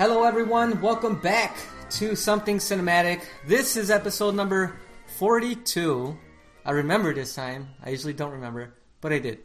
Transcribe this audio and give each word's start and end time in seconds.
Hello, 0.00 0.24
everyone. 0.24 0.80
Welcome 0.80 1.16
back 1.16 1.58
to 1.90 2.16
Something 2.16 2.56
Cinematic. 2.56 3.22
This 3.46 3.76
is 3.76 3.90
episode 3.90 4.34
number 4.34 4.80
42. 5.18 6.16
I 6.64 6.70
remember 6.70 7.12
this 7.12 7.34
time. 7.34 7.68
I 7.84 7.90
usually 7.90 8.14
don't 8.14 8.32
remember, 8.32 8.72
but 9.02 9.12
I 9.12 9.18
did. 9.18 9.40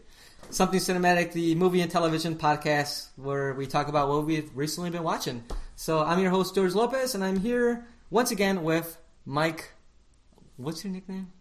Something 0.52 0.80
Cinematic, 0.80 1.34
the 1.34 1.56
movie 1.56 1.82
and 1.82 1.92
television 1.92 2.38
podcast 2.38 3.10
where 3.18 3.54
we 3.54 3.68
talk 3.68 3.90
about 3.90 4.08
what 4.08 4.26
we've 4.26 4.50
recently 4.56 4.90
been 4.90 5.04
watching. 5.04 5.44
So 5.76 6.02
I'm 6.02 6.20
your 6.20 6.32
host, 6.32 6.56
George 6.56 6.74
Lopez, 6.74 7.16
and 7.16 7.24
I'm 7.26 7.42
here 7.42 7.86
once 8.10 8.32
again 8.32 8.64
with 8.64 8.98
Mike. 9.26 9.74
What's 10.56 10.86
your 10.86 10.94
nickname? 10.94 11.34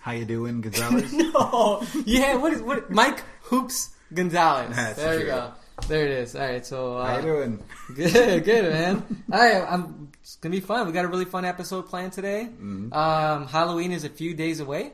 How 0.00 0.12
you 0.12 0.26
doing, 0.26 0.60
Gonzalez? 0.60 1.10
no, 1.14 1.82
yeah. 2.04 2.36
What 2.36 2.52
is 2.52 2.60
what? 2.60 2.90
Mike 2.90 3.24
Hoops 3.44 3.88
Gonzalez. 4.12 4.76
That's 4.76 4.98
there 4.98 5.18
you 5.18 5.24
go. 5.24 5.54
There 5.88 6.04
it 6.04 6.10
is. 6.10 6.36
All 6.36 6.42
right. 6.42 6.64
So 6.64 6.98
uh, 6.98 7.06
How 7.06 7.16
you 7.16 7.22
doing? 7.22 7.62
Good, 7.94 8.44
good, 8.44 8.72
man. 8.72 9.24
All 9.32 9.38
right, 9.40 9.66
I'm, 9.68 10.12
it's 10.22 10.36
gonna 10.36 10.54
be 10.54 10.60
fun. 10.60 10.86
We 10.86 10.92
got 10.92 11.04
a 11.04 11.08
really 11.08 11.24
fun 11.24 11.44
episode 11.44 11.88
planned 11.88 12.12
today. 12.12 12.48
Mm-hmm. 12.48 12.92
Um, 12.92 13.48
Halloween 13.48 13.90
is 13.90 14.04
a 14.04 14.08
few 14.08 14.32
days 14.34 14.60
away, 14.60 14.92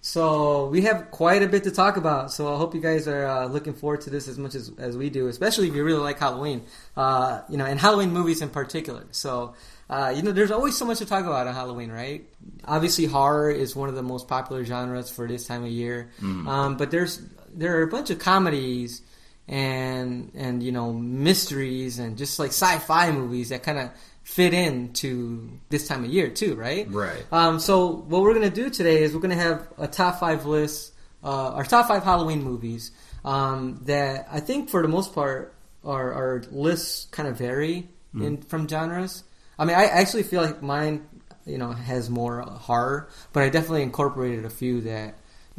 so 0.00 0.68
we 0.68 0.82
have 0.82 1.10
quite 1.10 1.42
a 1.42 1.48
bit 1.48 1.64
to 1.64 1.72
talk 1.72 1.96
about. 1.96 2.30
So 2.30 2.54
I 2.54 2.56
hope 2.56 2.74
you 2.74 2.80
guys 2.80 3.08
are 3.08 3.26
uh, 3.26 3.46
looking 3.46 3.74
forward 3.74 4.02
to 4.02 4.10
this 4.10 4.28
as 4.28 4.38
much 4.38 4.54
as, 4.54 4.70
as 4.78 4.96
we 4.96 5.10
do, 5.10 5.26
especially 5.26 5.66
if 5.66 5.74
you 5.74 5.82
really 5.82 5.98
like 5.98 6.20
Halloween. 6.20 6.62
Uh, 6.96 7.40
you 7.48 7.56
know, 7.56 7.64
and 7.64 7.80
Halloween 7.80 8.10
movies 8.10 8.42
in 8.42 8.50
particular. 8.50 9.06
So. 9.10 9.54
Uh, 9.88 10.12
you 10.14 10.22
know, 10.22 10.30
there's 10.30 10.52
always 10.52 10.76
so 10.76 10.84
much 10.84 10.98
to 10.98 11.04
talk 11.04 11.24
about 11.24 11.48
on 11.48 11.52
Halloween, 11.52 11.90
right? 11.90 12.24
Obviously, 12.64 13.06
horror 13.06 13.50
is 13.50 13.74
one 13.74 13.88
of 13.88 13.96
the 13.96 14.04
most 14.04 14.28
popular 14.28 14.64
genres 14.64 15.10
for 15.10 15.26
this 15.26 15.48
time 15.48 15.64
of 15.64 15.68
year. 15.68 16.12
Um, 16.22 16.76
but 16.76 16.92
there's 16.92 17.20
there 17.52 17.76
are 17.76 17.82
a 17.82 17.88
bunch 17.88 18.10
of 18.10 18.20
comedies 18.20 19.02
and 19.50 20.30
and 20.34 20.62
you 20.62 20.70
know 20.70 20.92
mysteries 20.92 21.98
and 21.98 22.16
just 22.16 22.38
like 22.38 22.50
sci-fi 22.50 23.10
movies 23.10 23.48
that 23.48 23.64
kind 23.64 23.78
of 23.78 23.90
fit 24.22 24.54
in 24.54 24.92
to 24.92 25.50
this 25.70 25.88
time 25.88 26.04
of 26.04 26.10
year 26.10 26.30
too, 26.30 26.54
right? 26.54 26.86
Right. 26.88 27.24
Um, 27.32 27.58
so 27.58 27.88
what 27.88 28.22
we're 28.22 28.32
gonna 28.32 28.48
do 28.48 28.70
today 28.70 29.02
is 29.02 29.12
we're 29.12 29.20
gonna 29.20 29.34
have 29.34 29.68
a 29.76 29.88
top 29.88 30.20
five 30.20 30.46
list, 30.46 30.94
uh, 31.24 31.50
our 31.50 31.64
top 31.64 31.88
five 31.88 32.04
Halloween 32.04 32.42
movies 32.44 32.92
um, 33.24 33.80
that 33.86 34.28
I 34.30 34.38
think 34.40 34.70
for 34.70 34.82
the 34.82 34.88
most 34.88 35.14
part 35.14 35.52
our, 35.84 36.12
our 36.12 36.42
lists 36.50 37.06
kind 37.10 37.28
of 37.28 37.36
vary 37.36 37.88
in 38.14 38.36
from 38.42 38.68
genres. 38.68 39.24
I 39.58 39.64
mean, 39.64 39.76
I 39.76 39.84
actually 39.84 40.22
feel 40.22 40.42
like 40.42 40.62
mine, 40.62 41.06
you 41.44 41.58
know, 41.58 41.72
has 41.72 42.08
more 42.08 42.40
horror, 42.42 43.08
but 43.32 43.42
I 43.42 43.48
definitely 43.48 43.82
incorporated 43.82 44.44
a 44.44 44.50
few 44.50 44.82
that, 44.82 45.16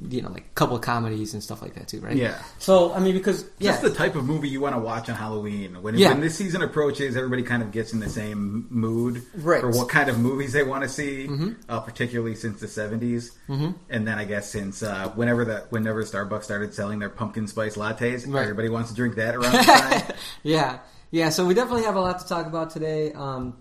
you 0.10 0.22
know, 0.22 0.30
like 0.30 0.46
a 0.46 0.56
couple 0.56 0.76
of 0.76 0.82
comedies 0.82 1.34
and 1.34 1.44
stuff 1.44 1.62
like 1.62 1.76
that 1.76 1.88
too, 1.88 2.00
right? 2.00 2.16
Yeah. 2.16 2.42
So 2.60 2.94
I 2.94 3.00
mean, 3.00 3.14
because 3.14 3.46
yeah, 3.60 3.72
Just 3.72 3.84
the 3.84 3.92
type 3.92 4.16
of 4.16 4.26
movie 4.26 4.50
you 4.50 4.60
want 4.62 4.76
to 4.76 4.82
watch 4.82 5.10
on 5.10 5.16
Halloween. 5.16 5.82
When, 5.84 5.96
Yeah. 5.96 6.10
when 6.10 6.22
this 6.22 6.36
season 6.36 6.62
approaches, 6.64 7.16
everybody 7.16 7.44
kind 7.44 7.62
of 7.62 7.72
gets 7.72 7.94
in 7.94 8.00
the 8.00 8.10
same 8.10 8.66
mood 8.70 9.24
Right. 9.36 9.62
Mm-hmm. 9.62 9.72
for 9.72 9.78
what 9.78 9.90
kind 9.90 10.10
of 10.10 10.18
movies 10.20 10.54
they 10.54 10.64
want 10.64 10.84
to 10.84 10.90
see, 10.90 11.30
uh, 11.70 11.80
particularly 11.82 12.36
since 12.36 12.60
the 12.60 12.68
70s. 12.68 13.32
Mm-hmm. 13.48 13.72
And 13.90 14.08
then 14.08 14.18
I 14.18 14.26
guess 14.26 14.50
since 14.50 14.82
uh, 14.82 15.10
whenever 15.16 15.46
that 15.46 15.72
whenever 15.72 16.04
Starbucks 16.04 16.44
started 16.46 16.74
selling 16.74 16.98
their 17.00 17.10
pumpkin 17.10 17.48
spice 17.48 17.76
lattes, 17.76 18.26
Right. 18.28 18.42
everybody 18.44 18.70
wants 18.70 18.90
to 18.90 18.96
drink 18.96 19.16
that 19.16 19.36
around 19.36 19.52
the 19.52 19.60
time. 19.64 20.16
yeah, 20.44 20.80
yeah. 21.12 21.30
So 21.30 21.46
we 21.46 21.54
definitely 21.54 21.84
have 21.84 21.96
a 21.96 22.02
lot 22.02 22.20
to 22.20 22.28
talk 22.28 22.48
about 22.48 22.72
today. 22.72 23.14
Um, 23.14 23.56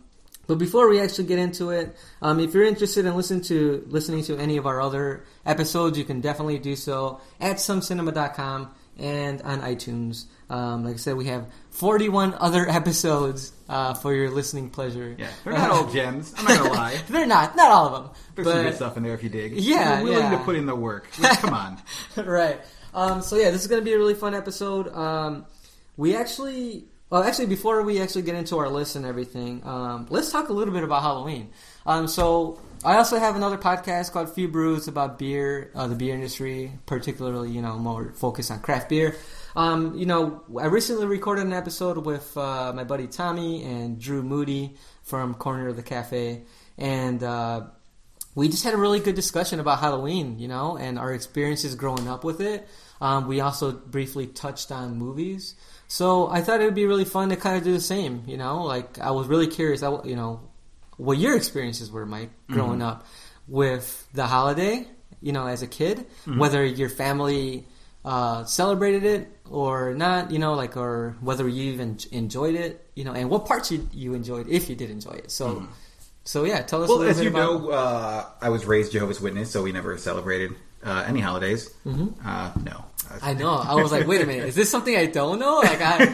but 0.51 0.59
before 0.59 0.89
we 0.89 0.99
actually 0.99 1.27
get 1.27 1.39
into 1.39 1.71
it, 1.71 1.97
um, 2.21 2.41
if 2.41 2.55
you're 2.55 2.65
interested 2.65 3.07
in 3.07 3.15
listening 3.15 3.43
to 3.43 3.85
listening 3.87 4.25
to 4.25 4.37
any 4.37 4.57
of 4.57 4.67
our 4.67 4.81
other 4.81 5.23
episodes, 5.47 5.97
you 5.97 6.03
can 6.03 6.21
definitely 6.21 6.59
do 6.59 6.75
so 6.75 7.21
at 7.41 7.59
somecinema.com 7.59 8.69
and 8.99 9.43
on 9.43 9.61
iTunes. 9.61 10.25
Um, 10.49 10.85
like 10.85 10.95
I 10.95 10.97
said, 10.97 11.15
we 11.15 11.27
have 11.27 11.47
41 11.71 12.35
other 12.35 12.69
episodes 12.69 13.53
uh, 13.69 13.95
for 13.95 14.13
your 14.13 14.29
listening 14.29 14.71
pleasure. 14.71 15.15
yeah, 15.17 15.29
they're 15.45 15.53
not 15.53 15.71
all 15.71 15.89
gems. 15.89 16.35
I'm 16.37 16.47
not 16.47 16.59
gonna 16.59 16.71
lie. 16.75 17.01
They're 17.09 17.27
not, 17.27 17.55
not 17.55 17.71
all 17.71 17.87
of 17.87 17.93
them. 17.93 18.13
There's 18.35 18.49
some 18.49 18.63
good 18.65 18.75
stuff 18.75 18.97
in 18.97 19.05
there 19.05 19.15
if 19.15 19.23
you 19.23 19.29
dig. 19.29 19.53
Yeah, 19.53 19.99
You're 20.01 20.09
willing 20.11 20.33
yeah. 20.33 20.39
to 20.39 20.45
put 20.45 20.57
in 20.57 20.67
the 20.67 20.75
work. 20.75 21.07
Like, 21.21 21.39
come 21.39 21.55
on. 21.55 21.79
right. 22.17 22.61
Um, 22.93 23.23
so 23.23 23.37
yeah, 23.37 23.53
this 23.53 23.61
is 23.63 23.69
going 23.69 23.81
to 23.81 23.85
be 23.85 23.93
a 23.93 23.99
really 23.99 24.15
fun 24.15 24.35
episode. 24.35 24.89
Um, 24.93 25.47
we 25.97 26.17
actually, 26.17 26.87
well, 27.11 27.25
actually, 27.25 27.47
before 27.47 27.83
we 27.83 28.01
actually 28.01 28.23
get 28.23 28.37
into 28.37 28.57
our 28.59 28.69
list 28.69 28.95
and 28.95 29.05
everything, 29.05 29.63
um, 29.65 30.07
let's 30.11 30.31
talk 30.31 30.49
a 30.49 30.53
little 30.53 30.73
bit 30.73 30.85
about 30.85 31.03
Halloween. 31.03 31.51
Um, 31.85 32.07
so 32.07 32.61
I 32.85 32.99
also 32.99 33.19
have 33.19 33.35
another 33.35 33.59
podcast 33.59 34.13
called 34.13 34.33
Few 34.33 34.47
Brews 34.47 34.87
about 34.87 35.19
beer, 35.19 35.73
uh, 35.75 35.89
the 35.89 35.97
beer 35.97 36.15
industry, 36.15 36.73
particularly 36.87 37.51
you 37.51 37.63
know 37.63 37.79
more 37.79 38.13
focused 38.15 38.53
on 38.53 38.61
craft 38.61 38.89
beer. 38.89 39.17
Um, 39.57 39.97
you 39.97 40.07
know, 40.07 40.45
I 40.57 40.67
recently 40.67 41.07
recorded 41.07 41.47
an 41.47 41.53
episode 41.53 42.07
with 42.07 42.37
uh, 42.37 42.73
my 42.73 42.85
buddy 42.85 43.09
Tommy 43.09 43.65
and 43.65 44.01
Drew 44.01 44.23
Moody 44.23 44.77
from 45.03 45.35
Corner 45.35 45.67
of 45.67 45.75
the 45.75 45.83
Cafe, 45.83 46.45
and 46.79 47.23
uh, 47.25 47.63
we 48.37 48.49
just 48.49 48.63
had 48.63 48.75
a 48.75 48.79
really 48.79 49.01
good 49.01 49.17
discussion 49.17 49.59
about 49.59 49.81
Halloween, 49.81 50.39
you 50.39 50.47
know, 50.47 50.77
and 50.77 50.97
our 50.97 51.13
experiences 51.13 51.75
growing 51.75 52.07
up 52.07 52.23
with 52.23 52.41
it. 52.41 52.69
Um, 53.01 53.27
we 53.27 53.41
also 53.41 53.73
briefly 53.73 54.29
touched 54.29 54.71
on 54.71 54.97
movies. 54.97 55.57
So 55.91 56.29
I 56.29 56.41
thought 56.41 56.61
it 56.61 56.65
would 56.67 56.77
be 56.77 56.87
really 56.87 57.05
fun 57.05 57.31
to 57.31 57.37
kind 57.37 57.57
of 57.57 57.65
do 57.65 57.73
the 57.73 57.81
same, 57.81 58.23
you 58.29 58.37
know. 58.37 58.63
Like 58.63 59.01
I 59.01 59.11
was 59.11 59.27
really 59.27 59.49
curious, 59.49 59.83
I, 59.83 59.91
you 60.05 60.15
know, 60.15 60.41
what 60.99 61.19
your 61.19 61.37
experiences 61.37 61.91
were, 61.91 62.07
Mike, 62.07 62.31
growing 62.49 62.81
up 62.81 63.07
with 63.49 64.07
the 64.15 64.25
holiday, 64.25 64.87
you 65.21 65.33
know, 65.33 65.49
as 65.49 65.63
a 65.63 65.67
kid, 65.67 66.07
whether 66.25 66.65
your 66.65 66.89
family 66.91 67.67
uh, 68.05 68.45
celebrated 68.45 69.03
it 69.03 69.37
or 69.51 69.93
not, 69.93 70.31
you 70.31 70.39
know, 70.39 70.55
like, 70.55 70.77
or 70.77 71.17
whether 71.21 71.49
you 71.49 71.73
even 71.73 71.99
enjoyed 72.13 72.55
it, 72.55 72.89
you 72.95 73.03
know, 73.03 73.13
and 73.13 73.29
what 73.29 73.47
parts 73.47 73.73
you, 73.73 73.89
you 73.93 74.15
enjoyed, 74.15 74.49
if 74.49 74.71
you 74.71 74.77
did 74.77 74.91
enjoy 74.91 75.11
it. 75.11 75.33
So, 75.33 75.67
so 76.23 76.45
yeah, 76.45 76.63
tell 76.63 76.85
us 76.85 76.89
a 76.89 76.93
Well, 76.93 77.03
as 77.03 77.21
you 77.21 77.31
about. 77.31 77.63
know, 77.63 77.71
uh, 77.71 78.27
I 78.41 78.51
was 78.51 78.65
raised 78.65 78.93
Jehovah's 78.93 79.21
Witness, 79.21 79.51
so 79.51 79.65
we 79.65 79.73
never 79.73 79.99
celebrated 79.99 80.55
uh, 80.85 81.05
any 81.09 81.19
holidays. 81.19 81.75
Mm-hmm. 81.85 82.25
Uh, 82.25 82.53
no. 82.63 82.85
I 83.23 83.35
know. 83.35 83.51
I 83.55 83.75
was 83.75 83.91
like, 83.93 84.07
wait 84.07 84.21
a 84.21 84.27
minute, 84.27 84.49
is 84.49 84.55
this 84.55 84.71
something 84.71 84.95
I 84.97 85.07
don't 85.07 85.39
know? 85.39 85.59
Like 85.59 85.81
I, 85.83 86.05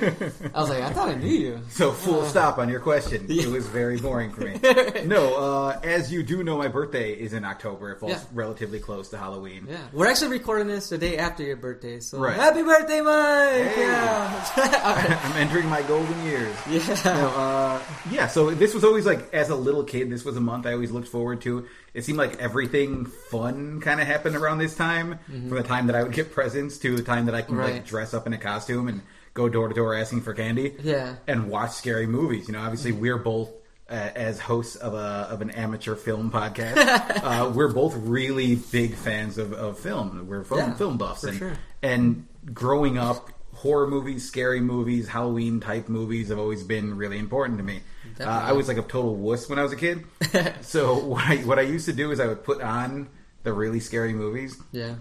I 0.54 0.60
was 0.60 0.70
like, 0.70 0.82
I 0.82 0.90
thought 0.92 1.08
I 1.10 1.14
knew 1.14 1.28
you. 1.28 1.60
So 1.70 1.92
full 1.92 2.20
Uh. 2.22 2.28
stop 2.28 2.58
on 2.58 2.68
your 2.68 2.80
question. 2.80 3.26
It 3.28 3.46
was 3.48 3.66
very 3.66 3.98
boring 3.98 4.32
for 4.32 4.40
me. 4.42 4.58
no, 5.04 5.34
uh, 5.36 5.80
as 5.82 6.10
you 6.12 6.22
do 6.22 6.42
know, 6.42 6.56
my 6.58 6.68
birthday 6.68 7.12
is 7.12 7.32
in 7.32 7.44
October. 7.44 7.92
It 7.92 8.00
falls 8.00 8.12
Yeah. 8.12 8.20
relatively 8.32 8.80
close 8.80 9.08
to 9.10 9.18
Halloween. 9.18 9.66
Yeah, 9.68 9.76
we're 9.92 10.06
actually 10.08 10.30
recording 10.30 10.68
this 10.68 10.88
the 10.88 10.98
day 10.98 11.18
after 11.18 11.42
your 11.42 11.56
birthday, 11.56 12.00
so 12.00 12.18
Right. 12.18 12.34
happy 12.34 12.62
birthday, 12.62 13.00
Mike! 13.00 13.74
Hey. 13.74 13.80
Yeah, 13.82 15.20
I'm 15.24 15.36
entering 15.36 15.68
my 15.68 15.82
golden 15.82 16.22
years. 16.24 16.54
yeah, 16.70 17.00
No, 17.04 17.28
uh, 17.28 17.80
yeah, 18.10 18.26
so 18.26 18.50
this 18.50 18.74
was 18.74 18.84
always 18.84 19.06
like, 19.06 19.32
as 19.34 19.50
a 19.50 19.56
little 19.56 19.84
kid, 19.84 20.10
this 20.10 20.24
was 20.24 20.36
a 20.36 20.40
month 20.40 20.66
I 20.66 20.72
always 20.72 20.90
looked 20.90 21.08
forward 21.08 21.40
to. 21.42 21.66
It 21.94 22.04
seemed 22.04 22.18
like 22.18 22.36
everything 22.40 23.06
fun 23.06 23.80
kind 23.80 24.00
of 24.02 24.06
happened 24.06 24.36
around 24.36 24.58
this 24.58 24.74
time, 24.74 25.18
from 25.26 25.48
the 25.48 25.62
time 25.62 25.86
that 25.86 25.96
I 25.96 26.02
would 26.02 26.12
get 26.12 26.30
presents 26.30 26.76
to 26.78 26.85
the 26.94 27.02
time 27.02 27.26
that 27.26 27.34
I 27.34 27.40
can 27.42 27.54
Mm-hmm. 27.54 27.60
Right. 27.64 27.72
like 27.74 27.86
dress 27.86 28.12
up 28.14 28.26
in 28.26 28.34
a 28.34 28.38
costume 28.38 28.86
and 28.86 29.00
go 29.34 29.48
door 29.48 29.68
to 29.68 29.74
door 29.74 29.94
asking 29.94 30.20
for 30.20 30.34
candy. 30.34 30.74
Yeah. 30.82 31.16
and 31.26 31.48
watch 31.48 31.72
scary 31.72 32.06
movies. 32.06 32.46
You 32.46 32.52
know, 32.54 32.60
obviously 32.60 32.92
we're 32.92 33.18
both 33.18 33.50
uh, 33.88 33.94
as 33.94 34.38
hosts 34.40 34.76
of 34.76 34.94
a 34.94 35.28
of 35.30 35.40
an 35.42 35.50
amateur 35.50 35.94
film 35.94 36.30
podcast. 36.30 36.76
uh, 37.22 37.50
we're 37.54 37.72
both 37.72 37.94
really 37.96 38.56
big 38.56 38.94
fans 38.94 39.38
of, 39.38 39.52
of 39.52 39.78
film. 39.78 40.26
We're 40.28 40.44
film, 40.44 40.60
Yeah, 40.60 40.74
film 40.74 40.98
buffs, 40.98 41.24
and 41.24 41.38
sure. 41.38 41.52
and 41.82 42.26
growing 42.52 42.98
up, 42.98 43.30
horror 43.54 43.86
movies, 43.86 44.26
scary 44.26 44.60
movies, 44.60 45.06
Halloween 45.08 45.60
type 45.60 45.88
movies 45.88 46.28
have 46.30 46.38
always 46.38 46.62
been 46.64 46.96
really 46.96 47.18
important 47.18 47.58
to 47.58 47.64
me. 47.64 47.80
Uh, 48.20 48.24
I 48.24 48.52
was 48.52 48.66
like 48.68 48.76
a 48.78 48.82
total 48.82 49.14
wuss 49.14 49.48
when 49.48 49.58
I 49.58 49.62
was 49.62 49.72
a 49.72 49.76
kid. 49.76 50.04
so 50.62 50.98
what 51.04 51.24
I 51.24 51.36
what 51.38 51.58
I 51.58 51.62
used 51.62 51.86
to 51.86 51.92
do 51.92 52.10
is 52.10 52.18
I 52.18 52.26
would 52.26 52.42
put 52.42 52.60
on 52.62 53.08
the 53.44 53.52
really 53.52 53.78
scary 53.80 54.12
movies. 54.14 54.60
yeah. 54.72 54.94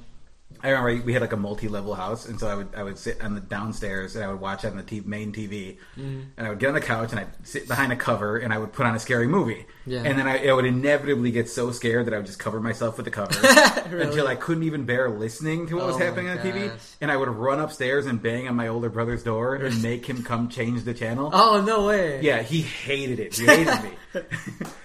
I 0.65 0.69
remember 0.71 1.05
we 1.05 1.13
had 1.13 1.21
like 1.21 1.33
a 1.33 1.37
multi-level 1.37 1.93
house, 1.95 2.27
and 2.27 2.39
so 2.39 2.47
I 2.47 2.55
would 2.55 2.69
I 2.75 2.83
would 2.83 2.97
sit 2.97 3.21
on 3.23 3.35
the 3.35 3.41
downstairs 3.41 4.15
and 4.15 4.23
I 4.25 4.27
would 4.27 4.41
watch 4.41 4.65
on 4.65 4.75
the 4.77 4.83
t- 4.83 5.01
main 5.05 5.31
TV, 5.31 5.77
Mm-hmm. 5.97 6.21
and 6.37 6.47
I 6.47 6.49
would 6.49 6.59
get 6.59 6.69
on 6.69 6.73
the 6.75 6.81
couch 6.81 7.11
and 7.11 7.19
I'd 7.19 7.47
sit 7.47 7.67
behind 7.67 7.91
a 7.91 7.95
cover 7.95 8.37
and 8.37 8.51
I 8.53 8.57
would 8.57 8.73
put 8.73 8.85
on 8.85 8.95
a 8.95 8.99
scary 8.99 9.27
movie, 9.27 9.65
Yeah. 9.87 10.01
and 10.03 10.17
then 10.17 10.27
I, 10.27 10.47
I 10.47 10.53
would 10.53 10.65
inevitably 10.65 11.31
get 11.31 11.47
so 11.49 11.71
scared 11.71 12.07
that 12.07 12.13
I 12.13 12.17
would 12.17 12.25
just 12.25 12.39
cover 12.39 12.59
myself 12.59 12.97
with 12.97 13.05
the 13.05 13.11
cover 13.11 13.33
Really? 13.89 14.07
until 14.07 14.27
I 14.27 14.35
couldn't 14.35 14.63
even 14.63 14.85
bear 14.85 15.09
listening 15.09 15.67
to 15.67 15.75
what 15.75 15.85
was 15.85 15.95
Oh 15.95 15.99
my 15.99 16.05
happening 16.05 16.29
on 16.29 16.37
TV, 16.39 16.71
and 17.01 17.11
I 17.11 17.17
would 17.17 17.29
run 17.29 17.59
upstairs 17.59 18.05
and 18.07 18.21
bang 18.21 18.47
on 18.47 18.55
my 18.55 18.67
older 18.67 18.89
brother's 18.89 19.23
door 19.23 19.55
and 19.55 19.81
make 19.83 20.05
him 20.05 20.23
come 20.23 20.49
change 20.49 20.83
the 20.83 20.93
channel. 20.93 21.29
Oh 21.33 21.61
no 21.65 21.85
way! 21.87 22.21
Yeah, 22.21 22.41
he 22.41 22.61
hated 22.61 23.19
it. 23.19 23.35
He 23.35 23.45
hated 23.45 23.83
me. 23.83 23.91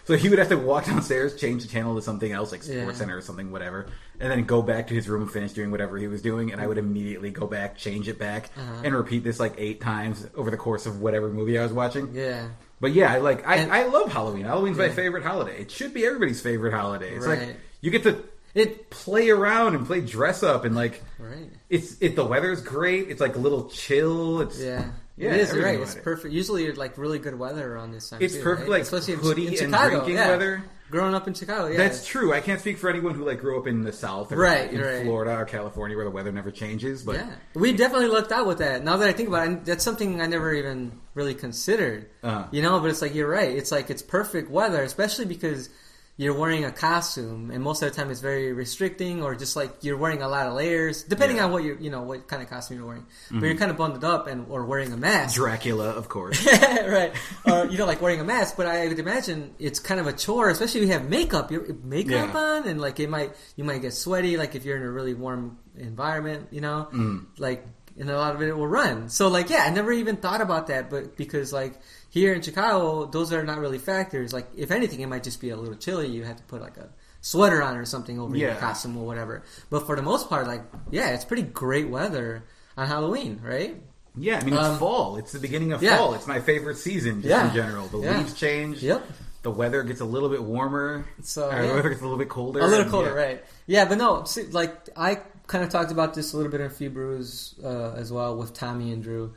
so 0.05 0.17
he 0.17 0.29
would 0.29 0.38
have 0.38 0.49
to 0.49 0.56
walk 0.58 0.87
downstairs, 0.87 1.37
change 1.37 1.62
the 1.62 1.69
channel 1.69 1.94
to 1.97 2.02
something 2.02 2.31
else, 2.32 2.52
like 2.52 2.62
Sports 2.62 2.79
Yeah. 2.79 2.93
Center 2.93 3.17
or 3.17 3.20
something, 3.20 3.50
whatever, 3.52 3.87
and 4.19 4.31
then 4.31 4.44
go 4.44 4.61
back 4.61 4.88
to 4.88 4.94
his 4.94 5.08
room 5.08 5.23
and 5.23 5.31
finish 5.31 5.52
doing 5.52 5.70
whatever 5.70 5.97
he 5.99 6.08
was 6.08 6.20
doing. 6.20 6.52
And 6.52 6.61
I 6.61 6.67
would 6.67 6.79
immediately 6.79 7.31
go 7.31 7.47
back, 7.47 7.76
change 7.76 8.08
it 8.08 8.19
back, 8.19 8.50
Uh-huh. 8.56 8.82
and 8.85 8.94
repeat 8.94 9.25
this 9.25 9.38
like 9.41 9.55
eight 9.56 9.81
times 9.81 10.26
over 10.35 10.50
the 10.50 10.56
course 10.56 10.87
of 10.87 11.00
whatever 11.00 11.29
movie 11.29 11.58
I 11.58 11.62
was 11.62 11.73
watching. 11.73 12.14
yeah. 12.14 12.49
But 12.80 12.92
yeah, 12.92 13.12
I 13.12 13.18
like 13.18 13.46
I, 13.46 13.56
And- 13.56 13.72
I 13.72 13.86
love 13.86 14.12
Halloween. 14.12 14.44
Halloween's 14.46 14.78
my 14.78 14.88
favorite 14.88 15.22
holiday. 15.24 15.60
It 15.60 15.70
should 15.70 15.92
be 15.94 16.04
everybody's 16.06 16.40
favorite 16.40 16.72
holiday. 16.72 17.14
It's 17.14 17.26
Right. 17.26 17.48
like 17.48 17.56
you 17.80 17.90
get 17.90 18.02
to 18.04 18.22
It 18.54 18.90
play 18.90 19.30
around 19.30 19.74
and 19.76 19.86
play 19.86 20.00
dress 20.00 20.42
up 20.42 20.64
and 20.64 20.74
like 20.74 21.02
right. 21.18 21.48
it's 21.68 21.96
it 22.00 22.16
the 22.16 22.24
weather's 22.24 22.62
great. 22.62 23.08
It's 23.10 23.20
like 23.20 23.36
a 23.36 23.38
little 23.38 23.68
chill. 23.68 24.40
It's 24.40 24.58
Yeah. 24.58 24.86
Yeah, 25.16 25.34
it 25.34 25.40
is. 25.40 25.52
Right. 25.52 25.78
It's 25.78 25.96
it. 25.96 26.02
perfect. 26.02 26.32
Usually, 26.32 26.72
like 26.72 26.96
really 26.96 27.18
good 27.18 27.38
weather 27.38 27.74
around 27.74 27.92
this 27.92 28.08
time. 28.08 28.22
It's 28.22 28.34
too, 28.36 28.42
perfect, 28.42 28.68
right? 28.70 28.78
like, 28.78 28.82
especially 28.82 29.14
in, 29.14 29.20
hoodie 29.20 29.42
in 29.42 29.48
and 29.48 29.58
Chicago. 29.58 29.90
drinking 29.96 30.14
yeah. 30.14 30.28
weather. 30.30 30.62
Growing 30.90 31.14
up 31.14 31.28
in 31.28 31.34
Chicago, 31.34 31.69
yeah, 31.69 31.76
That's 31.76 32.04
true. 32.04 32.32
I 32.32 32.40
can't 32.40 32.60
speak 32.60 32.78
for 32.78 32.90
anyone 32.90 33.14
who 33.14 33.25
like 33.25 33.40
grew 33.40 33.60
up 33.60 33.66
in 33.69 33.82
the 33.82 33.92
South 33.92 34.32
or 34.32 34.37
Right, 34.37 34.72
in 34.72 34.81
right. 34.81 35.04
Florida 35.04 35.37
or 35.37 35.44
California 35.44 35.96
where 35.96 36.04
the 36.04 36.10
weather 36.10 36.32
never 36.32 36.50
changes. 36.50 37.02
But 37.04 37.16
yeah, 37.16 37.31
we 37.54 37.72
definitely 37.72 38.08
lucked 38.08 38.32
out 38.32 38.46
with 38.46 38.58
that. 38.58 38.82
Now 38.82 38.96
that 38.96 39.08
I 39.08 39.12
think 39.12 39.28
about 39.28 39.48
it, 39.48 39.64
that's 39.64 39.84
something 39.84 40.20
I 40.20 40.26
never 40.26 40.52
even 40.52 40.98
really 41.14 41.34
considered. 41.34 42.10
Uh. 42.22 42.46
You 42.50 42.62
know, 42.62 42.81
but 42.81 42.90
it's 42.90 43.02
like 43.02 43.14
you're 43.14 43.28
right. 43.31 43.56
It's 43.56 43.70
like 43.70 43.88
it's 43.90 44.02
perfect 44.02 44.50
weather, 44.50 44.82
especially 44.82 45.26
because 45.26 45.69
you're 46.16 46.38
wearing 46.38 46.66
a 46.66 46.70
costume, 46.70 47.50
and 47.50 47.62
most 47.64 47.82
of 47.82 47.88
the 47.90 47.96
time 47.96 48.10
it's 48.10 48.20
very 48.20 48.52
restricting, 48.52 49.22
or 49.22 49.34
just 49.34 49.56
like 49.56 49.70
you're 49.82 49.96
wearing 49.96 50.20
a 50.20 50.28
lot 50.28 50.46
of 50.46 50.52
layers, 50.54 51.02
depending 51.02 51.38
Yeah. 51.38 51.46
on 51.46 51.52
what 51.52 51.64
you 51.64 51.78
you 51.80 51.88
know 51.90 52.02
what 52.02 52.28
kind 52.28 52.42
of 52.42 52.50
costume 52.50 52.76
you're 52.76 52.86
wearing. 52.86 53.06
But 53.30 53.42
you're 53.46 53.54
kind 53.56 53.70
of 53.70 53.78
bundled 53.78 54.04
up 54.04 54.26
and 54.26 54.46
or 54.50 54.66
wearing 54.66 54.92
a 54.92 54.98
mask. 54.98 55.36
Dracula, 55.36 55.88
of 55.90 56.08
course. 56.10 56.46
right. 56.86 57.12
Or 57.46 57.64
you 57.66 57.78
know, 57.78 57.86
like 57.86 58.02
wearing 58.02 58.20
a 58.20 58.24
mask. 58.24 58.56
But 58.58 58.66
I 58.66 58.86
would 58.88 58.98
imagine 58.98 59.54
it's 59.58 59.78
kind 59.78 59.98
of 59.98 60.06
a 60.06 60.12
chore, 60.12 60.50
especially 60.50 60.82
if 60.82 60.86
you 60.88 60.92
have 60.92 61.08
makeup. 61.08 61.50
Your 61.50 61.64
makeup 61.82 62.34
Yeah. 62.34 62.38
on, 62.38 62.68
and 62.68 62.80
like 62.80 63.00
it 63.00 63.08
might 63.08 63.32
you 63.56 63.64
might 63.64 63.80
get 63.80 63.94
sweaty. 63.94 64.36
Like 64.36 64.54
if 64.54 64.66
you're 64.66 64.76
in 64.76 64.82
a 64.82 64.90
really 64.90 65.14
warm 65.14 65.56
environment, 65.76 66.48
you 66.50 66.60
know, 66.60 66.88
Mm. 66.92 67.26
like 67.38 67.66
and 67.98 68.08
a 68.08 68.16
lot 68.16 68.34
of 68.34 68.40
it 68.42 68.56
will 68.56 68.66
run. 68.68 69.08
So 69.08 69.28
like 69.28 69.48
yeah, 69.50 69.64
I 69.66 69.70
never 69.70 69.90
even 69.92 70.16
thought 70.16 70.40
about 70.40 70.68
that. 70.68 70.90
But 70.90 71.16
because 71.16 71.52
like 71.52 71.74
here 72.10 72.34
in 72.34 72.42
Chicago, 72.42 73.06
those 73.06 73.32
are 73.32 73.42
not 73.42 73.58
really 73.58 73.78
factors. 73.78 74.32
Like 74.32 74.48
if 74.56 74.70
anything, 74.70 75.00
it 75.00 75.06
might 75.06 75.22
just 75.24 75.40
be 75.40 75.50
a 75.50 75.56
little 75.56 75.74
chilly. 75.76 76.08
You 76.08 76.24
have 76.24 76.36
to 76.36 76.42
put 76.44 76.60
like 76.60 76.76
a 76.76 76.90
sweater 77.22 77.62
on 77.62 77.76
or 77.76 77.84
something 77.84 78.18
over 78.18 78.36
your 78.36 78.54
costume 78.56 78.96
or 78.98 79.06
whatever. 79.06 79.42
But 79.70 79.86
for 79.86 79.96
the 79.96 80.02
most 80.02 80.28
part, 80.28 80.46
like 80.46 80.62
yeah, 80.90 81.10
it's 81.10 81.24
pretty 81.24 81.42
great 81.42 81.88
weather 81.88 82.44
on 82.76 82.86
Halloween, 82.86 83.40
right? 83.42 83.80
Yeah, 84.16 84.38
I 84.40 84.44
mean 84.44 84.54
it's 84.54 84.62
Um, 84.62 84.78
fall. 84.78 85.16
It's 85.16 85.32
the 85.32 85.38
beginning 85.38 85.72
of 85.72 85.82
yeah. 85.82 85.96
fall. 85.96 86.14
It's 86.14 86.26
my 86.26 86.40
favorite 86.40 86.76
season, 86.78 87.22
just 87.22 87.30
Yeah. 87.30 87.48
in 87.48 87.54
general. 87.54 87.86
The 87.88 87.98
Yeah. 87.98 88.18
leaves 88.18 88.34
change. 88.34 88.82
Yep. 88.82 89.06
The 89.42 89.50
weather 89.50 89.82
gets 89.84 90.00
a 90.00 90.04
little 90.04 90.28
bit 90.28 90.42
warmer. 90.42 91.06
So, 91.22 91.48
yeah. 91.48 91.62
the 91.62 91.74
weather 91.74 91.88
gets 91.88 92.00
a 92.00 92.04
little 92.04 92.18
bit 92.18 92.28
colder. 92.28 92.60
A 92.60 92.66
little 92.66 92.82
and, 92.82 92.90
colder, 92.90 93.10
yeah. 93.16 93.24
right? 93.24 93.44
Yeah, 93.66 93.84
but 93.86 93.96
no, 93.98 94.24
see, 94.24 94.42
like 94.50 94.74
I 94.96 95.20
kind 95.46 95.62
of 95.64 95.70
talked 95.70 95.92
about 95.92 96.14
this 96.14 96.32
a 96.32 96.36
little 96.36 96.50
bit 96.52 96.60
in 96.60 96.66
a 96.66 96.70
few 96.70 96.90
brews 96.90 97.54
uh, 97.64 97.92
as 97.92 98.12
well 98.12 98.36
with 98.36 98.52
Tommy 98.52 98.92
and 98.92 99.02
Drew. 99.02 99.32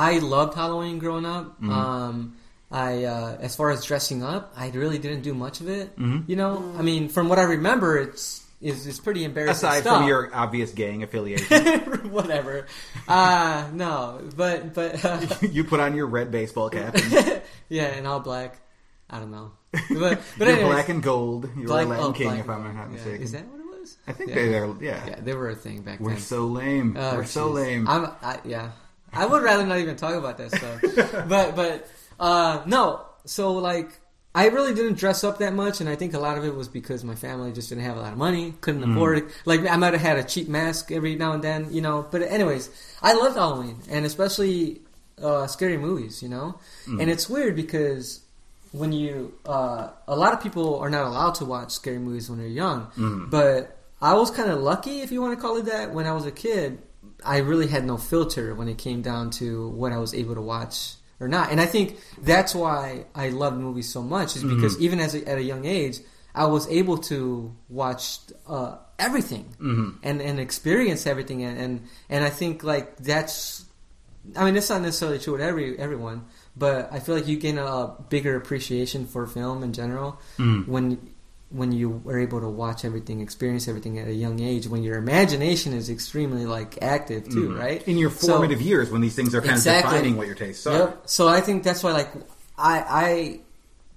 I 0.00 0.18
loved 0.18 0.54
Halloween 0.54 0.98
growing 0.98 1.26
up. 1.26 1.56
Mm-hmm. 1.60 1.70
Um, 1.70 2.36
I, 2.70 3.04
uh, 3.04 3.36
as 3.40 3.54
far 3.54 3.70
as 3.70 3.84
dressing 3.84 4.22
up, 4.22 4.54
I 4.56 4.70
really 4.70 4.98
didn't 4.98 5.22
do 5.22 5.34
much 5.34 5.60
of 5.60 5.68
it. 5.68 5.94
Mm-hmm. 5.98 6.30
You 6.30 6.36
know, 6.36 6.74
I 6.78 6.82
mean, 6.82 7.08
from 7.10 7.28
what 7.28 7.38
I 7.38 7.42
remember, 7.42 7.98
it's 7.98 8.46
it's, 8.62 8.86
it's 8.86 8.98
pretty 8.98 9.24
embarrassing. 9.24 9.68
Aside 9.68 9.80
stuff. 9.82 9.98
from 9.98 10.08
your 10.08 10.34
obvious 10.34 10.72
gang 10.72 11.02
affiliation, 11.02 11.86
whatever. 12.10 12.66
Uh, 13.08 13.68
no, 13.74 14.22
but 14.36 14.72
but 14.72 15.04
uh, 15.04 15.20
you 15.42 15.64
put 15.64 15.80
on 15.80 15.94
your 15.94 16.06
red 16.06 16.30
baseball 16.30 16.70
cap. 16.70 16.94
And 16.94 17.42
yeah, 17.68 17.86
and 17.86 18.06
all 18.06 18.20
black. 18.20 18.58
I 19.10 19.18
don't 19.18 19.32
know, 19.32 19.52
but 19.72 19.90
but 19.90 20.20
you're 20.38 20.48
anyways, 20.48 20.72
black 20.72 20.88
and 20.88 21.02
gold. 21.02 21.50
You're 21.56 21.66
black- 21.66 21.86
a 21.86 21.90
Latin 21.90 22.06
oh, 22.06 22.12
king, 22.12 22.36
if 22.36 22.48
I'm 22.48 22.62
not 22.62 22.74
gold. 22.74 22.76
Yeah. 22.76 22.86
mistaken. 22.86 23.22
Is 23.22 23.32
that 23.32 23.46
what 23.48 23.60
it 23.60 23.80
was? 23.80 23.96
I 24.06 24.12
think 24.12 24.30
Yeah. 24.30 24.34
they 24.36 24.54
are. 24.56 24.76
Yeah. 24.80 25.06
Yeah, 25.08 25.20
they 25.20 25.34
were 25.34 25.50
a 25.50 25.56
thing 25.56 25.82
back 25.82 25.98
then. 25.98 26.06
We're 26.06 26.16
so 26.18 26.46
lame. 26.46 26.96
Oh, 26.96 27.16
We're 27.16 27.24
so 27.24 27.48
lame. 27.48 27.88
I'm, 27.88 28.06
I, 28.22 28.38
yeah, 28.44 28.70
I 29.12 29.26
would 29.26 29.42
rather 29.42 29.66
not 29.66 29.78
even 29.78 29.96
talk 29.96 30.14
about 30.14 30.38
that 30.38 30.50
stuff. 30.52 30.80
but 31.28 31.56
but 31.56 31.88
uh, 32.18 32.62
no, 32.66 33.04
so 33.24 33.52
like 33.54 33.90
I 34.34 34.46
really 34.48 34.74
didn't 34.74 34.96
dress 34.98 35.24
up 35.24 35.38
that 35.38 35.54
much, 35.54 35.80
and 35.80 35.88
I 35.90 35.96
think 35.96 36.14
a 36.14 36.18
lot 36.20 36.38
of 36.38 36.44
it 36.44 36.54
was 36.54 36.68
because 36.68 37.02
my 37.02 37.14
family 37.16 37.52
just 37.52 37.68
didn't 37.68 37.84
have 37.84 37.96
a 37.96 38.00
lot 38.00 38.12
of 38.12 38.18
money, 38.18 38.54
couldn't 38.60 38.82
Mm. 38.84 38.92
afford 38.92 39.18
it. 39.18 39.24
Like 39.44 39.66
I 39.68 39.76
might 39.76 39.92
have 39.92 40.02
had 40.02 40.18
a 40.18 40.22
cheap 40.24 40.48
mask 40.48 40.92
every 40.92 41.16
now 41.16 41.32
and 41.32 41.42
then, 41.42 41.68
you 41.72 41.80
know. 41.80 42.06
But 42.10 42.22
anyways, 42.22 42.70
I 43.02 43.14
loved 43.14 43.36
Halloween, 43.36 43.78
and 43.90 44.06
especially 44.06 44.82
uh, 45.20 45.46
scary 45.48 45.76
movies, 45.76 46.22
you 46.22 46.28
know. 46.28 46.58
Mm. 46.86 47.00
And 47.02 47.10
it's 47.10 47.28
weird 47.28 47.56
because 47.56 48.20
when 48.72 48.92
you 48.92 49.34
uh, 49.46 49.88
a 50.06 50.14
lot 50.14 50.32
of 50.32 50.40
people 50.40 50.78
are 50.78 50.88
not 50.90 51.04
allowed 51.04 51.34
to 51.34 51.44
watch 51.44 51.72
scary 51.72 51.98
movies 51.98 52.30
when 52.30 52.38
they're 52.38 52.46
young 52.46 52.86
Mm. 52.96 53.28
but 53.28 53.76
i 54.00 54.14
was 54.14 54.30
kind 54.30 54.48
of 54.48 54.60
lucky 54.60 55.00
if 55.00 55.10
you 55.10 55.20
want 55.20 55.36
to 55.36 55.42
call 55.42 55.56
it 55.56 55.64
that 55.64 55.92
when 55.92 56.06
i 56.06 56.12
was 56.12 56.24
a 56.24 56.30
kid 56.30 56.78
i 57.24 57.38
really 57.38 57.66
had 57.66 57.84
no 57.84 57.96
filter 57.96 58.54
when 58.54 58.68
it 58.68 58.78
came 58.78 59.02
down 59.02 59.30
to 59.30 59.68
what 59.70 59.92
i 59.92 59.98
was 59.98 60.14
able 60.14 60.34
to 60.34 60.40
watch 60.40 60.94
or 61.20 61.28
not 61.28 61.50
and 61.50 61.60
i 61.60 61.66
think 61.66 61.98
that's 62.22 62.54
why 62.54 63.04
i 63.14 63.28
loved 63.28 63.58
movies 63.58 63.88
so 63.88 64.02
much 64.02 64.36
is 64.36 64.42
because 64.44 64.74
Mm-hmm. 64.74 64.84
even 64.84 65.00
as 65.00 65.14
a, 65.14 65.28
at 65.28 65.38
a 65.38 65.42
young 65.42 65.64
age 65.66 65.98
i 66.34 66.46
was 66.46 66.68
able 66.68 66.98
to 66.98 67.54
watch 67.68 68.18
uh, 68.46 68.76
everything 68.98 69.54
Mhm. 69.60 69.96
and 70.02 70.20
and 70.22 70.40
experience 70.40 71.06
everything 71.06 71.42
and, 71.44 71.58
and 71.58 71.82
and 72.08 72.24
i 72.24 72.30
think 72.30 72.62
like 72.64 72.96
that's 72.96 73.64
I 74.36 74.44
mean, 74.44 74.54
it's 74.54 74.68
not 74.68 74.82
necessarily 74.82 75.18
true 75.18 75.32
with 75.32 75.40
every 75.40 75.78
everyone, 75.78 76.26
but 76.54 76.92
I 76.92 77.00
feel 77.00 77.14
like 77.14 77.26
you 77.26 77.38
gain 77.38 77.56
a 77.56 77.94
bigger 78.10 78.36
appreciation 78.36 79.06
for 79.06 79.26
film 79.26 79.62
in 79.62 79.72
general 79.72 80.20
Mm. 80.36 80.68
when 80.68 80.98
when 81.50 81.72
you 81.72 82.00
are 82.06 82.18
able 82.18 82.40
to 82.40 82.48
watch 82.48 82.84
everything, 82.84 83.20
experience 83.20 83.66
everything 83.66 83.98
at 83.98 84.06
a 84.06 84.12
young 84.14 84.38
age. 84.40 84.68
When 84.68 84.82
your 84.84 84.96
imagination 84.96 85.72
is 85.72 85.90
extremely 85.90 86.46
like 86.46 86.78
active 86.80 87.24
too, 87.28 87.48
Mhm. 87.50 87.58
right? 87.58 87.88
In 87.88 87.98
your 87.98 88.10
So- 88.10 88.28
formative 88.28 88.62
years, 88.62 88.88
when 88.90 89.00
these 89.00 89.14
things 89.16 89.34
are 89.34 89.40
kind 89.40 89.52
Exactly. 89.54 89.88
of 89.88 89.92
defining 89.94 90.16
what 90.16 90.26
your 90.28 90.36
tastes 90.36 90.64
are. 90.66 90.72
Yep. 90.78 91.02
So 91.06 91.26
I 91.28 91.40
think 91.40 91.64
that's 91.64 91.82
why, 91.82 91.90
like, 91.92 92.08
I, 92.56 92.84
I, 92.88 93.40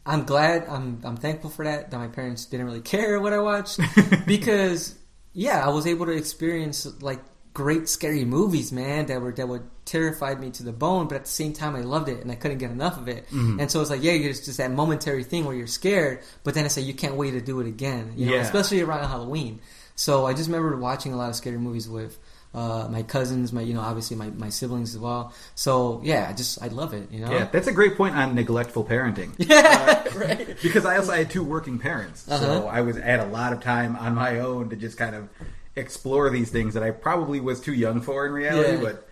I'm 0.06 0.24
glad, 0.26 0.66
I'm, 0.68 1.00
I'm 1.04 1.16
thankful 1.18 1.50
for 1.52 1.64
that. 1.66 1.92
That 1.92 1.98
my 1.98 2.08
parents 2.08 2.46
didn't 2.46 2.66
really 2.66 2.82
care 2.96 3.20
what 3.20 3.34
I 3.34 3.40
watched 3.40 3.80
because, 4.26 4.96
yeah, 5.34 5.64
I 5.66 5.70
was 5.70 5.86
able 5.86 6.06
to 6.08 6.12
experience 6.14 6.88
like 7.02 7.20
great 7.54 7.88
scary 7.90 8.26
movies, 8.26 8.72
man. 8.72 9.06
That 9.08 9.22
were 9.22 9.32
that 9.34 9.48
would 9.48 9.64
terrified 9.86 10.40
me 10.40 10.50
to 10.52 10.64
the 10.64 10.72
bone, 10.72 11.08
but 11.08 11.16
at 11.16 11.26
the 11.26 11.30
same 11.32 11.54
time, 11.54 11.76
I 11.76 11.82
loved 11.82 12.08
it 12.10 12.22
and 12.22 12.32
I 12.32 12.36
couldn't 12.36 12.58
get 12.60 12.72
enough 12.72 12.98
of 12.98 13.08
it. 13.10 13.26
Mm-hmm. 13.28 13.60
And 13.60 13.70
so 13.70 13.82
it's 13.82 13.90
like, 13.90 14.02
yeah, 14.02 14.14
it's 14.14 14.46
just 14.46 14.58
that 14.58 14.72
momentary 14.72 15.24
thing 15.26 15.44
where 15.46 15.56
you're 15.56 15.68
scared, 15.68 16.22
but 16.44 16.54
then 16.54 16.66
it's 16.66 16.78
like 16.78 16.86
you 16.86 16.94
can't 16.94 17.16
wait 17.16 17.32
to 17.32 17.42
do 17.42 17.60
it 17.60 17.68
again. 17.68 18.14
You 18.16 18.28
know, 18.28 18.36
Yeah. 18.36 18.42
especially 18.42 18.82
around 18.82 19.08
Halloween. 19.10 19.60
So 19.96 20.26
I 20.26 20.34
just 20.34 20.48
remember 20.50 20.76
watching 20.78 21.14
a 21.14 21.18
lot 21.18 21.30
of 21.30 21.36
scary 21.36 21.58
movies 21.58 21.88
with 21.90 22.18
uh, 22.56 22.88
my 22.90 23.02
cousins, 23.04 23.52
my 23.52 23.62
you 23.62 23.74
know 23.74 23.82
obviously 23.82 24.16
my, 24.16 24.30
my 24.30 24.50
siblings 24.50 24.94
as 24.96 25.00
well. 25.02 25.34
So 25.56 26.00
yeah, 26.04 26.28
I 26.30 26.34
just 26.34 26.62
I 26.62 26.68
love 26.68 26.94
it. 26.94 27.12
You 27.12 27.26
know. 27.26 27.32
Yeah, 27.32 27.46
that's 27.52 27.68
a 27.68 27.72
great 27.74 27.98
point 27.98 28.16
on 28.16 28.36
neglectful 28.36 28.86
parenting. 28.86 29.32
Yeah, 29.38 30.08
right. 30.18 30.56
because 30.64 30.86
I 30.86 30.98
also 30.98 31.12
had 31.12 31.30
two 31.30 31.44
working 31.44 31.78
parents, 31.80 32.22
so 32.22 32.34
Uh-huh. 32.36 32.68
I 32.68 32.82
was 32.82 32.96
had 32.98 33.20
a 33.20 33.26
lot 33.28 33.54
of 33.54 33.60
time 33.62 33.96
on 33.98 34.16
my 34.16 34.40
own 34.40 34.70
to 34.70 34.76
just 34.76 34.98
kind 34.98 35.16
of 35.16 35.30
explore 35.76 36.30
these 36.30 36.50
things 36.52 36.74
that 36.76 36.84
I 36.84 36.92
probably 36.92 37.40
was 37.40 37.60
too 37.60 37.74
young 37.74 38.02
for 38.02 38.26
in 38.26 38.32
reality. 38.32 38.74
Yeah. 38.84 38.92
But 38.92 39.08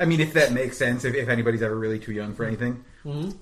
I 0.00 0.04
mean, 0.06 0.20
if 0.20 0.32
that 0.34 0.52
makes 0.52 0.76
sense, 0.78 1.04
if, 1.04 1.14
if 1.14 1.28
anybody's 1.28 1.62
ever 1.62 1.76
really 1.78 1.98
too 1.98 2.12
young 2.12 2.34
for 2.34 2.44
anything. 2.44 2.84
Mhm. 3.04 3.36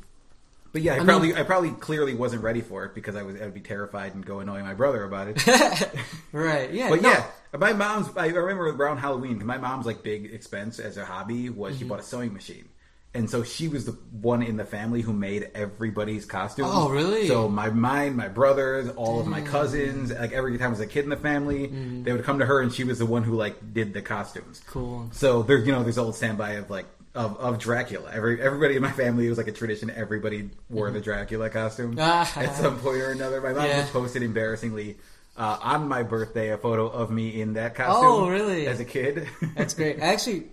But 0.72 0.82
yeah, 0.82 0.94
I, 0.94 1.00
I 1.00 1.04
probably 1.04 1.28
mean- 1.28 1.36
I 1.36 1.42
probably 1.42 1.70
clearly 1.72 2.14
wasn't 2.14 2.42
ready 2.42 2.60
for 2.60 2.84
it 2.84 2.94
because 2.94 3.16
I 3.16 3.22
was 3.22 3.40
I'd 3.40 3.52
be 3.54 3.60
terrified 3.60 4.14
and 4.14 4.24
go 4.24 4.38
annoy 4.40 4.62
my 4.62 4.74
brother 4.74 5.02
about 5.04 5.28
it. 5.28 5.44
right. 6.32 6.72
Yeah. 6.72 6.90
But 6.90 7.02
no. 7.02 7.10
yeah, 7.10 7.26
my 7.58 7.72
mom's. 7.72 8.08
I 8.16 8.26
remember 8.28 8.68
around 8.68 8.98
Halloween, 8.98 9.44
my 9.44 9.58
mom's 9.58 9.84
like 9.86 10.02
big 10.04 10.32
expense 10.32 10.78
as 10.78 10.96
a 10.96 11.04
hobby 11.04 11.50
was 11.50 11.72
Mm-hmm. 11.74 11.78
she 11.82 11.88
bought 11.88 11.98
a 12.00 12.04
sewing 12.04 12.32
machine, 12.32 12.66
and 13.12 13.28
so 13.28 13.42
she 13.42 13.66
was 13.68 13.86
the 13.86 13.92
one 14.20 14.42
in 14.42 14.56
the 14.56 14.64
family 14.64 15.00
who 15.02 15.12
made 15.12 15.50
everybody's 15.54 16.24
costumes. 16.26 16.68
Oh, 16.72 16.88
really? 16.88 17.26
So 17.26 17.48
my 17.48 17.68
mine, 17.70 18.14
my 18.16 18.28
brothers, 18.28 18.88
all 18.96 19.18
of 19.20 19.26
my 19.26 19.40
cousins, 19.40 20.12
like 20.12 20.32
every 20.32 20.56
time 20.58 20.68
I 20.68 20.70
was 20.70 20.80
a 20.80 20.86
kid 20.86 21.04
in 21.04 21.10
the 21.10 21.16
family, 21.16 21.68
Mm-hmm. 21.68 22.04
they 22.04 22.12
would 22.12 22.24
come 22.24 22.38
to 22.38 22.46
her, 22.46 22.60
and 22.60 22.72
she 22.72 22.84
was 22.84 22.98
the 22.98 23.06
one 23.06 23.22
who 23.24 23.34
like 23.34 23.72
did 23.74 23.92
the 23.94 24.02
costumes. 24.02 24.62
Cool. 24.66 25.08
So 25.12 25.42
there's 25.42 25.66
you 25.66 25.72
know 25.72 25.82
there's 25.82 25.98
old 25.98 26.14
standby 26.14 26.52
of 26.52 26.70
like. 26.70 26.86
Of, 27.12 27.36
of 27.38 27.58
Dracula, 27.58 28.08
every 28.12 28.40
everybody 28.40 28.76
in 28.76 28.82
my 28.82 28.92
family 28.92 29.26
it 29.26 29.30
was 29.30 29.36
like 29.38 29.48
a 29.48 29.52
tradition. 29.52 29.90
Everybody 29.90 30.48
wore 30.68 30.92
the 30.92 31.00
Dracula 31.00 31.50
costume 31.50 31.96
Ah. 31.98 32.32
at 32.38 32.54
some 32.54 32.78
point 32.78 32.98
or 32.98 33.10
another. 33.10 33.40
My 33.40 33.52
mom 33.52 33.64
Yeah. 33.66 33.80
just 33.80 33.92
posted 33.92 34.22
embarrassingly 34.22 34.96
uh, 35.36 35.58
on 35.60 35.88
my 35.88 36.04
birthday 36.04 36.50
a 36.50 36.56
photo 36.56 36.86
of 36.86 37.10
me 37.10 37.40
in 37.40 37.54
that 37.54 37.74
costume. 37.74 38.06
Oh, 38.06 38.28
really? 38.28 38.68
As 38.68 38.78
a 38.78 38.84
kid. 38.84 39.26
That's 39.56 39.74
great. 39.74 39.98
Actually, 39.98 40.44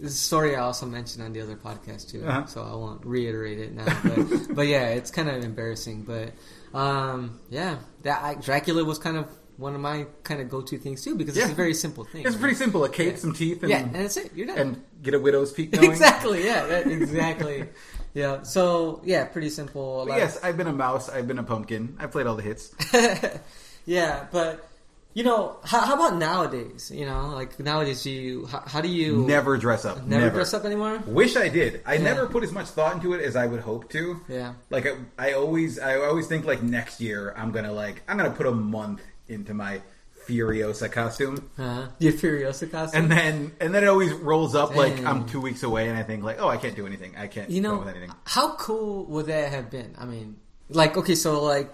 this 0.00 0.18
story 0.18 0.56
I 0.56 0.60
also 0.60 0.86
mentioned 0.86 1.24
on 1.24 1.32
the 1.32 1.40
other 1.40 1.56
podcast 1.56 2.10
too, 2.10 2.24
Uh-huh. 2.26 2.46
so 2.46 2.62
I 2.62 2.74
won't 2.74 3.04
reiterate 3.04 3.58
it 3.58 3.74
now. 3.74 3.86
But, 4.02 4.54
but 4.54 4.66
yeah, 4.66 4.88
it's 4.88 5.10
kind 5.10 5.28
of 5.28 5.44
embarrassing. 5.44 6.02
But 6.04 6.32
um, 6.78 7.40
yeah, 7.50 7.78
that 8.02 8.22
I, 8.22 8.34
Dracula 8.34 8.84
was 8.84 8.98
kind 8.98 9.16
of 9.16 9.26
one 9.56 9.74
of 9.74 9.80
my 9.82 10.06
kind 10.22 10.40
of 10.40 10.48
go-to 10.48 10.78
things 10.78 11.04
too 11.04 11.14
because 11.16 11.36
it's 11.36 11.50
a 11.50 11.54
very 11.54 11.74
simple 11.74 12.04
thing. 12.04 12.24
it's 12.26 12.36
pretty 12.36 12.54
simple. 12.54 12.82
A 12.84 12.88
cape, 12.88 13.12
Yeah. 13.12 13.18
some 13.18 13.34
teeth, 13.34 13.62
and, 13.62 13.70
yeah, 13.70 13.78
and 13.80 13.94
that's 13.94 14.16
it. 14.16 14.32
You're 14.34 14.46
done. 14.46 14.58
and 14.58 14.84
get 15.02 15.12
a 15.14 15.18
widow's 15.20 15.52
peak 15.52 15.72
going. 15.72 15.90
exactly. 15.90 16.44
Yeah. 16.46 16.64
That, 16.66 16.86
exactly. 16.86 17.68
yeah. 18.14 18.42
So 18.42 19.02
yeah, 19.04 19.26
pretty 19.26 19.50
simple. 19.50 19.98
Lot 20.06 20.10
of- 20.12 20.16
yes, 20.16 20.38
I've 20.42 20.56
been 20.56 20.66
a 20.68 20.72
mouse. 20.72 21.10
I've 21.10 21.28
been 21.28 21.38
a 21.38 21.42
pumpkin. 21.44 21.96
I've 22.00 22.10
played 22.10 22.26
all 22.26 22.36
the 22.36 22.42
hits. 22.42 22.74
yeah, 23.84 24.26
but 24.32 24.66
you 25.12 25.24
know, 25.24 25.56
how, 25.64 25.80
how 25.80 25.94
about 25.94 26.16
nowadays? 26.18 26.90
You 26.94 27.04
know, 27.06 27.28
like 27.34 27.58
nowadays, 27.58 28.02
do 28.04 28.10
you 28.10 28.46
how, 28.46 28.60
how 28.60 28.80
do 28.80 28.88
you 28.88 29.26
Never 29.26 29.56
dress 29.56 29.84
up. 29.84 30.04
never, 30.06 30.22
Never, 30.24 30.34
dress 30.36 30.54
up 30.54 30.64
anymore? 30.64 30.98
Wish 31.06 31.36
I 31.36 31.48
did. 31.48 31.82
I 31.84 31.94
Yeah. 31.94 32.02
never 32.02 32.26
put 32.26 32.44
as 32.44 32.52
much 32.52 32.68
thought 32.68 32.94
into 32.94 33.12
it 33.14 33.20
as 33.22 33.34
I 33.36 33.46
would 33.46 33.60
hope 33.60 33.90
to. 33.90 34.20
Yeah. 34.28 34.54
Like 34.70 34.86
I, 34.86 34.94
I 35.18 35.32
always, 35.32 35.78
I 35.78 35.96
always 35.96 36.26
think 36.28 36.44
like 36.44 36.62
next 36.62 37.00
year 37.00 37.34
I'm 37.36 37.50
gonna 37.50 37.72
like 37.72 38.02
I'm 38.08 38.16
gonna 38.16 38.30
put 38.30 38.46
a 38.46 38.52
month 38.52 39.02
into 39.28 39.52
my 39.54 39.82
Furiosa 40.28 40.92
costume. 40.92 41.50
Uh-huh. 41.58 41.88
The 41.98 42.12
Furiosa 42.12 42.70
costume. 42.70 43.02
And 43.02 43.10
then 43.10 43.52
and 43.60 43.74
then 43.74 43.82
it 43.82 43.88
always 43.88 44.12
rolls 44.12 44.54
up 44.54 44.76
like 44.76 45.04
I'm 45.04 45.26
two 45.26 45.40
weeks 45.40 45.64
away, 45.64 45.88
and 45.88 45.98
I 45.98 46.04
think 46.04 46.22
like, 46.22 46.36
oh, 46.40 46.48
I 46.48 46.56
can't 46.56 46.76
do 46.76 46.86
anything. 46.86 47.16
I 47.16 47.26
can't. 47.26 47.50
you 47.50 47.60
know, 47.60 47.78
with 47.78 47.88
anything. 47.88 48.12
how 48.24 48.54
cool 48.56 49.06
would 49.06 49.26
that 49.26 49.50
have 49.50 49.70
been? 49.70 49.96
I 49.98 50.04
mean, 50.04 50.36
like, 50.68 50.96
okay, 50.96 51.16
so 51.16 51.42
like, 51.42 51.68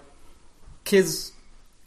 kids' 0.85 1.33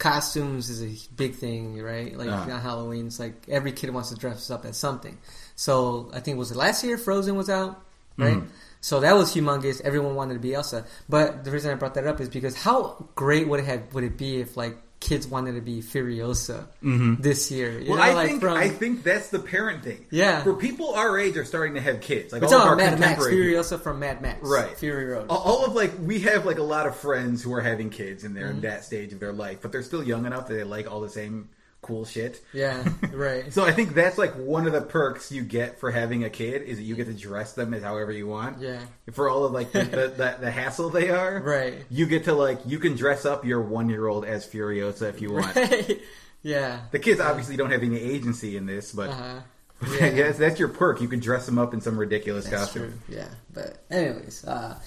costumes 0.01 0.69
is 0.69 0.81
a 0.83 0.91
big 1.15 1.35
thing, 1.35 1.81
right? 1.81 2.17
Like 2.17 2.27
Uh-huh. 2.29 2.51
on 2.51 2.59
Halloween, 2.61 3.07
it's 3.07 3.19
like 3.19 3.45
every 3.47 3.71
kid 3.71 3.89
wants 3.93 4.09
to 4.09 4.15
dress 4.15 4.49
up 4.49 4.65
as 4.65 4.75
something. 4.77 5.17
So 5.55 6.09
I 6.13 6.19
think 6.19 6.37
was 6.37 6.51
it 6.51 6.57
last 6.57 6.83
year? 6.83 6.97
Frozen 6.97 7.35
was 7.35 7.49
out, 7.49 7.79
right? 8.17 8.37
Mhm. 8.37 8.47
So 8.81 8.99
that 9.01 9.13
was 9.15 9.33
humongous. 9.33 9.79
Everyone 9.81 10.15
wanted 10.15 10.33
to 10.33 10.39
be 10.39 10.53
Elsa. 10.55 10.85
But 11.07 11.43
the 11.45 11.51
reason 11.51 11.69
I 11.71 11.75
brought 11.75 11.93
that 11.93 12.07
up 12.07 12.19
is 12.19 12.29
because 12.29 12.55
how 12.55 13.05
great 13.15 13.47
would 13.47 13.59
it 13.59 13.65
have 13.67 13.93
would 13.93 14.03
it 14.03 14.17
be 14.17 14.41
if 14.41 14.57
like 14.57 14.75
kids 15.01 15.27
wanted 15.27 15.55
to 15.55 15.61
be 15.61 15.81
Furiosa 15.81 16.65
Mhm. 16.81 17.21
this 17.21 17.51
year? 17.51 17.77
You 17.79 17.89
Well, 17.89 17.97
know, 17.97 18.03
I 18.03 18.13
like 18.13 18.27
think 18.29 18.41
from, 18.41 18.53
I 18.53 18.69
think 18.69 19.03
that's 19.03 19.27
the 19.29 19.39
parent 19.39 19.83
thing. 19.83 20.05
Yeah. 20.11 20.43
where 20.43 20.53
people 20.55 20.93
our 20.93 21.17
age 21.19 21.35
are 21.37 21.43
starting 21.43 21.73
to 21.73 21.81
have 21.81 21.99
kids, 21.99 22.31
like 22.31 22.41
we're 22.43 22.47
all 22.49 22.53
of 22.61 22.67
our 22.67 22.75
Mad 22.75 22.99
Max. 22.99 23.21
Furiosa 23.25 23.81
from 23.81 23.99
Mad 23.99 24.21
Max, 24.21 24.39
Right. 24.47 24.77
Fury 24.77 25.05
Road. 25.05 25.25
all- 25.27 25.37
all 25.39 25.65
of 25.65 25.73
like 25.75 25.91
we 26.01 26.19
have 26.21 26.45
like 26.45 26.59
a 26.59 26.63
lot 26.63 26.85
of 26.87 26.95
friends 26.95 27.41
who 27.43 27.51
are 27.53 27.61
having 27.61 27.89
kids 27.89 28.23
and 28.23 28.35
they're 28.37 28.45
Mm-hmm. 28.45 28.55
in 28.57 28.61
that 28.61 28.85
stage 28.85 29.11
of 29.11 29.19
their 29.19 29.33
life, 29.33 29.57
but 29.61 29.71
they're 29.71 29.83
still 29.83 30.03
young 30.03 30.25
enough 30.25 30.47
that 30.47 30.53
they 30.53 30.63
like 30.63 30.89
all 30.89 31.01
the 31.01 31.09
same 31.09 31.49
cool 31.81 32.05
shit. 32.05 32.41
Yeah, 32.53 32.83
right. 33.11 33.51
So 33.53 33.63
I 33.65 33.71
think 33.71 33.93
that's 33.93 34.17
like 34.17 34.33
one 34.35 34.67
of 34.67 34.73
the 34.73 34.81
perks 34.81 35.31
you 35.31 35.41
get 35.43 35.79
for 35.79 35.89
having 35.91 36.23
a 36.23 36.29
kid 36.29 36.61
is 36.63 36.77
that 36.77 36.83
you 36.83 36.95
get 36.95 37.07
to 37.07 37.13
dress 37.13 37.53
them 37.53 37.73
as 37.73 37.81
however 37.83 38.11
you 38.11 38.27
want. 38.27 38.59
Yeah. 38.61 38.79
For 39.13 39.29
all 39.29 39.45
of 39.45 39.51
like 39.51 39.71
the 39.71 39.83
the, 39.83 40.07
the, 40.15 40.37
the 40.41 40.51
hassle 40.51 40.89
they 40.89 41.09
are, 41.09 41.39
Right. 41.41 41.83
You 41.89 42.05
get 42.05 42.25
to 42.25 42.33
like 42.33 42.59
you 42.65 42.79
can 42.79 42.95
dress 42.95 43.25
up 43.25 43.43
your 43.45 43.61
one 43.61 43.89
year 43.89 44.07
old 44.07 44.25
as 44.25 44.45
Furiosa 44.45 45.09
if 45.09 45.21
you 45.21 45.33
want. 45.33 45.55
Right. 45.55 46.01
Yeah. 46.43 46.81
The 46.91 46.99
kids 46.99 47.19
obviously 47.19 47.55
don't 47.57 47.71
have 47.71 47.83
any 47.83 47.99
agency 47.99 48.57
in 48.57 48.65
this, 48.65 48.91
but 48.93 49.09
Uh-huh. 49.09 49.39
yeah. 49.99 50.11
yes, 50.11 50.37
that's 50.37 50.59
your 50.59 50.67
perk. 50.69 51.01
You 51.01 51.07
can 51.07 51.19
dress 51.19 51.47
them 51.47 51.57
up 51.57 51.73
in 51.73 51.81
some 51.81 51.97
ridiculous 51.97 52.45
That's 52.47 52.65
costume. 52.65 52.99
true. 53.07 53.17
Yeah. 53.17 53.27
But 53.51 53.83
anyways, 53.89 54.45
uh, 54.45 54.77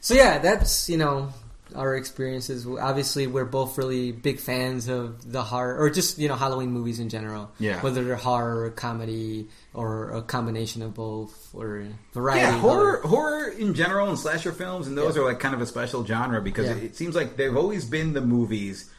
so 0.00 0.14
yeah, 0.14 0.38
that's 0.38 0.88
you 0.88 0.96
know 0.98 1.30
our 1.74 1.96
experiences. 1.96 2.66
Obviously, 2.66 3.26
we're 3.26 3.44
both 3.44 3.76
really 3.78 4.12
big 4.12 4.38
fans 4.40 4.88
of 4.88 5.30
the 5.30 5.42
horror 5.42 5.76
or 5.78 5.90
just 5.90 6.18
you 6.18 6.28
know 6.28 6.34
Halloween 6.36 6.70
movies 6.70 7.00
in 7.00 7.08
general. 7.08 7.50
Yeah. 7.58 7.80
Whether 7.80 8.04
they're 8.04 8.16
horror, 8.16 8.64
or 8.64 8.70
comedy, 8.70 9.48
or 9.72 10.10
a 10.12 10.22
combination 10.22 10.82
of 10.82 10.94
both, 10.94 11.50
or 11.54 11.86
variety. 12.12 12.40
Yeah, 12.42 12.54
of 12.54 12.60
horror, 12.60 13.00
horror 13.04 13.48
in 13.48 13.74
general, 13.74 14.08
and 14.08 14.18
slasher 14.18 14.52
films, 14.52 14.86
and 14.86 14.96
those 14.96 15.16
Yeah. 15.16 15.22
are 15.22 15.26
like 15.26 15.40
kind 15.40 15.54
of 15.54 15.60
a 15.60 15.66
special 15.66 16.04
genre 16.04 16.40
because 16.40 16.66
Yeah. 16.66 16.76
it, 16.76 16.82
it 16.84 16.96
seems 16.96 17.14
like 17.14 17.36
they've 17.36 17.56
always 17.56 17.84
been 17.84 18.12
the 18.12 18.20
movies 18.20 18.90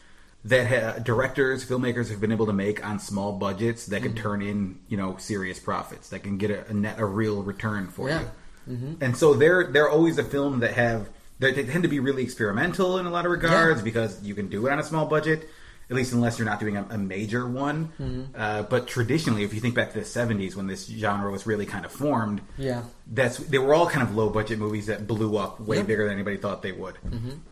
that 0.43 0.67
ha- 0.67 0.99
directors, 1.01 1.65
filmmakers 1.65 2.09
have 2.09 2.21
been 2.21 2.31
able 2.31 2.45
to 2.45 2.53
make 2.53 2.85
on 2.85 2.99
small 2.99 3.31
budgets 3.33 3.87
that 3.87 4.03
can 4.03 4.11
Mm-hmm. 4.13 4.21
turn 4.21 4.41
in, 4.43 4.77
you 4.87 4.95
know, 4.95 5.15
serious 5.17 5.57
profits 5.59 6.09
that 6.09 6.19
can 6.21 6.37
get 6.37 6.51
a, 6.51 6.67
a 6.69 6.73
net, 6.73 6.99
a 6.99 7.05
real 7.05 7.41
return 7.41 7.87
for 7.87 8.09
Yeah. 8.09 8.19
you. 8.21 8.27
Mm-hmm. 8.75 9.03
And 9.03 9.15
so 9.17 9.33
they're 9.35 9.71
they're 9.71 9.89
always 9.89 10.17
a 10.19 10.23
film 10.23 10.59
that 10.59 10.73
have 10.73 11.09
they 11.39 11.51
they 11.51 11.63
tend 11.65 11.83
to 11.83 11.89
be 11.89 11.99
really 11.99 12.23
experimental 12.23 12.97
in 12.97 13.05
a 13.05 13.09
lot 13.11 13.25
of 13.25 13.31
regards 13.31 13.79
Yeah. 13.79 13.83
because 13.83 14.21
you 14.23 14.35
can 14.35 14.47
do 14.49 14.67
it 14.67 14.71
on 14.71 14.79
a 14.79 14.83
small 14.83 15.05
budget. 15.05 15.49
At 15.87 15.95
least 15.95 16.13
unless 16.13 16.39
you're 16.39 16.47
not 16.47 16.59
doing 16.59 16.77
a, 16.77 16.87
a 16.89 16.97
major 16.97 17.47
one. 17.47 17.89
Mm-hmm. 17.99 18.21
Uh, 18.35 18.63
but 18.63 18.87
traditionally, 18.87 19.43
if 19.43 19.53
you 19.53 19.59
think 19.59 19.75
back 19.75 19.93
to 19.93 19.99
the 19.99 20.03
70s 20.05 20.55
when 20.55 20.65
this 20.65 20.87
genre 20.87 21.29
was 21.29 21.45
really 21.45 21.67
kind 21.67 21.85
of 21.85 21.91
formed, 21.91 22.41
Yeah. 22.57 22.81
that's 23.05 23.37
they 23.37 23.59
were 23.59 23.75
all 23.75 23.87
kind 23.87 24.01
of 24.01 24.15
low 24.15 24.31
budget 24.31 24.57
movies 24.57 24.87
that 24.87 25.05
blew 25.05 25.37
up 25.37 25.59
way. 25.59 25.77
Mm-hmm. 25.77 25.85
bigger 25.85 26.05
than 26.05 26.13
anybody 26.15 26.37
thought 26.37 26.63
they 26.63 26.71
would. 26.71 26.95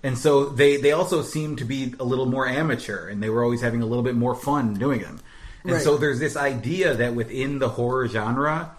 And 0.01 0.17
so 0.17 0.45
they 0.45 0.77
they 0.77 0.93
also 0.93 1.21
seemed 1.21 1.59
to 1.59 1.65
be 1.65 1.93
a 1.99 2.03
little 2.03 2.25
more 2.25 2.47
amateur, 2.47 3.07
and 3.07 3.21
they 3.21 3.29
were 3.29 3.43
always 3.43 3.61
having 3.61 3.83
a 3.83 3.85
little 3.85 4.03
bit 4.03 4.15
more 4.15 4.33
fun 4.33 4.73
doing 4.73 5.01
them. 5.01 5.19
And 5.63 5.73
Right. 5.73 5.81
so 5.83 5.97
there's 5.97 6.19
this 6.19 6.35
idea 6.35 6.95
that 6.95 7.13
within 7.13 7.59
the 7.59 7.69
horror 7.69 8.07
genre, 8.07 8.71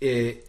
it 0.00 0.45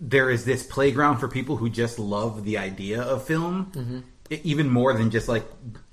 there 0.00 0.30
is 0.30 0.44
this 0.44 0.62
playground 0.64 1.18
for 1.18 1.28
people 1.28 1.56
who 1.56 1.68
just 1.68 1.98
love 1.98 2.44
the 2.44 2.56
idea 2.58 3.02
of 3.02 3.24
film, 3.26 3.70
Mm-hmm. 3.74 3.98
even 4.44 4.68
more 4.70 4.92
than 4.94 5.10
just 5.10 5.28
like 5.28 5.44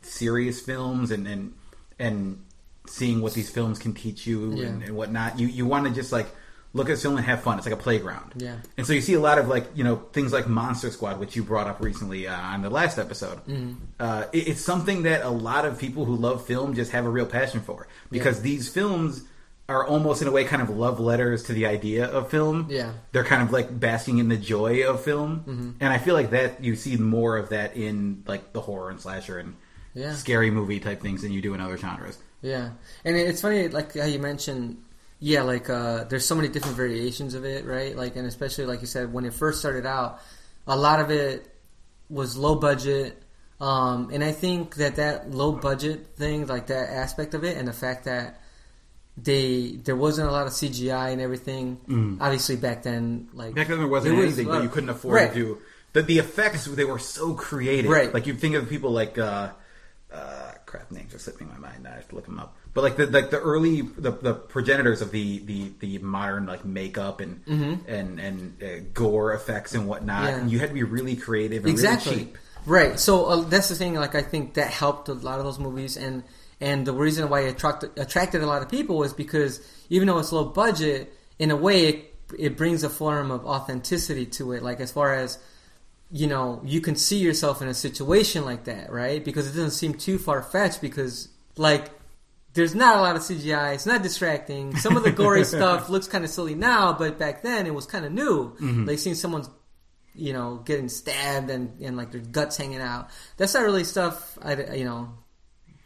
serious 0.02 0.60
films 0.62 1.12
and 1.12 1.28
and 1.28 1.54
and 2.00 2.44
seeing 2.88 3.22
what 3.22 3.34
these 3.34 3.50
films 3.50 3.80
can 3.80 3.94
teach 3.94 4.26
you 4.26 4.54
Yeah. 4.54 4.68
and, 4.68 4.84
and 4.84 4.96
whatnot. 4.96 5.40
You 5.40 5.48
you 5.48 5.66
want 5.66 5.88
to 5.88 5.94
just 5.94 6.12
like 6.12 6.28
look 6.74 6.90
at 6.90 6.98
film 7.00 7.18
and 7.18 7.26
have 7.26 7.42
fun. 7.42 7.58
It's 7.58 7.66
like 7.66 7.74
a 7.74 7.78
playground. 7.82 8.34
Yeah. 8.38 8.58
And 8.78 8.86
so 8.86 8.94
you 8.94 9.02
see 9.02 9.14
a 9.16 9.20
lot 9.20 9.40
of 9.40 9.48
like 9.48 9.66
you 9.76 9.84
know 9.84 9.98
things 10.14 10.32
like 10.32 10.48
Monster 10.48 10.92
Squad, 10.92 11.20
which 11.20 11.36
you 11.36 11.44
brought 11.44 11.68
up 11.68 11.82
recently 11.82 12.28
uh, 12.28 12.40
on 12.40 12.62
the 12.62 12.70
last 12.70 12.98
episode. 12.98 13.40
Mm-hmm. 13.46 13.74
Uh, 14.00 14.26
it- 14.32 14.48
it's 14.50 14.62
something 14.62 15.04
that 15.04 15.24
a 15.24 15.30
lot 15.30 15.66
of 15.66 15.80
people 15.80 16.06
who 16.06 16.16
love 16.16 16.46
film 16.46 16.76
just 16.76 16.92
have 16.92 17.06
a 17.06 17.10
real 17.10 17.26
passion 17.26 17.60
for 17.62 17.88
because 18.12 18.42
these 18.42 18.70
films 18.70 19.24
are 19.70 19.86
almost 19.86 20.22
in 20.22 20.28
a 20.28 20.32
way 20.32 20.46
kind 20.46 20.62
of 20.62 20.70
love 20.70 21.00
letters 21.00 21.44
to 21.44 21.54
the 21.54 21.66
idea 21.66 22.06
of 22.06 22.30
film. 22.30 22.68
Yeah. 22.70 22.94
they're 23.12 23.26
kind 23.26 23.42
of 23.44 23.52
like 23.52 23.78
basking 23.78 24.18
in 24.20 24.30
the 24.30 24.38
joy 24.38 24.88
of 24.88 25.04
film, 25.04 25.40
Mm-hmm. 25.48 25.70
and 25.82 25.94
I 25.94 25.98
feel 25.98 26.14
like 26.14 26.30
that 26.32 26.64
you 26.64 26.76
see 26.76 26.96
more 26.98 27.36
of 27.38 27.50
that 27.50 27.76
in 27.76 28.24
like 28.28 28.54
the 28.54 28.62
horror 28.62 28.90
and 28.90 29.00
slasher 29.00 29.40
and 29.40 29.56
Yeah. 29.94 30.14
scary 30.14 30.52
movie 30.52 30.80
type 30.80 31.02
things 31.02 31.22
than 31.22 31.32
you 31.34 31.42
do 31.42 31.54
in 31.54 31.60
other 31.62 31.78
genres. 31.78 32.18
Yeah, 32.42 32.70
and 33.04 33.18
it's 33.18 33.42
funny, 33.42 33.68
like 33.68 33.94
how 33.96 34.06
you 34.06 34.20
mentioned, 34.20 34.78
yeah, 35.20 35.42
like 35.42 35.70
uh, 35.70 36.04
there's 36.06 36.26
so 36.26 36.36
many 36.36 36.48
different 36.48 36.78
variations 36.78 37.34
of 37.34 37.44
it, 37.46 37.66
right? 37.66 37.96
Like, 37.96 38.16
and 38.16 38.26
especially 38.28 38.66
like 38.68 38.80
you 38.82 38.88
said, 38.88 39.12
when 39.12 39.26
it 39.26 39.34
first 39.34 39.60
started 39.60 39.86
out, 39.86 40.22
a 40.68 40.78
lot 40.78 41.00
of 41.02 41.10
it 41.12 41.46
was 42.10 42.38
low 42.38 42.56
budget, 42.56 43.22
um, 43.60 44.12
and 44.14 44.24
I 44.24 44.32
think 44.32 44.76
that 44.76 44.96
that 44.98 45.32
low 45.32 45.52
budget 45.52 46.16
thing, 46.16 46.46
like 46.46 46.68
that 46.68 46.90
aspect 46.90 47.34
of 47.34 47.44
it, 47.44 47.58
and 47.58 47.68
the 47.68 47.74
fact 47.74 48.06
that 48.06 48.40
they 49.22 49.80
there 49.84 49.96
wasn't 49.96 50.30
a 50.30 50.32
lot 50.32 50.48
of 50.48 50.54
CGI 50.54 51.12
and 51.12 51.22
everything. 51.22 52.18
Obviously, 52.22 52.56
back 52.56 52.84
then, 52.84 53.30
like 53.34 53.54
Mm. 53.54 53.56
Back 53.56 53.68
then 53.68 53.80
there 53.80 53.88
wasn't 53.88 54.14
it 54.14 54.18
was, 54.18 54.26
anything 54.26 54.50
uh, 54.50 54.56
that 54.58 54.64
you 54.64 54.70
couldn't 54.70 54.90
afford 54.90 55.16
right. 55.16 55.34
to 55.34 55.36
do. 55.36 55.58
But 55.94 56.06
the 56.08 56.20
effects 56.20 56.66
they 56.66 56.86
were 56.86 57.00
so 57.00 57.34
creative. 57.34 57.90
Right. 57.90 58.14
Like 58.14 58.28
you 58.28 58.36
think 58.36 58.56
of 58.56 58.70
people 58.70 58.92
like 58.92 59.18
uh, 59.18 59.50
uh, 60.14 60.52
crap 60.66 60.92
names 60.92 61.16
are 61.16 61.20
slipping 61.20 61.48
my 61.50 61.58
mind. 61.58 61.88
I 61.88 61.96
have 61.96 62.08
to 62.10 62.16
look 62.16 62.26
them 62.26 62.40
up. 62.40 62.56
But 62.74 62.84
like 62.84 62.98
the 62.98 63.08
like 63.08 63.32
the 63.32 63.40
early 63.40 63.82
the, 63.82 64.12
the 64.12 64.34
progenitors 64.36 65.02
of 65.02 65.10
the, 65.10 65.40
the, 65.40 65.72
the 65.80 65.98
modern 66.00 66.46
like 66.46 66.64
makeup 66.64 67.20
and 67.22 67.42
and 67.88 68.20
and 68.20 68.64
uh, 68.64 68.68
gore 68.94 69.34
effects 69.34 69.74
and 69.74 69.88
whatnot. 69.88 70.26
Mm-hmm. 70.26 70.28
Yeah. 70.36 70.42
And 70.42 70.52
you 70.52 70.60
had 70.60 70.70
to 70.70 70.76
be 70.76 70.84
really 70.84 71.16
creative 71.16 71.64
and 71.64 71.72
exactly 71.72 72.12
really 72.12 72.26
cheap. 72.26 72.38
right 72.68 73.00
so 73.00 73.26
uh, 73.26 73.42
that's 73.48 73.70
the 73.70 73.76
thing 73.76 73.96
like 73.96 74.14
i 74.14 74.22
think 74.22 74.56
that 74.56 74.70
helped 74.70 75.08
a 75.08 75.14
lot 75.14 75.40
of 75.40 75.46
those 75.46 75.58
movies 75.58 75.96
and 75.98 76.22
and 76.60 76.86
the 76.86 76.94
reason 76.94 77.30
why 77.30 77.42
it 77.42 77.52
attracted, 77.52 77.92
attracted 77.98 78.42
a 78.42 78.48
lot 78.48 78.62
of 78.62 78.70
people 78.70 78.98
was 78.98 79.14
because 79.14 79.62
even 79.90 80.08
though 80.08 80.18
it's 80.20 80.32
low 80.32 80.46
budget 80.46 81.14
in 81.40 81.52
a 81.52 81.56
way 81.56 81.86
it, 81.88 82.16
it 82.38 82.58
brings 82.58 82.84
a 82.84 82.90
form 82.90 83.32
of 83.32 83.46
authenticity 83.46 84.26
to 84.26 84.54
it 84.54 84.64
like 84.64 84.80
as 84.80 84.92
far 84.92 85.14
as 85.14 85.40
you 86.12 86.28
know 86.28 86.62
you 86.64 86.82
can 86.82 86.96
see 86.96 87.18
yourself 87.18 87.62
in 87.62 87.68
a 87.68 87.74
situation 87.74 88.46
like 88.46 88.66
that 88.66 88.92
right 88.92 89.24
because 89.24 89.48
it 89.48 89.52
doesn't 89.52 89.72
seem 89.72 89.94
too 89.94 90.18
far-fetched 90.18 90.82
because 90.82 91.30
like 91.58 91.92
there's 92.54 92.74
not 92.74 92.98
a 92.98 93.02
lot 93.02 93.16
of 93.16 93.22
CGI. 93.22 93.76
It's 93.76 93.86
not 93.86 94.02
distracting. 94.02 94.76
Some 94.78 94.98
of 94.98 95.04
the 95.04 95.12
gory 95.12 95.46
stuff 95.46 95.90
looks 95.90 96.08
kind 96.08 96.24
of 96.24 96.32
silly 96.32 96.56
now, 96.56 96.92
but 96.92 97.20
back 97.20 97.44
then 97.44 97.68
it 97.68 97.74
was 97.76 97.86
kind 97.86 98.04
of 98.04 98.12
new. 98.12 98.56
Mm-hmm. 98.56 98.86
Like 98.86 98.98
seeing 98.98 99.16
someone's 99.16 99.48
you 100.18 100.34
know, 100.34 100.62
getting 100.66 100.90
stabbed 100.90 101.50
and, 101.50 101.80
and 101.82 101.96
like 101.96 102.12
their 102.12 102.22
guts 102.22 102.58
hanging 102.58 102.82
out. 102.82 103.10
That's 103.38 103.54
not 103.54 103.64
really 103.64 103.84
stuff 103.84 104.38
I, 104.42 104.74
you 104.74 104.84
know. 104.84 105.14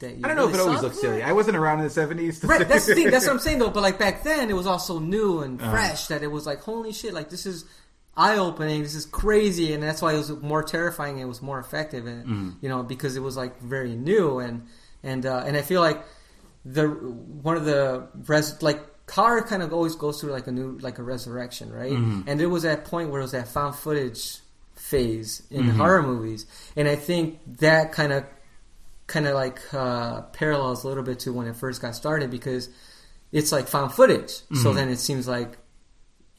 That 0.02 0.18
I 0.24 0.28
don't 0.28 0.36
know 0.36 0.50
if 0.50 0.54
it 0.54 0.60
always 0.60 0.82
looked 0.82 0.96
before. 0.96 1.12
silly. 1.12 1.24
I 1.24 1.32
wasn't 1.32 1.56
around 1.58 1.80
in 1.80 1.86
the 1.86 1.90
seventies. 1.90 2.44
Right, 2.44 2.68
that's 2.68 2.86
the 2.86 2.96
thing. 2.96 3.10
That's 3.10 3.26
what 3.26 3.32
I'm 3.34 3.40
saying 3.40 3.60
though. 3.60 3.70
But 3.70 3.82
like 3.84 3.98
back 3.98 4.24
then, 4.24 4.50
it 4.50 4.54
was 4.56 4.68
also 4.68 5.00
new 5.00 5.40
and 5.40 5.62
Uh-huh. 5.62 5.72
fresh. 5.72 6.08
That 6.08 6.22
it 6.24 6.28
was 6.32 6.46
like, 6.46 6.60
holy 6.62 6.92
shit! 6.94 7.14
Like 7.14 7.30
this 7.30 7.46
is 7.46 7.64
eye 8.18 8.38
opening. 8.38 8.84
This 8.84 8.94
is 8.96 9.06
crazy, 9.06 9.74
and 9.74 9.82
that's 9.82 10.02
why 10.02 10.14
it 10.14 10.18
was 10.18 10.30
more 10.42 10.64
terrifying. 10.64 11.18
It 11.20 11.26
was 11.26 11.42
more 11.42 11.60
effective, 11.60 12.06
and 12.06 12.26
Mm-hmm. 12.26 12.50
you 12.62 12.70
know 12.70 12.84
because 12.84 13.16
it 13.16 13.22
was 13.22 13.38
like 13.38 13.60
very 13.62 13.96
new 13.96 14.40
and 14.40 14.68
and 15.04 15.26
uh, 15.26 15.44
and 15.46 15.56
I 15.56 15.62
feel 15.62 15.82
like 15.82 16.04
the 16.66 16.88
one 16.88 17.56
of 17.58 17.66
the 17.66 18.08
res 18.28 18.62
like 18.62 18.80
horror 19.10 19.42
kind 19.42 19.62
of 19.64 19.74
always 19.74 19.96
goes 19.96 20.22
through 20.22 20.32
like 20.32 20.48
a 20.48 20.52
new 20.52 20.78
like 20.80 20.98
a 21.00 21.04
resurrection, 21.04 21.72
right? 21.72 21.92
Mm-hmm. 21.92 22.22
And 22.28 22.40
there 22.40 22.50
was 22.50 22.64
that 22.64 22.86
point 22.86 23.10
where 23.10 23.20
it 23.20 23.24
was 23.24 23.32
that 23.34 23.48
found 23.48 23.76
footage 23.76 24.38
phase 24.76 25.44
in 25.52 25.64
Mm-hmm. 25.64 25.78
horror 25.78 26.02
movies, 26.04 26.46
and 26.76 26.88
I 26.88 26.96
think 26.96 27.40
that 27.60 27.92
kind 27.92 28.12
of 28.14 28.24
kind 29.12 29.28
of 29.28 29.36
like 29.36 29.62
uh, 29.74 30.22
parallels 30.34 30.84
a 30.84 30.88
little 30.88 31.04
bit 31.04 31.20
to 31.20 31.34
when 31.34 31.48
it 31.48 31.56
first 31.56 31.82
got 31.82 31.96
started 31.96 32.32
because 32.32 32.70
it's 33.32 33.52
like 33.52 33.68
found 33.68 33.92
footage. 33.92 34.32
Mm-hmm. 34.32 34.56
So 34.56 34.74
then 34.74 34.90
it 34.90 34.98
seems 34.98 35.28
like 35.28 35.58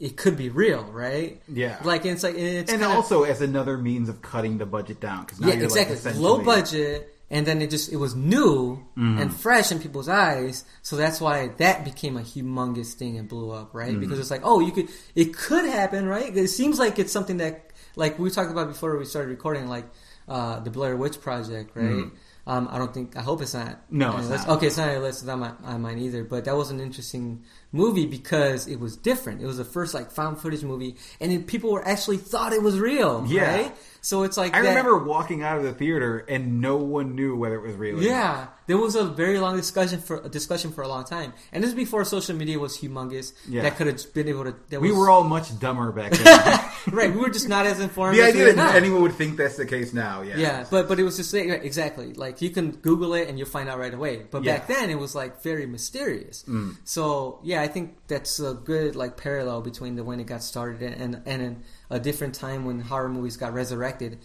it 0.00 0.16
could 0.16 0.36
be 0.36 0.48
real, 0.48 0.82
right? 0.84 1.40
Yeah. 1.46 1.78
Like 1.84 2.06
it's 2.06 2.22
like 2.22 2.34
it's 2.34 2.72
and 2.72 2.82
also 2.82 3.24
as 3.24 3.40
another 3.40 3.76
means 3.78 4.08
of 4.08 4.22
cutting 4.22 4.58
the 4.58 4.66
budget 4.66 5.00
down 5.00 5.24
because 5.24 5.40
yeah, 5.40 5.52
exactly. 5.52 6.12
Low 6.14 6.42
budget, 6.42 7.14
and 7.30 7.46
then 7.46 7.60
it 7.62 7.70
just 7.70 7.92
it 7.92 7.96
was 7.96 8.14
new 8.14 8.82
Mm-hmm. 8.98 9.22
and 9.22 9.34
fresh 9.34 9.72
in 9.72 9.78
people's 9.80 10.08
eyes, 10.08 10.64
so 10.82 10.96
that's 10.96 11.18
why 11.18 11.48
that 11.56 11.82
became 11.82 12.18
a 12.18 12.20
humongous 12.20 12.92
thing 12.92 13.16
and 13.16 13.26
blew 13.26 13.50
up, 13.50 13.70
right? 13.72 13.90
Mm-hmm. 13.90 14.00
Because 14.00 14.18
it's 14.18 14.30
like, 14.30 14.42
oh, 14.44 14.60
you 14.60 14.70
could, 14.70 14.88
it 15.14 15.34
could 15.34 15.64
happen, 15.64 16.06
right? 16.06 16.36
It 16.36 16.48
seems 16.48 16.78
like 16.78 16.98
it's 16.98 17.10
something 17.10 17.38
that, 17.38 17.72
like 17.96 18.18
we 18.18 18.28
talked 18.30 18.50
about 18.50 18.68
before 18.68 18.98
we 18.98 19.06
started 19.06 19.30
recording, 19.30 19.66
like 19.66 19.86
uh, 20.28 20.60
the 20.60 20.70
Blair 20.70 20.94
Witch 20.94 21.22
Project, 21.22 21.74
right? 21.74 22.04
Um, 22.46 22.68
I 22.70 22.78
don't 22.78 22.92
think. 22.92 23.16
I 23.16 23.22
hope 23.22 23.40
it's 23.40 23.54
not. 23.54 23.78
No, 23.90 24.16
it's 24.18 24.28
not. 24.28 24.48
Okay, 24.48 24.66
it's 24.66 24.76
not 24.76 24.88
on 24.88 24.94
your 24.94 25.02
list. 25.02 25.20
It's 25.20 25.26
not 25.26 25.38
my, 25.38 25.52
on 25.64 25.82
mine 25.82 25.98
either. 25.98 26.24
But 26.24 26.44
that 26.46 26.56
was 26.56 26.70
an 26.70 26.80
interesting 26.80 27.44
movie 27.72 28.06
because 28.06 28.66
it 28.68 28.78
was 28.78 28.96
different. 28.96 29.40
It 29.42 29.46
was 29.46 29.56
the 29.56 29.64
first 29.64 29.94
like 29.94 30.10
found 30.10 30.38
footage 30.38 30.62
movie, 30.62 30.96
and 31.20 31.46
people 31.46 31.72
were 31.72 31.86
actually 31.86 32.18
thought 32.18 32.52
it 32.52 32.62
was 32.62 32.78
real. 32.78 33.24
Yeah. 33.26 33.56
Right? 33.62 33.74
So 34.04 34.24
it's 34.24 34.36
like 34.36 34.52
I 34.54 34.62
that- 34.62 34.68
remember 34.68 34.98
walking 34.98 35.42
out 35.44 35.58
of 35.58 35.62
the 35.62 35.72
theater 35.72 36.24
and 36.28 36.60
no 36.60 36.76
one 36.76 37.14
knew 37.14 37.36
whether 37.36 37.54
it 37.54 37.62
was 37.62 37.76
real. 37.76 38.02
Yeah, 38.02 38.48
there 38.66 38.76
was 38.76 38.96
a 38.96 39.04
very 39.04 39.38
long 39.38 39.56
discussion 39.56 40.00
for 40.00 40.16
a 40.16 40.28
discussion 40.28 40.72
for 40.72 40.82
a 40.82 40.88
long 40.88 41.04
time, 41.04 41.32
and 41.52 41.62
this 41.62 41.70
is 41.70 41.76
before 41.76 42.04
social 42.04 42.34
media 42.34 42.58
was 42.58 42.76
humongous. 42.76 43.32
Yeah. 43.48 43.62
That 43.62 43.76
could 43.76 43.86
have 43.86 44.12
been 44.12 44.26
able 44.28 44.44
to. 44.44 44.56
That 44.70 44.80
we 44.80 44.90
were 44.90 45.08
all 45.08 45.22
much 45.22 45.56
dumber 45.60 45.92
back 45.92 46.10
then. 46.12 46.60
right. 46.92 47.14
We 47.14 47.20
were 47.20 47.30
just 47.30 47.48
not 47.48 47.64
as 47.64 47.78
informed. 47.78 48.18
the 48.18 48.22
as 48.22 48.30
idea 48.30 48.48
are 48.50 48.52
that 48.54 48.74
anyone 48.74 49.02
would 49.02 49.14
think 49.14 49.36
that's 49.36 49.56
the 49.56 49.66
case 49.66 49.92
now, 49.92 50.22
yeah, 50.22 50.36
Yeah, 50.36 50.66
but 50.68 50.88
but 50.88 50.98
it 50.98 51.04
was 51.04 51.16
just 51.16 51.32
like, 51.32 51.46
exactly 51.62 52.12
like 52.14 52.42
you 52.42 52.50
can 52.50 52.72
Google 52.72 53.14
it 53.14 53.28
and 53.28 53.38
you'll 53.38 53.46
find 53.48 53.68
out 53.68 53.78
right 53.78 53.94
away. 53.94 54.26
But 54.28 54.42
back 54.44 54.68
Yeah. 54.68 54.74
Mm. 54.74 54.80
then 54.80 54.90
it 54.90 54.98
was 54.98 55.14
like 55.14 55.42
very 55.44 55.66
mysterious. 55.66 56.44
So 56.84 57.38
yeah, 57.44 57.61
I 57.62 57.68
think 57.68 57.94
that's 58.08 58.40
a 58.40 58.54
good 58.54 58.96
like 58.96 59.16
parallel 59.16 59.60
between 59.62 59.96
the 59.96 60.04
when 60.04 60.18
it 60.20 60.26
got 60.26 60.42
started 60.42 60.82
and 60.82 61.22
and 61.26 61.62
a 61.90 61.98
different 62.00 62.34
time 62.34 62.64
when 62.64 62.80
horror 62.80 63.08
movies 63.08 63.36
got 63.36 63.52
resurrected. 63.54 64.18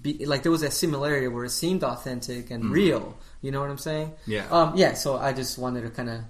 Be, 0.00 0.26
like 0.26 0.42
there 0.42 0.52
was 0.52 0.62
a 0.62 0.70
similarity 0.70 1.28
where 1.28 1.44
it 1.44 1.50
seemed 1.50 1.82
authentic 1.82 2.50
and 2.50 2.70
real. 2.70 3.16
You 3.40 3.50
know 3.52 3.60
what 3.60 3.70
I'm 3.70 3.78
saying? 3.78 4.12
Yeah. 4.26 4.46
Um, 4.50 4.76
yeah. 4.76 4.94
So 4.94 5.16
I 5.16 5.32
just 5.32 5.56
wanted 5.58 5.82
to 5.82 5.90
kind 5.90 6.10
of 6.10 6.20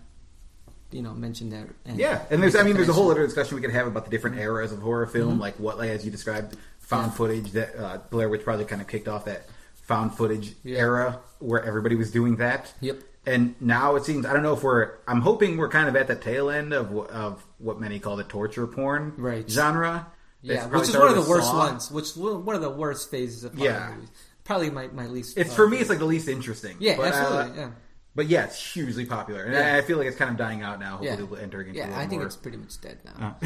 you 0.93 1.03
know 1.03 1.13
mention 1.15 1.51
that. 1.51 1.67
And 1.85 1.99
Yeah, 1.99 2.23
and 2.31 2.41
there's, 2.41 2.55
I 2.55 2.63
mean, 2.63 2.77
there's 2.77 2.89
a 2.89 2.93
whole 2.93 3.11
other 3.11 3.25
discussion 3.27 3.57
we 3.57 3.61
could 3.63 3.73
have 3.73 3.87
about 3.89 4.05
the 4.05 4.11
different 4.11 4.39
eras 4.39 4.71
of 4.71 4.79
horror 4.81 5.07
film, 5.07 5.33
Mm-hmm. 5.33 5.41
like 5.41 5.57
what, 5.59 5.77
like, 5.79 5.91
as 5.91 6.05
you 6.05 6.11
described, 6.13 6.57
found 6.79 7.15
footage 7.15 7.51
that 7.53 7.75
uh, 7.77 7.99
Blair 8.11 8.29
Witch 8.29 8.45
Project 8.45 8.71
kind 8.71 8.81
of 8.81 8.87
kicked 8.87 9.09
off 9.09 9.25
that 9.25 9.47
found 9.75 10.15
footage 10.15 10.55
Yeah. 10.63 10.79
era 10.79 11.19
where 11.41 11.63
everybody 11.65 11.97
was 11.97 12.11
doing 12.13 12.37
that. 12.37 12.73
Yep. 12.81 12.99
And 13.26 13.54
now 13.61 13.97
it 13.97 14.04
seems 14.04 14.26
I 14.26 14.33
don't 14.33 14.43
know 14.43 14.52
if 14.54 14.62
we're. 14.62 14.93
I'm 15.09 15.21
hoping 15.23 15.57
we're 15.57 15.69
kind 15.71 15.88
of 15.88 15.97
at 15.97 16.07
the 16.09 16.14
tail 16.16 16.50
end 16.50 16.73
of 16.73 16.95
of 17.09 17.45
what 17.59 17.81
many 17.81 17.99
call 17.99 18.16
the 18.16 18.25
torture 18.25 18.66
porn 18.66 19.14
Right. 19.16 19.49
genre. 19.49 20.07
Yeah, 20.43 20.66
which 20.66 20.88
is 20.90 20.97
one 20.97 21.09
of 21.09 21.14
the 21.14 21.28
worst 21.31 21.47
Saw. 21.49 21.57
ones. 21.59 21.90
Which 21.90 22.14
one 22.16 22.54
of 22.54 22.61
the 22.61 22.69
worst 22.71 23.11
phases 23.11 23.45
of 23.45 23.59
Yeah. 23.59 23.93
movies. 23.95 24.11
Probably 24.45 24.69
my, 24.69 24.88
my 24.88 25.07
least. 25.07 25.38
It's 25.38 25.50
uh, 25.50 25.54
for 25.54 25.66
me. 25.66 25.78
It's 25.78 25.88
like 25.88 26.00
the 26.00 26.04
least 26.04 26.28
interesting. 26.28 26.76
Yeah, 26.81 26.97
But, 26.99 27.14
uh, 27.14 27.16
absolutely. 27.16 27.59
yeah. 27.62 27.71
But 28.14 28.26
yeah, 28.26 28.45
it's 28.45 28.73
hugely 28.75 29.07
popular, 29.07 29.45
and 29.45 29.54
Yeah. 29.54 29.75
I 29.76 29.81
feel 29.81 29.97
like 29.97 30.07
it's 30.07 30.19
kind 30.19 30.31
of 30.31 30.37
dying 30.37 30.61
out 30.62 30.78
now. 30.78 30.99
Hopefully, 30.99 31.09
Yeah. 31.19 31.23
we'll 31.25 31.40
entering 31.40 31.69
into 31.69 31.81
Yeah, 31.81 31.99
I 31.99 32.07
think 32.07 32.21
more. 32.21 32.26
it's 32.26 32.37
pretty 32.37 32.59
much 32.59 32.78
dead 32.81 32.99
Uh, 33.07 33.11
now. 33.19 33.37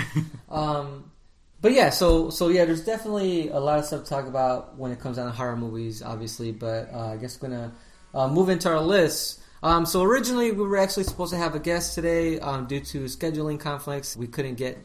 um, 0.50 1.10
but 1.60 1.70
yeah, 1.72 1.90
so 1.90 2.30
so 2.30 2.48
yeah, 2.48 2.64
there's 2.64 2.84
definitely 2.84 3.48
a 3.50 3.60
lot 3.60 3.78
of 3.78 3.84
stuff 3.84 4.02
to 4.02 4.08
talk 4.10 4.26
about 4.26 4.76
when 4.76 4.90
it 4.90 4.98
comes 5.00 5.16
down 5.18 5.26
to 5.26 5.32
horror 5.32 5.56
movies, 5.56 6.02
obviously. 6.02 6.50
But 6.50 6.92
uh, 6.92 7.12
I 7.12 7.16
guess 7.16 7.40
we're 7.40 7.48
gonna 7.50 7.72
uh, 8.12 8.26
move 8.28 8.48
into 8.48 8.68
our 8.68 8.80
list. 8.80 9.40
Um, 9.62 9.86
so 9.86 10.02
originally 10.02 10.52
we 10.52 10.66
were 10.66 10.76
actually 10.76 11.04
supposed 11.04 11.32
to 11.32 11.38
have 11.38 11.54
a 11.54 11.58
guest 11.58 11.94
today 11.94 12.38
um, 12.40 12.66
due 12.66 12.80
to 12.80 13.04
scheduling 13.04 13.58
conflicts. 13.58 14.16
We 14.16 14.26
couldn't 14.26 14.54
get 14.54 14.78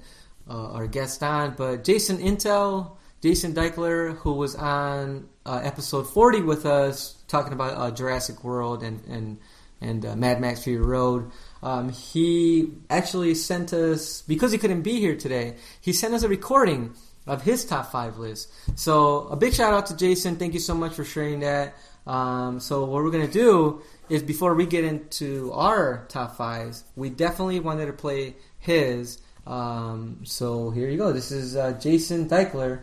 uh, 0.50 0.72
our 0.74 0.88
guest 0.88 1.22
on, 1.24 1.54
but 1.56 1.84
Jason 1.84 2.18
Intel, 2.18 2.98
Jason 3.22 3.54
Deichler, 3.54 4.18
who 4.18 4.34
was 4.34 4.56
on 4.56 5.30
uh, 5.46 5.62
episode 5.64 6.10
40 6.10 6.42
with 6.42 6.66
us 6.66 7.16
talking 7.28 7.54
about 7.54 7.78
uh, 7.78 7.92
Jurassic 7.92 8.44
World 8.44 8.84
and 8.84 9.04
and 9.08 9.38
and 9.82 10.06
uh, 10.06 10.16
Mad 10.16 10.40
Max 10.40 10.64
Fury 10.64 10.84
Road. 10.84 11.30
Um, 11.62 11.90
he 11.90 12.72
actually 12.90 13.36
sent 13.36 13.74
us 13.74 14.22
because 14.22 14.52
he 14.52 14.58
couldn't 14.58 14.82
be 14.82 15.00
here 15.00 15.16
today. 15.16 15.56
He 15.82 15.92
sent 15.94 16.14
us 16.14 16.24
a 16.24 16.30
recording 16.30 16.96
of 17.28 17.42
his 17.44 17.66
top 17.66 17.92
five 17.92 18.18
list. 18.18 18.52
So 18.76 19.28
a 19.28 19.36
big 19.36 19.54
shout 19.54 19.74
out 19.74 19.86
to 19.88 19.98
Jason. 19.98 20.38
Thank 20.38 20.54
you 20.54 20.60
so 20.60 20.74
much 20.74 20.94
for 20.94 21.04
sharing 21.04 21.42
that. 21.42 21.76
Um, 22.06 22.60
so 22.60 22.86
what 22.86 23.04
we're 23.04 23.12
gonna 23.12 23.28
do 23.28 23.82
is 24.10 24.24
before 24.24 24.54
we 24.54 24.66
get 24.66 24.84
into 24.84 25.52
our 25.54 26.06
top 26.10 26.36
fives, 26.36 26.84
we 26.96 27.10
definitely 27.10 27.60
wanted 27.60 27.88
to 27.88 27.94
play 27.94 28.36
his. 28.60 29.22
Um, 29.46 30.20
so 30.24 30.70
here 30.70 30.90
you 30.90 30.98
go. 30.98 31.14
This 31.14 31.32
is 31.32 31.56
uh, 31.56 31.74
Jason 31.74 32.30
Deichler 32.30 32.82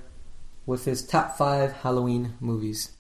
with 0.67 0.85
his 0.85 1.05
top 1.07 1.37
five 1.37 1.73
Halloween 1.73 2.35
movies. 2.41 2.93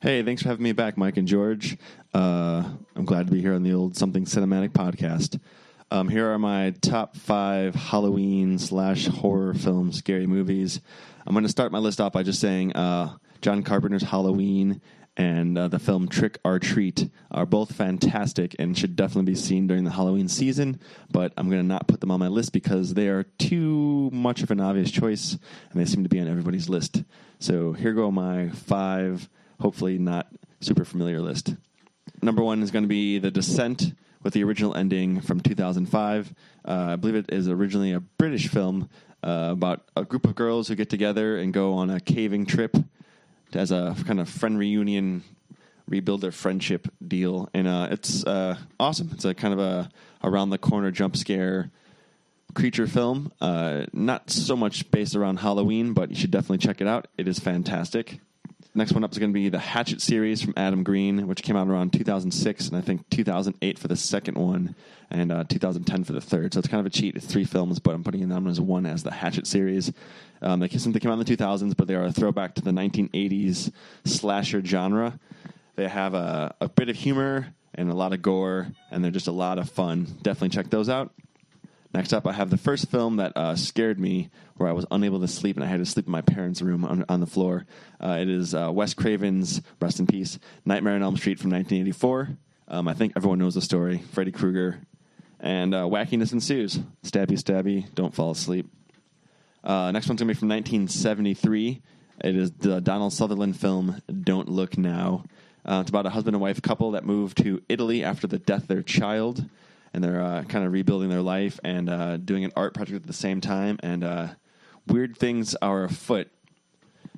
Hey, 0.00 0.22
thanks 0.22 0.42
for 0.42 0.48
having 0.48 0.64
me 0.64 0.72
back, 0.72 0.98
Mike 0.98 1.16
and 1.16 1.26
George. 1.26 1.78
Uh, 2.12 2.62
I'm 2.94 3.04
glad 3.04 3.26
to 3.26 3.32
be 3.32 3.40
here 3.40 3.54
on 3.54 3.62
the 3.62 3.72
old 3.72 3.96
Something 3.96 4.26
Cinematic 4.26 4.70
podcast. 4.70 5.40
Um, 5.90 6.08
here 6.08 6.30
are 6.30 6.38
my 6.38 6.74
top 6.82 7.16
five 7.16 7.74
Halloween 7.74 8.58
slash 8.58 9.06
horror 9.06 9.54
film 9.54 9.92
scary 9.92 10.26
movies. 10.26 10.80
I'm 11.26 11.32
going 11.34 11.44
to 11.44 11.50
start 11.50 11.72
my 11.72 11.78
list 11.78 12.00
off 12.00 12.12
by 12.12 12.22
just 12.22 12.40
saying 12.40 12.74
uh, 12.74 13.16
John 13.40 13.62
Carpenter's 13.62 14.02
Halloween 14.02 14.82
and 15.16 15.56
uh, 15.56 15.68
the 15.68 15.78
film 15.78 16.08
Trick 16.08 16.38
or 16.44 16.58
Treat 16.58 17.08
are 17.30 17.46
both 17.46 17.72
fantastic 17.72 18.56
and 18.58 18.76
should 18.76 18.96
definitely 18.96 19.32
be 19.32 19.38
seen 19.38 19.66
during 19.66 19.84
the 19.84 19.92
Halloween 19.92 20.28
season. 20.28 20.80
But 21.10 21.32
I'm 21.36 21.48
going 21.48 21.62
to 21.62 21.66
not 21.66 21.86
put 21.86 22.00
them 22.00 22.10
on 22.10 22.20
my 22.20 22.28
list 22.28 22.52
because 22.52 22.94
they 22.94 23.08
are 23.08 23.22
too 23.38 24.10
much 24.12 24.42
of 24.42 24.50
an 24.50 24.60
obvious 24.60 24.90
choice 24.90 25.38
and 25.70 25.80
they 25.80 25.84
seem 25.84 26.02
to 26.02 26.08
be 26.08 26.20
on 26.20 26.28
everybody's 26.28 26.68
list. 26.68 27.04
So 27.38 27.72
here 27.72 27.92
go 27.92 28.10
my 28.10 28.48
five, 28.48 29.28
hopefully 29.60 29.98
not 29.98 30.28
super 30.60 30.84
familiar 30.84 31.20
list. 31.20 31.54
Number 32.22 32.42
one 32.42 32.62
is 32.62 32.70
going 32.70 32.84
to 32.84 32.88
be 32.88 33.18
The 33.18 33.30
Descent 33.30 33.94
with 34.22 34.32
the 34.32 34.42
original 34.42 34.74
ending 34.74 35.20
from 35.20 35.40
2005. 35.40 36.34
Uh, 36.64 36.70
I 36.70 36.96
believe 36.96 37.14
it 37.14 37.26
is 37.28 37.48
originally 37.48 37.92
a 37.92 38.00
British 38.00 38.48
film 38.48 38.88
uh, 39.22 39.50
about 39.52 39.82
a 39.94 40.04
group 40.04 40.26
of 40.26 40.34
girls 40.34 40.68
who 40.68 40.74
get 40.74 40.90
together 40.90 41.36
and 41.36 41.52
go 41.52 41.74
on 41.74 41.90
a 41.90 42.00
caving 42.00 42.46
trip 42.46 42.76
as 43.56 43.70
a 43.70 43.96
kind 44.06 44.20
of 44.20 44.28
friend 44.28 44.58
reunion, 44.58 45.22
rebuild 45.88 46.20
their 46.20 46.32
friendship 46.32 46.88
deal. 47.06 47.48
And 47.54 47.68
uh, 47.68 47.88
it's 47.90 48.24
uh, 48.24 48.56
awesome. 48.80 49.10
It's 49.12 49.24
a 49.24 49.34
kind 49.34 49.54
of 49.54 49.60
a 49.60 49.90
around 50.22 50.50
the 50.50 50.58
corner 50.58 50.90
jump 50.90 51.16
scare 51.16 51.70
creature 52.54 52.86
film. 52.86 53.32
Uh, 53.40 53.84
not 53.92 54.30
so 54.30 54.56
much 54.56 54.90
based 54.90 55.16
around 55.16 55.38
Halloween, 55.38 55.92
but 55.92 56.10
you 56.10 56.16
should 56.16 56.30
definitely 56.30 56.58
check 56.58 56.80
it 56.80 56.86
out. 56.86 57.08
It 57.18 57.28
is 57.28 57.38
fantastic. 57.38 58.20
Next 58.76 58.92
one 58.92 59.04
up 59.04 59.12
is 59.12 59.18
going 59.18 59.30
to 59.30 59.34
be 59.34 59.48
the 59.48 59.60
Hatchet 59.60 60.02
series 60.02 60.42
from 60.42 60.52
Adam 60.56 60.82
Green, 60.82 61.28
which 61.28 61.44
came 61.44 61.54
out 61.54 61.68
around 61.68 61.92
2006, 61.92 62.66
and 62.66 62.76
I 62.76 62.80
think 62.80 63.08
2008 63.08 63.78
for 63.78 63.86
the 63.86 63.94
second 63.94 64.36
one, 64.36 64.74
and 65.12 65.30
uh, 65.30 65.44
2010 65.44 66.02
for 66.02 66.12
the 66.12 66.20
third. 66.20 66.52
So 66.52 66.58
it's 66.58 66.66
kind 66.66 66.80
of 66.80 66.86
a 66.86 66.90
cheat. 66.90 67.14
It's 67.14 67.24
three 67.24 67.44
films, 67.44 67.78
but 67.78 67.94
I'm 67.94 68.02
putting 68.02 68.28
them 68.28 68.48
as 68.48 68.60
one 68.60 68.84
as 68.84 69.04
the 69.04 69.12
Hatchet 69.12 69.46
series. 69.46 69.92
Um, 70.42 70.58
they, 70.58 70.66
they 70.66 70.98
came 70.98 71.12
out 71.12 71.20
in 71.20 71.24
the 71.24 71.36
2000s, 71.36 71.76
but 71.76 71.86
they 71.86 71.94
are 71.94 72.06
a 72.06 72.12
throwback 72.12 72.56
to 72.56 72.62
the 72.62 72.72
1980s 72.72 73.70
slasher 74.04 74.64
genre. 74.64 75.20
They 75.76 75.86
have 75.86 76.14
a, 76.14 76.56
a 76.60 76.68
bit 76.68 76.88
of 76.88 76.96
humor 76.96 77.54
and 77.76 77.90
a 77.90 77.94
lot 77.94 78.12
of 78.12 78.22
gore, 78.22 78.66
and 78.90 79.04
they're 79.04 79.12
just 79.12 79.28
a 79.28 79.32
lot 79.32 79.58
of 79.58 79.70
fun. 79.70 80.08
Definitely 80.22 80.48
check 80.48 80.70
those 80.70 80.88
out. 80.88 81.12
Next 81.94 82.12
up, 82.12 82.26
I 82.26 82.32
have 82.32 82.50
the 82.50 82.56
first 82.56 82.90
film 82.90 83.16
that 83.16 83.36
uh, 83.36 83.54
scared 83.54 84.00
me, 84.00 84.28
where 84.56 84.68
I 84.68 84.72
was 84.72 84.84
unable 84.90 85.20
to 85.20 85.28
sleep 85.28 85.54
and 85.54 85.64
I 85.64 85.68
had 85.68 85.78
to 85.78 85.86
sleep 85.86 86.06
in 86.06 86.12
my 86.12 86.22
parents' 86.22 86.60
room 86.60 86.84
on, 86.84 87.04
on 87.08 87.20
the 87.20 87.26
floor. 87.26 87.66
Uh, 88.02 88.18
it 88.20 88.28
is 88.28 88.52
uh, 88.52 88.68
Wes 88.72 88.94
Craven's, 88.94 89.62
rest 89.80 90.00
in 90.00 90.08
peace, 90.08 90.40
Nightmare 90.64 90.94
on 90.94 91.04
Elm 91.04 91.16
Street 91.16 91.38
from 91.38 91.52
1984. 91.52 92.36
Um, 92.66 92.88
I 92.88 92.94
think 92.94 93.12
everyone 93.14 93.38
knows 93.38 93.54
the 93.54 93.60
story. 93.60 93.98
Freddy 94.10 94.32
Krueger. 94.32 94.80
And 95.38 95.72
uh, 95.72 95.84
wackiness 95.84 96.32
ensues. 96.32 96.80
Stabby, 97.04 97.38
stabby, 97.38 97.86
don't 97.94 98.12
fall 98.12 98.32
asleep. 98.32 98.68
Uh, 99.62 99.92
next 99.92 100.08
one's 100.08 100.18
to 100.18 100.24
be 100.24 100.34
from 100.34 100.48
1973. 100.48 101.80
It 102.24 102.36
is 102.36 102.50
the 102.52 102.80
Donald 102.80 103.12
Sutherland 103.12 103.56
film, 103.56 104.02
Don't 104.22 104.48
Look 104.48 104.76
Now. 104.76 105.24
Uh, 105.64 105.78
it's 105.82 105.90
about 105.90 106.06
a 106.06 106.10
husband 106.10 106.34
and 106.34 106.42
wife 106.42 106.60
couple 106.60 106.90
that 106.92 107.04
move 107.04 107.36
to 107.36 107.62
Italy 107.68 108.02
after 108.02 108.26
the 108.26 108.38
death 108.40 108.62
of 108.62 108.68
their 108.68 108.82
child 108.82 109.48
and 109.94 110.02
they're 110.02 110.20
uh, 110.20 110.42
kind 110.42 110.66
of 110.66 110.72
rebuilding 110.72 111.08
their 111.08 111.22
life 111.22 111.60
and 111.62 111.88
uh, 111.88 112.16
doing 112.16 112.44
an 112.44 112.52
art 112.56 112.74
project 112.74 112.96
at 112.96 113.06
the 113.06 113.12
same 113.12 113.40
time. 113.40 113.78
And 113.82 114.02
uh, 114.02 114.28
weird 114.88 115.16
things 115.16 115.54
are 115.62 115.84
afoot. 115.84 116.28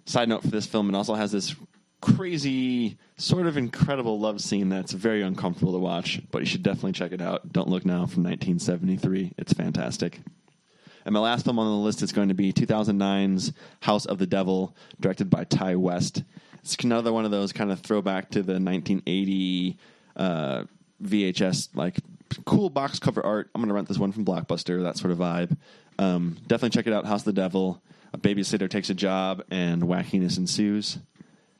Side 0.04 0.28
note 0.28 0.42
for 0.42 0.48
this 0.48 0.66
film, 0.66 0.88
it 0.90 0.94
also 0.94 1.14
has 1.14 1.32
this 1.32 1.56
crazy, 2.02 2.98
sort 3.16 3.46
of 3.46 3.56
incredible 3.56 4.20
love 4.20 4.42
scene 4.42 4.68
that's 4.68 4.92
very 4.92 5.22
uncomfortable 5.22 5.72
to 5.72 5.78
watch, 5.78 6.20
but 6.30 6.40
you 6.40 6.46
should 6.46 6.62
definitely 6.62 6.92
check 6.92 7.12
it 7.12 7.22
out. 7.22 7.50
Don't 7.50 7.68
Look 7.68 7.86
Now 7.86 8.06
from 8.06 8.22
1973. 8.22 9.32
It's 9.38 9.54
fantastic. 9.54 10.20
And 11.06 11.12
my 11.12 11.20
last 11.20 11.44
film 11.44 11.58
on 11.58 11.66
the 11.66 11.84
list 11.84 12.02
is 12.02 12.12
going 12.12 12.28
to 12.28 12.34
be 12.34 12.52
2009's 12.52 13.52
House 13.80 14.04
of 14.06 14.18
the 14.18 14.26
Devil, 14.26 14.76
directed 15.00 15.30
by 15.30 15.44
Ti 15.44 15.76
West. 15.76 16.24
It's 16.60 16.76
another 16.84 17.12
one 17.12 17.24
of 17.24 17.30
those 17.30 17.52
kind 17.52 17.70
of 17.70 17.80
throwback 17.80 18.30
to 18.30 18.42
the 18.42 18.54
1980 18.54 19.78
uh, 20.16 20.64
VHS 21.02 21.70
like 21.74 21.98
cool 22.44 22.70
box 22.70 22.98
cover 22.98 23.24
art. 23.24 23.50
I'm 23.54 23.60
going 23.60 23.68
to 23.68 23.74
rent 23.74 23.88
this 23.88 23.98
one 23.98 24.12
from 24.12 24.24
Blockbuster, 24.24 24.82
that 24.82 24.96
sort 24.96 25.12
of 25.12 25.18
vibe. 25.18 25.56
Um, 25.98 26.36
definitely 26.46 26.70
check 26.70 26.86
it 26.86 26.92
out. 26.92 27.06
House 27.06 27.22
of 27.22 27.34
the 27.34 27.40
Devil. 27.40 27.82
A 28.12 28.18
babysitter 28.18 28.68
takes 28.68 28.90
a 28.90 28.94
job 28.94 29.42
and 29.50 29.82
wackiness 29.82 30.38
ensues. 30.38 30.98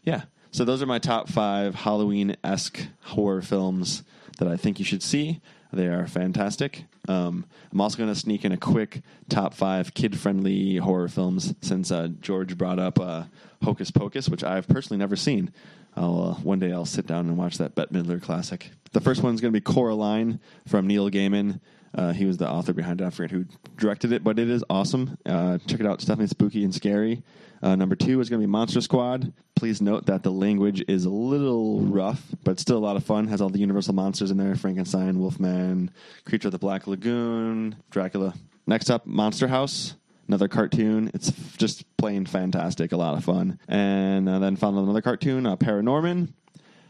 Yeah. 0.05 0.23
So 0.53 0.65
those 0.65 0.83
are 0.83 0.87
my 0.87 0.99
top 0.99 1.29
five 1.29 1.75
Halloween 1.75 2.37
esque 2.43 2.87
horror 3.03 3.43
films 3.43 4.03
that 4.39 4.49
I 4.49 4.57
think 4.57 4.79
you 4.79 4.85
should 4.85 5.03
see. 5.03 5.41
They 5.73 5.89
are 5.89 6.07
fantastic. 6.07 6.85
Um, 7.09 7.45
I'm 7.73 7.81
also 7.81 7.99
going 7.99 8.09
to 8.09 8.19
sneak 8.19 8.45
in 8.45 8.53
a 8.53 8.57
quick 8.57 9.03
top 9.29 9.53
five 9.53 9.93
kid 9.95 10.19
friendly 10.19 10.77
horror 10.77 11.09
films 11.09 11.55
since 11.61 11.91
uh, 11.91 12.09
George 12.21 12.57
brought 12.57 12.79
up 12.79 12.99
uh, 12.99 13.25
Hocus 13.63 13.91
Pocus, 13.91 14.29
which 14.29 14.45
I've 14.45 14.69
personally 14.69 14.99
never 14.99 15.17
seen. 15.17 15.53
I'll, 15.97 16.23
uh, 16.23 16.35
one 16.43 16.59
day 16.59 16.73
I'll 16.73 16.85
sit 16.85 17.07
down 17.07 17.27
and 17.27 17.37
watch 17.37 17.59
that 17.59 17.75
Bette 17.75 17.93
Midler 17.93 18.23
classic. 18.23 18.71
The 18.93 19.01
first 19.01 19.23
one's 19.23 19.41
going 19.41 19.53
to 19.53 19.59
be 19.59 19.63
Coraline 19.63 20.41
from 20.67 20.87
Neil 20.87 21.11
Gaiman. 21.11 21.61
Uh, 21.95 22.13
he 22.13 22.27
was 22.27 22.37
the 22.37 22.49
author 22.49 22.75
behind 22.75 23.01
it. 23.01 23.05
I 23.07 23.11
forget 23.11 23.31
who 23.31 23.47
directed 23.79 24.13
it, 24.13 24.23
but 24.23 24.39
it 24.39 24.51
is 24.51 24.63
awesome. 24.69 25.17
Uh, 25.25 25.59
check 25.67 25.81
it 25.81 25.87
out. 25.87 25.95
It's 25.95 26.05
definitely 26.05 26.27
spooky 26.27 26.63
and 26.63 26.75
scary. 26.75 27.23
Uh, 27.63 27.75
number 27.75 27.97
two 27.97 28.21
is 28.21 28.29
going 28.29 28.41
to 28.41 28.47
be 28.47 28.51
Monster 28.51 28.83
Squad. 28.83 29.33
Please 29.55 29.81
note 29.81 30.07
that 30.07 30.23
the 30.23 30.31
language 30.31 30.85
is 30.89 31.07
a 31.07 31.11
little 31.11 31.81
rough, 31.81 32.23
but 32.45 32.61
still 32.61 32.77
a 32.77 32.85
lot 32.85 32.97
of 32.97 33.05
fun. 33.05 33.29
Has 33.29 33.41
all 33.41 33.49
the 33.49 33.59
Universal 33.59 33.95
monsters 33.95 34.31
in 34.31 34.37
there: 34.37 34.55
Frankenstein, 34.57 35.19
Wolfman, 35.19 35.91
Creature 36.27 36.49
of 36.49 36.53
the 36.53 36.59
Black 36.59 36.87
Lagoon, 36.87 37.77
Dracula. 37.91 38.35
Next 38.67 38.91
up, 38.91 39.07
Monster 39.07 39.49
House. 39.49 39.95
Another 40.29 40.49
cartoon. 40.49 41.11
It's 41.15 41.31
just 41.57 41.85
plain 41.97 42.27
fantastic. 42.27 42.93
A 42.93 42.97
lot 42.97 43.17
of 43.17 43.25
fun. 43.25 43.59
And 43.69 44.29
uh, 44.29 44.39
then 44.39 44.57
found 44.57 44.79
another 44.79 45.03
cartoon, 45.03 45.47
uh, 45.47 45.57
Paranorman. 45.57 46.33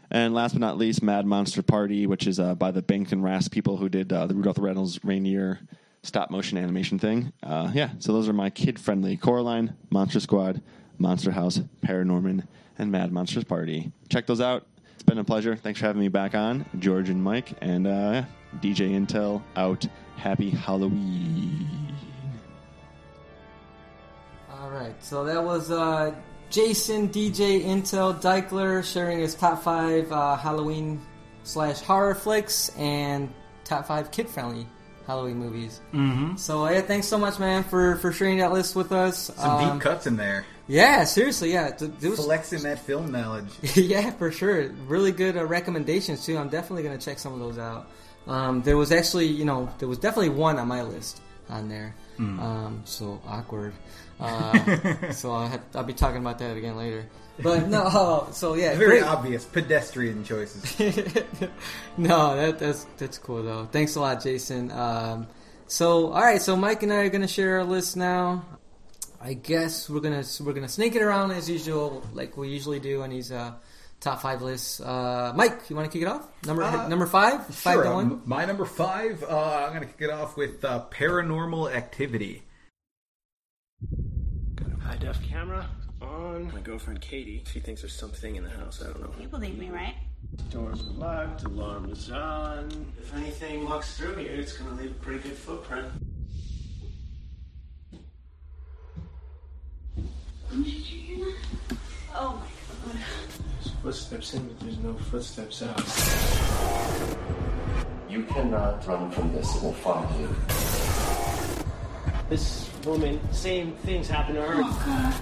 And 0.09 0.33
last 0.33 0.53
but 0.53 0.61
not 0.61 0.77
least, 0.77 1.03
Mad 1.03 1.25
Monster 1.25 1.61
Party, 1.61 2.07
which 2.07 2.27
is 2.27 2.39
uh, 2.39 2.55
by 2.55 2.71
the 2.71 2.83
Rankin 2.87 3.19
and 3.19 3.23
Bass 3.23 3.47
people 3.47 3.77
who 3.77 3.89
did 3.89 4.11
uh, 4.11 4.25
the 4.25 4.35
Rudolph 4.35 4.57
Red-Nosed 4.57 5.01
Reindeer 5.03 5.59
stop 6.03 6.31
motion 6.31 6.57
animation 6.57 6.97
thing. 6.97 7.33
Uh, 7.43 7.69
yeah, 7.73 7.89
so 7.99 8.13
those 8.13 8.29
are 8.29 8.33
my 8.33 8.49
kid 8.49 8.79
friendly 8.79 9.17
Coraline, 9.17 9.75
Monster 9.89 10.21
Squad, 10.21 10.61
Monster 10.97 11.31
House, 11.31 11.59
Paranorman, 11.81 12.47
and 12.77 12.91
Mad 12.91 13.11
Monsters 13.11 13.43
Party. 13.43 13.91
Check 14.09 14.25
those 14.27 14.41
out. 14.41 14.65
It's 14.93 15.03
been 15.03 15.17
a 15.17 15.23
pleasure. 15.23 15.55
Thanks 15.55 15.79
for 15.79 15.85
having 15.85 16.01
me 16.01 16.07
back 16.07 16.33
on, 16.33 16.65
George 16.79 17.09
and 17.09 17.21
Mike. 17.21 17.53
And 17.61 17.85
uh, 17.85 18.23
DJ 18.61 18.91
Intel 18.91 19.43
out. 19.55 19.85
Happy 20.15 20.49
Halloween. 20.49 21.67
All 24.77 24.83
right, 24.83 25.03
so 25.03 25.23
that 25.25 25.43
was 25.43 25.71
uh, 25.71 26.13
Jason 26.51 27.09
DJ 27.09 27.65
Intel 27.65 28.21
Deichler 28.21 28.83
sharing 28.83 29.17
his 29.17 29.33
top 29.33 29.63
five 29.63 30.11
uh, 30.11 30.35
Halloween 30.35 31.01
slash 31.43 31.79
horror 31.81 32.13
flicks 32.13 32.69
and 32.77 33.33
top 33.63 33.87
five 33.87 34.11
kid 34.11 34.29
friendly 34.29 34.67
Halloween 35.07 35.37
movies. 35.37 35.81
Mm-hmm. 35.93 36.35
So 36.35 36.69
yeah, 36.69 36.81
thanks 36.81 37.07
so 37.07 37.17
much, 37.17 37.39
man, 37.39 37.63
for 37.63 37.95
for 37.95 38.11
sharing 38.11 38.37
that 38.37 38.51
list 38.53 38.75
with 38.75 38.91
us. 38.91 39.31
Some 39.35 39.49
Um, 39.49 39.73
deep 39.77 39.81
cuts 39.81 40.05
in 40.05 40.15
there. 40.15 40.45
Yeah, 40.67 41.05
seriously, 41.05 41.53
yeah, 41.53 41.71
th- 41.71 41.89
it 41.99 42.09
was 42.09 42.23
Flexing 42.23 42.61
that 42.61 42.77
film 42.77 43.11
knowledge. 43.11 43.47
yeah, 43.75 44.11
for 44.11 44.31
sure. 44.31 44.69
Really 44.85 45.11
good 45.11 45.37
uh, 45.37 45.45
recommendations 45.45 46.23
too. 46.23 46.37
I'm 46.37 46.49
definitely 46.49 46.83
gonna 46.83 46.99
check 46.99 47.17
some 47.17 47.33
of 47.33 47.39
those 47.39 47.57
out. 47.57 47.89
Um, 48.27 48.61
there 48.61 48.77
was 48.77 48.91
actually, 48.91 49.25
you 49.25 49.45
know, 49.45 49.73
there 49.79 49.87
was 49.87 49.97
definitely 49.97 50.29
one 50.29 50.59
on 50.59 50.67
my 50.67 50.83
list 50.83 51.19
on 51.49 51.67
there. 51.67 51.95
Um, 52.19 52.81
so 52.85 53.21
awkward. 53.27 53.73
Uh, 54.19 55.11
so 55.11 55.31
I'll, 55.31 55.47
have, 55.47 55.61
I'll 55.75 55.83
be 55.83 55.93
talking 55.93 56.17
about 56.21 56.39
that 56.39 56.57
again 56.57 56.75
later. 56.77 57.05
But 57.41 57.67
no, 57.67 58.27
so 58.31 58.55
yeah, 58.55 58.75
Very 58.75 58.99
great. 58.99 59.03
obvious 59.03 59.45
pedestrian 59.45 60.23
choices. 60.23 60.79
no, 61.97 62.35
that, 62.35 62.59
that's 62.59 62.85
that's 62.97 63.17
cool 63.19 63.43
though. 63.43 63.65
Thanks 63.71 63.95
a 63.95 63.99
lot, 64.01 64.23
Jason. 64.23 64.71
Um, 64.71 65.27
so 65.67 66.07
all 66.13 66.21
right, 66.21 66.41
so 66.41 66.55
Mike 66.55 66.83
and 66.83 66.91
I 66.91 66.97
are 66.97 67.09
gonna 67.09 67.27
share 67.27 67.57
our 67.57 67.63
list 67.63 67.95
now. 67.97 68.43
I 69.21 69.33
guess 69.33 69.89
we're 69.89 69.99
gonna 69.99 70.23
we're 70.41 70.53
gonna 70.53 70.67
snake 70.67 70.95
it 70.95 71.01
around 71.01 71.31
as 71.31 71.49
usual, 71.49 72.03
like 72.13 72.37
we 72.37 72.49
usually 72.49 72.79
do 72.79 73.01
on 73.03 73.09
these 73.11 73.31
uh, 73.31 73.53
top 73.99 74.21
five 74.21 74.41
lists. 74.41 74.79
Uh, 74.79 75.33
Mike, 75.35 75.69
you 75.69 75.75
want 75.75 75.91
to 75.91 75.95
kick 75.95 76.07
it 76.07 76.11
off? 76.11 76.27
Number 76.45 76.63
Uh, 76.63 76.87
number 76.87 77.05
five, 77.07 77.45
five 77.47 77.73
Sure. 77.75 77.83
to 77.83 77.91
one. 77.91 78.05
um, 78.05 78.21
my 78.25 78.45
number 78.45 78.65
five, 78.65 79.23
uh, 79.23 79.65
I'm 79.65 79.69
going 79.73 79.81
to 79.81 79.87
kick 79.87 80.01
it 80.01 80.11
off 80.11 80.37
with 80.37 80.63
uh, 80.63 80.85
Paranormal 80.91 81.73
Activity. 81.73 82.43
Got 84.55 84.71
a 84.71 84.75
high 84.81 84.97
def 84.97 85.21
camera 85.21 85.67
on. 86.01 86.51
My 86.53 86.61
girlfriend 86.61 86.99
Katie, 87.01 87.43
she 87.51 87.59
thinks 87.59 87.81
there's 87.81 87.93
something 87.93 88.35
in 88.35 88.43
the 88.43 88.49
house. 88.49 88.81
I 88.81 88.85
don't 88.87 89.01
know. 89.01 89.13
You 89.21 89.27
believe 89.27 89.57
me, 89.57 89.69
right? 89.69 89.93
Doors 90.49 90.81
are 90.81 90.91
locked, 90.93 91.43
alarm 91.43 91.91
is 91.91 92.09
on. 92.09 92.69
If 92.99 93.13
anything 93.15 93.65
walks 93.69 93.95
through 93.97 94.15
here, 94.15 94.31
it's 94.31 94.57
gonna 94.57 94.81
leave 94.81 94.91
a 94.91 94.95
pretty 94.95 95.19
good 95.19 95.37
footprint. 95.37 95.87
Did 100.49 100.65
you 100.65 100.71
hear 100.71 101.25
that? 101.25 101.77
Oh 102.15 102.41
my 102.85 102.93
god. 102.93 103.01
There's 103.61 103.75
footsteps 103.83 104.33
in, 104.33 104.47
but 104.47 104.59
there's 104.59 104.79
no 104.79 104.93
footsteps 104.95 105.61
out. 105.61 105.77
You 108.09 108.23
cannot 108.23 108.87
run 108.87 109.11
from 109.11 109.33
this. 109.33 109.55
It 109.55 109.61
will 109.61 109.73
find 109.73 110.19
you. 110.19 110.35
This 112.29 112.69
woman, 112.83 113.21
same 113.31 113.71
things 113.85 114.09
happen 114.09 114.35
to 114.35 114.41
her. 114.41 114.55
Oh 114.57 114.83
god. 114.85 115.13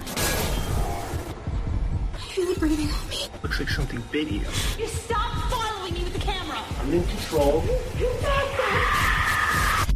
I 2.14 2.18
feel 2.32 2.48
it 2.48 2.58
breathing 2.58 2.90
on 2.90 3.08
me. 3.08 3.28
Looks 3.44 3.60
like 3.60 3.68
something 3.68 4.02
big 4.10 4.26
here. 4.26 4.50
You 4.76 4.88
stop 4.88 5.50
following 5.50 5.94
me 5.94 6.02
with 6.02 6.14
the 6.14 6.18
camera. 6.18 6.58
I'm 6.80 6.92
in 6.92 7.04
control. 7.04 7.62
You 7.96 8.06
got 8.20 8.22
that. 8.22 9.92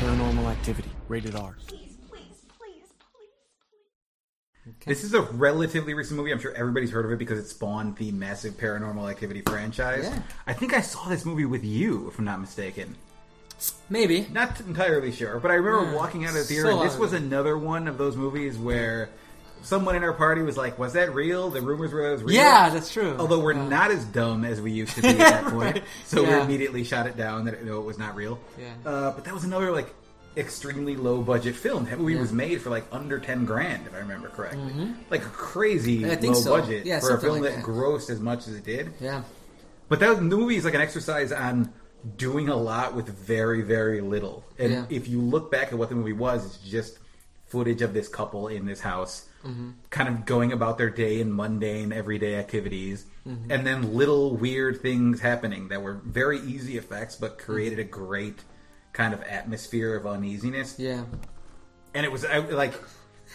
Paranormal 0.00 0.50
Activity, 0.50 0.90
rated 1.08 1.36
R. 1.36 1.56
Please, 1.66 1.98
please, 2.08 2.46
please, 2.58 2.88
This 4.86 5.02
is 5.02 5.14
a 5.14 5.22
relatively 5.22 5.94
recent 5.94 6.18
movie. 6.18 6.30
I'm 6.30 6.38
sure 6.38 6.52
everybody's 6.54 6.90
heard 6.90 7.06
of 7.06 7.12
it 7.12 7.18
because 7.18 7.38
it 7.38 7.48
spawned 7.48 7.96
the 7.96 8.12
massive 8.12 8.54
Paranormal 8.54 9.10
Activity 9.10 9.40
franchise. 9.40 10.04
Yeah. 10.04 10.18
I 10.46 10.52
think 10.52 10.74
I 10.74 10.82
saw 10.82 11.08
this 11.08 11.24
movie 11.24 11.46
with 11.46 11.64
you, 11.64 12.08
if 12.08 12.18
I'm 12.18 12.26
not 12.26 12.40
mistaken. 12.40 12.94
Maybe. 13.88 14.26
Not 14.30 14.60
entirely 14.60 15.10
sure, 15.10 15.38
but 15.40 15.50
I 15.50 15.54
remember 15.54 15.90
Yeah, 15.90 15.96
walking 15.96 16.24
out 16.24 16.30
of 16.30 16.34
the 16.36 16.44
theater, 16.44 16.70
so 16.70 16.80
and 16.80 16.90
this 16.90 16.98
was 16.98 17.14
another 17.14 17.56
one 17.56 17.88
of 17.88 17.96
those 17.96 18.14
movies 18.14 18.58
where 18.58 19.08
someone 19.62 19.96
in 19.96 20.02
our 20.04 20.12
party 20.12 20.42
was 20.42 20.58
like, 20.58 20.78
"Was 20.78 20.92
that 20.94 21.14
real?" 21.14 21.48
The 21.48 21.62
rumors 21.62 21.90
were 21.92 22.02
that 22.02 22.08
it 22.08 22.12
was 22.12 22.22
real. 22.24 22.34
Yeah, 22.34 22.68
that's 22.68 22.92
true. 22.92 23.16
Although 23.18 23.40
we're 23.40 23.54
Yeah. 23.54 23.68
not 23.68 23.90
as 23.90 24.04
dumb 24.04 24.44
as 24.44 24.60
we 24.60 24.72
used 24.72 24.94
to 24.96 25.02
be 25.02 25.08
at 25.08 25.16
that 25.18 25.44
point, 25.52 25.76
Right. 25.76 25.84
so 26.04 26.22
we 26.24 26.30
immediately 26.40 26.84
shot 26.84 27.06
it 27.06 27.16
down 27.16 27.46
that 27.46 27.54
it, 27.54 27.64
no, 27.64 27.78
it 27.78 27.84
was 27.86 27.96
not 27.96 28.16
real. 28.16 28.38
Yeah. 28.58 28.66
Uh, 28.84 29.12
but 29.12 29.24
that 29.24 29.32
was 29.32 29.44
another 29.44 29.70
like 29.72 29.94
extremely 30.36 30.96
low 30.96 31.22
budget 31.22 31.54
film. 31.56 31.84
That 31.86 31.98
movie 31.98 32.14
Yeah. 32.14 32.20
was 32.20 32.32
made 32.32 32.60
for 32.60 32.70
like 32.70 32.84
under 32.92 33.18
ten 33.18 33.44
grand, 33.44 33.86
if 33.86 33.94
I 33.94 33.98
remember 33.98 34.28
correctly. 34.28 34.92
Like 35.10 35.22
a 35.24 35.28
crazy 35.30 36.00
Mm-hmm. 36.00 36.10
I 36.10 36.16
think 36.16 36.34
low 36.34 36.40
so. 36.40 36.60
budget 36.60 36.86
Yeah, 36.86 37.00
for 37.00 37.14
a 37.16 37.20
film 37.20 37.40
like 37.40 37.50
that 37.52 37.56
that. 37.56 37.64
grossed 37.64 38.10
as 38.10 38.20
much 38.20 38.48
as 38.48 38.54
it 38.54 38.64
did. 38.64 38.92
Yeah. 39.00 39.22
But 39.88 40.00
that 40.00 40.16
the 40.16 40.22
movie 40.22 40.56
is 40.56 40.64
like 40.64 40.74
an 40.74 40.80
exercise 40.80 41.30
on 41.32 41.72
doing 42.16 42.48
a 42.48 42.56
lot 42.56 42.94
with 42.94 43.08
very, 43.08 43.62
very 43.62 44.00
little. 44.00 44.44
And 44.58 44.72
Yeah. 44.72 44.84
if 44.90 45.08
you 45.08 45.20
look 45.20 45.50
back 45.50 45.68
at 45.72 45.78
what 45.78 45.88
the 45.88 45.94
movie 45.94 46.12
was, 46.12 46.44
it's 46.44 46.58
just 46.58 46.98
footage 47.46 47.82
of 47.82 47.94
this 47.94 48.08
couple 48.08 48.48
in 48.48 48.66
this 48.66 48.80
house, 48.80 49.26
Mm-hmm. 49.46 49.70
kind 49.90 50.08
of 50.08 50.24
going 50.24 50.52
about 50.52 50.78
their 50.78 50.88
day 50.88 51.20
in 51.20 51.34
mundane, 51.34 51.92
everyday 51.92 52.36
activities, 52.36 53.04
Mm-hmm. 53.28 53.50
and 53.52 53.66
then 53.66 53.94
little 53.94 54.36
weird 54.36 54.80
things 54.82 55.20
happening 55.20 55.68
that 55.68 55.82
were 55.82 55.94
very 56.04 56.40
easy 56.40 56.76
effects, 56.78 57.14
but 57.16 57.38
created 57.38 57.78
a 57.78 57.84
great 57.84 58.38
kind 58.94 59.12
of 59.12 59.20
atmosphere 59.24 59.94
of 59.96 60.06
uneasiness 60.06 60.76
Yeah. 60.78 61.04
and 61.94 62.06
it 62.06 62.10
was 62.12 62.24
I, 62.24 62.38
like 62.38 62.72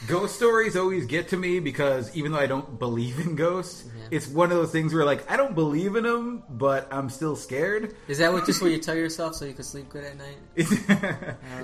ghost 0.08 0.36
stories 0.38 0.78
always 0.78 1.06
get 1.06 1.28
to 1.30 1.38
me 1.38 1.60
because 1.60 2.16
even 2.16 2.32
though 2.32 2.40
I 2.40 2.46
don't 2.48 2.80
believe 2.80 3.20
in 3.20 3.36
ghosts, 3.36 3.84
it's 4.10 4.26
one 4.28 4.50
of 4.52 4.58
those 4.58 4.72
things 4.72 4.94
where 4.94 5.04
like 5.04 5.30
I 5.30 5.36
don't 5.36 5.54
believe 5.56 5.98
in 5.98 6.04
them, 6.06 6.44
but 6.50 6.88
I'm 6.92 7.10
still 7.10 7.36
scared. 7.36 7.94
Is 8.08 8.20
that 8.20 8.32
what 8.32 8.46
just 8.46 8.62
what 8.62 8.72
you 8.72 8.78
tell 8.80 8.96
yourself 8.96 9.36
so 9.36 9.44
you 9.44 9.52
can 9.54 9.66
sleep 9.66 9.90
good 9.90 10.06
at 10.06 10.18
night? 10.18 10.38
It's 10.56 10.72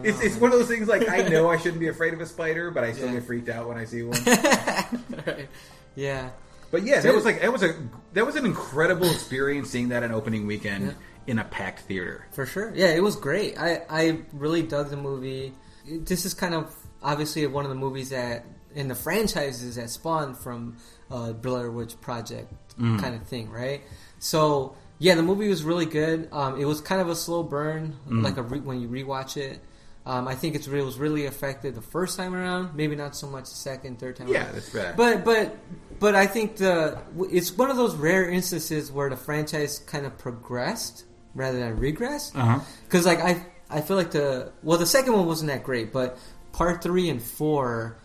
it's, 0.03 0.21
it's 0.21 0.35
one 0.35 0.51
of 0.51 0.59
those 0.59 0.67
things 0.67 0.87
like 0.89 1.07
I 1.07 1.27
know 1.29 1.49
I 1.49 1.55
shouldn't 1.57 1.79
be 1.79 1.87
afraid 1.87 2.13
of 2.13 2.19
a 2.19 2.25
spider, 2.25 2.71
but 2.71 2.83
I 2.83 2.91
still 2.91 3.07
Yeah. 3.07 3.13
get 3.13 3.23
freaked 3.23 3.47
out 3.49 3.67
when 3.69 3.77
I 3.77 3.85
see 3.85 4.03
one. 4.03 4.19
right. 5.25 5.47
Yeah. 5.95 6.29
But 6.71 6.83
yeah, 6.83 6.99
that 6.99 7.13
was 7.15 7.23
like 7.23 7.39
that 7.41 7.53
was 7.53 7.63
a 7.63 7.73
that 8.13 8.25
was 8.25 8.35
an 8.35 8.45
incredible 8.45 9.09
experience 9.09 9.69
seeing 9.69 9.89
that 9.89 10.03
on 10.03 10.11
opening 10.11 10.45
weekend 10.45 10.95
in 11.27 11.39
a 11.39 11.43
packed 11.43 11.81
theater. 11.81 12.27
For 12.31 12.45
sure. 12.45 12.71
Yeah, 12.75 12.87
it 12.87 13.01
was 13.01 13.15
great. 13.15 13.57
I, 13.57 13.81
I 13.89 14.21
really 14.33 14.61
dug 14.61 14.89
the 14.89 14.97
movie. 14.97 15.53
This 15.87 16.25
is 16.25 16.33
kind 16.33 16.53
of 16.53 16.75
obviously 17.01 17.45
one 17.47 17.65
of 17.65 17.69
the 17.69 17.75
movies 17.75 18.09
that 18.09 18.45
in 18.73 18.87
the 18.87 18.95
franchises 18.95 19.75
that 19.75 19.89
spawned 19.89 20.37
from 20.37 20.77
uh, 21.09 21.31
Blair 21.33 21.71
Witch 21.71 21.99
Project 22.01 22.51
kind 22.77 23.15
of 23.15 23.23
thing, 23.23 23.49
right? 23.49 23.81
So 24.19 24.75
yeah, 24.99 25.15
the 25.15 25.23
movie 25.23 25.47
was 25.47 25.63
really 25.63 25.85
good. 25.85 26.29
Um, 26.31 26.59
it 26.59 26.65
was 26.65 26.81
kind 26.81 27.01
of 27.01 27.09
a 27.09 27.15
slow 27.15 27.43
burn, 27.43 27.95
like 28.07 28.37
a 28.37 28.41
re- 28.41 28.59
when 28.59 28.81
you 28.81 28.87
rewatch 28.87 29.37
it. 29.37 29.61
Um, 30.05 30.27
I 30.27 30.35
think 30.35 30.55
it's 30.55 30.67
it 30.67 30.83
was 30.83 30.99
really 30.99 31.23
effective 31.23 31.73
the 31.73 31.81
first 31.81 32.15
time 32.15 32.35
around. 32.35 32.75
Maybe 32.75 32.95
not 32.95 33.15
so 33.15 33.27
much 33.27 33.45
the 33.45 33.55
second, 33.55 33.99
third 33.99 34.15
time. 34.17 34.27
Yeah, 34.27 34.45
around. 34.45 34.55
that's 34.55 34.69
fair. 34.69 34.93
But 34.95 35.25
but 35.25 35.57
but 35.99 36.15
I 36.15 36.27
think 36.27 36.57
the 36.57 37.01
it's 37.31 37.51
one 37.57 37.71
of 37.71 37.77
those 37.77 37.95
rare 37.95 38.29
instances 38.29 38.91
where 38.91 39.09
the 39.09 39.17
franchise 39.17 39.79
kind 39.79 40.05
of 40.05 40.17
progressed 40.17 41.05
rather 41.35 41.59
than 41.59 41.77
regressed. 41.77 42.35
Uh-huh. 42.35 42.59
Because 42.85 43.05
like 43.05 43.19
I 43.19 43.45
I 43.69 43.81
feel 43.81 43.97
like 43.97 44.11
the 44.11 44.51
well 44.63 44.77
the 44.79 44.85
second 44.87 45.13
one 45.13 45.25
wasn't 45.27 45.49
that 45.51 45.63
great, 45.63 45.93
but 45.93 46.17
part 46.53 46.81
three 46.81 47.09
and 47.09 47.21
four 47.21 47.97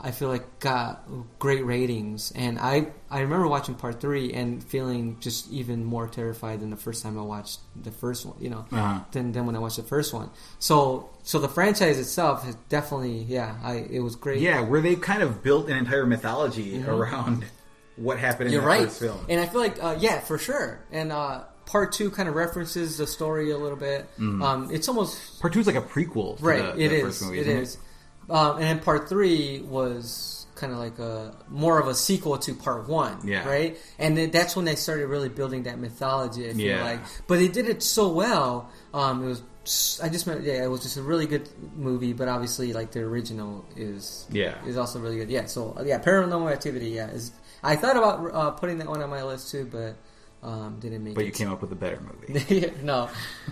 I 0.00 0.12
feel 0.12 0.28
like 0.28 0.60
got 0.60 1.08
great 1.40 1.64
ratings, 1.66 2.30
and 2.36 2.60
I 2.60 2.86
I 3.10 3.18
remember 3.22 3.48
watching 3.48 3.74
part 3.74 4.00
three 4.00 4.32
and 4.32 4.62
feeling 4.62 5.16
just 5.18 5.50
even 5.50 5.84
more 5.84 6.06
terrified 6.06 6.60
than 6.60 6.70
the 6.70 6.76
first 6.76 7.02
time 7.02 7.18
I 7.18 7.22
watched 7.22 7.58
the 7.74 7.90
first 7.90 8.24
one. 8.24 8.36
You 8.40 8.50
know, 8.50 8.64
Uh-huh. 8.70 9.00
than 9.10 9.32
than 9.32 9.44
when 9.46 9.56
I 9.56 9.58
watched 9.58 9.76
the 9.78 9.82
first 9.82 10.14
one. 10.14 10.30
So 10.60 11.10
so 11.24 11.40
the 11.40 11.48
franchise 11.48 11.98
itself 11.98 12.44
has 12.44 12.54
definitely 12.68 13.24
yeah, 13.24 13.56
I 13.60 13.74
it 13.90 13.98
was 13.98 14.14
great. 14.14 14.40
Yeah, 14.40 14.60
where 14.60 14.80
they 14.80 14.94
kind 14.94 15.20
of 15.20 15.42
built 15.42 15.68
an 15.68 15.76
entire 15.76 16.06
mythology 16.06 16.80
around 16.86 17.44
what 17.96 18.20
happened 18.20 18.50
in 18.50 18.54
Mm-hmm. 18.54 18.62
You're 18.62 18.68
right, 18.68 18.84
first 18.84 19.00
film. 19.00 19.18
and 19.28 19.40
I 19.40 19.46
feel 19.46 19.60
like 19.60 19.82
uh, 19.82 19.96
yeah, 19.98 20.20
for 20.20 20.38
sure. 20.38 20.78
And 20.92 21.10
uh, 21.10 21.42
part 21.68 21.92
two 21.92 22.10
kind 22.10 22.28
of 22.28 22.34
references 22.34 22.96
the 22.96 23.06
story 23.06 23.50
a 23.50 23.58
little 23.58 23.76
bit. 23.78 24.08
Um, 24.18 24.68
it's 24.72 24.88
almost 24.88 25.40
Part 25.40 25.52
two 25.52 25.60
is 25.60 25.66
like 25.66 25.76
a 25.76 25.82
prequel, 25.82 26.38
to 26.38 26.44
right. 26.44 26.74
The, 26.76 26.82
it 26.84 26.88
the 26.88 26.94
is. 26.96 27.02
First 27.02 27.22
movie, 27.24 27.38
it 27.40 27.46
isn't. 27.46 27.82
Um, 28.30 28.54
and 28.56 28.62
then 28.64 28.80
part 28.80 29.08
three 29.08 29.60
was 29.60 30.46
kind 30.54 30.72
of 30.72 30.78
like 30.78 30.98
a 30.98 31.34
more 31.48 31.78
of 31.78 31.86
a 31.86 31.94
sequel 31.94 32.36
to 32.38 32.52
part 32.54 32.88
one, 32.88 33.16
Yeah. 33.26 33.48
right? 33.48 33.78
And 33.98 34.16
then 34.16 34.30
that's 34.32 34.56
when 34.56 34.64
they 34.64 34.74
started 34.74 35.06
really 35.06 35.28
building 35.28 35.62
that 35.64 35.78
mythology. 35.78 36.48
I 36.50 36.52
feel 36.54 36.66
Yeah. 36.66 36.82
like, 36.84 37.00
but 37.28 37.38
they 37.38 37.48
did 37.48 37.68
it 37.68 37.82
so 37.82 38.08
well. 38.08 38.68
Um, 38.92 39.22
it 39.24 39.26
was. 39.28 39.42
I 40.02 40.08
just 40.08 40.26
meant, 40.26 40.42
yeah, 40.44 40.64
it 40.64 40.68
was 40.68 40.80
just 40.82 40.96
a 40.96 41.02
really 41.02 41.26
good 41.26 41.46
movie. 41.76 42.12
But 42.14 42.28
obviously, 42.28 42.72
like 42.72 42.90
the 42.92 43.00
original 43.00 43.64
is, 43.76 44.26
Yeah. 44.30 44.54
is 44.66 44.76
also 44.78 44.98
really 44.98 45.18
good. 45.18 45.28
Yeah. 45.30 45.44
So 45.46 45.76
yeah, 45.84 45.98
Paranormal 45.98 46.50
Activity. 46.50 46.88
Yeah, 46.88 47.08
is. 47.10 47.32
I 47.62 47.76
thought 47.76 47.96
about 47.96 48.34
uh, 48.34 48.50
putting 48.52 48.78
that 48.78 48.88
one 48.88 49.02
on 49.02 49.10
my 49.10 49.22
list 49.22 49.50
too, 49.50 49.68
but 49.70 49.96
um, 50.42 50.78
didn't 50.78 51.02
make 51.02 51.14
But 51.14 51.24
it. 51.24 51.26
you 51.26 51.32
came 51.32 51.50
up 51.50 51.60
with 51.60 51.72
a 51.72 51.76
better 51.76 52.00
movie. 52.00 52.72
No. 52.82 53.08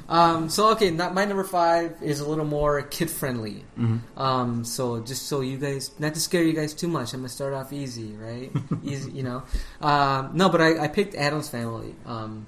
Um, 0.09 0.49
so 0.49 0.71
okay, 0.73 0.91
not, 0.91 1.15
my 1.15 1.25
number 1.25 1.43
five 1.45 2.01
is 2.03 2.21
a 2.21 2.29
little 2.29 2.45
more 2.45 2.83
kid 2.83 3.11
friendly. 3.11 3.65
Mm-hmm. 3.79 4.19
Um, 4.19 4.65
so 4.65 5.01
just 5.01 5.27
so 5.27 5.41
you 5.41 5.59
guys, 5.59 5.91
not 5.99 6.15
to 6.15 6.21
scare 6.21 6.43
you 6.43 6.53
guys 6.53 6.75
too 6.75 6.89
much, 6.89 7.13
I'm 7.13 7.21
gonna 7.21 7.29
start 7.29 7.55
off 7.55 7.73
easy, 7.73 8.15
right? 8.15 8.53
easy, 8.85 9.11
you 9.11 9.25
know. 9.25 9.43
Um, 9.81 10.31
no, 10.35 10.49
but 10.49 10.61
I, 10.61 10.85
I 10.85 10.89
picked 10.89 11.15
Addams 11.15 11.49
Family. 11.49 11.95
Um, 12.05 12.47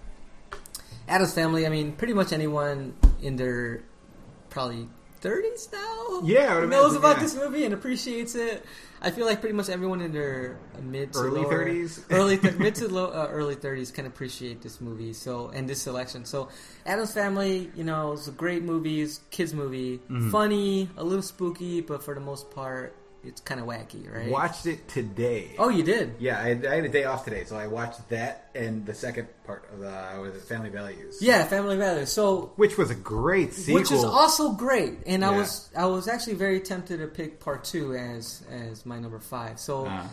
Addams 1.09 1.35
Family. 1.35 1.66
I 1.66 1.68
mean, 1.68 1.92
pretty 1.92 2.14
much 2.14 2.33
anyone 2.33 2.94
in 3.20 3.37
their 3.37 3.83
probably 4.51 4.88
30s 5.20 5.72
now. 5.72 6.20
Yeah, 6.24 6.55
knows 6.61 6.94
imagine, 6.94 6.96
about 6.96 7.16
yeah. 7.16 7.22
this 7.22 7.35
movie 7.35 7.64
and 7.64 7.74
appreciates 7.74 8.35
it. 8.35 8.64
I 9.00 9.11
feel 9.11 9.26
like 9.26 9.40
pretty 9.40 9.54
much 9.54 9.68
everyone 9.68 10.00
in 10.00 10.12
their 10.12 10.58
mid 10.82 11.12
to 11.12 11.18
Early 11.20 11.44
30s? 11.44 12.02
early 12.11 12.37
th- 12.38 12.56
mid 12.56 12.74
to 12.76 12.88
low, 12.88 13.06
uh, 13.06 13.28
early 13.30 13.54
thirties 13.54 13.90
can 13.90 14.06
appreciate 14.06 14.61
this 14.62 14.80
movie. 14.80 15.12
So 15.12 15.50
and 15.54 15.68
this 15.68 15.80
selection. 15.82 16.24
So 16.24 16.48
Addams 16.84 17.12
Family, 17.12 17.70
you 17.76 17.84
know, 17.84 18.12
it's 18.12 18.26
a 18.28 18.32
great 18.32 18.62
movie, 18.64 19.02
it's 19.02 19.18
a 19.18 19.20
kids 19.30 19.54
movie, 19.54 19.98
Mm-hmm. 20.11 20.30
funny, 20.30 20.88
a 20.96 21.04
little 21.04 21.22
spooky, 21.22 21.80
but 21.80 22.02
for 22.02 22.14
the 22.14 22.20
most 22.20 22.50
part, 22.50 22.94
it's 23.24 23.40
kind 23.40 23.61
of 23.61 23.66
wacky, 23.66 24.12
right? 24.12 24.31
Watched 24.31 24.66
it 24.66 24.87
today. 24.88 25.54
Oh, 25.59 25.68
you 25.68 25.83
did. 25.83 26.14
Yeah, 26.18 26.38
I 26.40 26.48
had, 26.48 26.66
I 26.66 26.74
had 26.76 26.85
a 26.85 26.88
day 26.88 27.04
off 27.04 27.24
today, 27.24 27.44
so 27.44 27.57
I 27.57 27.66
watched 27.66 28.09
that 28.11 28.50
and 28.54 28.87
the 28.87 28.94
second 28.94 29.28
part 29.44 29.68
of 29.72 29.81
the 29.81 30.20
was 30.20 30.35
it 30.37 30.42
Family 30.42 30.70
Values. 30.70 31.18
Yeah, 31.20 31.44
Family 31.44 31.76
Values. 31.76 32.11
So 32.12 32.52
which 32.57 32.78
was 32.78 32.90
a 32.90 32.94
great 32.94 33.54
sequel. 33.54 33.81
which 33.81 33.92
is 33.92 34.04
also 34.04 34.52
great. 34.52 34.94
And 35.07 35.24
I 35.24 35.31
was 35.31 35.70
I 35.76 35.87
was 35.87 36.09
actually 36.09 36.35
very 36.35 36.61
tempted 36.61 36.98
to 36.98 37.07
pick 37.09 37.40
part 37.40 37.64
two 37.64 37.94
as 37.94 38.42
as 38.50 38.87
my 38.87 38.98
number 38.98 39.18
five. 39.18 39.59
So 39.59 39.87
Uh, 39.87 40.07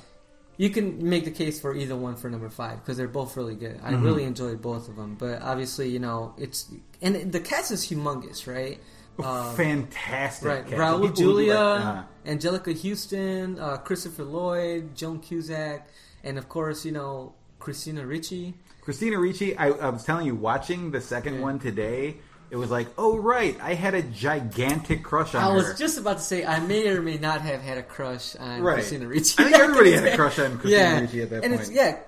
you 0.58 0.70
can 0.70 1.10
make 1.10 1.26
the 1.26 1.32
case 1.32 1.60
for 1.60 1.76
either 1.76 1.98
one 1.98 2.16
for 2.16 2.30
number 2.30 2.50
five 2.50 2.80
because 2.80 2.96
they're 2.98 3.10
both 3.10 3.36
really 3.36 3.56
good. 3.56 3.78
I 3.84 3.92
Mm-hmm. 3.92 4.04
really 4.06 4.24
enjoyed 4.24 4.62
both 4.62 4.88
of 4.88 4.96
them. 4.96 5.16
But 5.20 5.42
obviously, 5.42 5.90
you 5.90 6.00
know, 6.00 6.34
it's 6.38 6.72
and 7.02 7.32
the 7.32 7.42
cast 7.42 7.72
is 7.72 7.86
humongous, 7.86 8.48
right? 8.52 8.80
Um, 9.24 9.56
fantastic. 9.56 10.48
Right, 10.48 10.64
cast. 10.68 10.76
Raul 10.76 11.02
People 11.02 11.16
Julia, 11.16 11.54
like, 11.60 11.84
uh, 11.86 12.04
Anjelica 12.26 12.74
Huston, 12.90 13.60
uh, 13.60 13.78
Christopher 13.78 14.24
Lloyd, 14.26 14.96
Joan 14.96 15.20
Cusack, 15.20 15.88
and 16.24 16.38
of 16.38 16.50
course, 16.50 16.84
you 16.86 16.92
know, 16.92 17.34
Christina 17.60 18.06
Ricci. 18.06 18.54
Christina 18.82 19.18
Ricci. 19.18 19.58
I, 19.58 19.70
I 19.70 19.90
was 19.90 20.04
telling 20.04 20.26
you, 20.28 20.36
watching 20.36 20.92
the 20.92 21.02
second 21.02 21.36
Yeah. 21.36 21.42
one 21.42 21.60
today, 21.60 22.18
it 22.52 22.58
was 22.58 22.70
like, 22.70 22.88
oh 22.98 23.18
right, 23.18 23.58
I 23.62 23.74
had 23.74 23.96
a 23.96 24.02
gigantic 24.04 25.04
crush 25.04 25.34
on 25.34 25.42
I 25.42 25.46
her. 25.48 25.52
I 25.52 25.56
was 25.56 25.80
just 25.80 25.98
about 25.98 26.18
to 26.18 26.24
say 26.24 26.46
I 26.46 26.60
may 26.60 26.88
or 26.90 27.02
may 27.02 27.18
not 27.18 27.42
have 27.42 27.62
had 27.62 27.78
a 27.78 27.84
crush 27.84 28.36
on 28.36 28.62
Right. 28.62 28.76
Christina 28.76 29.08
Ricci. 29.08 29.36
I 29.42 29.46
think 29.46 29.56
everybody 29.58 29.94
had 29.94 30.06
a 30.06 30.16
crush 30.18 30.38
on 30.40 30.58
Christina 30.60 30.72
yeah. 30.84 31.00
Ricci 31.00 31.22
at 31.22 31.30
that 31.32 31.44
and 31.44 31.54
point. 31.56 31.62
It's, 31.62 31.72
yeah. 31.72 32.00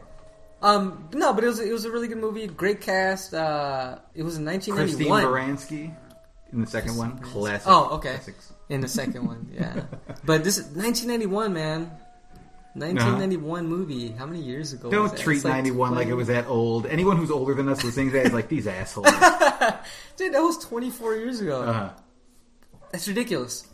Um, 0.62 1.10
no, 1.14 1.34
but 1.34 1.44
it 1.44 1.48
was 1.48 1.60
it 1.60 1.72
was 1.72 1.86
a 1.86 1.92
really 1.92 2.08
good 2.08 2.18
movie. 2.18 2.48
Great 2.48 2.82
cast. 2.82 3.34
Uh, 3.34 4.00
it 4.16 4.24
was 4.24 4.38
in 4.38 4.46
1991. 4.46 5.22
Christine 5.24 5.88
Baranski 5.92 5.96
in 6.52 6.62
the 6.62 6.68
second 6.68 6.98
one. 6.98 7.20
Classic. 7.20 7.68
Oh, 7.68 7.96
okay. 7.96 8.16
Classics. 8.16 8.54
In 8.70 8.82
the 8.82 8.88
second 8.88 9.26
one, 9.26 9.50
yeah. 9.54 9.84
but 10.26 10.44
this 10.44 10.58
is 10.58 10.66
1991, 10.66 11.54
man. 11.54 11.92
1991 12.74 13.66
movie. 13.66 14.10
How 14.10 14.26
many 14.26 14.42
years 14.42 14.74
ago? 14.74 14.92
Don't 14.92 15.18
treat 15.18 15.38
It's 15.38 15.46
like 15.46 15.54
91 15.54 15.96
like 15.96 16.08
it 16.08 16.14
was 16.14 16.28
that 16.28 16.48
old. 16.48 16.86
Anyone 16.86 17.18
who's 17.18 17.32
older 17.32 17.54
than 17.54 17.70
us 17.70 17.84
listening 17.84 18.12
to 18.12 18.18
that 18.18 18.26
is 18.28 18.34
like, 18.34 18.50
these 18.50 18.68
assholes. 18.68 19.08
Dude, 20.18 20.34
that 20.34 20.42
was 20.42 20.58
24 20.66 21.16
years 21.16 21.42
ago. 21.42 21.62
Uh, 21.64 21.94
That's 22.92 23.08
ridiculous. 23.08 23.66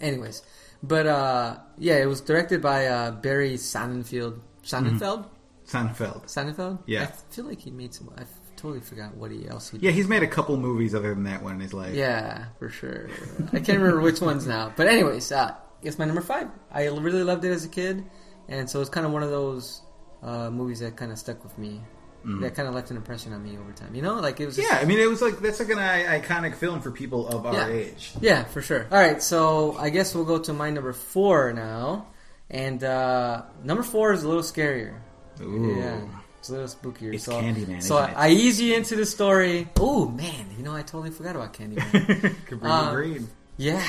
Anyways, 0.00 0.42
but 0.82 1.06
uh, 1.06 1.58
yeah, 1.76 1.96
it 1.96 2.06
was 2.06 2.22
directed 2.22 2.62
by 2.62 2.86
uh, 2.86 3.10
Barry 3.10 3.54
Sonnenfeld. 3.54 4.40
Sonnenfeld? 4.62 5.26
Seinfeld. 5.70 6.24
Sonnenfeld? 6.24 6.78
Yeah. 6.86 7.02
I 7.02 7.06
feel 7.34 7.44
like 7.44 7.60
he 7.60 7.70
made 7.70 7.94
some. 7.94 8.10
I 8.16 8.24
totally 8.60 8.80
forgot 8.80 9.16
what 9.16 9.30
he 9.30 9.48
else 9.48 9.70
he 9.70 9.78
did. 9.78 9.86
Yeah, 9.86 9.90
he's 9.92 10.08
made 10.08 10.22
a 10.22 10.26
couple 10.28 10.56
movies 10.56 10.94
other 10.94 11.14
than 11.14 11.24
that 11.24 11.42
one 11.42 11.54
in 11.54 11.60
his 11.60 11.72
life. 11.74 11.94
Yeah, 11.94 12.46
for 12.58 12.68
sure. 12.68 13.08
I 13.52 13.60
can't 13.60 13.78
remember 13.78 14.00
which 14.00 14.20
ones 14.20 14.46
now. 14.46 14.72
But 14.76 14.86
anyways, 14.88 15.32
uh, 15.32 15.54
it's 15.82 15.98
my 15.98 16.04
number 16.04 16.20
five. 16.22 16.48
I 16.70 16.86
really 16.86 17.22
loved 17.22 17.44
it 17.44 17.50
as 17.50 17.64
a 17.64 17.68
kid, 17.68 18.04
and 18.48 18.68
so 18.68 18.80
it's 18.80 18.90
kind 18.90 19.06
of 19.06 19.12
one 19.12 19.22
of 19.22 19.30
those 19.30 19.82
uh, 20.22 20.50
movies 20.50 20.80
that 20.80 20.96
kind 20.96 21.10
of 21.12 21.18
stuck 21.18 21.42
with 21.42 21.56
me. 21.58 21.80
That 22.22 22.54
kind 22.54 22.68
of 22.68 22.74
left 22.74 22.90
an 22.90 22.98
impression 22.98 23.32
on 23.32 23.42
me 23.42 23.56
over 23.56 23.72
time. 23.72 23.94
You 23.94 24.02
know, 24.02 24.16
like 24.20 24.40
it 24.40 24.44
was. 24.46 24.56
Just, 24.56 24.68
Mm-hmm. 24.68 24.76
Yeah, 24.76 24.82
I 24.82 24.84
mean, 24.84 24.98
it 25.00 25.08
was 25.08 25.22
like 25.22 25.38
that's 25.40 25.58
like 25.58 25.70
an 25.70 25.78
I- 25.78 26.20
iconic 26.20 26.54
film 26.54 26.82
for 26.82 26.90
people 26.90 27.26
of 27.26 27.46
our 27.46 27.54
Yeah. 27.54 27.68
age. 27.68 28.12
Yeah, 28.20 28.44
for 28.44 28.60
sure. 28.60 28.86
All 28.92 28.98
right, 28.98 29.22
so 29.22 29.74
I 29.78 29.88
guess 29.88 30.14
we'll 30.14 30.26
go 30.26 30.38
to 30.38 30.52
my 30.52 30.68
number 30.68 30.92
four 30.92 31.54
now, 31.54 32.08
and 32.50 32.84
uh, 32.84 33.44
number 33.64 33.82
four 33.82 34.12
is 34.12 34.22
a 34.22 34.28
little 34.28 34.42
scarier. 34.42 34.98
Ooh. 35.40 35.74
Yeah, 35.78 36.00
it's 36.40 36.48
a 36.48 36.52
little 36.52 36.66
spookier. 36.68 37.14
It's 37.14 37.24
so, 37.24 37.40
Candyman, 37.40 37.82
So 37.82 37.98
it? 37.98 38.12
I 38.16 38.30
ease 38.30 38.60
you 38.60 38.74
into 38.74 38.96
the 38.96 39.06
story. 39.06 39.68
Oh 39.78 40.08
man, 40.08 40.46
you 40.56 40.64
know 40.64 40.74
I 40.74 40.82
totally 40.82 41.10
forgot 41.10 41.36
about 41.36 41.52
Candyman. 41.54 41.80
Cabrini 42.48 42.64
Um, 42.70 42.94
Green. 42.94 43.28
yeah, 43.56 43.86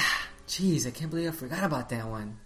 jeez, 0.48 0.86
I 0.86 0.92
can't 0.92 1.10
believe 1.10 1.30
I 1.30 1.32
forgot 1.32 1.64
about 1.64 1.90
that 1.90 2.08
one. 2.08 2.38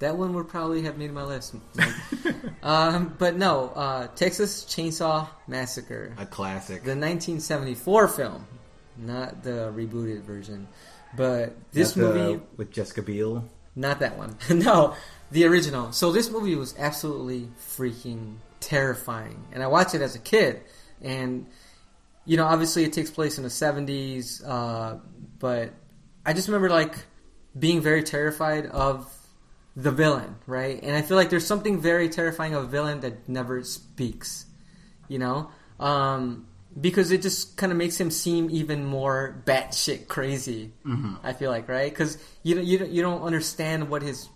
That 0.00 0.16
one 0.16 0.32
would 0.34 0.46
probably 0.48 0.82
have 0.82 0.96
made 0.96 1.12
my 1.12 1.24
list. 1.24 1.56
Like, 1.74 1.92
um, 2.62 3.16
but 3.18 3.36
no, 3.36 3.70
uh, 3.74 4.06
Texas 4.08 4.64
Chainsaw 4.64 5.26
Massacre, 5.48 6.14
A 6.18 6.24
classic. 6.24 6.84
the 6.84 6.90
1974 6.94 8.06
film, 8.08 8.46
not 8.96 9.42
the 9.42 9.72
rebooted 9.74 10.22
version. 10.22 10.68
But 11.16 11.56
this 11.72 11.94
the- 11.94 12.02
movie, 12.02 12.42
with 12.56 12.70
Jessica 12.70 13.02
Biel. 13.02 13.48
not 13.74 13.98
that 14.00 14.16
one. 14.18 14.36
no, 14.50 14.94
the 15.32 15.46
original. 15.46 15.90
So 15.92 16.12
this 16.12 16.30
movie 16.30 16.54
was 16.54 16.74
absolutely 16.78 17.48
freaking 17.60 18.36
terrifying, 18.60 19.44
and 19.52 19.62
I 19.62 19.66
watched 19.66 19.94
it 19.94 20.02
as 20.02 20.14
a 20.14 20.18
kid, 20.18 20.62
and 21.02 21.46
you 22.24 22.36
know, 22.36 22.44
obviously 22.44 22.84
it 22.84 22.92
takes 22.92 23.10
place 23.10 23.38
in 23.38 23.44
the 23.44 23.50
seventies, 23.50 24.42
uh, 24.44 24.98
but 25.38 25.70
I 26.26 26.32
just 26.32 26.48
remember 26.48 26.68
like 26.68 26.96
being 27.58 27.80
very 27.80 28.02
terrified 28.02 28.66
of 28.66 29.12
the 29.76 29.90
villain, 29.90 30.36
right? 30.46 30.78
And 30.82 30.94
I 30.96 31.02
feel 31.02 31.16
like 31.16 31.30
there's 31.30 31.46
something 31.46 31.80
very 31.80 32.08
terrifying 32.08 32.54
of 32.54 32.64
a 32.64 32.66
villain 32.66 33.00
that 33.00 33.28
never 33.28 33.62
speaks, 33.62 34.44
you 35.06 35.18
know, 35.18 35.50
um, 35.80 36.46
because 36.78 37.12
it 37.12 37.22
just 37.22 37.56
kind 37.56 37.70
of 37.72 37.78
makes 37.78 37.98
him 37.98 38.10
seem 38.10 38.50
even 38.50 38.84
more 38.84 39.40
batshit 39.46 40.08
crazy. 40.08 40.72
I 41.22 41.32
feel 41.32 41.50
like, 41.50 41.68
right? 41.68 41.90
Because 41.90 42.18
you 42.42 42.56
don't, 42.56 42.64
you 42.64 42.78
don't, 42.78 42.90
you 42.90 43.02
don't 43.02 43.22
understand 43.22 43.88
what 43.88 44.02
his 44.02 44.28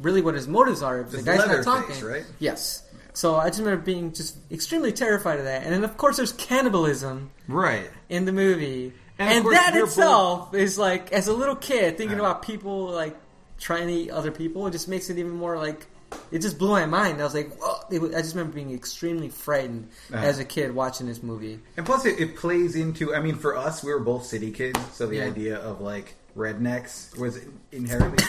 really 0.00 0.20
what 0.20 0.34
his 0.34 0.48
motives 0.48 0.82
are 0.82 1.00
if 1.00 1.10
the 1.10 1.22
guy's 1.22 1.38
not 1.46 1.64
talking, 1.64 2.04
right? 2.04 2.24
Yes. 2.38 2.82
So 3.16 3.36
I 3.36 3.46
just 3.48 3.60
remember 3.60 3.82
being 3.82 4.12
just 4.12 4.36
extremely 4.52 4.92
terrified 4.92 5.38
of 5.38 5.46
that, 5.46 5.62
and 5.62 5.72
then 5.72 5.84
of 5.84 5.96
course 5.96 6.18
there's 6.18 6.32
cannibalism 6.32 7.30
Right. 7.48 7.88
in 8.10 8.26
the 8.26 8.32
movie, 8.32 8.92
And 9.18 9.46
and, 9.46 9.54
that 9.56 9.74
itself 9.74 10.52
is 10.54 10.76
like, 10.76 11.12
as 11.12 11.26
a 11.26 11.32
little 11.32 11.56
kid, 11.56 11.96
thinking 11.96 12.18
Yeah. 12.18 12.24
about 12.24 12.42
people 12.42 12.88
like 12.88 13.16
trying 13.58 13.86
to 13.86 13.92
eat 13.94 14.10
other 14.10 14.30
people, 14.30 14.66
it 14.66 14.72
just 14.72 14.86
makes 14.86 15.08
it 15.08 15.16
even 15.18 15.32
more 15.32 15.56
like. 15.56 15.86
It 16.30 16.40
just 16.40 16.56
blew 16.58 16.68
my 16.68 16.84
mind. 16.86 17.20
I 17.20 17.24
was 17.24 17.34
like, 17.34 17.50
Whoa. 17.58 17.98
Was, 17.98 18.14
I 18.14 18.20
just 18.20 18.34
remember 18.34 18.54
being 18.54 18.72
extremely 18.74 19.28
frightened 19.30 19.88
Uh-huh. 20.12 20.24
as 20.24 20.38
a 20.38 20.44
kid 20.44 20.74
watching 20.74 21.06
this 21.08 21.22
movie. 21.22 21.58
And 21.78 21.84
plus, 21.86 22.04
it, 22.04 22.20
it 22.20 22.36
plays 22.36 22.76
into. 22.76 23.14
I 23.14 23.20
mean, 23.20 23.34
for 23.36 23.56
us, 23.56 23.82
we 23.82 23.92
were 23.94 23.98
both 24.00 24.26
city 24.26 24.50
kids, 24.50 24.78
so 24.92 25.06
the 25.06 25.16
Yeah. 25.16 25.24
idea 25.24 25.56
of 25.56 25.80
like 25.80 26.14
rednecks 26.36 27.16
was 27.18 27.40
inherently. 27.72 28.24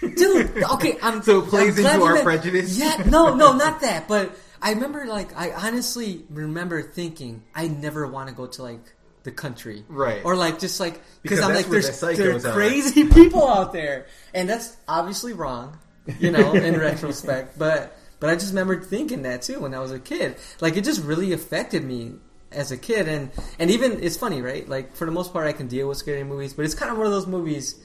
Dude, 0.14 0.62
okay, 0.72 0.96
I'm 1.02 1.22
So 1.24 1.40
it 1.40 1.48
plays 1.48 1.78
I'm 1.78 1.86
into 1.86 2.04
our 2.04 2.14
men- 2.14 2.24
prejudice? 2.24 2.78
Yeah, 2.78 3.02
no, 3.06 3.34
no, 3.34 3.54
not 3.56 3.80
that. 3.82 4.06
But 4.08 4.36
I 4.62 4.72
remember, 4.72 5.06
like, 5.06 5.36
I 5.36 5.52
honestly 5.52 6.24
remember 6.30 6.82
thinking 6.82 7.42
I 7.54 7.68
never 7.68 8.06
want 8.06 8.28
to 8.28 8.34
go 8.34 8.46
to 8.46 8.62
like 8.62 8.80
the 9.24 9.32
country, 9.32 9.84
Right. 9.88 10.24
Or 10.24 10.36
like 10.36 10.58
just 10.60 10.78
like 10.78 11.00
Because 11.22 11.40
I'm 11.40 11.52
like 11.54 11.66
there's 11.66 11.98
the 12.00 12.06
there 12.14 12.36
are 12.36 12.40
crazy 12.54 13.04
people 13.08 13.46
out 13.48 13.72
there, 13.72 14.06
and 14.32 14.48
that's 14.48 14.76
obviously 14.86 15.32
wrong. 15.32 15.78
you 16.20 16.30
know, 16.30 16.52
in 16.54 16.78
retrospect. 16.78 17.58
But 17.58 17.98
but 18.20 18.30
I 18.30 18.34
just 18.34 18.50
remember 18.50 18.80
thinking 18.80 19.22
that 19.22 19.42
too 19.42 19.58
when 19.60 19.74
I 19.74 19.80
was 19.80 19.90
a 19.90 19.98
kid. 19.98 20.36
Like 20.60 20.76
it 20.76 20.84
just 20.84 21.02
really 21.02 21.32
affected 21.32 21.82
me 21.84 22.14
as 22.52 22.70
a 22.72 22.76
kid, 22.76 23.08
and 23.08 23.30
and 23.58 23.70
even 23.70 24.02
it's 24.02 24.16
funny, 24.16 24.40
right? 24.42 24.68
Like 24.68 24.94
for 24.94 25.04
the 25.04 25.12
most 25.12 25.32
part, 25.32 25.46
I 25.46 25.52
can 25.52 25.68
deal 25.68 25.88
with 25.88 25.98
scary 25.98 26.24
movies, 26.24 26.52
but 26.54 26.64
it's 26.64 26.74
kind 26.74 26.90
of 26.90 26.96
one 26.98 27.06
of 27.06 27.12
those 27.12 27.26
movies 27.26 27.76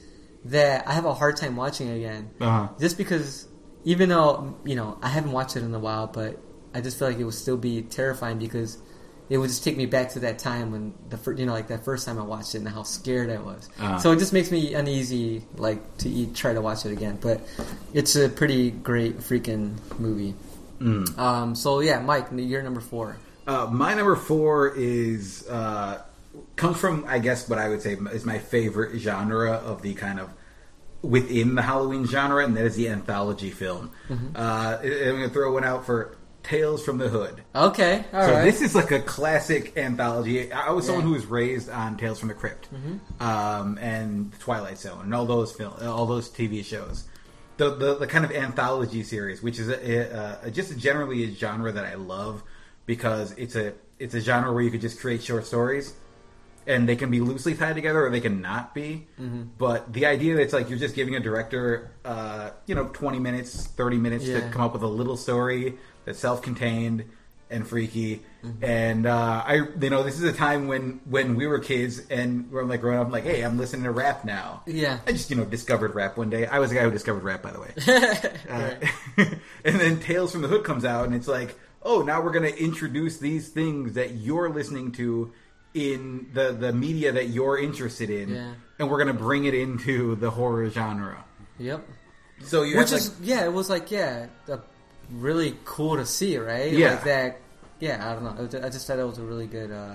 that 0.46 0.86
I 0.88 0.92
have 0.92 1.04
a 1.04 1.14
hard 1.14 1.36
time 1.36 1.56
watching 1.56 1.88
again, 1.90 2.30
Uh-huh. 2.40 2.68
just 2.80 2.96
because 2.98 3.46
even 3.84 4.08
though 4.08 4.56
you 4.64 4.76
know 4.76 4.98
I 5.02 5.08
haven't 5.08 5.32
watched 5.32 5.56
it 5.56 5.62
in 5.62 5.74
a 5.74 5.78
while, 5.78 6.06
but 6.06 6.38
I 6.74 6.80
just 6.80 6.98
feel 6.98 7.08
like 7.08 7.18
it 7.18 7.24
would 7.24 7.34
still 7.34 7.56
be 7.56 7.82
terrifying 7.82 8.38
because 8.38 8.78
it 9.28 9.38
would 9.38 9.48
just 9.48 9.62
take 9.64 9.76
me 9.76 9.86
back 9.86 10.10
to 10.10 10.20
that 10.20 10.38
time 10.38 10.72
when 10.72 10.94
the 11.08 11.16
first, 11.16 11.38
you 11.38 11.46
know 11.46 11.52
like 11.52 11.68
that 11.68 11.84
first 11.84 12.04
time 12.06 12.18
I 12.18 12.22
watched 12.22 12.54
it 12.54 12.58
and 12.58 12.68
how 12.68 12.82
scared 12.82 13.30
I 13.30 13.38
was. 13.38 13.68
Uh-huh. 13.78 13.98
So 13.98 14.12
it 14.12 14.18
just 14.18 14.32
makes 14.32 14.50
me 14.50 14.74
uneasy 14.74 15.44
like 15.56 15.98
to 15.98 16.08
eat, 16.08 16.34
try 16.34 16.52
to 16.52 16.60
watch 16.60 16.84
it 16.86 16.92
again. 16.92 17.18
But 17.20 17.40
it's 17.94 18.14
a 18.16 18.28
pretty 18.28 18.70
great 18.70 19.18
freaking 19.18 19.76
movie. 19.98 20.34
Mm. 20.80 21.16
Um, 21.18 21.54
so 21.54 21.80
yeah, 21.80 22.00
Mike, 22.00 22.28
you're 22.34 22.62
number 22.62 22.80
four. 22.80 23.16
Uh, 23.46 23.66
my 23.70 23.94
number 23.94 24.16
four 24.16 24.72
is 24.74 25.48
uh, 25.48 26.02
comes 26.56 26.78
from 26.78 27.04
I 27.08 27.18
guess 27.18 27.48
what 27.48 27.58
I 27.58 27.68
would 27.68 27.82
say 27.82 27.94
is 27.94 28.24
my 28.24 28.38
favorite 28.38 28.98
genre 28.98 29.52
of 29.52 29.82
the 29.82 29.94
kind 29.94 30.20
of 30.20 30.32
within 31.02 31.54
the 31.56 31.62
Halloween 31.62 32.06
genre, 32.06 32.44
and 32.44 32.56
that 32.56 32.64
is 32.64 32.76
the 32.76 32.88
anthology 32.88 33.50
film. 33.50 33.90
Mm-hmm. 34.08 34.36
Uh, 34.36 34.78
I'm 34.80 35.16
going 35.16 35.28
to 35.28 35.30
throw 35.30 35.52
one 35.52 35.64
out 35.64 35.84
for 35.84 36.16
Tales 36.42 36.84
from 36.84 36.98
the 36.98 37.08
Hood. 37.08 37.42
Okay, 37.54 38.04
all 38.12 38.20
right. 38.20 38.28
so 38.28 38.44
this 38.44 38.62
is 38.62 38.74
like 38.74 38.90
a 38.90 39.00
classic 39.00 39.76
anthology. 39.76 40.52
I 40.52 40.70
was 40.70 40.86
someone 40.86 41.04
who 41.04 41.12
was 41.12 41.26
raised 41.26 41.68
on 41.68 41.96
Tales 41.96 42.18
from 42.18 42.28
the 42.28 42.34
Crypt, 42.34 42.68
um, 43.20 43.78
and 43.80 44.32
Twilight 44.38 44.78
Zone, 44.78 45.02
and 45.02 45.14
all 45.14 45.26
those 45.26 45.52
film, 45.52 45.74
all 45.82 46.06
those 46.06 46.28
TV 46.28 46.64
shows. 46.64 47.04
The, 47.58 47.74
the 47.74 47.94
the 47.96 48.06
kind 48.06 48.24
of 48.24 48.32
anthology 48.32 49.02
series, 49.02 49.42
which 49.42 49.58
is 49.58 49.68
a, 49.68 49.74
a, 49.74 50.38
a, 50.44 50.50
just 50.50 50.76
generally 50.78 51.24
a 51.24 51.30
genre 51.30 51.70
that 51.70 51.84
I 51.84 51.94
love 51.94 52.42
because 52.86 53.32
it's 53.32 53.56
a 53.56 53.74
it's 53.98 54.14
a 54.14 54.20
genre 54.20 54.52
where 54.52 54.62
you 54.62 54.70
could 54.70 54.80
just 54.80 55.00
create 55.00 55.22
short 55.22 55.46
stories, 55.46 55.94
and 56.66 56.88
they 56.88 56.96
can 56.96 57.10
be 57.10 57.20
loosely 57.20 57.54
tied 57.54 57.74
together 57.74 58.04
or 58.06 58.10
they 58.10 58.20
can 58.20 58.40
not 58.40 58.74
be. 58.74 59.06
But 59.58 59.92
the 59.92 60.06
idea 60.06 60.36
that 60.36 60.42
it's 60.42 60.52
like 60.52 60.68
you're 60.70 60.78
just 60.78 60.94
giving 60.94 61.14
a 61.14 61.20
director, 61.20 61.92
uh, 62.04 62.50
you 62.66 62.74
know, 62.74 62.88
20 62.92 63.18
minutes, 63.18 63.66
30 63.66 63.96
minutes 63.98 64.24
to 64.24 64.40
come 64.50 64.62
up 64.62 64.72
with 64.72 64.82
a 64.82 64.88
little 64.88 65.16
story 65.16 65.78
that's 66.04 66.18
self-contained 66.18 67.04
and 67.52 67.68
freaky. 67.68 68.22
And 68.60 69.06
uh, 69.06 69.44
I, 69.46 69.54
you 69.80 69.90
know, 69.90 70.02
this 70.02 70.16
is 70.16 70.24
a 70.24 70.32
time 70.32 70.66
when 70.66 71.00
when 71.04 71.36
we 71.36 71.46
were 71.46 71.60
kids 71.60 72.00
and 72.10 72.50
we're 72.50 72.64
like 72.64 72.80
growing 72.80 72.98
up, 72.98 73.06
I'm 73.06 73.12
like, 73.12 73.24
hey, 73.24 73.42
I'm 73.42 73.56
listening 73.56 73.84
to 73.84 73.92
rap 73.92 74.24
now. 74.24 74.62
Yeah. 74.66 74.98
I 75.06 75.12
just 75.12 75.30
you 75.30 75.36
know 75.36 75.44
discovered 75.44 75.94
rap 75.94 76.16
one 76.16 76.30
day. 76.30 76.46
I 76.46 76.58
was 76.58 76.70
the 76.70 76.76
guy 76.76 76.82
who 76.82 76.90
discovered 76.90 77.22
rap, 77.22 77.42
by 77.42 77.52
the 77.52 77.60
way. 77.60 77.72
Uh, 78.52 78.74
and 79.64 79.80
then 79.80 80.00
Tales 80.00 80.32
from 80.32 80.42
the 80.42 80.48
Hood 80.48 80.64
comes 80.64 80.84
out, 80.84 81.06
and 81.06 81.14
it's 81.14 81.28
like, 81.28 81.56
oh, 81.84 82.02
now 82.02 82.20
we're 82.22 82.32
going 82.32 82.50
to 82.52 82.58
introduce 82.62 83.18
these 83.18 83.48
things 83.48 83.94
that 83.94 84.14
you're 84.14 84.48
listening 84.50 84.92
to 84.92 85.32
in 85.74 86.28
the 86.34 86.52
the 86.52 86.72
media 86.72 87.12
that 87.12 87.28
you're 87.28 87.58
interested 87.58 88.10
in, 88.10 88.28
Yeah. 88.30 88.54
and 88.78 88.90
we're 88.90 89.02
going 89.02 89.14
to 89.16 89.22
bring 89.22 89.44
it 89.46 89.54
into 89.54 90.14
the 90.16 90.30
horror 90.30 90.68
genre. 90.70 91.24
Yep. 91.58 91.86
So 92.44 92.62
you 92.62 92.76
Which 92.78 92.92
is 92.92 93.08
like, 93.18 93.28
yeah, 93.28 93.44
it 93.44 93.52
was 93.52 93.70
like 93.70 93.90
yeah, 93.90 94.26
really 95.10 95.56
cool 95.64 95.96
to 95.96 96.06
see, 96.06 96.36
right? 96.38 96.72
Yeah. 96.72 96.90
like 96.92 97.04
that. 97.04 97.38
Yeah, 97.80 98.08
I 98.08 98.14
don't 98.14 98.24
know. 98.52 98.64
I 98.66 98.68
just 98.70 98.86
thought 98.86 98.98
it 98.98 99.04
was 99.06 99.18
a 99.18 99.22
really 99.22 99.46
good. 99.46 99.70
Uh, 99.70 99.94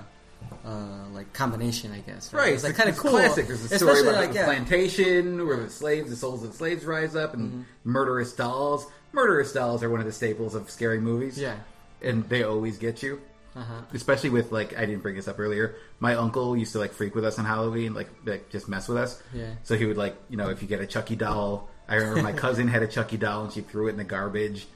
uh, 0.65 1.08
like 1.13 1.34
combination, 1.34 1.91
I 1.91 2.00
guess. 2.00 2.32
Right, 2.32 2.50
It's 2.54 2.63
it's 2.63 2.63
like 2.65 2.76
kind 2.76 2.89
of 2.89 2.97
cool. 2.97 3.10
Classic. 3.12 3.47
There's 3.47 3.63
a 3.63 3.76
story 3.76 3.91
Especially 3.91 4.10
about 4.10 4.19
like 4.21 4.30
the 4.30 4.36
yeah, 4.36 4.45
plantation 4.45 5.47
where 5.47 5.58
the 5.58 5.69
slaves, 5.69 6.12
the 6.12 6.15
souls 6.15 6.43
of 6.43 6.52
the 6.52 6.56
slaves 6.58 6.86
rise 6.86 7.15
up, 7.15 7.34
and 7.34 7.52
Mm-hmm. 7.52 7.62
murderous 7.91 8.34
dolls. 8.34 8.86
Murderous 9.13 9.52
dolls 9.52 9.82
are 9.84 9.89
one 9.89 10.00
of 10.00 10.06
the 10.06 10.12
staples 10.12 10.54
of 10.54 10.69
scary 10.69 11.00
movies. 11.02 11.39
Yeah. 11.39 11.56
And 12.01 12.27
they 12.29 12.43
always 12.43 12.77
get 12.77 13.01
you. 13.03 13.21
Uh-huh. 13.55 13.81
Especially 13.93 14.29
with 14.29 14.51
like 14.51 14.77
I 14.77 14.86
didn't 14.86 15.01
bring 15.01 15.15
this 15.15 15.27
up 15.27 15.39
earlier. 15.39 15.75
My 15.99 16.13
uncle 16.13 16.55
used 16.55 16.73
to 16.73 16.79
like 16.79 16.93
freak 16.93 17.15
with 17.15 17.25
us 17.25 17.39
on 17.39 17.45
Halloween, 17.45 17.95
like, 17.95 18.10
like 18.23 18.49
just 18.49 18.69
mess 18.69 18.88
with 18.88 18.99
us. 18.99 19.21
Yeah. 19.33 19.55
So 19.63 19.75
he 19.75 19.86
would 19.86 19.97
like 19.97 20.15
you 20.29 20.38
know 20.38 20.49
if 20.49 20.62
you 20.62 20.67
get 20.67 20.79
a 20.79 20.86
Chucky 20.86 21.15
doll. 21.15 21.69
I 21.89 21.95
remember 21.95 22.21
my 22.21 22.33
cousin 22.45 22.67
had 22.67 22.83
a 22.83 22.88
Chucky 22.88 23.17
doll 23.17 23.45
and 23.45 23.51
she 23.51 23.62
threw 23.62 23.88
it 23.88 23.91
in 23.91 23.97
the 23.97 24.03
garbage, 24.03 24.67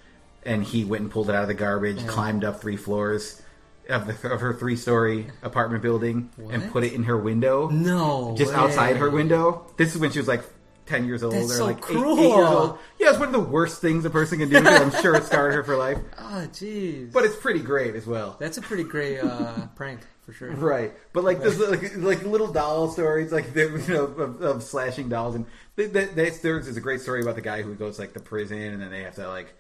and 0.44 0.64
he 0.64 0.84
went 0.84 1.04
and 1.04 1.12
pulled 1.12 1.30
it 1.30 1.36
out 1.36 1.44
of 1.44 1.48
the 1.48 1.54
garbage, 1.54 2.06
climbed 2.08 2.44
up 2.44 2.60
three 2.60 2.78
floors 2.78 3.42
of, 3.88 4.08
the, 4.08 4.32
of 4.32 4.42
her 4.42 4.54
three 4.54 4.76
story 4.76 5.28
apartment 5.44 5.84
building, 5.84 6.32
and 6.50 6.72
put 6.72 6.84
it 6.84 6.94
in 6.94 7.04
her 7.04 7.18
window 7.18 7.70
no, 7.70 8.34
just 8.36 8.52
way. 8.52 8.60
outside 8.60 8.98
her 8.98 9.12
window. 9.12 9.68
This 9.78 9.94
is 9.94 10.02
when 10.02 10.12
she 10.12 10.18
was 10.18 10.28
like 10.28 10.44
ten 10.92 11.06
years 11.06 11.24
old 11.24 11.34
That's 11.34 11.46
or 11.52 11.58
so 11.58 11.66
like 11.66 11.78
eight, 11.78 11.82
cruel. 11.84 12.20
eight 12.20 12.28
years 12.36 12.48
old. 12.50 12.80
Yeah, 13.00 13.10
it's 13.10 13.20
one 13.20 13.28
of 13.30 13.34
the 13.34 13.40
worst 13.40 13.82
things 13.82 14.06
a 14.06 14.10
person 14.10 14.40
can 14.40 14.50
do. 14.50 14.58
I'm 14.58 14.92
sure 15.02 15.16
it 15.16 15.24
scarred 15.24 15.54
her 15.54 15.64
for 15.64 15.76
life, 15.78 15.98
Oh, 16.20 16.48
jeez. 16.52 17.12
but 17.12 17.24
it's 17.26 17.36
pretty 17.36 17.62
great 17.62 17.96
as 17.96 18.06
well. 18.06 18.36
that's 18.40 18.58
a 18.58 18.62
pretty 18.62 18.84
great 18.84 19.20
uh, 19.20 19.68
prank 19.76 20.02
for 20.26 20.34
sure. 20.34 20.52
Right, 20.52 20.94
but 21.14 21.24
like 21.24 21.42
this, 21.42 21.58
like, 21.60 21.96
like 21.98 22.24
little 22.24 22.52
doll 22.52 22.90
stories, 22.90 23.32
like 23.32 23.54
the, 23.54 23.84
you 23.88 23.94
know, 23.94 24.04
of, 24.06 24.42
of 24.42 24.64
slashing 24.64 25.10
dolls, 25.10 25.34
and 25.36 25.46
th- 25.78 25.92
th- 25.94 26.10
that's, 26.12 26.40
there's 26.40 26.68
is 26.68 26.78
a 26.78 26.82
great 26.82 27.02
story 27.02 27.22
about 27.22 27.36
the 27.36 27.42
guy 27.42 27.62
who 27.64 27.74
goes 27.74 27.98
like 27.98 28.14
to 28.14 28.20
prison, 28.20 28.60
and 28.60 28.82
then 28.82 28.92
they 28.92 29.02
have 29.04 29.16
to 29.16 29.28
like 29.28 29.54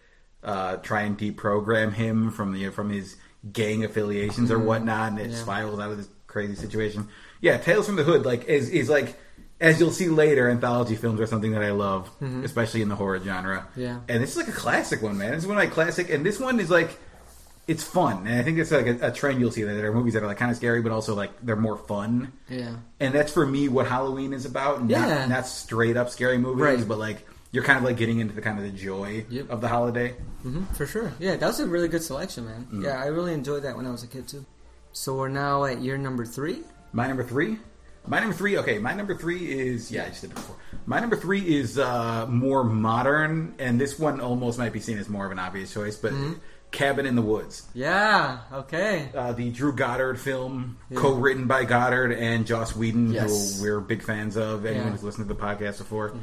uh, 0.44 0.76
try 0.78 1.02
and 1.02 1.18
deprogram 1.18 1.94
him 1.94 2.30
from 2.32 2.54
the 2.54 2.70
from 2.70 2.90
his 2.90 3.16
gang 3.52 3.84
affiliations 3.84 4.52
or 4.52 4.60
whatnot, 4.60 5.12
and 5.14 5.20
it 5.20 5.24
Mm-hmm. 5.24 5.32
Yeah. 5.32 5.38
spirals 5.38 5.80
out 5.80 5.90
of 5.92 5.98
this 5.98 6.10
crazy 6.28 6.56
situation. 6.56 7.08
Yeah, 7.42 7.58
Tales 7.58 7.88
from 7.88 7.96
the 7.96 8.04
Hood, 8.04 8.24
like 8.26 8.46
is 8.46 8.70
is 8.70 8.88
like 8.88 9.18
as 9.62 9.80
you'll 9.80 9.92
see 9.92 10.10
later, 10.10 10.50
anthology 10.50 10.96
films 10.96 11.22
are 11.22 11.28
something 11.28 11.52
that 11.54 11.64
I 11.64 11.72
love, 11.72 12.10
especially 12.44 12.82
in 12.82 12.90
the 12.90 12.96
horror 12.96 13.20
genre. 13.24 13.60
Mm-hmm. 13.72 13.82
Yeah. 13.82 14.00
and 14.10 14.22
this 14.22 14.32
is 14.32 14.38
like 14.38 14.50
a 14.50 14.52
classic 14.52 15.02
one, 15.02 15.18
man. 15.18 15.32
This 15.32 15.44
is 15.44 15.48
one 15.48 15.58
of 15.58 15.64
my 15.64 15.70
classic, 15.70 16.10
and 16.10 16.26
this 16.26 16.40
one 16.40 16.60
is 16.60 16.70
like 16.70 16.90
it's 17.68 17.84
fun, 17.84 18.26
and 18.28 18.40
I 18.40 18.44
think 18.44 18.58
it's 18.58 18.72
like 18.72 18.88
a, 18.88 19.08
a 19.08 19.12
trend 19.12 19.40
you'll 19.40 19.52
see 19.52 19.64
that 19.64 19.74
there 19.74 19.90
are 19.90 19.94
movies 19.94 20.16
that 20.16 20.24
are 20.24 20.28
like 20.28 20.38
kind 20.40 20.50
of 20.52 20.58
scary, 20.58 20.82
but 20.82 20.92
also 20.92 21.14
like 21.16 21.30
they're 21.44 21.56
more 21.56 21.78
fun. 21.78 22.34
Yeah. 22.50 22.76
And 23.00 23.14
that's 23.14 23.32
for 23.32 23.46
me 23.46 23.70
what 23.70 23.88
Halloween 23.88 24.34
is 24.34 24.46
about. 24.46 24.80
and 24.80 24.90
Yeah. 24.90 25.06
Not, 25.20 25.30
not 25.30 25.48
straight 25.48 25.96
up 25.96 26.10
scary 26.10 26.38
movies, 26.40 26.62
Right. 26.62 26.88
but 26.88 26.98
like 26.98 27.26
you're 27.52 27.64
kind 27.64 27.78
of 27.78 27.84
like 27.86 27.98
getting 27.98 28.20
into 28.20 28.34
the 28.34 28.42
kind 28.42 28.58
of 28.58 28.64
the 28.66 28.72
joy 28.72 29.26
Yep. 29.30 29.50
of 29.52 29.62
the 29.62 29.68
holiday. 29.68 30.16
hmm 30.42 30.64
for 30.74 30.88
sure. 30.88 31.14
Yeah, 31.20 31.36
that 31.36 31.46
was 31.46 31.60
a 31.60 31.68
really 31.68 31.88
good 31.88 32.02
selection, 32.02 32.46
man. 32.46 32.68
Mm. 32.74 32.84
Yeah, 32.84 33.00
I 33.02 33.06
really 33.08 33.34
enjoyed 33.34 33.64
that 33.64 33.78
when 33.78 33.86
I 33.86 33.92
was 33.92 34.04
a 34.04 34.08
kid 34.08 34.28
too. 34.28 34.44
So 34.92 35.16
we're 35.16 35.30
now 35.30 35.64
at 35.66 35.80
year 35.82 35.98
number 35.98 36.26
three. 36.26 36.64
My 36.94 37.08
number 37.08 37.24
three. 37.24 37.60
My 38.08 38.20
number 38.20 38.36
three. 38.36 38.58
Okay, 38.58 38.78
my 38.80 38.94
number 38.94 39.16
three 39.16 39.52
is 39.52 39.92
yeah. 39.92 40.06
I 40.06 40.10
just 40.10 40.22
did 40.22 40.32
it 40.32 40.36
before. 40.36 40.56
My 40.86 41.00
number 41.00 41.16
three 41.16 41.42
is 41.60 41.78
uh, 41.78 42.26
more 42.28 42.64
modern, 42.64 43.54
and 43.60 43.80
this 43.80 44.00
one 44.00 44.20
almost 44.20 44.58
might 44.58 44.74
be 44.74 44.80
seen 44.80 44.98
as 44.98 45.08
more 45.08 45.26
of 45.26 45.32
an 45.32 45.40
obvious 45.40 45.74
choice, 45.74 45.96
but 45.98 46.12
Mm-hmm. 46.14 46.34
Cabin 46.72 47.06
in 47.06 47.18
the 47.18 47.22
Woods. 47.22 47.68
Yeah. 47.74 48.40
Okay. 48.54 49.10
uh, 49.14 49.34
the 49.34 49.50
Drew 49.52 49.74
Goddard 49.74 50.18
film, 50.18 50.78
co-written 50.96 51.46
by 51.46 51.66
Goddard 51.66 52.14
and 52.14 52.48
Joss 52.48 52.74
Whedon, 52.74 53.12
Yes. 53.12 53.58
who 53.60 53.64
we're 53.64 53.82
big 53.82 54.02
fans 54.02 54.38
of. 54.38 54.66
Anyone 54.66 54.76
Yeah. 54.76 54.84
Mm-hmm. 54.84 54.92
who's 54.94 55.04
listened 55.04 55.28
to 55.28 55.34
the 55.34 55.40
podcast 55.40 55.80
before. 55.80 56.14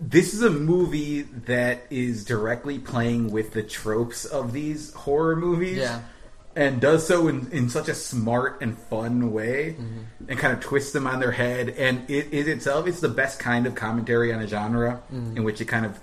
This 0.00 0.32
is 0.32 0.42
a 0.42 0.48
movie 0.50 1.22
that 1.46 1.86
is 1.90 2.24
directly 2.24 2.78
playing 2.78 3.30
with 3.30 3.52
the 3.52 3.62
tropes 3.62 4.24
of 4.24 4.54
these 4.54 4.94
horror 4.94 5.36
movies. 5.36 5.76
Yeah. 5.78 6.00
And 6.56 6.80
does 6.80 7.06
so 7.06 7.28
in, 7.28 7.48
in 7.52 7.68
such 7.68 7.88
a 7.88 7.94
smart 7.94 8.62
and 8.62 8.76
fun 8.78 9.30
way, 9.32 9.76
Mm-hmm. 9.78 10.30
and 10.30 10.38
kind 10.38 10.52
of 10.54 10.60
twists 10.60 10.92
them 10.92 11.06
on 11.06 11.20
their 11.20 11.30
head. 11.32 11.68
And 11.68 12.08
it 12.10 12.32
is 12.32 12.48
itself, 12.48 12.86
it's 12.88 13.00
the 13.00 13.10
best 13.10 13.38
kind 13.38 13.66
of 13.66 13.74
commentary 13.74 14.32
on 14.32 14.40
a 14.40 14.46
genre, 14.48 15.02
Mm-hmm. 15.12 15.36
in 15.36 15.44
which 15.44 15.60
it 15.60 15.66
kind 15.66 15.84
of 15.86 16.00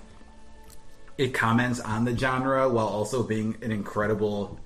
it 1.18 1.34
comments 1.34 1.78
on 1.80 2.04
the 2.04 2.16
genre 2.16 2.68
while 2.68 2.86
also 2.88 3.22
being 3.22 3.56
an 3.62 3.70
incredible 3.70 4.58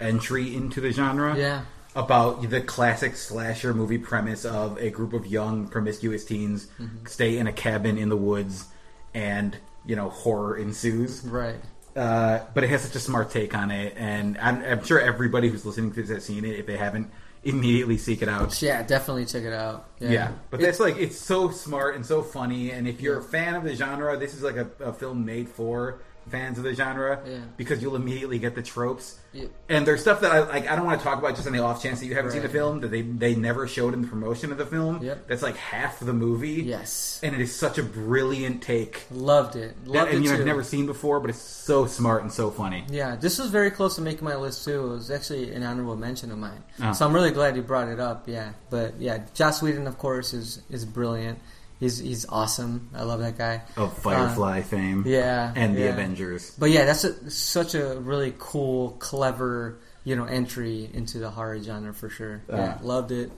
entry 0.00 0.54
into 0.54 0.80
the 0.80 0.90
genre. 0.92 1.36
Yeah. 1.36 1.62
About 1.96 2.48
the 2.50 2.60
classic 2.60 3.14
slasher 3.16 3.72
movie 3.72 3.98
premise 3.98 4.44
of 4.44 4.76
a 4.78 4.90
group 4.90 5.12
of 5.12 5.26
young 5.26 5.68
promiscuous 5.68 6.24
teens 6.24 6.66
Mm-hmm. 6.80 7.06
stay 7.06 7.38
in 7.38 7.46
a 7.46 7.52
cabin 7.52 7.98
in 7.98 8.08
the 8.08 8.16
woods 8.16 8.66
and, 9.14 9.56
you 9.86 9.94
know, 9.94 10.10
horror 10.10 10.56
ensues. 10.56 11.22
Right. 11.24 11.56
Uh, 11.96 12.40
but 12.54 12.64
it 12.64 12.70
has 12.70 12.82
such 12.82 12.96
a 12.96 13.00
smart 13.00 13.30
take 13.30 13.54
on 13.54 13.70
it, 13.70 13.94
and 13.96 14.36
I'm, 14.38 14.62
I'm 14.64 14.84
sure 14.84 15.00
everybody 15.00 15.48
who's 15.48 15.64
listening 15.64 15.92
to 15.92 16.00
this 16.02 16.10
has 16.10 16.24
seen 16.24 16.44
it. 16.44 16.58
If 16.58 16.66
they 16.66 16.76
haven't, 16.76 17.10
immediately 17.44 17.98
seek 17.98 18.20
it 18.22 18.28
out. 18.28 18.60
Yeah, 18.60 18.82
definitely 18.82 19.26
check 19.26 19.44
it 19.44 19.52
out. 19.52 19.86
Yeah. 20.00 20.10
Yeah, 20.10 20.32
but 20.50 20.60
It- 20.60 20.64
that's 20.64 20.80
like 20.80 20.96
it's 20.96 21.18
so 21.18 21.50
smart 21.50 21.94
and 21.94 22.04
so 22.04 22.22
funny. 22.22 22.70
And 22.72 22.88
if 22.88 23.00
you're 23.00 23.18
a 23.18 23.22
fan 23.22 23.54
of 23.54 23.62
the 23.64 23.74
genre, 23.76 24.16
this 24.16 24.34
is 24.34 24.42
like 24.42 24.56
a, 24.56 24.68
a 24.80 24.92
film 24.92 25.24
made 25.24 25.48
for 25.48 26.00
fans 26.30 26.58
of 26.58 26.64
the 26.64 26.74
genre 26.74 27.20
Yeah. 27.26 27.38
because 27.56 27.82
you'll 27.82 27.96
immediately 27.96 28.38
get 28.38 28.54
the 28.54 28.62
tropes. 28.62 29.18
Yeah. 29.32 29.46
And 29.68 29.84
there's 29.86 30.00
stuff 30.00 30.20
that 30.20 30.30
I 30.30 30.40
like. 30.40 30.70
I 30.70 30.76
don't 30.76 30.86
want 30.86 31.00
to 31.00 31.04
talk 31.04 31.18
about 31.18 31.34
just 31.34 31.46
on 31.46 31.52
the 31.52 31.58
off 31.58 31.82
chance 31.82 31.98
that 32.00 32.06
you 32.06 32.14
haven't 32.14 32.30
seen 32.30 32.42
the 32.42 32.48
film 32.48 32.80
that 32.80 32.88
they 32.92 33.02
they 33.02 33.34
never 33.34 33.66
showed 33.66 33.92
in 33.92 34.02
the 34.02 34.06
promotion 34.08 34.52
of 34.52 34.58
the 34.58 34.66
film. 34.66 35.02
Yep. 35.02 35.26
That's 35.26 35.42
like 35.42 35.56
half 35.56 35.98
the 35.98 36.12
movie. 36.12 36.62
Yes. 36.62 37.18
and 37.22 37.34
it 37.34 37.40
is 37.40 37.54
such 37.54 37.76
a 37.78 37.82
brilliant 37.82 38.62
take. 38.62 39.02
Loved 39.10 39.56
it. 39.56 39.74
That, 39.84 39.90
Loved 39.90 40.10
and 40.12 40.18
it 40.20 40.24
you 40.24 40.32
know. 40.32 40.38
I've 40.38 40.46
never 40.46 40.62
seen 40.62 40.86
before, 40.86 41.18
but 41.20 41.30
it's 41.30 41.38
so 41.40 41.86
smart 41.86 42.22
and 42.22 42.30
so 42.32 42.50
funny. 42.50 42.84
Yeah, 42.88 43.16
this 43.16 43.38
was 43.38 43.50
very 43.50 43.70
close 43.72 43.96
to 43.96 44.02
making 44.02 44.24
my 44.24 44.36
list 44.36 44.64
too. 44.64 44.84
It 44.84 44.88
was 44.88 45.10
actually 45.10 45.52
an 45.52 45.62
honorable 45.64 45.96
mention 45.96 46.30
of 46.30 46.38
mine. 46.38 46.62
Ah. 46.80 46.92
So 46.92 47.04
I'm 47.06 47.12
really 47.12 47.32
glad 47.32 47.56
you 47.56 47.62
brought 47.62 47.88
it 47.88 47.98
up. 47.98 48.28
Yeah, 48.28 48.52
but 48.70 49.00
yeah, 49.00 49.24
Joss 49.34 49.62
Whedon, 49.62 49.86
of 49.88 49.98
course, 49.98 50.32
is 50.32 50.62
is 50.70 50.84
brilliant, 50.84 51.40
He's 51.80 51.98
he's 51.98 52.24
awesome. 52.28 52.88
I 52.94 53.02
love 53.02 53.20
that 53.20 53.36
guy. 53.36 53.62
Of 53.76 53.96
Firefly 53.98 54.62
fame. 54.62 55.04
Uh, 55.04 55.08
Yeah, 55.08 55.52
And 55.54 55.76
the 55.76 55.80
yeah. 55.82 55.86
Avengers. 55.90 56.54
But 56.58 56.70
yeah, 56.70 56.84
that's 56.84 57.04
a, 57.04 57.30
such 57.30 57.74
a 57.74 57.98
really 58.00 58.32
cool, 58.38 58.92
clever, 59.00 59.78
you 60.04 60.14
know, 60.16 60.24
entry 60.24 60.88
into 60.92 61.18
the 61.18 61.30
horror 61.30 61.60
genre 61.62 61.92
for 61.92 62.08
sure. 62.08 62.42
Yeah, 62.48 62.78
Ah. 62.80 62.84
loved 62.84 63.10
it. 63.12 63.30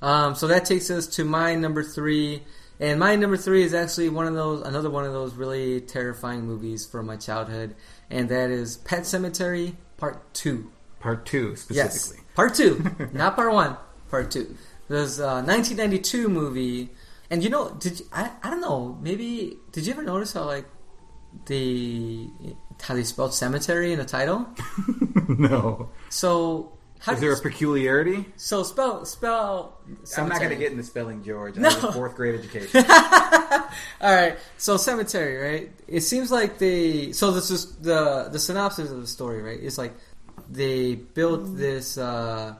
Um, 0.00 0.34
so 0.36 0.46
that 0.46 0.64
takes 0.64 0.90
us 0.90 1.06
to 1.16 1.24
my 1.24 1.56
number 1.56 1.82
three, 1.82 2.44
and 2.78 3.00
my 3.00 3.16
number 3.16 3.36
three 3.36 3.64
is 3.64 3.74
actually 3.74 4.08
one 4.08 4.28
of 4.28 4.34
those, 4.34 4.62
another 4.62 4.88
one 4.90 5.04
of 5.04 5.12
those 5.12 5.34
really 5.34 5.80
terrifying 5.80 6.42
movies 6.46 6.86
from 6.86 7.06
my 7.06 7.16
childhood, 7.16 7.74
and 8.08 8.28
that 8.28 8.50
is 8.50 8.76
Pet 8.76 9.00
Sematary 9.02 9.74
Part 9.96 10.32
Two. 10.32 10.70
Part 11.00 11.26
two, 11.26 11.56
specifically. 11.56 12.18
Yes, 12.18 12.34
Part 12.36 12.54
Two, 12.54 12.84
not 13.12 13.34
Part 13.34 13.52
One. 13.52 13.76
Part 14.08 14.30
Two. 14.30 14.56
There's 14.88 15.18
a 15.18 15.42
1992 15.42 16.28
movie, 16.28 16.90
and 17.30 17.42
you 17.44 17.50
know, 17.50 17.70
did 17.70 18.00
you, 18.00 18.06
I? 18.12 18.30
I 18.42 18.50
don't 18.50 18.60
know. 18.60 18.98
Maybe 19.02 19.56
did 19.72 19.86
you 19.86 19.92
ever 19.92 20.02
notice 20.02 20.32
how 20.32 20.44
like 20.44 20.66
the 21.46 22.28
how 22.82 22.94
they 22.94 23.02
spelled 23.04 23.34
cemetery 23.34 23.92
in 23.92 23.98
the 23.98 24.04
title? 24.04 24.46
no. 25.28 25.90
So 26.08 26.72
how 27.00 27.12
Is 27.12 27.20
there 27.20 27.30
you 27.30 27.36
a 27.36 27.40
peculiarity? 27.40 28.24
so 28.36 28.62
spell 28.64 29.04
spell? 29.04 29.78
I'm 29.86 29.94
not 29.94 29.98
going 29.98 30.28
to 30.28 30.34
cemetery. 30.34 30.56
get 30.56 30.72
into 30.72 30.82
spelling, 30.84 31.22
George. 31.22 31.56
I 31.58 31.60
No. 31.62 31.70
have 31.70 31.84
a 31.84 31.92
fourth 31.92 32.14
grade 32.16 32.34
education. 32.34 32.84
All 34.00 34.14
right, 34.14 34.36
so 34.56 34.76
cemetery, 34.76 35.36
right? 35.36 35.70
It 35.86 36.00
seems 36.00 36.30
like 36.32 36.58
they. 36.58 37.12
So 37.12 37.30
this 37.32 37.50
is 37.50 37.76
the 37.76 38.28
the 38.32 38.38
synopsis 38.38 38.90
of 38.90 39.00
the 39.00 39.06
story, 39.06 39.42
right? 39.42 39.58
It's 39.62 39.78
like 39.78 39.94
they 40.50 40.94
built 40.96 41.56
this 41.56 41.98
uh, 41.98 42.54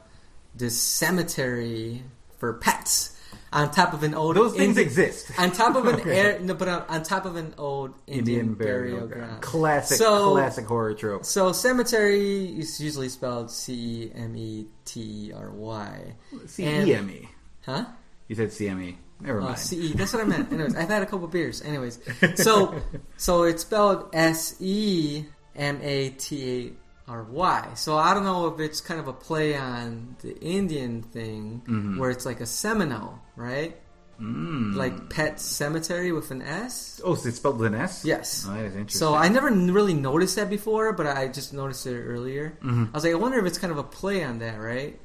this 0.55 0.81
cemetery 0.81 2.03
for 2.39 2.55
pets 2.55 3.18
on 3.53 3.71
top 3.71 3.93
of 3.95 4.03
an 4.03 4.15
old. 4.15 4.37
Those 4.37 4.53
things 4.55 4.77
Indi- 4.77 4.83
exist. 4.83 5.31
on 5.39 5.53
top 5.53 5.75
of 5.77 5.87
an 5.87 5.95
Okay. 6.01 6.19
air, 6.19 6.39
no, 6.41 6.55
but 6.55 6.69
on, 6.69 6.83
on 6.89 7.03
top 7.03 7.25
of 7.25 7.37
an 7.37 7.55
old 7.59 7.95
Indian, 8.07 8.19
Indian 8.51 8.55
burial, 8.55 8.83
burial 8.99 9.07
ground. 9.09 9.29
ground. 9.29 9.43
Classic, 9.43 9.97
So- 9.99 10.33
classic 10.33 10.67
horror 10.67 10.95
trope. 10.95 11.25
So 11.25 11.53
cemetery 11.53 12.47
is 12.59 12.81
usually 12.81 13.09
spelled 13.09 13.51
C 13.51 13.73
E 13.75 14.13
M 14.15 14.37
E 14.37 14.67
T 14.85 15.01
E 15.29 15.33
R 15.33 15.51
Y. 15.51 16.15
C-E-M-E. 16.47 17.29
Huh? 17.65 17.85
You 18.29 18.37
said 18.37 18.49
CME. 18.51 18.97
Never 19.21 19.41
Oh, 19.41 19.45
mind. 19.45 19.59
CE. 19.59 19.95
That's 19.95 20.13
what 20.13 20.23
I 20.23 20.27
meant. 20.27 20.53
Anyways, 20.53 20.77
I've 20.77 20.89
had 20.89 21.03
a 21.03 21.07
couple 21.07 21.27
beers. 21.29 21.61
Anyways, 21.63 21.99
so 22.37 22.81
so 23.17 23.43
it's 23.45 23.63
spelled 23.63 24.11
S 24.13 24.55
E 24.61 25.25
M 25.57 25.81
A 25.83 26.11
T 26.11 26.51
A 26.67 26.73
R 27.09 27.23
Y. 27.25 27.69
So 27.75 27.97
I 27.97 28.15
don't 28.15 28.25
know 28.25 28.47
if 28.49 28.61
it's 28.61 28.81
kind 28.81 29.01
of 29.01 29.09
a 29.09 29.13
play 29.13 29.57
on 29.57 30.17
the 30.23 30.39
Indian 30.41 31.03
thing 31.03 31.63
Mm-hmm. 31.67 31.99
where 31.99 32.11
it's 32.11 32.27
like 32.27 32.41
a 32.41 32.47
Seminole, 32.47 33.19
right? 33.37 33.77
Mm. 34.21 34.75
Like 34.75 35.11
pet 35.11 35.39
cemetery 35.41 36.11
with 36.11 36.33
an 36.33 36.43
S. 36.43 37.01
Oh, 37.05 37.15
so 37.15 37.29
it's 37.29 37.37
spelled 37.39 37.59
with 37.59 37.73
an 37.73 37.81
S? 37.81 38.05
Yes. 38.05 38.45
Oh, 38.49 38.53
that 38.53 38.65
is 38.65 38.75
interesting. 38.75 38.99
So 38.99 39.15
I 39.15 39.29
never 39.29 39.49
really 39.49 39.95
noticed 39.95 40.35
that 40.37 40.51
before, 40.51 40.93
but 40.93 41.07
I 41.07 41.29
just 41.29 41.53
noticed 41.55 41.87
it 41.87 42.01
earlier. 42.01 42.59
Mm-hmm. 42.61 42.87
I 42.87 42.97
was 42.97 43.05
like, 43.05 43.13
I 43.13 43.17
wonder 43.17 43.39
if 43.39 43.47
it's 43.47 43.59
kind 43.59 43.71
of 43.71 43.79
a 43.79 43.85
play 43.85 44.25
on 44.25 44.41
that, 44.41 44.59
right? 44.59 44.99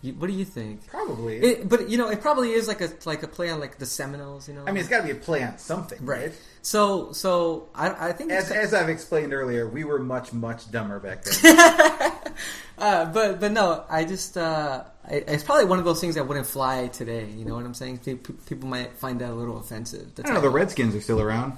You, 0.00 0.14
what 0.14 0.28
do 0.28 0.32
you 0.32 0.44
think? 0.46 0.86
Probably. 0.86 1.38
It, 1.38 1.68
but 1.68 1.90
you 1.90 1.98
know, 1.98 2.08
it 2.08 2.20
probably 2.22 2.52
is 2.52 2.68
like 2.68 2.80
a 2.80 2.88
like 3.04 3.22
a 3.22 3.28
play 3.28 3.50
on 3.50 3.60
like 3.60 3.78
the 3.78 3.84
Seminoles, 3.86 4.48
you 4.48 4.54
know. 4.54 4.62
I 4.66 4.70
mean, 4.70 4.78
it's 4.78 4.88
got 4.88 4.98
to 4.98 5.04
be 5.04 5.10
a 5.10 5.14
play 5.16 5.42
on 5.42 5.58
something, 5.58 5.98
right. 6.06 6.32
So 6.62 7.12
so 7.12 7.68
I 7.74 8.08
I 8.08 8.12
think 8.12 8.30
As, 8.32 8.50
as 8.50 8.74
I've 8.74 8.88
explained 8.88 9.32
earlier, 9.32 9.68
we 9.68 9.84
were 9.84 9.98
much, 9.98 10.32
much 10.32 10.70
dumber 10.70 10.98
back 11.00 11.24
then. 11.24 11.56
uh, 12.78 13.04
but 13.06 13.40
but 13.40 13.52
no, 13.52 13.84
I 13.88 14.04
just 14.04 14.36
uh, 14.36 14.84
I, 15.04 15.12
it's 15.26 15.42
probably 15.44 15.64
one 15.66 15.78
of 15.78 15.84
those 15.84 16.00
things 16.00 16.14
that 16.16 16.26
wouldn't 16.26 16.46
fly 16.46 16.88
today. 16.88 17.26
You 17.26 17.44
know 17.44 17.54
what 17.54 17.64
I'm 17.64 17.74
saying? 17.74 17.98
Pe- 17.98 18.14
pe- 18.14 18.34
People 18.46 18.68
might 18.68 18.92
find 18.94 19.20
that 19.20 19.30
a 19.30 19.34
little 19.34 19.58
offensive. 19.58 20.08
I 20.18 20.22
don't 20.22 20.34
know, 20.34 20.40
the 20.40 20.50
Redskins 20.50 20.94
are 20.94 21.00
still 21.00 21.20
around. 21.20 21.56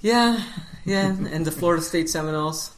Yeah, 0.00 0.42
yeah, 0.84 1.06
and 1.08 1.46
the 1.46 1.50
Florida 1.50 1.82
State 1.82 2.10
Seminoles, 2.10 2.74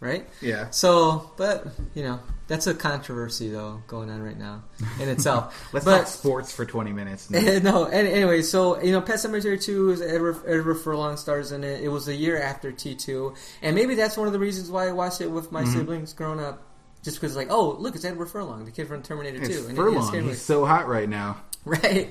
right? 0.00 0.28
Yeah. 0.40 0.70
So, 0.70 1.30
but 1.36 1.68
you 1.94 2.02
know, 2.02 2.20
that's 2.48 2.66
a 2.66 2.74
controversy 2.74 3.50
though 3.50 3.82
going 3.86 4.10
on 4.10 4.20
right 4.22 4.38
now 4.38 4.64
in 5.00 5.08
itself. 5.08 5.68
Let's 5.72 5.84
but, 5.84 5.98
talk 5.98 6.06
sports 6.08 6.50
for 6.52 6.64
20 6.64 6.92
minutes. 6.92 7.30
no, 7.30 7.84
any- 7.84 8.10
anyway, 8.10 8.42
so 8.42 8.82
you 8.82 8.90
know, 8.90 9.00
Pet 9.00 9.16
Sematary 9.16 9.62
Two 9.62 9.90
is 9.90 10.00
Edward, 10.02 10.36
Edward 10.46 10.74
Furlong 10.76 11.16
stars 11.16 11.52
in 11.52 11.62
it. 11.62 11.82
It 11.82 11.88
was 11.88 12.08
a 12.08 12.14
year 12.14 12.40
after 12.40 12.72
T 12.72 12.94
two, 12.96 13.34
and 13.62 13.76
maybe 13.76 13.94
that's 13.94 14.16
one 14.16 14.26
of 14.26 14.32
the 14.32 14.38
reasons 14.40 14.70
why 14.70 14.88
I 14.88 14.92
watched 14.92 15.20
it 15.20 15.30
with 15.30 15.52
my 15.52 15.62
Mm-hmm. 15.62 15.72
siblings 15.78 16.12
growing 16.14 16.40
up. 16.40 16.64
Just 17.04 17.20
because, 17.20 17.36
like, 17.36 17.46
oh, 17.48 17.76
look, 17.78 17.94
it's 17.94 18.04
Edward 18.04 18.26
Furlong, 18.26 18.64
the 18.64 18.72
kid 18.72 18.88
from 18.88 19.02
Terminator 19.04 19.38
It's 19.40 19.48
Two, 19.48 19.66
and 19.68 19.76
Furlong. 19.76 20.10
me. 20.12 20.22
He's 20.30 20.42
so 20.42 20.64
hot 20.66 20.88
right 20.88 21.08
now. 21.08 21.36
right? 21.64 22.08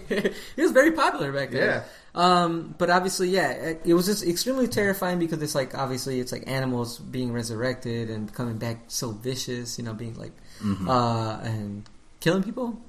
he 0.55 0.61
was 0.61 0.71
very 0.71 0.91
popular 0.91 1.31
back 1.33 1.49
then. 1.51 1.61
Yeah. 1.61 1.83
Um, 2.17 2.73
but 2.79 2.89
obviously, 2.89 3.29
yeah, 3.29 3.51
it, 3.51 3.81
it 3.85 3.93
was 3.93 4.07
just 4.07 4.25
extremely 4.25 4.67
terrifying 4.67 5.19
because 5.19 5.39
it's 5.43 5.53
like 5.53 5.77
obviously 5.77 6.19
it's 6.19 6.31
like 6.31 6.45
animals 6.47 6.97
being 6.97 7.31
resurrected 7.31 8.09
and 8.09 8.33
coming 8.33 8.57
back 8.57 8.85
so 8.87 9.11
vicious, 9.11 9.77
you 9.77 9.85
know, 9.85 9.93
being 9.93 10.15
like 10.15 10.33
Mm-hmm. 10.63 10.89
uh, 10.89 11.37
and 11.43 11.87
killing 12.19 12.41
people, 12.41 12.81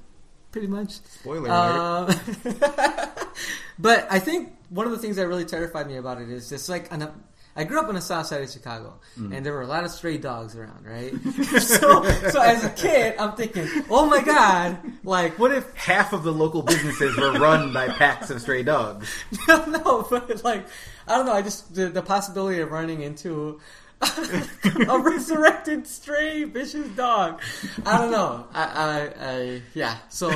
pretty 0.53 0.67
much. 0.69 1.01
Spoiler 1.21 1.49
alert. 1.51 2.17
Um, 2.47 2.57
but 3.79 4.07
I 4.11 4.19
think 4.19 4.55
one 4.71 4.87
of 4.87 4.93
the 4.93 4.99
things 4.99 5.17
that 5.17 5.29
really 5.29 5.45
terrified 5.45 5.87
me 5.87 5.97
about 5.97 6.21
it 6.23 6.31
is 6.31 6.49
just 6.49 6.71
like 6.71 6.91
an, 6.91 7.11
I 7.59 7.65
grew 7.65 7.81
up 7.81 7.89
on 7.89 7.95
the 7.97 8.01
south 8.01 8.27
side 8.27 8.41
of 8.43 8.51
Chicago, 8.51 8.95
Mm. 9.19 9.37
and 9.37 9.45
there 9.45 9.53
were 9.53 9.63
a 9.63 9.67
lot 9.67 9.83
of 9.85 9.91
stray 9.91 10.17
dogs 10.17 10.55
around, 10.57 10.87
right? 10.87 11.13
so, 11.61 12.05
so 12.31 12.41
as 12.41 12.65
a 12.65 12.71
kid, 12.71 13.17
I'm 13.19 13.33
thinking, 13.33 13.67
oh 13.91 14.07
my 14.07 14.23
god, 14.23 14.79
like 15.05 15.39
what 15.39 15.51
if 15.53 15.75
Half 15.89 16.13
of 16.13 16.23
the 16.23 16.33
local 16.33 16.63
businesses 16.63 17.17
were 17.17 17.33
run 17.33 17.73
by 17.73 17.89
packs 17.89 18.31
of 18.31 18.41
stray 18.41 18.63
dogs. 18.63 19.09
no, 19.49 20.07
but 20.09 20.45
like 20.45 20.67
I 21.07 21.17
don't 21.17 21.27
know. 21.27 21.33
I 21.33 21.43
just 21.43 21.75
the, 21.75 21.89
the 21.89 22.03
possibility 22.03 22.61
of 22.61 22.71
running 22.71 23.03
into 23.03 23.61
a 24.01 24.99
resurrected 25.01 25.87
stray 25.87 26.45
vicious 26.45 26.89
dog. 26.91 27.41
I 27.85 27.99
don't 27.99 28.13
know. 28.13 28.47
I, 28.53 28.63
I, 28.63 29.27
I 29.31 29.63
yeah. 29.75 29.97
So 30.09 30.31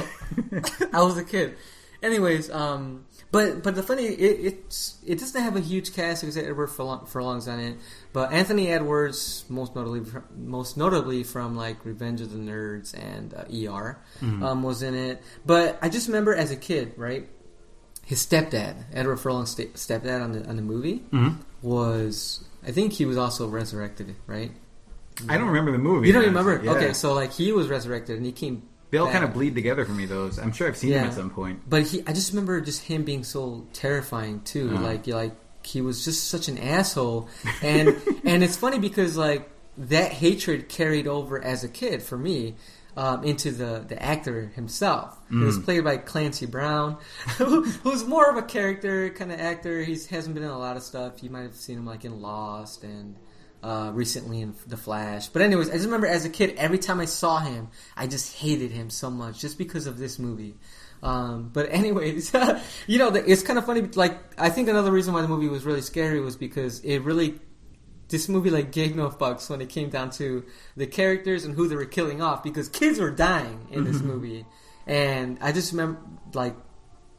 I 0.93 1.03
was 1.03 1.17
a 1.19 1.25
kid. 1.25 1.57
Anyways, 2.03 2.51
um, 2.51 3.05
but 3.33 3.63
but 3.65 3.75
the 3.75 3.83
funny 3.83 4.05
it 4.05 4.55
it's 4.69 4.99
it 5.05 5.19
doesn't 5.19 5.43
have 5.43 5.57
a 5.57 5.61
huge 5.61 5.93
cast 5.95 6.23
because 6.23 6.37
Edward 6.37 6.69
Furlong's 6.69 7.49
on 7.49 7.59
it, 7.59 7.77
but 8.13 8.33
Anthony 8.33 8.69
Edwards 8.69 9.45
most 9.49 9.75
notably 9.75 10.03
most 10.37 10.77
notably 10.77 11.25
from 11.25 11.57
like 11.57 11.85
Revenge 11.85 12.21
of 12.21 12.31
the 12.31 12.39
Nerds 12.39 12.95
and 12.95 13.35
uh, 13.35 13.73
ER 13.73 13.99
um, 14.23 14.63
was 14.63 14.83
in 14.83 14.95
it. 14.95 15.23
But 15.45 15.79
I 15.83 15.89
just 15.89 16.07
remember 16.07 16.35
as 16.35 16.51
a 16.53 16.57
kid, 16.57 16.93
right? 16.97 17.29
his 18.05 18.19
stepdad, 18.27 18.75
Edward 18.93 19.19
Furlong's 19.19 19.51
sta- 19.51 19.73
stepdad 19.75 20.23
on 20.23 20.33
the 20.33 20.47
on 20.49 20.57
the 20.57 20.63
movie, 20.63 21.03
was 21.63 22.45
I 22.67 22.73
think 22.73 22.93
he 22.93 23.05
was 23.07 23.17
also 23.17 23.49
resurrected, 23.49 24.15
right? 24.27 24.51
I 25.29 25.39
don't 25.39 25.49
remember 25.49 25.73
the 25.73 25.79
movie. 25.79 26.09
You 26.09 26.13
don't 26.13 26.25
remember? 26.25 26.61
Yeah. 26.65 26.73
Okay, 26.73 26.93
so 26.95 27.13
like 27.15 27.33
he 27.33 27.53
was 27.53 27.69
resurrected 27.69 28.17
and 28.17 28.27
he 28.27 28.33
came. 28.33 28.69
They 28.93 28.99
all 28.99 29.11
kind 29.11 29.25
of 29.25 29.33
bleed 29.33 29.57
together 29.57 29.85
for 29.85 29.91
me, 29.93 30.07
those. 30.07 30.39
I'm 30.39 30.53
sure 30.53 30.69
I've 30.69 30.77
seen 30.77 30.91
Yeah. 30.91 31.07
at 31.07 31.15
some 31.15 31.31
point. 31.31 31.69
But 31.69 31.83
he, 31.89 32.05
I 32.07 32.13
just 32.13 32.31
remember 32.31 32.61
just 32.61 32.83
him 32.85 33.03
being 33.03 33.25
so 33.25 33.67
terrifying 33.73 34.43
too. 34.43 34.71
Uh-huh. 34.75 34.83
Like, 34.85 35.07
like 35.09 35.33
he 35.65 35.81
was 35.81 36.05
just 36.05 36.29
such 36.29 36.47
an 36.49 36.59
asshole, 36.59 37.29
and 37.63 37.89
and 38.25 38.45
it's 38.45 38.57
funny 38.57 38.79
because 38.79 39.17
like 39.17 39.51
that 39.79 40.13
hatred 40.13 40.69
carried 40.69 41.07
over 41.09 41.43
as 41.43 41.65
a 41.65 41.69
kid 41.69 42.03
for 42.05 42.17
me. 42.17 42.55
Um, 42.95 43.25
into 43.25 43.51
the, 43.53 43.87
the 43.89 43.97
actor 44.03 44.53
himself. 44.55 45.17
He 45.31 45.37
was 45.37 45.59
Mm. 45.59 45.65
played 45.65 45.83
by 45.85 45.97
Clancy 45.97 46.45
Brown, 46.45 46.99
who, 47.39 47.63
who's 47.65 48.05
more 48.05 48.29
of 48.29 48.37
a 48.37 48.43
character 48.43 49.09
kind 49.09 49.33
of 49.33 49.41
actor. 49.41 49.83
He 49.83 49.93
hasn't 50.11 50.35
been 50.35 50.45
in 50.45 50.51
a 50.51 50.59
lot 50.59 50.77
of 50.77 50.83
stuff. 50.83 51.23
You 51.23 51.31
might 51.31 51.45
have 51.45 51.55
seen 51.55 51.79
him 51.79 51.87
like 51.87 52.05
in 52.05 52.21
Lost 52.21 52.85
and 52.85 53.17
uh, 53.63 53.91
recently 53.95 54.41
in 54.41 54.55
The 54.67 54.77
Flash. 54.77 55.29
But 55.29 55.43
anyways, 55.43 55.71
I 55.71 55.75
just 55.75 55.85
remember 55.85 56.07
as 56.07 56.25
a 56.25 56.31
kid, 56.31 56.55
every 56.57 56.79
time 56.79 57.01
I 57.01 57.05
saw 57.05 57.39
him, 57.39 57.69
I 57.97 58.07
just 58.07 58.37
hated 58.37 58.71
him 58.71 58.91
so 58.91 59.11
much 59.11 59.41
just 59.41 59.59
because 59.59 59.87
of 59.87 59.99
this 59.99 60.19
movie. 60.19 60.57
Um, 61.03 61.51
but 61.53 61.69
anyways, 61.73 62.33
you 62.87 62.99
know, 62.99 63.15
it's 63.15 63.43
kind 63.43 63.59
of 63.59 63.67
funny. 63.67 63.83
Like, 63.83 64.19
I 64.39 64.51
think 64.51 64.69
another 64.69 64.91
reason 64.91 65.15
why 65.15 65.23
the 65.23 65.29
movie 65.29 65.49
was 65.49 65.65
really 65.65 65.81
scary 65.81 66.21
was 66.21 66.37
because 66.37 66.81
it 66.81 67.01
really, 67.01 67.39
this 68.09 68.29
movie 68.29 68.51
like 68.51 68.73
gave 68.73 68.97
no 68.97 69.09
fucks 69.09 69.49
when 69.49 69.61
it 69.61 69.69
came 69.69 69.91
down 69.91 70.11
to 70.11 70.45
the 70.77 70.87
characters 70.87 71.45
and 71.45 71.55
who 71.55 71.69
they 71.69 71.77
were 71.77 71.87
killing 71.87 72.21
off 72.21 72.43
because 72.43 72.69
kids 72.69 72.99
were 72.99 73.11
dying 73.11 73.69
in 73.71 73.85
this 73.85 74.01
movie, 74.01 74.45
and 74.87 75.39
I 75.41 75.53
just 75.53 75.73
remember 75.73 76.01
like, 76.35 76.57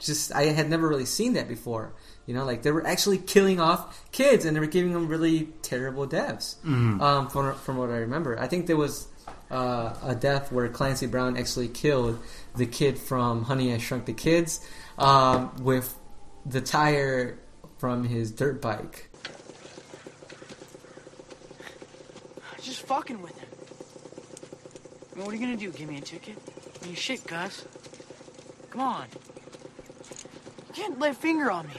just 0.04 0.32
I 0.34 0.46
had 0.46 0.70
never 0.70 0.88
really 0.88 1.06
seen 1.06 1.34
that 1.34 1.48
before. 1.48 1.94
You 2.26 2.34
know, 2.34 2.46
like 2.46 2.62
they 2.64 2.72
were 2.72 2.86
actually 2.86 3.18
killing 3.18 3.60
off 3.60 4.10
kids 4.12 4.46
and 4.46 4.56
they 4.56 4.60
were 4.60 4.66
giving 4.68 4.94
them 4.94 5.08
really 5.08 5.50
terrible 5.62 6.06
deaths. 6.06 6.58
Um, 6.66 7.28
from 7.30 7.56
from 7.56 7.78
what 7.78 7.90
I 7.90 7.98
remember, 7.98 8.40
I 8.40 8.48
think 8.48 8.68
there 8.68 8.78
was 8.78 9.08
uh, 9.52 9.94
a 10.04 10.16
death 10.16 10.52
where 10.52 10.68
Clancy 10.70 11.08
Brown 11.08 11.38
actually 11.38 11.68
killed 11.68 12.20
the 12.56 12.66
kid 12.66 12.98
from 12.98 13.44
Honey 13.44 13.74
I 13.74 13.78
Shrunk 13.78 14.06
the 14.06 14.14
Kids 14.14 14.60
um, 14.98 15.56
with 15.64 15.96
the 16.46 16.62
tire 16.62 17.40
from 17.78 18.04
his 18.06 18.32
dirt 18.32 18.62
bike. 18.62 19.10
Just 22.62 22.82
fucking 22.84 23.22
with 23.22 23.38
him. 23.38 23.50
I 25.12 25.16
mean, 25.18 25.26
what 25.26 25.34
are 25.34 25.38
you 25.38 25.46
gonna 25.46 25.58
do? 25.58 25.72
Give 25.72 25.90
me 25.90 25.98
a 25.98 26.02
ticket? 26.02 26.38
I 26.82 26.86
mean, 26.86 26.96
shit, 26.96 27.26
Gus. 27.28 27.66
Come 28.70 28.82
on. 28.82 29.08
You 30.76 30.82
can't 30.82 30.98
lay 31.00 31.10
a 31.10 31.14
finger 31.14 31.52
on 31.52 31.68
me. 31.68 31.74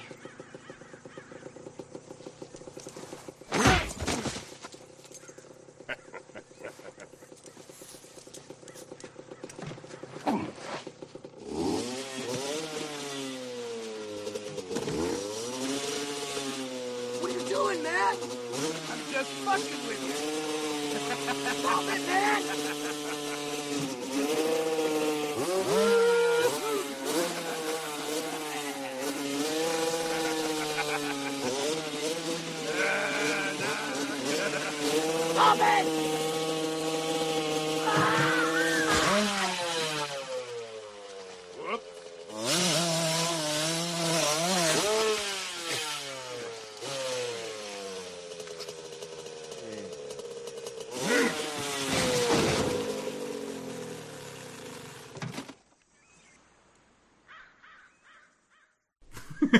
What 17.21 17.31
are 17.31 17.35
you 17.35 17.41
doing, 17.49 17.83
man? 17.83 18.15
I'm 18.15 19.01
just 19.11 19.31
fucking 19.43 19.89
with 19.89 20.03
you. 20.07 20.15
Stop 21.59 21.83
it, 21.83 22.01
man! 22.07 22.43
Stop 35.35 35.59
it! 35.59 36.15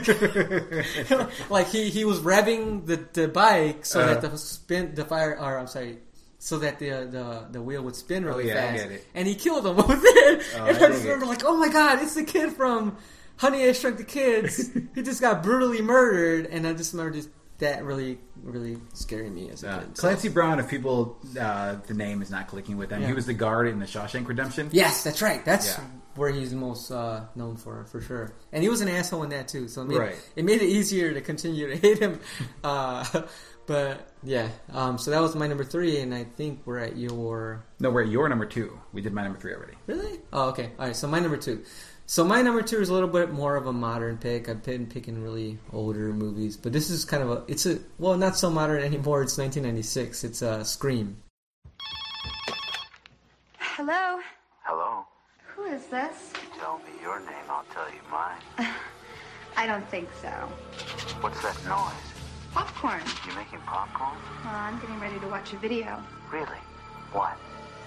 like 1.51 1.69
he, 1.69 1.91
he 1.91 2.05
was 2.05 2.21
revving 2.21 2.87
the, 2.87 2.97
the 3.13 3.29
bike 3.29 3.85
so 3.87 4.01
Uh. 4.01 4.15
that 4.15 4.31
the 4.31 4.39
spin 4.39 4.95
the 4.95 5.05
fire 5.05 5.39
or 5.39 5.59
I'm 5.59 5.67
sorry 5.67 5.99
so 6.39 6.59
that 6.59 6.79
the 6.79 6.91
the 7.11 7.47
the 7.53 7.63
wheel 7.63 7.83
would 7.83 7.97
spin 7.97 8.25
really 8.25 8.45
Oh, 8.51 8.55
yeah, 8.55 8.73
fast 8.77 8.91
it. 8.91 9.07
and 9.15 9.27
he 9.29 9.35
killed 9.35 9.67
him 9.67 9.77
with 9.89 10.03
it 10.05 10.43
Oh, 10.57 10.65
and 10.67 10.77
I 10.79 10.85
I 10.85 10.89
just 10.89 11.01
it. 11.05 11.09
remember 11.09 11.27
like 11.27 11.45
oh 11.45 11.57
my 11.57 11.69
god 11.69 12.03
it's 12.03 12.15
the 12.15 12.25
kid 12.25 12.53
from 12.53 12.97
Honey 13.37 13.65
I 13.69 13.73
Shrunk 13.73 13.97
the 13.97 14.05
Kids 14.05 14.71
he 14.95 15.03
just 15.03 15.21
got 15.21 15.43
brutally 15.43 15.83
murdered 15.83 16.47
and 16.47 16.67
I 16.67 16.73
just 16.73 16.93
remember 16.93 17.17
just 17.17 17.29
that 17.59 17.85
really 17.85 18.19
really 18.43 18.79
scaring 18.95 19.35
me 19.35 19.49
as 19.51 19.65
a 19.65 19.71
Uh, 19.71 19.79
kid 19.81 19.97
so- 19.97 20.01
Clancy 20.03 20.29
Brown, 20.29 20.59
if 20.61 20.69
people 20.69 21.17
uh, 21.41 21.77
the 21.87 21.95
name 21.95 22.21
is 22.21 22.31
not 22.31 22.47
clicking 22.49 22.77
with 22.77 22.91
them, 22.91 23.01
Yeah. 23.01 23.07
he 23.09 23.13
was 23.15 23.27
the 23.27 23.33
guard 23.35 23.69
in 23.69 23.79
the 23.79 23.87
Shawshank 23.87 24.27
Redemption. 24.29 24.69
Yes, 24.73 25.03
that's 25.05 25.23
right. 25.23 25.43
That's 25.45 25.69
Yeah. 25.69 25.85
Where 26.17 26.31
he's 26.31 26.53
most 26.55 26.91
uh, 26.91 27.23
known 27.35 27.57
for, 27.57 27.85
for 27.87 28.01
sure. 28.01 28.33
And 28.53 28.63
he 28.63 28.69
was 28.69 28.81
an 28.81 28.89
asshole 28.89 29.23
in 29.25 29.31
that 29.31 29.49
too, 29.49 29.69
so 29.69 29.83
it 29.83 29.89
made, 29.89 29.99
Right. 29.99 30.17
it 30.37 30.45
made 30.45 30.63
it 30.63 30.67
easier 30.69 31.13
to 31.13 31.21
continue 31.21 31.69
to 31.69 31.77
hate 31.85 31.99
him. 31.99 32.21
Uh, 32.63 33.05
but 33.67 34.09
yeah, 34.23 34.49
um, 34.73 34.99
so 34.99 35.11
that 35.11 35.21
was 35.21 35.35
my 35.35 35.47
number 35.47 35.65
three, 35.65 35.99
and 36.01 36.15
I 36.15 36.25
think 36.25 36.61
we're 36.67 36.79
at 36.79 36.97
your 36.97 37.65
No, 37.81 37.91
we're 37.91 38.03
at 38.05 38.09
your 38.11 38.29
number 38.29 38.47
two. 38.47 38.79
We 38.93 39.01
did 39.01 39.13
my 39.13 39.23
number 39.23 39.39
three 39.39 39.55
already. 39.55 39.75
really. 39.87 40.21
Oh, 40.33 40.49
okay. 40.51 40.71
All 40.79 40.87
right. 40.87 40.97
So 40.97 41.09
my 41.09 41.19
number 41.21 41.37
two. 41.37 41.63
So 42.07 42.23
my 42.23 42.43
number 42.43 42.61
two 42.61 42.79
is 42.81 42.91
a 42.91 42.93
little 42.93 43.09
bit 43.09 43.31
more 43.33 43.57
of 43.57 43.67
a 43.67 43.73
modern 43.73 44.19
pick. 44.19 44.51
I've 44.51 44.63
been 44.63 44.87
picking 44.87 45.23
really 45.23 45.59
older 45.73 46.13
movies, 46.13 46.55
but 46.59 46.71
this 46.75 46.91
is 46.91 47.07
kind 47.07 47.23
of 47.23 47.31
a. 47.31 47.45
It's 47.49 47.65
a 47.65 47.79
well, 47.99 48.19
not 48.19 48.37
so 48.37 48.51
modern 48.51 48.83
anymore. 48.83 49.23
It's 49.23 49.39
1996. 49.39 50.23
It's 50.25 50.43
a 50.43 50.51
uh, 50.51 50.65
Scream. 50.65 51.17
Hello? 53.59 54.21
Hello. 54.65 55.07
Who 55.57 55.65
is 55.67 55.87
this? 55.87 56.33
You 56.35 56.61
Tell 56.61 56.79
me 56.79 56.91
your 57.01 57.21
name, 57.21 57.47
I'll 57.49 57.65
tell 57.73 57.89
you 57.89 58.01
mine. 58.11 58.41
I 59.57 59.67
don't 59.69 59.89
think 59.89 60.09
so. 60.21 60.29
What's 61.21 61.41
that 61.43 61.57
noise? 61.65 61.93
Popcorn. 62.53 63.01
You 63.29 63.37
making 63.37 63.61
popcorn? 63.61 64.17
Well, 64.45 64.53
I'm 64.55 64.81
getting 64.81 64.99
ready 64.99 65.19
to 65.21 65.29
watch 65.29 65.53
a 65.53 65.57
video. 65.57 66.03
Really? 66.33 66.59
What? 67.13 67.37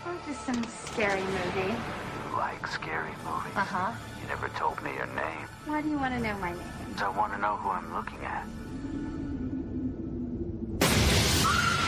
Or 0.05 0.15
just 0.26 0.45
some 0.45 0.63
scary 0.63 1.20
movie. 1.20 1.74
You 1.74 2.38
like 2.38 2.65
scary 2.68 3.11
movies? 3.26 3.55
Uh 3.55 3.65
huh. 3.65 3.91
You 4.22 4.28
never 4.30 4.47
told 4.49 4.82
me 4.82 4.93
your 4.93 5.07
name. 5.07 5.47
Why 5.65 5.82
do 5.82 5.89
you 5.89 5.97
want 5.97 6.13
to 6.13 6.22
know 6.22 6.38
my 6.38 6.51
name? 6.51 6.61
I 6.99 7.09
want 7.09 7.34
to 7.34 7.39
know 7.39 7.57
who 7.57 7.70
I'm 7.70 7.93
looking 7.93 8.20
at. 8.24 8.45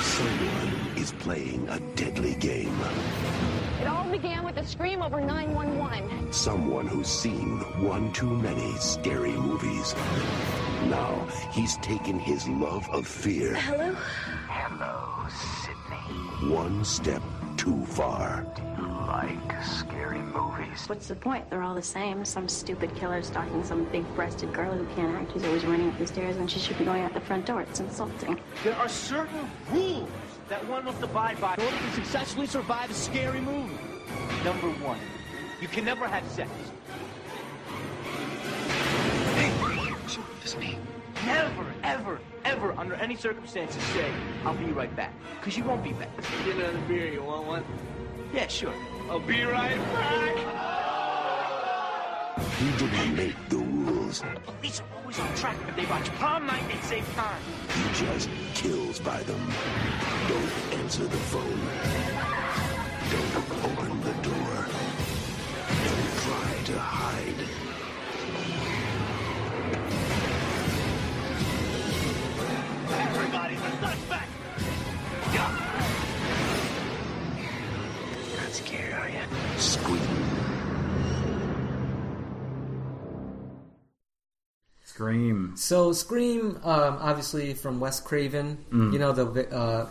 Someone 0.04 0.98
is 0.98 1.14
playing 1.20 1.70
a 1.70 1.80
deadly 1.96 2.36
game. 2.36 2.76
It 3.80 3.88
all 3.88 4.10
began 4.12 4.44
with 4.44 4.58
a 4.58 4.66
scream 4.66 5.02
over 5.02 5.22
911. 5.22 6.34
Someone 6.34 6.86
who's 6.86 7.08
seen 7.08 7.60
one 7.82 8.12
too 8.12 8.30
many 8.30 8.76
scary 8.76 9.32
movies. 9.32 9.96
Now 10.88 11.26
he's 11.54 11.78
taken 11.78 12.20
his 12.20 12.46
love 12.50 12.90
of 12.90 13.08
fear 13.08 13.56
Hello? 13.56 13.96
Hello, 14.50 15.28
Sidney. 15.64 16.54
one 16.54 16.84
step 16.84 17.22
too 17.56 17.86
far. 17.86 18.46
Do 18.54 18.62
you 18.82 18.88
like 18.90 19.64
scary 19.64 20.20
movies? 20.20 20.88
What's 20.88 21.08
the 21.08 21.16
point? 21.16 21.50
They're 21.50 21.64
all 21.64 21.76
the 21.76 21.82
same. 21.82 22.26
Some 22.26 22.50
stupid 22.50 22.94
killer 22.96 23.22
stalking 23.22 23.64
some 23.64 23.86
big 23.86 24.04
breasted 24.14 24.52
girl 24.52 24.74
who 24.74 24.86
can't 24.96 25.16
act, 25.16 25.32
who's 25.32 25.46
always 25.46 25.64
running 25.64 25.88
up 25.88 25.98
the 25.98 26.08
stairs 26.08 26.36
and 26.36 26.52
she 26.52 26.60
should 26.60 26.78
be 26.78 26.84
going 26.84 27.04
out 27.04 27.14
the 27.14 27.22
front 27.22 27.46
door. 27.46 27.62
It's 27.62 27.80
insulting. 27.80 28.38
There 28.66 28.76
are 28.76 28.90
certain 28.90 29.50
rules 29.72 30.10
that 30.50 30.68
one 30.68 30.84
must 30.84 31.02
abide 31.04 31.40
by 31.40 31.54
in 31.54 31.62
order 31.62 31.78
to 31.78 31.92
successfully 31.94 32.48
survive 32.48 32.90
a 32.90 32.94
scary 32.94 33.40
movie. 33.40 33.78
Number 34.44 34.70
one, 34.84 35.00
you 35.62 35.68
can 35.68 35.86
never 35.86 36.08
have 36.08 36.28
sex. 36.32 36.50
Hey, 39.36 39.52
Never, 41.26 41.66
ever, 41.84 42.20
ever, 42.46 42.74
under 42.78 42.96
any 42.96 43.16
circumstances, 43.16 43.84
say, 43.94 44.10
I'll 44.46 44.56
be 44.56 44.72
right 44.72 44.94
back. 44.96 45.14
Because 45.40 45.56
you 45.58 45.64
won't 45.64 45.84
be 45.84 45.94
back. 45.94 46.10
Get 46.46 46.56
another 46.56 46.80
beer, 46.88 47.08
you 47.08 47.22
want 47.22 47.46
one? 47.46 47.64
Yeah, 48.34 48.48
sure. 48.48 48.74
I'll 49.10 49.20
be 49.20 49.44
right 49.44 49.78
back. 49.94 50.38
He 52.58 52.72
didn't 52.78 53.16
make 53.16 53.50
the 53.50 53.58
rules. 53.58 53.99
The 54.10 54.40
police 54.58 54.80
are 54.80 55.00
always 55.00 55.20
on 55.20 55.36
track, 55.36 55.56
but 55.68 55.76
they 55.76 55.86
watch 55.86 56.10
prom 56.16 56.48
night 56.48 56.64
and 56.72 56.84
save 56.84 57.08
time. 57.14 57.40
He 57.76 58.06
just 58.06 58.28
kills 58.56 59.00
by 59.00 59.22
them. 59.22 59.54
Don't 60.28 60.80
answer 60.80 61.04
the 61.04 61.18
phone. 61.30 61.60
Don't 63.12 63.36
open 63.66 63.99
Scream. 85.04 85.54
So 85.56 85.94
Scream, 85.94 86.60
um, 86.64 86.98
obviously 87.00 87.54
from 87.54 87.80
Wes 87.80 88.02
Craven. 88.02 88.58
Mm. 88.70 88.92
You 88.92 89.00
know 89.00 89.14
the 89.14 89.50
uh, 89.56 89.88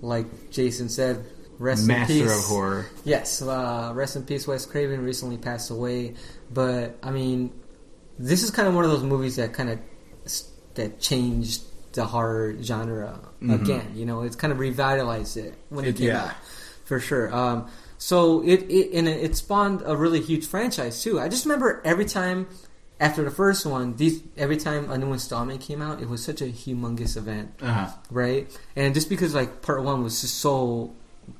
like 0.00 0.50
Jason 0.50 0.88
said, 0.88 1.24
rest 1.60 1.86
Master 1.86 2.12
in 2.12 2.22
of 2.22 2.26
peace. 2.28 2.48
horror. 2.48 2.86
Yes, 3.04 3.40
uh, 3.40 3.92
rest 3.94 4.16
in 4.16 4.24
peace. 4.24 4.48
Wes 4.48 4.66
Craven 4.66 5.04
recently 5.04 5.38
passed 5.38 5.70
away, 5.70 6.14
but 6.52 6.98
I 7.04 7.12
mean, 7.12 7.52
this 8.18 8.42
is 8.42 8.50
kind 8.50 8.66
of 8.66 8.74
one 8.74 8.84
of 8.84 8.90
those 8.90 9.04
movies 9.04 9.36
that 9.36 9.52
kind 9.52 9.70
of 9.70 9.78
that 10.74 10.98
changed 11.00 11.62
the 11.92 12.04
horror 12.04 12.56
genre 12.60 13.20
Mhm. 13.40 13.62
again. 13.62 13.92
You 13.94 14.06
know, 14.06 14.22
it's 14.22 14.34
kind 14.36 14.52
of 14.52 14.58
revitalized 14.58 15.36
it 15.36 15.54
when 15.68 15.84
it, 15.84 15.90
It- 15.90 15.96
came 15.98 16.06
yeah. 16.08 16.24
out 16.24 16.34
for 16.84 16.98
sure. 16.98 17.32
Um, 17.32 17.68
so 17.96 18.42
it, 18.44 18.62
it 18.68 18.92
and 18.92 19.06
it 19.08 19.36
spawned 19.36 19.82
a 19.86 19.96
really 19.96 20.20
huge 20.20 20.46
franchise 20.46 21.00
too. 21.02 21.20
I 21.20 21.28
just 21.28 21.44
remember 21.44 21.80
every 21.84 22.04
time 22.06 22.46
after 23.00 23.22
the 23.22 23.30
first 23.30 23.64
one, 23.66 23.96
these 23.96 24.22
every 24.36 24.56
time 24.56 24.90
a 24.90 24.98
new 24.98 25.12
installment 25.12 25.60
came 25.60 25.80
out, 25.80 26.00
it 26.02 26.08
was 26.08 26.22
such 26.24 26.40
a 26.42 26.46
humongous 26.46 27.16
event, 27.16 27.52
Uh-huh. 27.62 27.88
right? 28.10 28.50
And 28.74 28.94
just 28.94 29.08
because 29.08 29.34
like 29.34 29.62
part 29.62 29.82
one 29.84 30.02
was 30.02 30.20
just 30.20 30.36
so 30.40 30.92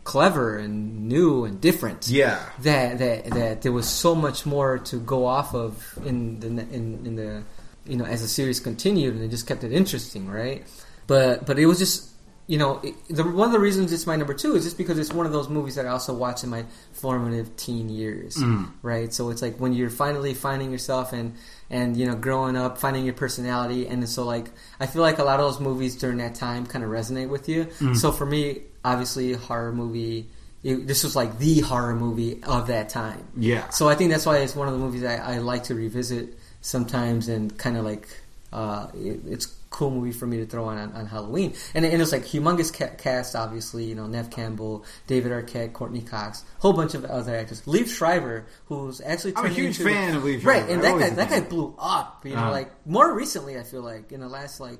clever 0.04 0.56
and 0.58 1.08
new 1.08 1.44
and 1.44 1.60
different, 1.60 2.08
Yeah. 2.08 2.38
that 2.62 2.98
that 2.98 3.24
that 3.30 3.62
there 3.62 3.72
was 3.72 3.88
so 3.88 4.14
much 4.14 4.44
more 4.46 4.78
to 4.78 4.96
go 4.98 5.26
off 5.26 5.54
of 5.54 5.98
in 6.04 6.40
the 6.40 6.46
in 6.48 7.06
in 7.06 7.16
the 7.16 7.42
you 7.86 7.96
know 7.96 8.04
as 8.04 8.20
the 8.22 8.28
series 8.28 8.60
continued 8.60 9.14
and 9.14 9.24
it 9.24 9.28
just 9.28 9.46
kept 9.46 9.64
it 9.64 9.72
interesting, 9.72 10.28
right? 10.28 10.66
But 11.06 11.46
but 11.46 11.58
it 11.58 11.66
was 11.66 11.78
just 11.78 12.10
you 12.46 12.58
know 12.58 12.80
it, 12.82 12.94
the, 13.08 13.24
one 13.24 13.46
of 13.48 13.52
the 13.52 13.58
reasons 13.58 13.92
it's 13.92 14.06
my 14.06 14.16
number 14.16 14.34
two 14.34 14.54
is 14.56 14.64
just 14.64 14.76
because 14.78 14.98
it's 14.98 15.12
one 15.12 15.26
of 15.26 15.32
those 15.32 15.48
movies 15.48 15.74
that 15.76 15.86
I 15.86 15.90
also 15.90 16.12
watch 16.14 16.44
in 16.44 16.50
my 16.50 16.64
formative 17.00 17.56
teen 17.56 17.88
years, 17.88 18.36
Mm. 18.36 18.70
right? 18.82 19.12
So 19.14 19.30
it's 19.30 19.42
like 19.42 19.56
when 19.58 19.72
you're 19.72 19.90
finally 19.90 20.34
finding 20.34 20.70
yourself 20.72 21.12
and 21.12 21.34
and 21.70 21.96
you 21.96 22.06
know 22.06 22.14
growing 22.16 22.56
up, 22.56 22.78
finding 22.78 23.04
your 23.04 23.14
personality, 23.14 23.86
and 23.86 24.08
so 24.08 24.24
like 24.24 24.50
I 24.80 24.86
feel 24.86 25.02
like 25.02 25.18
a 25.18 25.24
lot 25.24 25.40
of 25.40 25.46
those 25.46 25.60
movies 25.60 25.96
during 25.96 26.18
that 26.18 26.34
time 26.34 26.66
kind 26.66 26.84
of 26.84 26.90
resonate 26.90 27.28
with 27.28 27.48
you. 27.48 27.66
Mm. 27.80 27.96
So 27.96 28.12
for 28.12 28.26
me, 28.26 28.62
obviously, 28.84 29.32
horror 29.34 29.72
movie. 29.72 30.28
It, 30.64 30.88
this 30.88 31.04
was 31.04 31.14
like 31.14 31.38
the 31.38 31.60
horror 31.60 31.94
movie 31.94 32.42
of 32.42 32.66
that 32.66 32.88
time. 32.88 33.22
Yeah. 33.36 33.68
So 33.70 33.88
I 33.88 33.94
think 33.94 34.10
that's 34.10 34.26
why 34.26 34.38
it's 34.38 34.56
one 34.56 34.66
of 34.66 34.74
the 34.74 34.80
movies 34.80 35.04
I, 35.04 35.16
I 35.34 35.38
like 35.38 35.64
to 35.64 35.74
revisit 35.76 36.36
sometimes, 36.62 37.28
and 37.28 37.56
kind 37.56 37.76
of 37.76 37.84
like 37.84 38.08
uh, 38.52 38.88
it, 38.94 39.20
it's 39.28 39.46
cool 39.70 39.90
movie 39.90 40.12
for 40.12 40.26
me 40.26 40.38
to 40.38 40.46
throw 40.46 40.64
on 40.64 40.78
on, 40.78 40.92
on 40.92 41.06
Halloween. 41.06 41.54
And, 41.74 41.84
and 41.84 41.98
was 41.98 42.12
like 42.12 42.22
humongous 42.24 42.72
ca- 42.76 42.94
cast, 42.96 43.36
obviously. 43.36 43.84
You 43.84 43.94
know, 43.94 44.06
Neve 44.06 44.30
Campbell, 44.30 44.84
David 45.06 45.30
Arquette, 45.32 45.72
Courteney 45.72 46.02
Cox, 46.02 46.44
whole 46.58 46.72
bunch 46.72 46.94
of 46.94 47.04
other 47.04 47.36
actors. 47.36 47.62
Liev 47.62 47.88
Schreiber, 47.88 48.46
who's 48.66 49.00
actually 49.00 49.34
I'm 49.36 49.46
a 49.46 49.48
huge 49.48 49.78
into- 49.80 49.84
fan 49.92 50.16
of 50.16 50.22
Liev 50.22 50.44
right? 50.44 50.68
And 50.68 50.82
that 50.82 50.98
guy 50.98 51.10
that 51.10 51.30
guy 51.30 51.40
blew 51.40 51.74
up. 51.78 52.24
You 52.24 52.34
know, 52.34 52.40
Uh-huh. 52.42 52.50
like 52.50 52.70
more 52.86 53.12
recently, 53.14 53.58
I 53.58 53.62
feel 53.62 53.82
like 53.82 54.12
in 54.12 54.20
the 54.20 54.28
last 54.28 54.60
like 54.60 54.78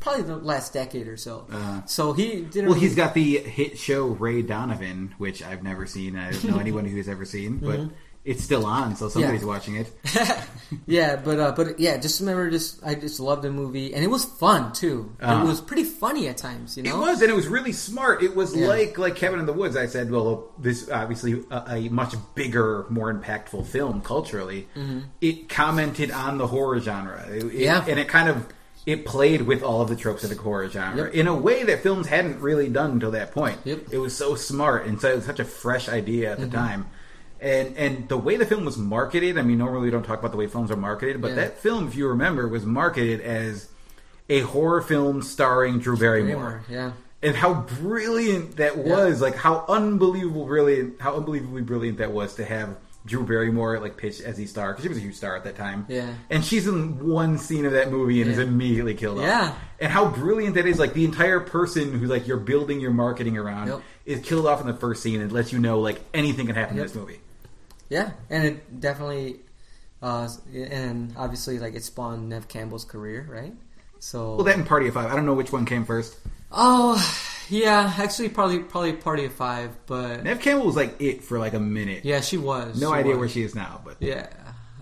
probably 0.00 0.22
the 0.22 0.36
last 0.36 0.72
decade 0.72 1.06
or 1.08 1.16
so. 1.16 1.46
Uh, 1.50 1.82
so 1.86 2.12
he 2.12 2.42
did. 2.42 2.64
Well, 2.66 2.74
he's 2.74 2.94
got 2.94 3.14
the 3.14 3.38
hit 3.38 3.78
show 3.78 4.06
Ray 4.06 4.42
Donovan, 4.42 5.14
which 5.18 5.42
I've 5.42 5.62
never 5.62 5.86
seen. 5.86 6.16
I 6.16 6.30
don't 6.32 6.44
know 6.44 6.58
anyone 6.60 6.84
who's 6.84 7.08
ever 7.08 7.24
seen, 7.24 7.58
but 7.58 7.80
Mhm. 7.80 7.92
It's 8.24 8.42
still 8.44 8.64
on, 8.66 8.94
so 8.96 9.08
somebody's 9.08 9.40
Yeah. 9.42 9.46
watching 9.48 9.76
it. 9.76 9.92
yeah, 10.86 11.16
but 11.16 11.38
uh, 11.40 11.52
but 11.56 11.78
yeah, 11.80 11.96
just 11.96 12.20
remember, 12.20 12.50
just 12.50 12.84
I 12.84 12.94
just 12.94 13.20
loved 13.20 13.42
the 13.42 13.50
movie, 13.50 13.94
and 13.94 14.04
it 14.04 14.08
was 14.08 14.24
fun 14.24 14.72
too. 14.72 15.14
Uh-huh. 15.20 15.42
It 15.44 15.46
was 15.46 15.60
pretty 15.60 15.84
funny 15.84 16.28
at 16.28 16.36
times, 16.36 16.76
you 16.76 16.82
know. 16.84 16.96
It 16.96 16.98
was, 17.00 17.20
and 17.22 17.30
it 17.30 17.34
was 17.34 17.48
really 17.48 17.72
smart. 17.72 18.22
It 18.22 18.34
was 18.36 18.54
Yeah. 18.54 18.66
like 18.68 18.96
like 18.98 19.16
Cabin 19.16 19.40
in 19.40 19.46
the 19.46 19.52
Woods. 19.52 19.76
I 19.76 19.86
said, 19.86 20.10
well, 20.10 20.52
this 20.58 20.88
obviously 20.90 21.42
a, 21.50 21.64
a 21.68 21.88
much 21.88 22.14
bigger, 22.34 22.86
more 22.90 23.12
impactful 23.12 23.66
film 23.66 24.00
culturally. 24.02 24.68
Mhm. 24.76 25.04
It 25.20 25.48
commented 25.48 26.10
on 26.10 26.38
the 26.38 26.46
horror 26.46 26.80
genre, 26.80 27.24
It- 27.28 27.44
it- 27.46 27.52
Yeah. 27.54 27.84
and 27.88 27.98
it 27.98 28.08
kind 28.08 28.28
of 28.28 28.46
it 28.84 29.04
played 29.04 29.42
with 29.42 29.62
all 29.62 29.80
of 29.80 29.88
the 29.88 29.94
tropes 29.94 30.24
of 30.24 30.30
the 30.30 30.36
horror 30.36 30.68
genre 30.68 31.04
Yep. 31.04 31.14
in 31.14 31.28
a 31.28 31.34
way 31.36 31.62
that 31.62 31.84
films 31.84 32.08
hadn't 32.08 32.40
really 32.40 32.68
done 32.68 32.90
until 32.92 33.12
that 33.12 33.30
point. 33.32 33.58
Yep. 33.64 33.92
It 33.92 33.98
was 33.98 34.16
so 34.16 34.34
smart 34.34 34.86
and 34.86 35.00
so 35.00 35.08
it 35.12 35.16
was 35.16 35.24
such 35.24 35.38
a 35.38 35.44
fresh 35.44 35.88
idea 35.88 36.32
at 36.32 36.40
the 36.40 36.46
Mhm. 36.46 36.52
time. 36.52 36.86
And 37.42 37.76
and 37.76 38.08
the 38.08 38.16
way 38.16 38.36
the 38.36 38.46
film 38.46 38.64
was 38.64 38.78
marketed, 38.78 39.36
I 39.36 39.42
mean, 39.42 39.58
normally 39.58 39.82
we 39.86 39.90
don't 39.90 40.04
talk 40.04 40.20
about 40.20 40.30
the 40.30 40.38
way 40.38 40.46
films 40.46 40.70
are 40.70 40.76
marketed, 40.76 41.20
but 41.20 41.30
Yeah. 41.30 41.34
that 41.36 41.58
film, 41.58 41.88
if 41.88 41.96
you 41.96 42.06
remember, 42.08 42.46
was 42.46 42.64
marketed 42.64 43.20
as 43.20 43.68
a 44.30 44.40
horror 44.40 44.80
film 44.80 45.22
starring 45.22 45.80
Drew 45.80 45.96
Barrymore 45.96 46.36
Barrymore, 46.36 46.62
yeah. 46.70 46.92
and 47.22 47.34
how 47.36 47.54
brilliant 47.80 48.56
that 48.58 48.78
was 48.78 49.20
like 49.20 49.34
how 49.34 49.64
unbelievable 49.68 50.46
brilliant 50.46 51.00
how 51.00 51.16
unbelievably 51.16 51.62
brilliant 51.62 51.98
that 51.98 52.12
was 52.12 52.36
to 52.36 52.44
have 52.44 52.76
drew 53.04 53.24
barrymore 53.24 53.80
like 53.80 53.96
pitched 53.96 54.20
as 54.20 54.36
the 54.36 54.46
star 54.46 54.70
because 54.70 54.84
she 54.84 54.88
was 54.88 54.96
a 54.96 55.00
huge 55.00 55.16
star 55.16 55.34
at 55.36 55.42
that 55.42 55.56
time 55.56 55.84
Yeah. 55.88 56.14
and 56.30 56.44
she's 56.44 56.68
in 56.68 57.04
one 57.08 57.36
scene 57.36 57.66
of 57.66 57.72
that 57.72 57.90
movie 57.90 58.22
and 58.22 58.30
is 58.30 58.38
immediately 58.38 58.94
killed 58.94 59.18
off 59.18 59.24
Yeah. 59.24 59.54
and 59.80 59.90
how 59.90 60.06
brilliant 60.08 60.54
that 60.54 60.66
is 60.66 60.78
like 60.78 60.94
the 60.94 61.04
entire 61.04 61.40
person 61.40 61.98
who 61.98 62.06
like 62.06 62.28
you're 62.28 62.36
building 62.36 62.80
your 62.80 62.92
marketing 62.92 63.36
around 63.36 63.66
Yep. 63.66 63.80
is 64.06 64.20
killed 64.20 64.46
off 64.46 64.60
in 64.60 64.68
the 64.68 64.74
first 64.74 65.02
scene 65.02 65.20
and 65.20 65.32
lets 65.32 65.52
you 65.52 65.58
know 65.58 65.80
like 65.80 66.00
anything 66.14 66.46
can 66.46 66.54
happen 66.54 66.76
Yep. 66.76 66.82
in 66.86 66.86
this 66.92 66.96
movie 66.96 67.20
Yeah, 67.92 68.12
and 68.30 68.44
it 68.46 68.80
definitely, 68.80 69.40
uh, 70.00 70.28
and 70.54 71.12
obviously, 71.16 71.58
like 71.58 71.74
it 71.74 71.84
spawned 71.84 72.28
Neve 72.30 72.48
Campbell's 72.48 72.84
career, 72.86 73.26
right? 73.30 73.52
So, 74.00 74.34
well 74.36 74.44
that 74.44 74.56
and 74.56 74.66
party 74.66 74.88
of 74.88 74.94
five 74.94 75.12
i 75.12 75.14
don't 75.14 75.26
know 75.26 75.34
which 75.34 75.52
one 75.52 75.64
came 75.64 75.84
first 75.84 76.16
oh 76.50 76.98
yeah, 77.50 77.92
actually, 77.98 78.30
probably 78.30 78.58
probably 78.60 78.94
Party 78.94 79.24
of 79.26 79.32
Five, 79.32 79.70
but 79.86 80.24
neve 80.24 80.40
campbell 80.40 80.66
was 80.66 80.74
like 80.76 81.00
it 81.00 81.22
for 81.22 81.38
like 81.38 81.52
a 81.54 81.60
minute 81.60 82.04
yeah, 82.04 82.20
she 82.20 82.36
was. 82.38 82.80
no 82.80 82.90
she 82.90 82.94
idea 82.98 83.12
was. 83.12 83.18
where 83.20 83.28
she 83.28 83.42
is 83.42 83.54
now 83.54 83.80
but 83.84 83.96
Yeah, 84.00 84.26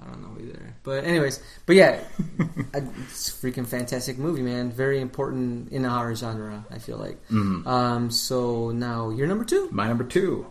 I 0.03 0.07
don't 0.11 0.23
know 0.23 0.41
either. 0.41 0.75
But 0.83 1.05
anyways, 1.05 1.43
but 1.67 1.77
yeah, 1.77 2.01
I- 2.75 2.89
it's 3.05 3.29
a 3.29 3.33
freaking 3.33 3.67
fantastic 3.67 4.17
movie, 4.19 4.41
man. 4.43 4.71
Very 4.73 5.01
important 5.01 5.71
in 5.73 5.83
the 5.83 5.91
horror 5.91 6.15
genre. 6.15 6.65
I 6.71 6.79
feel 6.79 6.97
like. 6.97 7.19
Mhm. 7.29 7.67
Um, 7.67 8.11
so 8.11 8.71
now 8.71 9.11
you're 9.11 9.27
number 9.29 9.45
two. 9.45 9.69
My 9.71 9.87
number 9.89 10.05
two. 10.05 10.47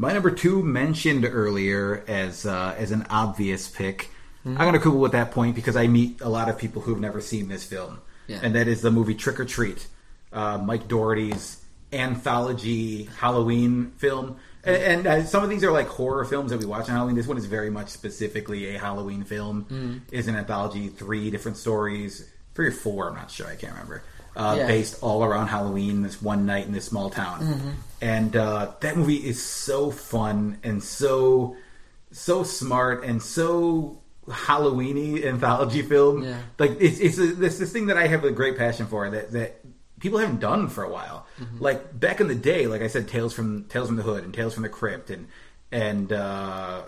My 0.00 0.14
number 0.14 0.30
two 0.30 0.62
mentioned 0.62 1.26
earlier 1.30 2.02
as 2.08 2.46
uh, 2.46 2.74
as 2.78 2.90
an 2.90 3.04
obvious 3.10 3.68
pick. 3.68 4.08
Mhm. 4.46 4.52
I'm 4.52 4.56
going 4.68 4.72
to 4.72 4.78
quibble 4.80 4.98
with 5.00 5.12
that 5.12 5.30
point 5.32 5.54
because 5.54 5.76
I 5.76 5.86
meet 5.88 6.22
a 6.22 6.28
lot 6.30 6.48
of 6.48 6.56
people 6.56 6.80
who've 6.80 6.98
never 6.98 7.20
seen 7.20 7.48
this 7.48 7.64
film, 7.64 7.98
Yeah. 8.26 8.40
and 8.42 8.54
that 8.54 8.66
is 8.66 8.80
the 8.80 8.90
movie 8.90 9.14
Trick 9.14 9.38
or 9.38 9.44
Treat, 9.44 9.86
uh, 10.32 10.56
Mike 10.56 10.88
Dougherty's 10.88 11.58
anthology 11.92 13.04
Halloween 13.18 13.92
film. 13.98 14.36
And, 14.64 14.76
and 14.76 15.06
uh, 15.06 15.24
some 15.24 15.42
of 15.44 15.50
these 15.50 15.62
are 15.64 15.70
like 15.72 15.88
horror 15.88 16.24
films 16.24 16.50
that 16.50 16.58
we 16.60 16.64
watch 16.64 16.88
on 16.88 16.94
Halloween. 16.96 17.16
This 17.16 17.26
one 17.26 17.36
is 17.36 17.44
very 17.46 17.68
much 17.70 17.88
specifically 17.88 18.74
a 18.74 18.78
Halloween 18.78 19.24
film. 19.24 19.66
Mhm. 19.70 20.00
Is 20.12 20.28
an 20.28 20.36
anthology, 20.36 20.88
three 20.88 21.30
different 21.30 21.58
stories, 21.58 22.24
three 22.54 22.68
or 22.68 22.72
four. 22.72 23.08
I'm 23.10 23.16
not 23.16 23.30
sure. 23.30 23.46
I 23.48 23.56
can't 23.56 23.72
remember. 23.74 24.02
Uh, 24.36 24.54
Yeah. 24.56 24.66
Based 24.66 24.96
all 25.02 25.22
around 25.24 25.48
Halloween, 25.48 26.02
this 26.02 26.22
one 26.22 26.46
night 26.46 26.64
in 26.66 26.72
this 26.72 26.86
small 26.86 27.10
town 27.10 27.40
Mhm. 27.40 27.72
And 28.00 28.34
uh, 28.36 28.72
that 28.80 28.96
movie 28.96 29.16
is 29.16 29.42
so 29.42 29.90
fun 29.90 30.58
and 30.62 30.82
so 30.82 31.56
so 32.12 32.42
smart 32.42 33.04
and 33.04 33.22
so 33.22 33.98
Halloweeny 34.28 35.24
anthology 35.24 35.82
film. 35.82 36.22
Yeah. 36.24 36.40
Like 36.58 36.76
it's 36.80 36.98
it's 36.98 37.18
a, 37.18 37.26
this 37.34 37.58
this 37.58 37.72
thing 37.72 37.86
that 37.86 37.96
I 37.96 38.06
have 38.06 38.24
a 38.24 38.30
great 38.30 38.56
passion 38.56 38.86
for 38.86 39.08
that 39.10 39.32
that 39.32 39.60
people 39.98 40.18
haven't 40.18 40.40
done 40.40 40.68
for 40.68 40.84
a 40.84 40.88
while. 40.90 41.26
Mhm. 41.40 41.60
Like 41.60 41.98
back 41.98 42.20
in 42.20 42.28
the 42.28 42.34
day, 42.34 42.66
like 42.66 42.82
I 42.82 42.86
said, 42.86 43.08
Tales 43.08 43.32
from 43.32 43.64
Tales 43.64 43.88
from 43.88 43.96
the 43.96 44.02
Hood 44.02 44.24
and 44.24 44.32
Tales 44.32 44.54
from 44.54 44.62
the 44.62 44.68
Crypt 44.68 45.10
and 45.10 45.26
and 45.72 46.12
uh, 46.12 46.16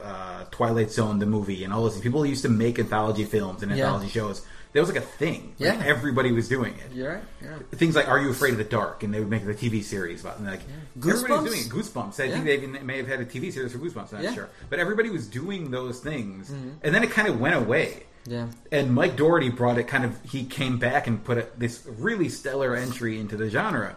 uh, 0.02 0.44
Twilight 0.50 0.90
Zone 0.90 1.18
the 1.20 1.26
movie 1.26 1.62
and 1.64 1.72
all 1.72 1.82
those. 1.84 2.00
People 2.00 2.24
used 2.26 2.42
to 2.42 2.48
make 2.48 2.78
anthology 2.78 3.24
films 3.24 3.62
and 3.62 3.70
Yeah. 3.70 3.84
anthology 3.86 4.08
shows. 4.10 4.42
That 4.73 4.81
was 4.81 4.89
like 4.89 4.99
a 4.99 5.07
thing. 5.07 5.55
Like, 5.59 5.79
Yeah. 5.79 5.83
everybody 5.85 6.33
was 6.33 6.49
doing 6.49 6.75
it 6.75 7.05
right. 7.07 7.23
Yeah. 7.43 7.59
things 7.73 7.95
like 7.95 8.09
"Are 8.09 8.18
You 8.18 8.31
Afraid 8.31 8.53
of 8.53 8.59
the 8.59 8.64
Dark?" 8.64 9.03
and 9.03 9.12
they 9.12 9.20
would 9.20 9.29
make 9.29 9.45
the 9.45 9.53
TV 9.55 9.83
series 9.83 10.23
about. 10.23 10.39
And 10.39 10.47
like 10.47 10.61
everybody 10.97 11.23
Goosebumps? 11.35 11.43
was 11.43 11.51
doing 11.51 11.61
it. 11.61 11.68
Goosebumps. 11.68 12.20
I 12.20 12.25
Yeah. 12.25 12.33
think 12.33 12.45
they 12.47 12.55
even 12.57 12.87
may 12.87 12.97
have 12.97 13.07
had 13.09 13.20
a 13.20 13.25
TV 13.27 13.51
series 13.53 13.73
for 13.73 13.79
Goosebumps. 13.79 14.12
I'm 14.12 14.23
not 14.23 14.23
Yeah. 14.25 14.35
sure, 14.35 14.49
but 14.70 14.79
everybody 14.79 15.11
was 15.11 15.27
doing 15.27 15.70
those 15.70 16.01
things, 16.01 16.49
Mhm. 16.51 16.73
and 16.83 16.95
then 16.95 17.03
it 17.05 17.11
kind 17.11 17.29
of 17.29 17.39
went 17.39 17.55
away. 17.55 18.05
Yeah. 18.27 18.47
And 18.70 18.95
Mike 18.95 19.16
Dougherty 19.16 19.51
brought 19.51 19.79
it 19.79 19.89
kind 19.89 20.05
of. 20.05 20.16
He 20.25 20.45
came 20.45 20.79
back 20.79 21.07
and 21.07 21.23
put 21.23 21.39
a, 21.39 21.47
this 21.59 21.81
really 21.99 22.29
stellar 22.29 22.75
entry 22.75 23.18
into 23.18 23.37
the 23.37 23.51
genre. 23.51 23.97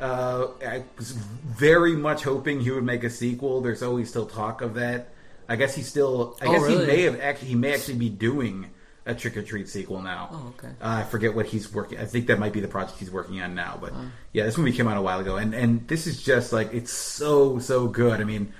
Uh, 0.00 0.48
I 0.66 0.82
was 0.96 1.12
very 1.12 1.94
much 1.94 2.24
hoping 2.24 2.60
he 2.60 2.70
would 2.72 2.82
make 2.84 3.04
a 3.04 3.10
sequel. 3.10 3.60
There's 3.60 3.82
always 3.82 4.08
still 4.08 4.26
talk 4.26 4.62
of 4.62 4.74
that. 4.74 5.10
I 5.48 5.54
guess 5.56 5.74
he 5.76 5.82
still. 5.82 6.36
I 6.42 6.46
Oh, 6.46 6.52
guess 6.52 6.62
really? 6.62 6.80
he 6.80 6.86
may 6.86 7.02
have 7.02 7.20
actually. 7.20 7.48
He 7.48 7.54
may 7.54 7.74
actually 7.74 7.94
be 7.98 8.08
doing 8.08 8.66
a 9.08 9.14
Trick 9.14 9.36
or 9.36 9.42
Treat 9.42 9.68
sequel 9.68 10.00
now. 10.02 10.28
Oh, 10.30 10.54
okay. 10.58 10.68
Uh, 10.80 11.00
I 11.00 11.02
forget 11.04 11.34
what 11.34 11.46
he's 11.46 11.72
working. 11.72 11.98
I 11.98 12.04
think 12.04 12.26
that 12.28 12.38
might 12.38 12.52
be 12.52 12.60
the 12.60 12.68
project 12.68 12.98
he's 12.98 13.10
working 13.10 13.40
on 13.40 13.54
now. 13.54 13.76
But 13.80 13.92
Oh. 13.94 14.10
yeah, 14.32 14.44
this 14.44 14.56
movie 14.58 14.72
came 14.72 14.86
out 14.86 14.96
a 14.96 15.02
while 15.02 15.18
ago, 15.20 15.36
and 15.36 15.54
and 15.54 15.88
this 15.88 16.06
is 16.06 16.22
just 16.22 16.52
like 16.52 16.72
it's 16.72 16.92
so 16.92 17.58
so 17.58 17.88
good. 17.88 18.20
I 18.20 18.24
mean, 18.24 18.52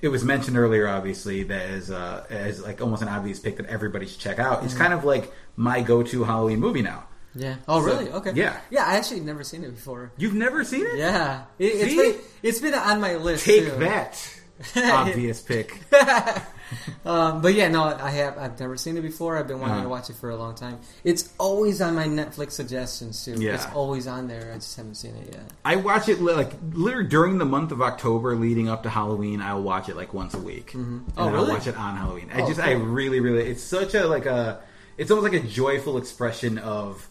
it 0.00 0.08
was 0.08 0.24
mentioned 0.24 0.56
earlier, 0.56 0.88
obviously, 0.88 1.42
that 1.44 1.62
as 1.70 1.90
uh, 1.90 2.24
as 2.30 2.62
like 2.62 2.80
almost 2.80 3.02
an 3.02 3.08
obvious 3.08 3.38
pick 3.38 3.58
that 3.58 3.66
everybody 3.66 4.06
should 4.06 4.18
check 4.20 4.38
out. 4.38 4.64
It's 4.64 4.74
Mhm. 4.74 4.78
kind 4.78 4.92
of 4.94 5.04
like 5.04 5.32
my 5.56 5.82
go 5.82 6.02
to 6.02 6.24
Halloween 6.24 6.58
movie 6.60 6.82
now. 6.82 7.04
Yeah. 7.34 7.56
Oh, 7.68 7.80
So, 7.80 7.86
really? 7.86 8.10
Okay. 8.10 8.32
Yeah. 8.34 8.58
Yeah, 8.70 8.84
I 8.86 8.96
actually 8.96 9.20
never 9.20 9.44
seen 9.44 9.62
it 9.62 9.72
before. 9.74 10.10
You've 10.16 10.34
never 10.34 10.64
seen 10.64 10.84
it? 10.86 10.96
Yeah. 10.96 11.44
It, 11.60 11.64
it's 11.66 11.90
See? 11.92 11.96
been 11.96 12.14
it's 12.42 12.60
been 12.60 12.74
on 12.74 13.00
my 13.00 13.14
list. 13.16 13.44
Take 13.44 13.66
too. 13.66 13.76
that, 13.80 14.40
obvious 14.76 15.40
pick. 15.40 15.80
um, 17.04 17.40
but 17.42 17.54
yeah, 17.54 17.68
no, 17.68 17.82
I 17.84 18.10
have. 18.10 18.38
I've 18.38 18.58
never 18.60 18.76
seen 18.76 18.96
it 18.96 19.02
before. 19.02 19.36
I've 19.36 19.46
been 19.48 19.60
wanting 19.60 19.76
Uh-huh. 19.76 19.82
to 19.84 19.88
watch 19.88 20.10
it 20.10 20.16
for 20.16 20.30
a 20.30 20.36
long 20.36 20.54
time. 20.54 20.78
It's 21.04 21.32
always 21.38 21.80
on 21.80 21.94
my 21.94 22.06
Netflix 22.06 22.52
suggestions 22.52 23.24
too. 23.24 23.34
Yeah. 23.38 23.54
It's 23.54 23.66
always 23.74 24.06
on 24.06 24.28
there. 24.28 24.50
I 24.52 24.56
just 24.56 24.76
haven't 24.76 24.94
seen 24.96 25.14
it 25.16 25.32
yet. 25.32 25.42
I 25.64 25.76
watch 25.76 26.08
it 26.08 26.20
like 26.20 26.52
literally 26.72 27.08
during 27.08 27.38
the 27.38 27.44
month 27.44 27.72
of 27.72 27.80
October 27.82 28.36
leading 28.36 28.68
up 28.68 28.82
to 28.84 28.90
Halloween. 28.90 29.40
I'll 29.40 29.62
watch 29.62 29.88
it 29.88 29.96
like 29.96 30.12
once 30.14 30.34
a 30.34 30.38
week, 30.38 30.74
and 30.74 31.04
Oh, 31.16 31.24
then 31.24 31.32
really? 31.34 31.46
I'll 31.48 31.54
watch 31.56 31.66
it 31.66 31.76
on 31.76 31.96
Halloween. 31.96 32.30
I 32.32 32.42
Oh, 32.42 32.46
just, 32.46 32.60
I 32.60 32.72
really, 32.72 33.20
really, 33.20 33.48
it's 33.48 33.62
such 33.62 33.94
a 33.94 34.06
like 34.06 34.26
a, 34.26 34.60
it's 34.98 35.10
almost 35.10 35.32
like 35.32 35.42
a 35.42 35.46
joyful 35.46 35.96
expression 35.98 36.58
of 36.58 37.06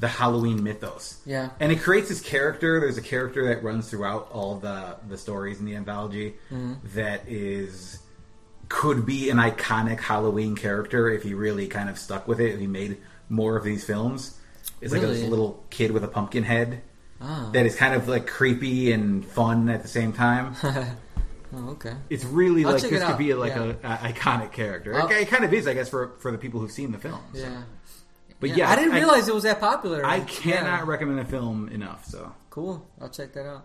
the 0.00 0.08
Halloween 0.08 0.62
mythos. 0.62 1.18
Yeah. 1.24 1.50
and 1.60 1.70
it 1.70 1.80
creates 1.80 2.08
this 2.08 2.20
character. 2.20 2.80
There's 2.80 2.98
a 2.98 3.02
character 3.02 3.46
that 3.48 3.62
runs 3.62 3.88
throughout 3.88 4.28
all 4.32 4.56
the 4.56 4.96
the 5.08 5.16
stories 5.16 5.60
in 5.60 5.66
the 5.66 5.76
anthology 5.76 6.34
Mhm. 6.52 6.78
that 6.94 7.22
is 7.28 8.00
could 8.68 9.04
be 9.06 9.30
an 9.30 9.36
iconic 9.38 10.00
Halloween 10.00 10.56
character 10.56 11.08
if 11.10 11.22
he 11.22 11.34
really 11.34 11.66
kind 11.66 11.88
of 11.88 11.98
stuck 11.98 12.26
with 12.28 12.40
it. 12.40 12.52
If 12.54 12.60
he 12.60 12.66
made 12.66 12.98
more 13.28 13.56
of 13.56 13.64
these 13.64 13.84
films, 13.84 14.38
it's 14.80 14.92
like 14.92 15.02
Really? 15.02 15.20
this 15.20 15.28
little 15.28 15.64
kid 15.70 15.90
with 15.92 16.04
a 16.04 16.08
pumpkin 16.08 16.44
head 16.44 16.82
Ah. 17.20 17.50
that 17.52 17.64
is 17.66 17.74
kind 17.76 17.94
of 17.94 18.08
like 18.08 18.26
creepy 18.26 18.92
and 18.92 19.24
fun 19.24 19.68
at 19.68 19.82
the 19.82 19.88
same 19.88 20.12
time. 20.12 20.54
oh, 21.54 21.70
okay. 21.70 21.94
It's 22.10 22.24
really 22.24 22.64
I'll 22.64 22.72
like 22.72 22.82
this 22.82 22.90
could 22.90 23.02
out. 23.02 23.18
be 23.18 23.32
like 23.34 23.54
Yeah. 23.54 23.72
a, 23.82 23.92
a 23.94 24.12
iconic 24.12 24.52
character. 24.52 24.92
It, 24.92 25.10
it 25.22 25.28
kind 25.28 25.44
of 25.44 25.52
is, 25.54 25.66
I 25.66 25.74
guess, 25.74 25.88
for 25.88 26.12
for 26.18 26.30
the 26.32 26.38
people 26.38 26.60
who've 26.60 26.72
seen 26.72 26.92
the 26.92 26.98
film. 26.98 27.20
Yeah. 27.32 27.62
But 28.40 28.56
yeah, 28.56 28.68
I 28.70 28.76
didn't 28.76 28.92
realize 28.92 29.26
it 29.28 29.34
was 29.34 29.44
that 29.44 29.60
popular. 29.60 30.04
I 30.04 30.20
cannot 30.20 30.80
Yeah. 30.80 30.84
recommend 30.86 31.18
the 31.18 31.24
film 31.24 31.68
enough. 31.68 32.04
So 32.06 32.32
Cool. 32.50 32.86
I'll 33.00 33.08
check 33.08 33.32
that 33.34 33.46
out. 33.46 33.64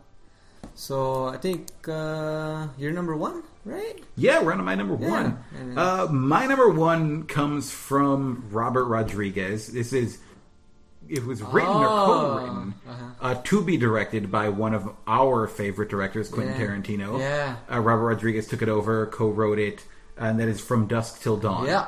So 0.75 1.25
I 1.25 1.37
think 1.37 1.67
uh, 1.87 2.67
you're 2.77 2.91
number 2.91 3.15
one, 3.15 3.43
right? 3.65 4.01
yeah, 4.15 4.41
we're 4.41 4.51
on 4.53 4.57
to 4.59 4.63
my 4.63 4.75
number 4.75 4.97
Yeah. 4.99 5.09
one. 5.09 5.77
Uh, 5.77 6.07
my 6.09 6.45
number 6.45 6.69
one 6.69 7.23
comes 7.23 7.71
from 7.71 8.45
Robert 8.51 8.85
Rodriguez. 8.85 9.67
This 9.67 9.91
is 9.93 10.19
it 11.09 11.25
was 11.25 11.41
written 11.41 11.71
or 11.71 11.87
Oh, 11.87 12.05
co-written 12.37 12.73
uh-huh. 12.87 13.03
uh, 13.19 13.35
to 13.43 13.63
be 13.63 13.77
directed 13.77 14.31
by 14.31 14.47
one 14.49 14.73
of 14.75 14.87
our 15.07 15.47
favorite 15.47 15.89
directors, 15.89 16.29
Quentin 16.29 16.59
Yeah. 16.59 16.67
Tarantino. 16.67 17.19
Yeah. 17.19 17.55
Uh, 17.71 17.79
Robert 17.79 18.05
Rodriguez 18.05 18.47
took 18.47 18.61
it 18.61 18.69
over, 18.69 19.07
co-wrote 19.07 19.57
it, 19.57 19.83
and 20.17 20.39
that 20.39 20.47
is 20.47 20.61
From 20.61 20.85
Dusk 20.87 21.21
Till 21.21 21.35
Dawn. 21.37 21.65
Yeah. 21.65 21.87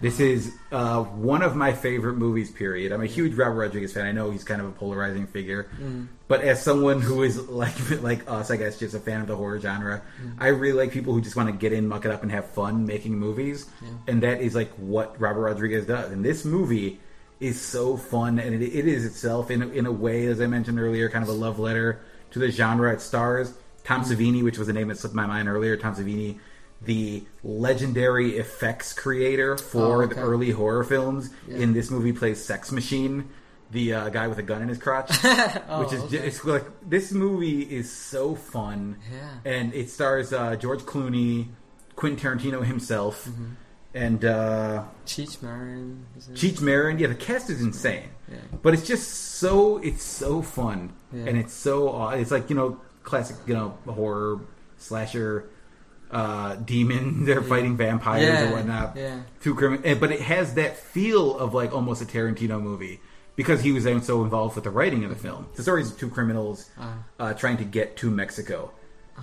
This 0.00 0.20
is 0.20 0.54
uh, 0.70 1.02
one 1.02 1.42
of 1.42 1.56
my 1.56 1.72
favorite 1.72 2.14
movies. 2.18 2.50
Period. 2.52 2.92
I'm 2.92 3.02
a 3.02 3.06
huge 3.06 3.34
Robert 3.34 3.54
Rodriguez 3.56 3.92
fan. 3.92 4.06
I 4.06 4.12
know 4.12 4.30
he's 4.30 4.44
kind 4.44 4.60
of 4.60 4.68
a 4.68 4.70
polarizing 4.72 5.26
figure, 5.26 5.68
Mm. 5.80 6.06
but 6.28 6.40
as 6.42 6.62
someone 6.62 7.00
who 7.00 7.24
is 7.24 7.48
like 7.48 7.74
like 8.02 8.30
us, 8.30 8.50
I 8.52 8.56
guess, 8.58 8.78
just 8.78 8.94
a 8.94 9.00
fan 9.00 9.20
of 9.20 9.26
the 9.26 9.34
horror 9.36 9.58
genre, 9.58 10.02
Mm. 10.24 10.34
I 10.38 10.48
really 10.48 10.78
like 10.78 10.92
people 10.92 11.12
who 11.14 11.20
just 11.20 11.34
want 11.34 11.48
to 11.48 11.52
get 11.52 11.72
in, 11.72 11.88
muck 11.88 12.04
it 12.04 12.12
up, 12.12 12.22
and 12.22 12.30
have 12.30 12.46
fun 12.50 12.86
making 12.86 13.18
movies. 13.18 13.66
Yeah. 13.82 13.88
And 14.06 14.22
that 14.22 14.40
is 14.40 14.54
like 14.54 14.70
what 14.74 15.20
Robert 15.20 15.40
Rodriguez 15.42 15.86
does. 15.86 16.12
And 16.12 16.24
this 16.24 16.44
movie 16.44 17.00
is 17.40 17.60
so 17.60 17.96
fun, 17.96 18.38
and 18.38 18.54
it, 18.54 18.62
it 18.62 18.86
is 18.86 19.04
itself 19.04 19.50
in 19.50 19.62
a, 19.62 19.68
in 19.68 19.86
a 19.86 19.92
way, 19.92 20.26
as 20.26 20.40
I 20.40 20.46
mentioned 20.46 20.78
earlier, 20.78 21.08
kind 21.08 21.22
of 21.24 21.28
a 21.28 21.32
love 21.32 21.58
letter 21.58 22.00
to 22.32 22.38
the 22.38 22.50
genre 22.50 22.92
it 22.92 23.00
stars. 23.00 23.52
Tom 23.84 24.02
Mm. 24.02 24.16
Savini, 24.16 24.42
which 24.44 24.58
was 24.58 24.68
a 24.68 24.72
name 24.72 24.88
that 24.88 24.98
slipped 24.98 25.16
my 25.16 25.26
mind 25.26 25.48
earlier. 25.48 25.76
Tom 25.76 25.94
Savini, 25.96 26.38
the 26.82 27.24
legendary 27.42 28.36
effects 28.38 28.92
creator 28.92 29.56
for 29.58 30.04
Oh, 30.04 30.06
the 30.06 30.16
early 30.16 30.50
horror 30.50 30.84
films, 30.84 31.30
Yeah. 31.48 31.56
in 31.58 31.72
this 31.72 31.90
movie 31.90 32.12
plays 32.12 32.44
Sex 32.44 32.70
Machine, 32.72 33.28
the 33.70 33.92
uh, 33.94 34.08
guy 34.10 34.28
with 34.28 34.38
a 34.38 34.42
gun 34.42 34.62
in 34.62 34.68
his 34.68 34.78
crotch, 34.78 35.10
Oh, 35.68 35.80
which 35.84 35.92
is 35.92 36.02
okay. 36.04 36.18
it's 36.18 36.44
like 36.44 36.64
this 36.88 37.12
movie 37.12 37.62
is 37.62 37.90
so 37.92 38.34
fun, 38.34 38.96
Yeah. 39.12 39.52
and 39.52 39.74
it 39.74 39.90
stars 39.90 40.32
uh, 40.32 40.56
George 40.56 40.80
Clooney, 40.80 41.48
Quentin 41.96 42.18
Tarantino 42.38 42.64
himself, 42.64 43.26
Mm-hmm. 43.26 43.44
and 43.94 44.24
uh, 44.24 44.84
Cheech 45.04 45.42
Marin. 45.42 46.06
Cheech 46.32 46.60
Marin. 46.60 46.98
Yeah, 46.98 47.08
the 47.08 47.14
cast 47.16 47.50
is 47.50 47.60
insane, 47.60 48.10
Yeah. 48.30 48.36
but 48.62 48.72
it's 48.72 48.86
just 48.86 49.08
so 49.38 49.78
it's 49.78 50.02
so 50.04 50.42
fun, 50.42 50.92
and 51.12 51.36
it's 51.36 51.52
so 51.54 52.08
it's 52.10 52.30
like 52.30 52.48
you 52.50 52.56
know 52.56 52.80
classic 53.02 53.36
you 53.46 53.54
know 53.54 53.76
horror 53.86 54.40
slasher. 54.76 55.50
Uh, 56.10 56.54
demon, 56.56 57.24
they're 57.26 57.42
fighting 57.42 57.76
vampires 57.76 58.24
Yeah, 58.24 58.48
or 58.50 58.52
whatnot. 58.56 58.96
yeah. 58.96 59.20
Two 59.42 59.54
crimin- 59.54 59.82
eh, 59.84 59.94
but 59.94 60.10
it 60.10 60.20
has 60.22 60.54
that 60.54 60.76
feel 60.78 61.36
of 61.38 61.52
like 61.52 61.72
almost 61.74 62.00
a 62.00 62.06
Tarantino 62.06 62.60
movie 62.62 63.00
because 63.36 63.60
he 63.60 63.72
was 63.72 63.84
so 63.84 64.22
involved 64.24 64.54
with 64.54 64.64
the 64.64 64.70
writing 64.70 65.04
of 65.04 65.10
the 65.10 65.16
film. 65.16 65.46
The 65.54 65.62
story 65.62 65.82
is 65.82 65.92
two 65.94 66.08
criminals 66.08 66.70
Uh-huh. 66.78 66.88
uh, 67.18 67.34
trying 67.34 67.58
to 67.58 67.64
get 67.64 67.96
to 67.98 68.10
Mexico. 68.10 68.72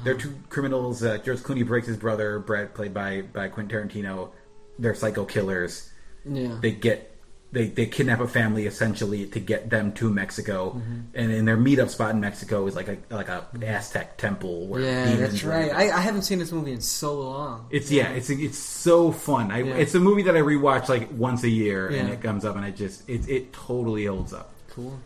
They're 0.03 0.13
two 0.17 0.35
criminals. 0.49 1.01
Uh, 1.03 1.17
George 1.19 1.39
Clooney 1.39 1.65
breaks 1.65 1.87
his 1.87 1.95
brother, 1.97 2.37
Brad, 2.39 2.73
played 2.75 2.93
by 2.93 3.21
by 3.21 3.47
Quentin 3.47 3.87
Tarantino. 3.89 4.29
They're 4.77 4.93
psycho 4.93 5.23
killers. 5.25 5.89
Yeah. 6.25 6.57
They 6.61 6.71
get 6.71 7.14
they 7.55 7.67
they 7.67 7.85
kidnap 7.87 8.19
a 8.19 8.27
family 8.27 8.67
essentially 8.67 9.25
to 9.27 9.39
get 9.39 9.69
them 9.69 9.91
to 9.93 10.09
Mexico, 10.11 10.73
Mm-hmm. 10.75 10.99
and 11.19 11.31
in 11.31 11.45
their 11.45 11.57
meetup 11.57 11.89
spot 11.89 12.11
in 12.13 12.19
Mexico 12.19 12.67
is 12.67 12.75
like 12.75 12.87
a 12.89 12.97
like 13.09 13.29
a 13.29 13.47
Aztec 13.65 14.17
temple 14.17 14.67
where 14.67 14.81
Yeah, 14.81 15.15
that's 15.15 15.43
right. 15.43 15.71
I, 15.73 15.83
I 15.89 16.01
haven't 16.01 16.23
seen 16.23 16.39
this 16.39 16.51
movie 16.51 16.73
in 16.73 16.81
so 16.81 17.19
long. 17.21 17.67
It's 17.71 17.89
yeah, 17.89 18.09
it's 18.11 18.29
it's 18.29 18.57
so 18.59 19.11
fun. 19.11 19.51
I, 19.51 19.59
Yeah. 19.63 19.75
It's 19.81 19.95
a 19.95 19.99
movie 19.99 20.23
that 20.23 20.35
I 20.35 20.41
rewatch 20.41 20.89
like 20.89 21.09
once 21.11 21.43
a 21.43 21.49
year, 21.49 21.87
and 21.87 22.09
it 22.09 22.21
comes 22.21 22.43
up, 22.45 22.55
and 22.57 22.65
I 22.65 22.71
just 22.71 23.07
it 23.09 23.27
it 23.29 23.53
totally 23.53 24.05
holds 24.05 24.33
up. 24.33 24.51
Cool. 24.69 24.99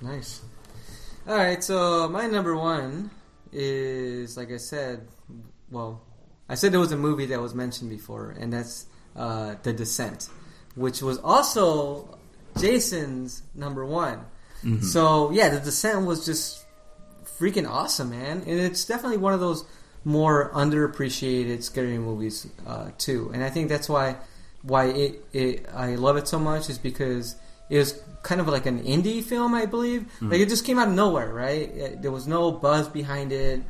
Nice. 0.00 0.40
All 1.28 1.36
right, 1.36 1.62
so 1.62 2.08
my 2.08 2.26
number 2.26 2.56
one 2.56 3.10
is, 3.52 4.36
like 4.36 4.50
I 4.50 4.56
said, 4.56 5.06
well, 5.70 6.00
I 6.48 6.54
said 6.56 6.72
there 6.72 6.80
was 6.80 6.92
a 6.92 6.96
movie 6.96 7.26
that 7.26 7.40
was 7.40 7.54
mentioned 7.54 7.90
before, 7.90 8.34
and 8.40 8.50
that's 8.52 8.86
uh, 9.14 9.54
The 9.62 9.72
Descent, 9.72 10.28
which 10.74 11.02
was 11.02 11.18
also 11.18 12.18
Jason's 12.58 13.42
number 13.54 13.84
one. 13.84 14.20
Mhm. 14.64 14.82
So, 14.84 15.30
yeah, 15.30 15.48
The 15.48 15.60
Descent 15.60 16.06
was 16.06 16.24
just 16.26 16.64
freaking 17.38 17.68
awesome, 17.68 18.10
man. 18.10 18.42
And 18.46 18.60
it's 18.60 18.84
definitely 18.84 19.16
one 19.18 19.32
of 19.32 19.40
those 19.40 19.64
more 20.04 20.50
underappreciated 20.54 21.62
scary 21.62 21.98
movies, 21.98 22.46
uh, 22.66 22.90
too. 22.98 23.30
And 23.32 23.42
I 23.44 23.50
think 23.50 23.68
that's 23.68 23.88
why 23.88 24.16
why 24.62 24.86
it, 24.86 25.24
it 25.32 25.66
I 25.74 25.94
love 25.94 26.18
it 26.18 26.28
so 26.28 26.38
much 26.38 26.68
is 26.68 26.76
because 26.76 27.34
it 27.70 27.78
was 27.78 27.94
kind 28.22 28.42
of 28.42 28.48
like 28.48 28.66
an 28.66 28.82
indie 28.84 29.22
film, 29.24 29.54
I 29.54 29.64
believe. 29.64 30.04
Mhm. 30.20 30.30
Like 30.32 30.40
it 30.40 30.48
just 30.50 30.66
came 30.66 30.78
out 30.78 30.88
of 30.88 30.94
nowhere, 30.94 31.32
right? 31.32 31.74
It- 31.74 32.02
there 32.02 32.10
was 32.10 32.26
no 32.26 32.52
buzz 32.52 32.86
behind 32.88 33.32
it. 33.32 33.62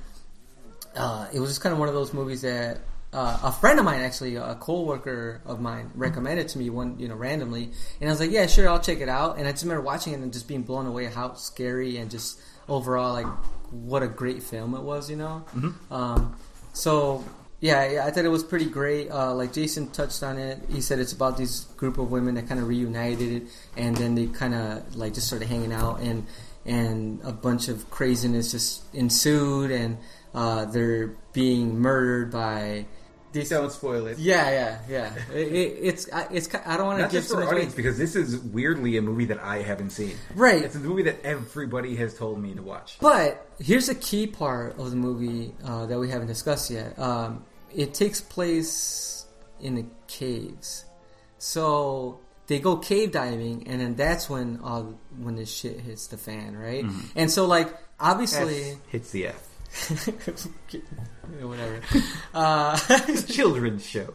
Uh, 0.96 1.26
it 1.32 1.38
was 1.38 1.50
just 1.50 1.60
kind 1.60 1.72
of 1.72 1.78
one 1.78 1.86
of 1.88 1.94
those 1.94 2.12
movies 2.12 2.42
that 2.42 2.80
uh, 3.12 3.38
a 3.42 3.52
friend 3.52 3.78
of 3.78 3.84
mine, 3.84 4.00
actually, 4.00 4.36
a 4.36 4.54
coworker 4.54 5.40
of 5.44 5.60
mine, 5.60 5.90
recommended 5.94 6.48
to 6.48 6.58
me 6.58 6.70
one, 6.70 6.98
you 6.98 7.08
know, 7.08 7.16
randomly, 7.16 7.70
and 8.00 8.08
I 8.08 8.12
was 8.12 8.20
like, 8.20 8.30
"Yeah, 8.30 8.46
sure, 8.46 8.68
I'll 8.68 8.80
check 8.80 9.00
it 9.00 9.08
out." 9.08 9.38
And 9.38 9.48
I 9.48 9.52
just 9.52 9.64
remember 9.64 9.82
watching 9.82 10.12
it 10.12 10.20
and 10.20 10.32
just 10.32 10.46
being 10.46 10.62
blown 10.62 10.86
away 10.86 11.06
how 11.06 11.34
scary 11.34 11.96
and 11.96 12.10
just 12.10 12.40
overall, 12.68 13.12
like, 13.14 13.26
what 13.70 14.02
a 14.02 14.08
great 14.08 14.42
film 14.42 14.74
it 14.74 14.82
was, 14.82 15.10
you 15.10 15.16
know. 15.16 15.44
Mhm. 15.54 15.74
Um, 15.90 16.36
so 16.72 17.24
yeah, 17.60 17.88
yeah, 17.90 18.06
I 18.06 18.10
thought 18.10 18.24
it 18.24 18.28
was 18.30 18.42
pretty 18.42 18.64
great. 18.64 19.10
Uh, 19.10 19.34
like 19.34 19.52
Jason 19.52 19.88
touched 19.90 20.22
on 20.22 20.38
it. 20.38 20.62
He 20.70 20.80
said 20.80 20.98
it's 20.98 21.12
about 21.12 21.36
this 21.36 21.64
group 21.76 21.98
of 21.98 22.10
women 22.10 22.34
that 22.36 22.48
kind 22.48 22.58
of 22.60 22.68
reunited, 22.68 23.48
and 23.76 23.96
then 23.96 24.14
they 24.14 24.26
kind 24.28 24.54
of 24.54 24.96
like 24.96 25.14
just 25.14 25.26
started 25.26 25.46
hanging 25.48 25.72
out, 25.72 26.00
and 26.00 26.26
and 26.64 27.20
a 27.24 27.32
bunch 27.32 27.68
of 27.68 27.90
craziness 27.90 28.52
just 28.52 28.82
ensued, 28.94 29.70
and 29.70 29.98
uh, 30.34 30.64
they're 30.66 31.08
being 31.32 31.78
murdered 31.78 32.30
by. 32.30 32.86
Don't 33.32 33.70
spoil 33.72 34.06
it. 34.08 34.18
Yeah, 34.18 34.50
yeah, 34.50 34.78
yeah. 34.88 35.14
It, 35.34 35.48
it, 35.52 35.78
it's 35.82 36.12
I- 36.12 36.28
it's 36.32 36.48
I 36.66 36.76
don't 36.76 36.86
want 36.86 36.98
to 36.98 37.04
give 37.04 37.12
just 37.22 37.30
for 37.32 37.44
audience 37.44 37.74
because 37.74 37.96
this 37.98 38.16
is 38.16 38.38
weirdly 38.38 38.96
a 38.96 39.02
movie 39.02 39.26
that 39.26 39.38
I 39.40 39.62
haven't 39.62 39.90
seen. 39.90 40.16
Right. 40.34 40.62
It's 40.64 40.74
a 40.74 40.80
movie 40.80 41.02
that 41.04 41.24
everybody 41.24 41.94
has 41.96 42.16
told 42.18 42.40
me 42.42 42.54
to 42.54 42.62
watch. 42.62 42.96
But 43.00 43.46
here's 43.60 43.88
a 43.88 43.94
key 43.94 44.26
part 44.26 44.78
of 44.78 44.90
the 44.90 44.96
movie 44.96 45.54
uh, 45.64 45.86
that 45.86 45.98
we 45.98 46.10
haven't 46.10 46.26
discussed 46.28 46.70
yet. 46.70 46.98
Um, 46.98 47.44
it 47.74 47.94
takes 47.94 48.20
place 48.20 49.26
in 49.60 49.74
the 49.76 49.84
caves, 50.08 50.84
so 51.38 52.20
they 52.46 52.58
go 52.58 52.76
cave 52.76 53.12
diving, 53.12 53.66
and 53.68 53.80
then 53.80 53.94
that's 53.94 54.28
when 54.28 54.58
all 54.64 54.98
when 55.18 55.36
the 55.36 55.46
shit 55.46 55.80
hits 55.80 56.08
the 56.08 56.16
fan, 56.16 56.56
right? 56.56 56.84
Mhm. 56.84 57.04
And 57.14 57.30
so, 57.30 57.46
like, 57.46 57.72
obviously, 58.00 58.72
S 58.72 58.76
hits 58.88 59.10
the 59.12 59.26
F. 59.28 59.46
Whatever. 61.40 61.80
Uh, 62.34 62.76
Children's 63.26 63.84
show. 63.84 64.14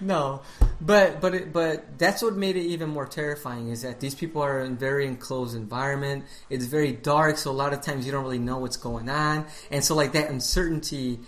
no, 0.00 0.42
but 0.80 1.20
but 1.20 1.34
it, 1.34 1.52
but 1.52 1.98
that's 1.98 2.22
what 2.22 2.36
made 2.36 2.56
it 2.56 2.62
even 2.64 2.90
more 2.90 3.06
terrifying 3.06 3.68
is 3.68 3.82
that 3.82 4.00
these 4.00 4.14
people 4.14 4.42
are 4.42 4.60
in 4.60 4.76
very 4.76 5.06
enclosed 5.06 5.56
environment. 5.56 6.24
It's 6.50 6.66
very 6.66 6.92
dark, 6.92 7.38
so 7.38 7.50
a 7.50 7.52
lot 7.52 7.72
of 7.72 7.80
times 7.80 8.04
you 8.04 8.12
don't 8.12 8.22
really 8.22 8.38
know 8.38 8.58
what's 8.58 8.76
going 8.76 9.08
on, 9.08 9.46
and 9.70 9.82
so 9.82 9.94
like 9.94 10.12
that 10.12 10.28
uncertainty 10.30 11.20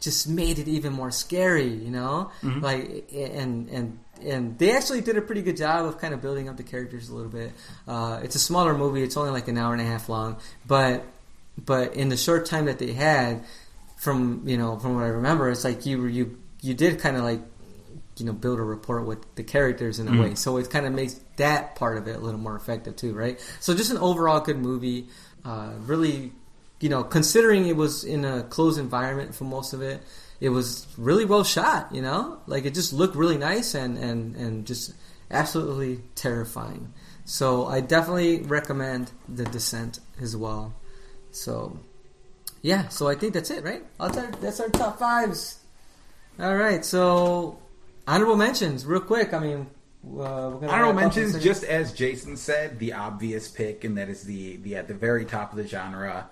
just 0.00 0.28
made 0.28 0.58
it 0.60 0.68
even 0.68 0.92
more 0.92 1.10
scary. 1.10 1.68
You 1.68 1.90
know, 1.90 2.30
Mhm. 2.42 2.62
like 2.62 3.08
and 3.12 3.68
and. 3.70 3.98
And 4.24 4.56
they 4.56 4.70
actually 4.76 5.00
did 5.00 5.16
a 5.16 5.20
pretty 5.20 5.42
good 5.42 5.56
job 5.56 5.84
of 5.84 5.98
kind 5.98 6.14
of 6.14 6.22
building 6.22 6.48
up 6.48 6.56
the 6.56 6.62
characters 6.62 7.08
a 7.08 7.14
little 7.14 7.28
bit. 7.28 7.50
Uh, 7.88 8.20
it's 8.22 8.36
a 8.36 8.38
smaller 8.38 8.72
movie; 8.78 9.02
it's 9.02 9.16
only 9.16 9.32
like 9.32 9.48
an 9.48 9.58
hour 9.58 9.72
and 9.72 9.82
a 9.82 9.84
half 9.84 10.08
long, 10.08 10.36
but 10.64 11.04
but 11.56 11.94
in 11.94 12.08
the 12.08 12.16
short 12.16 12.46
time 12.46 12.64
that 12.66 12.78
they 12.78 12.92
had, 12.92 13.44
from 13.96 14.42
you 14.46 14.56
know 14.56 14.78
from 14.78 14.94
what 14.96 15.04
I 15.04 15.08
remember, 15.08 15.50
it's 15.50 15.64
like 15.64 15.86
you 15.86 16.06
you 16.06 16.38
you 16.60 16.74
did 16.74 16.98
kind 17.00 17.16
of 17.16 17.22
like 17.24 17.40
you 18.16 18.26
know 18.26 18.32
build 18.32 18.58
a 18.58 18.62
rapport 18.62 19.00
with 19.02 19.34
the 19.36 19.42
characters 19.42 19.98
in 19.98 20.08
a 20.08 20.12
Mhm. 20.12 20.20
way, 20.20 20.34
so 20.34 20.56
it 20.56 20.70
kind 20.70 20.86
of 20.86 20.92
makes 20.92 21.18
that 21.36 21.76
part 21.76 21.96
of 21.98 22.06
it 22.08 22.16
a 22.16 22.18
little 22.20 22.40
more 22.40 22.56
effective 22.56 22.96
too, 22.96 23.14
right? 23.14 23.38
So 23.60 23.74
just 23.74 23.90
an 23.90 23.98
overall 23.98 24.40
good 24.40 24.58
movie, 24.58 25.08
uh, 25.44 25.70
really, 25.86 26.32
you 26.80 26.88
know, 26.88 27.02
considering 27.04 27.66
it 27.66 27.76
was 27.76 28.04
in 28.04 28.24
a 28.24 28.42
closed 28.44 28.78
environment 28.78 29.34
for 29.34 29.44
most 29.44 29.72
of 29.72 29.80
it, 29.82 30.02
it 30.40 30.50
was 30.50 30.86
really 30.98 31.24
well 31.24 31.44
shot. 31.44 31.88
You 31.92 32.02
know, 32.02 32.38
like 32.46 32.64
it 32.64 32.74
just 32.74 32.92
looked 32.92 33.16
really 33.16 33.38
nice 33.38 33.74
and 33.74 33.96
and 33.98 34.36
and 34.36 34.66
just 34.66 34.92
absolutely 35.30 36.00
terrifying. 36.14 36.92
So 37.24 37.66
I 37.66 37.80
definitely 37.80 38.42
recommend 38.42 39.10
The 39.28 39.44
Descent 39.44 40.00
as 40.20 40.36
well. 40.36 40.74
So 41.32 41.76
yeah, 42.62 42.88
so 42.88 43.08
I 43.08 43.14
think 43.16 43.34
that's 43.34 43.50
it, 43.50 43.64
right? 43.64 43.82
That's 43.98 44.16
our, 44.18 44.30
that's 44.40 44.60
our 44.60 44.68
top 44.68 44.98
fives. 44.98 45.58
All 46.38 46.56
right, 46.56 46.84
so 46.84 47.58
honorable 48.06 48.36
mentions, 48.36 48.86
real 48.86 49.00
quick. 49.00 49.34
I 49.34 49.38
mean, 49.40 49.66
uh, 50.06 50.20
Honorable 50.22 50.60
wrap 50.60 50.72
up 50.72 50.78
in 50.78 50.90
a 50.90 50.92
mentions, 50.94 51.42
just 51.42 51.64
as 51.64 51.92
Jason 51.92 52.36
said, 52.36 52.78
the 52.78 52.92
obvious 52.94 53.48
pick, 53.48 53.84
and 53.84 53.98
that 53.98 54.08
is 54.08 54.22
the 54.24 54.56
the 54.58 54.76
at 54.76 54.88
the 54.88 54.94
very 54.94 55.24
top 55.24 55.50
of 55.52 55.58
the 55.58 55.66
genre. 55.66 56.28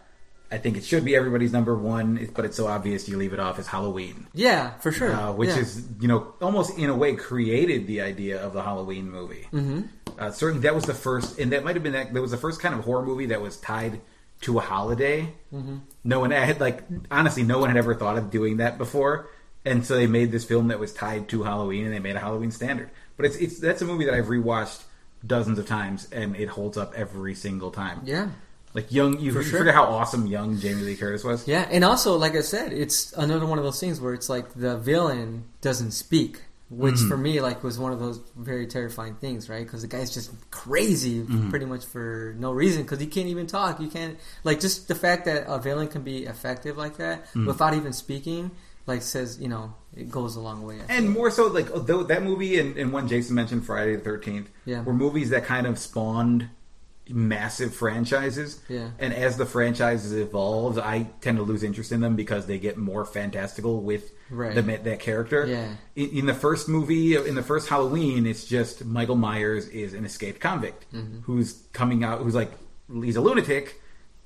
I 0.53 0.59
think 0.59 0.77
it 0.77 0.85
should 0.85 1.05
be 1.05 1.15
everybody's 1.15 1.53
number 1.53 1.77
one, 1.77 2.29
but 2.35 2.45
it's 2.45 2.57
so 2.57 2.67
obvious 2.67 3.09
you 3.09 3.17
leave 3.17 3.33
it 3.33 3.39
off. 3.39 3.59
Is 3.61 3.69
Halloween. 3.69 4.27
yeah, 4.35 4.73
for 4.79 4.91
sure. 4.91 5.13
uh, 5.13 5.33
which 5.33 5.51
Yeah. 5.51 5.59
is 5.61 5.85
you 6.01 6.09
know 6.09 6.35
almost 6.43 6.77
in 6.77 6.91
a 6.91 6.97
way 6.97 7.15
created 7.15 7.87
the 7.87 8.01
idea 8.01 8.43
of 8.43 8.53
the 8.53 8.63
Halloween 8.63 9.11
movie. 9.11 9.47
Mhm. 9.53 9.89
Uh, 10.19 10.31
certainly, 10.33 10.63
that 10.63 10.75
was 10.75 10.85
the 10.85 10.95
first, 10.95 11.39
and 11.39 11.53
that 11.53 11.63
might 11.65 11.77
have 11.77 11.83
been 11.85 11.93
that, 11.93 12.13
that 12.13 12.21
was 12.21 12.33
the 12.33 12.37
first 12.37 12.61
kind 12.61 12.75
of 12.75 12.85
horror 12.85 13.05
movie 13.05 13.27
that 13.27 13.41
was 13.41 13.57
tied 13.59 14.01
to 14.43 14.59
a 14.59 14.61
holiday. 14.61 15.33
Mhm. 15.53 15.81
No 16.05 16.21
one 16.21 16.31
had 16.31 16.61
like 16.61 16.83
honestly, 17.11 17.43
no 17.43 17.59
one 17.59 17.69
had 17.69 17.77
ever 17.77 17.95
thought 17.95 18.17
of 18.19 18.31
doing 18.31 18.57
that 18.59 18.79
before, 18.79 19.29
and 19.65 19.85
so 19.85 19.95
they 19.97 20.07
made 20.07 20.33
this 20.33 20.45
film 20.45 20.69
that 20.69 20.79
was 20.79 20.93
tied 20.93 21.29
to 21.29 21.43
Halloween, 21.43 21.85
and 21.85 21.93
they 21.93 21.99
made 21.99 22.17
a 22.17 22.21
Halloween 22.21 22.51
standard. 22.51 22.91
But 23.17 23.27
it's 23.27 23.37
it's 23.37 23.59
that's 23.59 23.83
a 23.83 23.85
movie 23.85 24.05
that 24.07 24.15
I've 24.15 24.27
rewatched 24.27 24.83
dozens 25.27 25.59
of 25.59 25.67
times, 25.67 26.09
and 26.13 26.35
it 26.37 26.49
holds 26.49 26.79
up 26.79 26.95
every 26.97 27.35
single 27.35 27.71
time. 27.71 28.01
Yeah. 28.05 28.29
Like 28.73 28.93
young, 28.93 29.19
you, 29.19 29.33
For 29.33 29.43
you 29.43 29.49
sure. 29.49 29.59
forget 29.59 29.75
how 29.75 29.85
awesome 29.85 30.27
young 30.29 30.57
Jamie 30.59 30.83
Lee 30.83 30.97
Curtis 30.97 31.25
was. 31.25 31.47
Yeah, 31.49 31.67
and 31.73 31.85
also, 31.85 32.17
like 32.17 32.37
I 32.37 32.41
said, 32.41 32.73
it's 32.73 33.13
another 33.15 33.45
one 33.45 33.59
of 33.59 33.65
those 33.65 33.81
things 33.81 34.01
where 34.01 34.15
it's 34.15 34.29
like 34.29 34.55
the 34.55 34.77
villain 34.79 35.43
doesn't 35.61 35.91
speak, 35.91 36.43
which 36.71 36.95
Mhm. 36.95 37.09
for 37.09 37.17
me 37.17 37.41
like 37.41 37.63
was 37.65 37.79
one 37.79 37.93
of 37.93 37.99
those 37.99 38.21
very 38.37 38.67
terrifying 38.67 39.15
things, 39.17 39.49
right? 39.49 39.65
Because 39.67 39.83
the 39.83 39.89
guy's 39.89 40.15
just 40.15 40.31
crazy, 40.53 41.23
Mhm. 41.25 41.51
pretty 41.51 41.67
much 41.67 41.85
for 41.85 42.35
no 42.39 42.53
reason, 42.53 42.83
because 42.83 43.01
he 43.01 43.07
can't 43.07 43.27
even 43.29 43.47
talk. 43.49 43.81
You 43.81 43.89
can't 43.89 44.17
like 44.45 44.61
just 44.61 44.87
the 44.89 44.95
fact 44.95 45.25
that 45.25 45.45
a 45.49 45.59
villain 45.59 45.89
can 45.89 46.03
be 46.03 46.25
effective 46.27 46.77
like 46.79 46.97
that 46.99 47.27
Mhm. 47.35 47.47
without 47.47 47.75
even 47.75 47.93
speaking, 47.93 48.53
like 48.87 49.03
says 49.03 49.39
you 49.41 49.49
know 49.49 49.75
it 49.97 50.11
goes 50.11 50.37
a 50.37 50.41
long 50.41 50.63
way. 50.63 50.77
I 50.77 50.93
And 50.95 51.07
feel. 51.07 51.13
more 51.13 51.31
so, 51.33 51.49
like 51.49 51.69
though 51.87 52.05
that 52.05 52.23
movie 52.23 52.61
and, 52.61 52.77
and 52.77 52.93
one 52.93 53.09
Jason 53.09 53.35
mentioned, 53.35 53.67
Friday 53.67 53.97
the 53.97 54.03
Thirteenth, 54.03 54.49
Yeah. 54.65 54.85
were 54.85 54.95
movies 54.95 55.31
that 55.31 55.45
kind 55.45 55.67
of 55.67 55.77
spawned 55.79 56.49
massive 57.09 57.75
franchises. 57.75 58.61
Yeah. 58.69 58.91
And 59.01 59.13
as 59.13 59.37
the 59.37 59.47
franchises 59.47 60.13
evolve, 60.13 60.79
I 60.79 61.09
tend 61.21 61.39
to 61.39 61.43
lose 61.43 61.65
interest 61.65 61.91
in 61.91 62.01
them 62.01 62.15
because 62.15 62.47
they 62.47 62.59
get 62.59 62.77
more 62.77 63.05
fantastical 63.05 63.81
with 63.83 64.13
Right. 64.31 64.55
the, 64.55 64.63
that 64.63 65.01
character. 65.01 65.47
Yeah. 65.47 65.69
In, 65.97 66.19
in 66.21 66.27
the 66.27 66.35
first 66.35 66.69
movie, 66.69 67.17
in 67.17 67.35
the 67.35 67.43
first 67.43 67.69
Halloween, 67.69 68.27
it's 68.27 68.45
just 68.45 68.85
Michael 68.85 69.17
Myers 69.17 69.67
is 69.69 69.93
an 69.95 70.05
escaped 70.05 70.41
convict 70.41 70.87
Mhm. 70.93 71.23
who's 71.25 71.63
coming 71.73 72.05
out, 72.05 72.21
who's 72.21 72.35
like 72.35 72.53
he's 72.93 73.17
a 73.17 73.21
lunatic, 73.21 73.81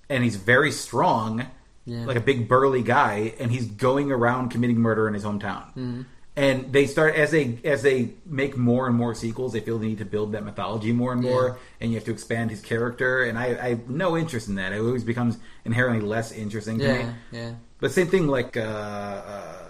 and 0.08 0.22
he's 0.24 0.36
very 0.36 0.70
strong, 0.72 1.46
Yeah. 1.86 2.06
like 2.06 2.16
a 2.16 2.20
big 2.20 2.48
burly 2.48 2.82
guy, 2.82 3.34
and 3.38 3.50
he's 3.50 3.66
going 3.66 4.10
around 4.12 4.50
committing 4.50 4.78
murder 4.78 5.06
in 5.08 5.14
his 5.14 5.24
hometown 5.24 5.74
Mhm. 5.76 6.04
and 6.36 6.72
they 6.72 6.86
start 6.86 7.14
as 7.14 7.30
they 7.30 7.58
as 7.64 7.82
they 7.82 8.10
make 8.26 8.56
more 8.56 8.86
and 8.88 8.96
more 8.96 9.14
sequels 9.14 9.52
they 9.52 9.60
feel 9.60 9.78
the 9.78 9.86
need 9.86 9.98
to 9.98 10.04
build 10.04 10.32
that 10.32 10.44
mythology 10.44 10.92
more 10.92 11.12
and 11.12 11.22
more 11.22 11.46
Yeah. 11.48 11.54
and 11.80 11.90
you 11.92 11.96
have 11.96 12.04
to 12.06 12.10
expand 12.10 12.50
his 12.50 12.60
character 12.60 13.22
and 13.22 13.38
i 13.38 13.46
i 13.66 13.68
have 13.74 13.88
no 13.88 14.16
interest 14.16 14.48
in 14.48 14.56
that 14.56 14.72
it 14.72 14.80
always 14.80 15.04
becomes 15.04 15.36
inherently 15.64 16.00
less 16.04 16.32
interesting 16.32 16.78
to 16.80 16.84
Yeah, 16.86 17.06
me 17.06 17.12
yeah. 17.30 17.52
but 17.78 17.92
same 17.92 18.08
thing 18.08 18.26
like 18.26 18.56
uh 18.56 18.60
uh 18.62 19.68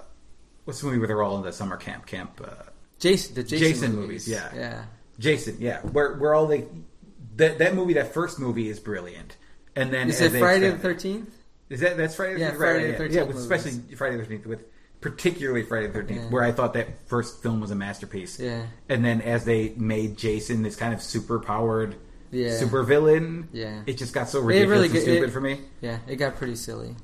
what's 0.64 0.80
the 0.80 0.86
movie 0.86 0.98
where 0.98 1.08
they're 1.08 1.22
all 1.22 1.36
in 1.38 1.42
the 1.44 1.52
summer 1.52 1.76
camp 1.76 2.06
camp 2.06 2.40
uh 2.42 2.62
Jason, 2.98 3.34
the 3.34 3.42
Jason, 3.42 3.94
movies. 3.96 4.26
yeah 4.28 4.50
yeah. 4.54 4.84
jason 5.18 5.56
yeah 5.58 5.80
where 5.80 6.14
where 6.14 6.34
all 6.34 6.46
they 6.46 6.64
that 7.36 7.58
that 7.58 7.74
movie 7.74 7.94
that 7.94 8.14
first 8.14 8.38
movie 8.38 8.68
is 8.68 8.78
brilliant 8.80 9.36
and 9.76 9.92
then 9.92 10.08
Is 10.08 10.20
it 10.20 10.30
Friday 10.38 10.70
the 10.70 10.78
Thirteenth? 10.78 11.30
is 11.68 11.80
that 11.80 11.96
that's 11.96 12.14
Friday? 12.14 12.38
Yeah, 12.40 12.50
the 12.50 12.56
13th? 12.56 12.58
Friday 12.58 12.86
the 12.86 12.92
yeah. 12.92 12.98
13th 12.98 13.12
Yeah, 13.12 13.24
movies. 13.24 13.40
especially 13.42 13.96
Friday 13.96 14.16
the 14.16 14.22
Thirteenth, 14.22 14.46
with 14.46 14.64
particularly 15.00 15.64
Friday 15.64 15.88
the 15.88 15.92
Thirteenth, 15.94 16.22
Yeah. 16.24 16.30
where 16.30 16.44
I 16.44 16.52
thought 16.52 16.74
that 16.74 17.08
first 17.08 17.42
film 17.42 17.60
was 17.60 17.70
a 17.72 17.74
masterpiece. 17.74 18.38
Yeah. 18.38 18.66
and 18.88 19.04
then 19.04 19.20
as 19.20 19.44
they 19.44 19.70
made 19.76 20.16
Jason 20.16 20.62
this 20.62 20.76
kind 20.76 20.94
of 20.94 21.02
super 21.02 21.40
powered, 21.40 21.96
Yeah. 22.30 22.56
super 22.56 22.84
villain, 22.84 23.48
Yeah. 23.52 23.82
it 23.86 23.94
just 23.98 24.14
got 24.14 24.28
so 24.28 24.40
ridiculous 24.40 24.70
really 24.78 24.88
and 24.90 24.98
stupid 25.02 25.28
it- 25.28 25.32
for 25.32 25.40
me. 25.40 25.60
Yeah, 25.80 25.98
it 26.06 26.16
got 26.16 26.36
pretty 26.36 26.54
silly. 26.56 26.94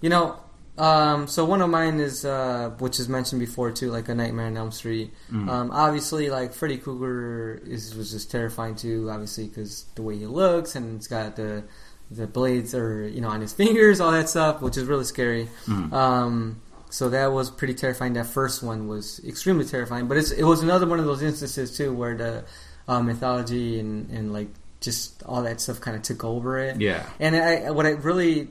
You 0.00 0.08
know, 0.10 0.36
um, 0.78 1.26
so 1.26 1.44
one 1.44 1.60
of 1.60 1.68
mine 1.68 2.00
is, 2.00 2.24
uh, 2.24 2.70
which 2.78 2.98
is 2.98 3.08
mentioned 3.08 3.40
before 3.40 3.70
too, 3.70 3.90
like 3.90 4.08
A 4.08 4.14
Nightmare 4.14 4.46
on 4.46 4.56
Elm 4.56 4.72
Street. 4.72 5.12
Mm. 5.30 5.48
Um, 5.48 5.70
obviously, 5.72 6.30
like 6.30 6.52
Freddy 6.52 6.78
Krueger 6.78 7.60
is 7.64 7.94
was 7.94 8.10
just 8.12 8.30
terrifying 8.30 8.76
too, 8.76 9.08
obviously 9.10 9.48
because 9.48 9.84
the 9.94 10.02
way 10.02 10.16
he 10.16 10.26
looks 10.26 10.76
and 10.76 10.96
it's 10.96 11.06
got 11.06 11.36
the 11.36 11.64
the 12.10 12.26
blades 12.26 12.74
or 12.74 13.06
you 13.06 13.20
know 13.20 13.28
on 13.28 13.40
his 13.40 13.52
fingers, 13.60 14.00
all 14.00 14.12
that 14.12 14.28
stuff, 14.28 14.62
which 14.62 14.76
is 14.76 14.84
really 14.84 15.04
scary. 15.04 15.48
Mm. 15.66 15.92
Um, 15.92 16.60
so 16.90 17.08
that 17.10 17.32
was 17.32 17.50
pretty 17.50 17.74
terrifying. 17.74 18.14
That 18.14 18.26
first 18.26 18.62
one 18.62 18.88
was 18.88 19.20
extremely 19.24 19.64
terrifying, 19.64 20.08
but 20.08 20.16
it's, 20.16 20.32
it 20.32 20.42
was 20.42 20.62
another 20.62 20.86
one 20.86 20.98
of 20.98 21.04
those 21.04 21.22
instances 21.22 21.76
too 21.76 21.94
where 21.94 22.16
the 22.16 22.44
uh, 22.88 23.00
mythology 23.00 23.78
and, 23.78 24.10
and 24.10 24.32
like 24.32 24.48
just 24.80 25.22
all 25.24 25.42
that 25.42 25.60
stuff 25.60 25.80
kind 25.80 25.96
of 25.96 26.02
took 26.02 26.24
over 26.24 26.58
it. 26.58 26.80
Yeah. 26.80 27.06
And 27.20 27.36
I, 27.36 27.70
what 27.70 27.86
I 27.86 27.90
really 27.90 28.48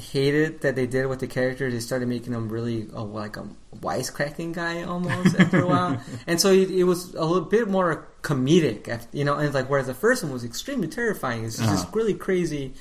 hated 0.00 0.62
that 0.62 0.74
they 0.74 0.86
did 0.86 1.06
with 1.06 1.20
the 1.20 1.26
character, 1.28 1.70
they 1.70 1.78
started 1.80 2.08
making 2.08 2.32
him 2.32 2.48
really 2.48 2.88
uh, 2.94 3.02
like 3.04 3.36
a 3.36 3.46
wisecracking 3.80 4.52
guy 4.54 4.82
almost 4.82 5.38
after 5.38 5.60
a 5.62 5.66
while, 5.66 6.00
and 6.26 6.40
so 6.40 6.50
it, 6.50 6.70
it 6.70 6.84
was 6.84 7.14
a 7.14 7.24
little 7.24 7.46
bit 7.48 7.68
more 7.68 8.08
comedic, 8.22 8.88
after, 8.88 9.16
you 9.16 9.24
know. 9.24 9.34
And 9.36 9.52
like 9.54 9.70
whereas 9.70 9.86
the 9.86 9.94
first 9.94 10.22
one 10.24 10.32
was 10.32 10.44
extremely 10.44 10.88
terrifying, 10.88 11.44
it's 11.44 11.56
just 11.58 11.68
Uh-huh. 11.68 11.82
this 11.84 11.94
really 11.94 12.14
crazy, 12.14 12.74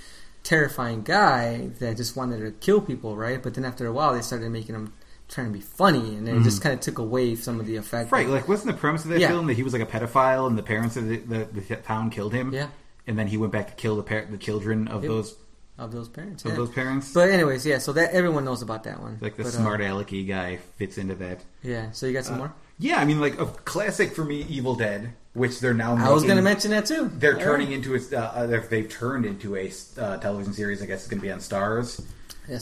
terrifying 0.43 1.01
guy 1.03 1.67
that 1.79 1.97
just 1.97 2.15
wanted 2.15 2.39
to 2.41 2.51
kill 2.51 2.81
people, 2.81 3.15
right? 3.15 3.41
But 3.41 3.53
then 3.53 3.65
after 3.65 3.85
a 3.85 3.91
while, 3.93 4.13
they 4.13 4.21
started 4.21 4.49
making 4.51 4.75
him 4.75 4.93
trying 5.27 5.47
to 5.47 5.53
be 5.53 5.61
funny, 5.61 6.15
and 6.15 6.27
it 6.27 6.41
just 6.41 6.59
Mhm. 6.59 6.63
kind 6.63 6.73
of 6.73 6.79
took 6.81 6.97
away 6.97 7.35
some 7.35 7.59
of 7.59 7.67
the 7.67 7.75
effect. 7.75 8.11
Right, 8.11 8.27
like 8.27 8.47
wasn't 8.47 8.71
the 8.75 8.79
premise 8.79 9.03
of 9.03 9.11
that 9.11 9.19
Yeah. 9.19 9.27
film 9.27 9.45
that 9.47 9.53
he 9.53 9.63
was 9.63 9.73
like 9.73 9.81
a 9.81 9.85
pedophile 9.85 10.47
and 10.47 10.57
the 10.57 10.63
parents 10.63 10.97
of 10.97 11.07
the, 11.07 11.17
the, 11.17 11.47
the 11.61 11.75
town 11.75 12.09
killed 12.09 12.33
him? 12.33 12.51
Yeah. 12.53 12.67
and 13.07 13.17
then 13.17 13.25
he 13.27 13.37
went 13.37 13.51
back 13.51 13.67
to 13.67 13.73
kill 13.73 13.95
the 13.95 14.03
par- 14.03 14.27
the 14.29 14.37
children 14.37 14.87
of 14.87 15.01
Yep. 15.03 15.09
those 15.09 15.35
of 15.79 15.91
those 15.91 16.09
parents, 16.09 16.45
of 16.45 16.55
those 16.55 16.69
parents. 16.69 17.11
But 17.13 17.29
anyways, 17.29 17.65
yeah. 17.65 17.77
So 17.79 17.93
that 17.93 18.11
everyone 18.11 18.45
knows 18.45 18.61
about 18.61 18.83
that 18.83 19.01
one. 19.01 19.17
like 19.21 19.35
the 19.37 19.43
But, 19.43 19.49
uh, 19.53 19.57
smart 19.57 19.81
alecky 19.81 20.27
guy 20.27 20.57
fits 20.77 20.97
into 20.97 21.15
that. 21.15 21.41
Yeah. 21.63 21.91
So 21.91 22.05
you 22.05 22.13
got 22.13 22.25
some 22.25 22.35
Uh, 22.35 22.39
more? 22.39 22.53
Yeah, 22.77 22.97
I 22.99 23.05
mean, 23.05 23.19
like 23.19 23.39
a 23.39 23.45
classic 23.45 24.13
for 24.15 24.23
me, 24.23 24.45
Evil 24.47 24.75
Dead, 24.75 25.13
which 25.33 25.59
they're 25.59 25.73
now. 25.73 25.95
I 25.97 26.11
was 26.11 26.23
going 26.23 26.37
to 26.37 26.41
mention 26.41 26.71
that 26.71 26.85
too. 26.85 27.11
They're 27.13 27.35
All 27.35 27.41
turning 27.41 27.67
right. 27.67 27.75
into 27.75 27.95
a. 27.95 27.99
Uh, 28.17 28.21
uh, 28.21 28.45
they've- 28.47 28.87
turned 28.89 29.25
into 29.25 29.55
a 29.57 29.71
uh, 29.97 30.17
television 30.17 30.53
series. 30.53 30.81
I 30.81 30.85
guess 30.85 30.99
it's 30.99 31.07
going 31.09 31.19
to 31.19 31.25
be 31.25 31.31
on 31.31 31.39
Starz. 31.39 32.01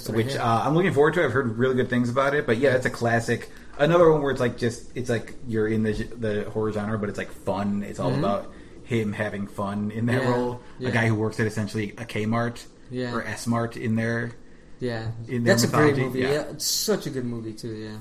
Which 0.10 0.36
uh, 0.36 0.62
I'm 0.66 0.74
looking 0.76 0.92
forward 0.94 1.14
to. 1.14 1.24
I've 1.24 1.32
heard 1.32 1.58
really 1.58 1.76
good 1.76 1.90
things 1.90 2.10
about 2.10 2.34
it. 2.36 2.46
But 2.46 2.58
yeah, 2.58 2.74
it's 2.76 2.86
a 2.86 2.90
classic. 2.90 3.50
Another 3.80 4.12
one 4.12 4.22
where 4.22 4.32
it's 4.32 4.42
like 4.42 4.58
just 4.58 4.90
it's 4.96 5.10
like 5.10 5.36
you're 5.48 5.68
in 5.68 5.84
the 5.84 5.94
the 5.94 6.50
horror 6.50 6.72
genre, 6.74 6.98
but 7.00 7.10
it's 7.10 7.18
like 7.18 7.32
fun. 7.32 7.84
It's 7.84 8.00
all 8.00 8.12
Mhm. 8.12 8.20
about 8.20 8.52
him 8.84 9.14
having 9.14 9.48
fun 9.48 9.92
in 9.92 10.08
that 10.08 10.24
Yeah, 10.24 10.30
role. 10.32 10.62
yeah. 10.80 10.90
A 10.90 10.92
guy 10.92 11.08
who 11.08 11.16
works 11.16 11.40
at 11.40 11.46
essentially 11.46 11.92
a 11.92 12.06
Kmart 12.06 12.66
Yeah. 12.90 13.14
or 13.14 13.24
S 13.24 13.48
Mart 13.48 13.78
in 13.78 13.96
there. 13.96 14.32
Yeah, 14.80 15.12
in 15.28 15.44
their 15.44 15.56
that's 15.56 15.64
a 15.64 15.68
great 15.68 15.98
movie. 15.98 16.20
yeah. 16.20 16.32
Yeah. 16.32 16.42
it's 16.52 16.66
such 16.66 17.08
a 17.08 17.10
good 17.10 17.26
movie 17.26 17.54
too. 17.54 17.74
Yeah, 17.74 17.98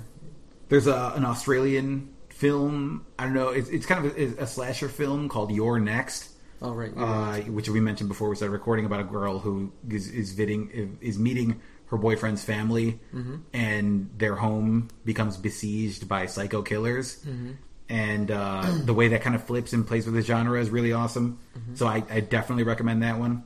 There's 0.68 0.86
a, 0.86 1.12
an 1.16 1.24
Australian 1.24 2.10
film. 2.28 3.06
I 3.18 3.24
don't 3.24 3.34
know. 3.34 3.48
It's, 3.48 3.68
it's 3.70 3.86
kind 3.86 4.04
of 4.04 4.16
a, 4.16 4.42
a 4.42 4.46
slasher 4.46 4.88
film 4.88 5.28
called 5.28 5.50
You're 5.52 5.78
Next. 5.80 6.30
Oh 6.62 6.72
right, 6.72 6.92
uh, 6.96 7.00
right. 7.04 7.48
which 7.52 7.68
we 7.68 7.80
mentioned 7.80 8.08
before 8.08 8.28
we 8.30 8.36
started 8.36 8.52
recording 8.52 8.84
about 8.86 9.00
a 9.00 9.04
girl 9.04 9.38
who 9.38 9.72
is 9.90 10.08
is, 10.08 10.32
viding, 10.32 10.98
is 11.02 11.18
meeting 11.18 11.60
her 11.86 11.96
boyfriend's 11.98 12.42
family, 12.42 12.98
Mhm. 13.14 13.42
and 13.52 14.10
their 14.18 14.34
home 14.34 14.88
becomes 15.04 15.36
besieged 15.36 16.08
by 16.08 16.26
psycho 16.26 16.62
killers. 16.62 17.22
Mhm. 17.26 17.56
And 17.88 18.30
uh, 18.30 18.74
the 18.84 18.92
way 18.94 19.08
that 19.08 19.22
kind 19.22 19.36
of 19.36 19.44
flips 19.44 19.72
and 19.72 19.86
plays 19.86 20.06
with 20.06 20.14
the 20.14 20.22
genre 20.22 20.60
is 20.60 20.70
really 20.70 20.92
awesome. 20.92 21.38
Mm-hmm. 21.56 21.74
So 21.76 21.86
I, 21.86 22.02
I 22.10 22.18
definitely 22.20 22.64
recommend 22.64 23.02
that 23.04 23.18
one. 23.18 23.44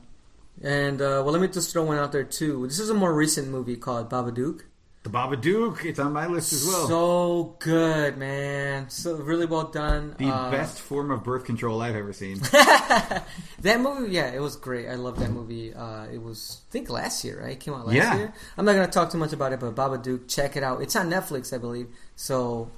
And 0.63 1.01
uh, 1.01 1.21
well, 1.23 1.31
let 1.31 1.41
me 1.41 1.47
just 1.47 1.71
throw 1.71 1.83
one 1.83 1.97
out 1.97 2.11
there 2.11 2.23
too. 2.23 2.67
This 2.67 2.79
is 2.79 2.89
a 2.89 2.93
more 2.93 3.13
recent 3.13 3.47
movie 3.49 3.75
called 3.77 4.09
Babadook. 4.09 4.61
The 5.03 5.09
Babadook, 5.09 5.83
it's 5.83 5.97
on 5.97 6.13
my 6.13 6.27
list 6.27 6.53
as 6.53 6.63
well. 6.67 6.87
So 6.87 7.55
good, 7.57 8.17
man. 8.17 8.87
So 8.91 9.15
really 9.15 9.47
well 9.47 9.63
done. 9.63 10.13
the 10.19 10.27
Uh, 10.27 10.51
best 10.51 10.79
form 10.79 11.09
of 11.09 11.23
birth 11.23 11.45
control 11.45 11.81
I've 11.81 11.95
ever 11.95 12.13
seen. 12.13 12.37
that 13.61 13.79
movie, 13.79 14.11
yeah, 14.13 14.27
it 14.31 14.39
was 14.41 14.55
great. 14.55 14.87
I 14.87 14.93
love 14.95 15.17
that 15.19 15.31
movie. 15.31 15.73
Uh, 15.73 16.05
it 16.05 16.21
was, 16.21 16.61
I 16.69 16.71
think, 16.71 16.89
last 16.91 17.23
year, 17.23 17.41
right? 17.41 17.53
It 17.53 17.59
came 17.59 17.73
out 17.73 17.87
last 17.87 17.95
Yeah. 17.95 18.15
year. 18.15 18.33
I'm 18.57 18.65
not 18.65 18.73
going 18.73 18.85
to 18.85 18.91
talk 18.91 19.11
too 19.11 19.17
much 19.17 19.33
about 19.33 19.53
it, 19.53 19.59
but 19.59 19.73
Babadook, 19.73 20.27
check 20.27 20.55
it 20.55 20.61
out. 20.61 20.83
It's 20.83 20.95
on 20.95 21.09
Netflix, 21.09 21.51
I 21.51 21.57
believe. 21.57 21.87
So 22.15 22.69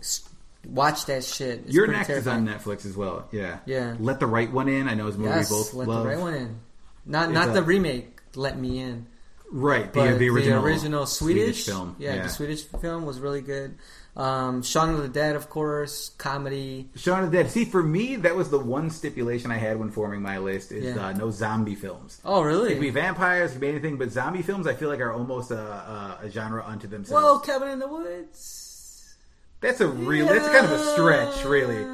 watch 0.66 1.06
that 1.08 1.26
shit. 1.26 1.64
It's 1.66 1.74
You're 1.74 1.88
Next 1.88 2.08
terrifying. 2.08 2.48
is 2.48 2.54
on 2.54 2.60
Netflix 2.60 2.86
as 2.86 2.96
well. 2.96 3.28
Yeah. 3.34 3.60
Yeah. 3.66 3.96
Let 4.00 4.22
the 4.22 4.28
Right 4.28 4.50
One 4.52 4.70
In. 4.70 4.88
I 4.88 4.94
know 4.94 5.08
it's 5.08 5.18
a 5.18 5.20
movie 5.20 5.32
Yes, 5.32 5.50
both 5.50 5.74
let 5.74 5.90
love. 5.90 6.04
the 6.04 6.10
right 6.10 6.20
one 6.20 6.34
in. 6.36 6.60
Not 7.06 7.32
not 7.32 7.54
the 7.54 7.64
remake. 7.64 8.20
Let 8.36 8.58
me 8.58 8.80
in. 8.80 9.08
Right. 9.52 9.92
The, 9.94 10.16
the 10.18 10.30
original, 10.30 10.66
original 10.66 11.06
Swedish, 11.06 11.66
film. 11.68 11.96
Yeah, 12.00 12.24
the 12.24 12.30
Swedish 12.30 12.64
film 12.64 13.06
was 13.06 13.20
really 13.20 13.42
good. 13.42 13.76
Um, 14.16 14.64
Shaun 14.64 14.90
of 14.90 15.02
the 15.02 15.08
Dead, 15.08 15.36
of 15.36 15.50
course, 15.50 16.10
comedy. 16.18 16.90
Shaun 16.96 17.24
of 17.24 17.32
the 17.32 17.38
Dead. 17.38 17.52
See, 17.52 17.66
for 17.66 17.82
me, 17.84 18.16
that 18.18 18.36
was 18.36 18.50
the 18.50 18.58
one 18.60 18.90
stipulation 18.90 19.52
I 19.52 19.58
had 19.58 19.78
when 19.80 19.92
forming 19.92 20.22
my 20.24 20.40
list: 20.40 20.72
is 20.72 20.96
Yeah. 20.96 21.08
uh, 21.08 21.14
no 21.14 21.30
zombie 21.30 21.76
films. 21.76 22.20
Oh, 22.26 22.42
really? 22.42 22.72
It 22.72 22.76
could 22.76 22.82
be 22.82 22.90
vampires, 22.90 23.52
it 23.52 23.54
could 23.56 23.62
be 23.62 23.70
anything, 23.70 23.98
but 23.98 24.12
zombie 24.12 24.42
films 24.42 24.66
I 24.66 24.74
feel 24.74 24.90
like 24.90 25.00
are 25.00 25.12
almost 25.12 25.52
a, 25.52 25.60
a, 25.60 26.20
a 26.24 26.30
genre 26.32 26.64
unto 26.66 26.88
themselves. 26.88 27.24
Well, 27.24 27.40
Cabin 27.40 27.70
in 27.70 27.80
the 27.80 27.88
Woods. 27.88 29.16
that's 29.62 29.82
a 29.82 29.88
real. 29.88 30.28
That's 30.28 30.48
kind 30.48 30.66
of 30.66 30.72
a 30.72 30.84
stretch, 30.94 31.46
really. 31.46 31.86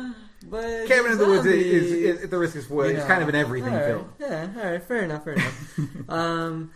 But 0.44 0.88
Cabin 0.88 1.12
in 1.14 1.18
the 1.18 1.26
Woods 1.26 1.46
is, 1.46 1.54
zombies. 1.90 1.92
is, 1.92 2.22
is, 2.24 2.30
the 2.30 2.38
risk 2.38 2.56
is 2.56 2.70
what 2.70 2.90
it's 2.90 3.06
kind 3.06 3.22
of 3.22 3.30
an 3.30 3.36
everything 3.36 3.74
All 3.74 3.80
right. 3.80 3.88
film. 3.88 4.14
Yeah, 4.20 4.48
all 4.58 4.72
right, 4.72 4.84
fair 4.84 5.04
enough, 5.04 5.24
fair 5.26 5.34
enough. 5.34 5.76
um, 6.10 6.72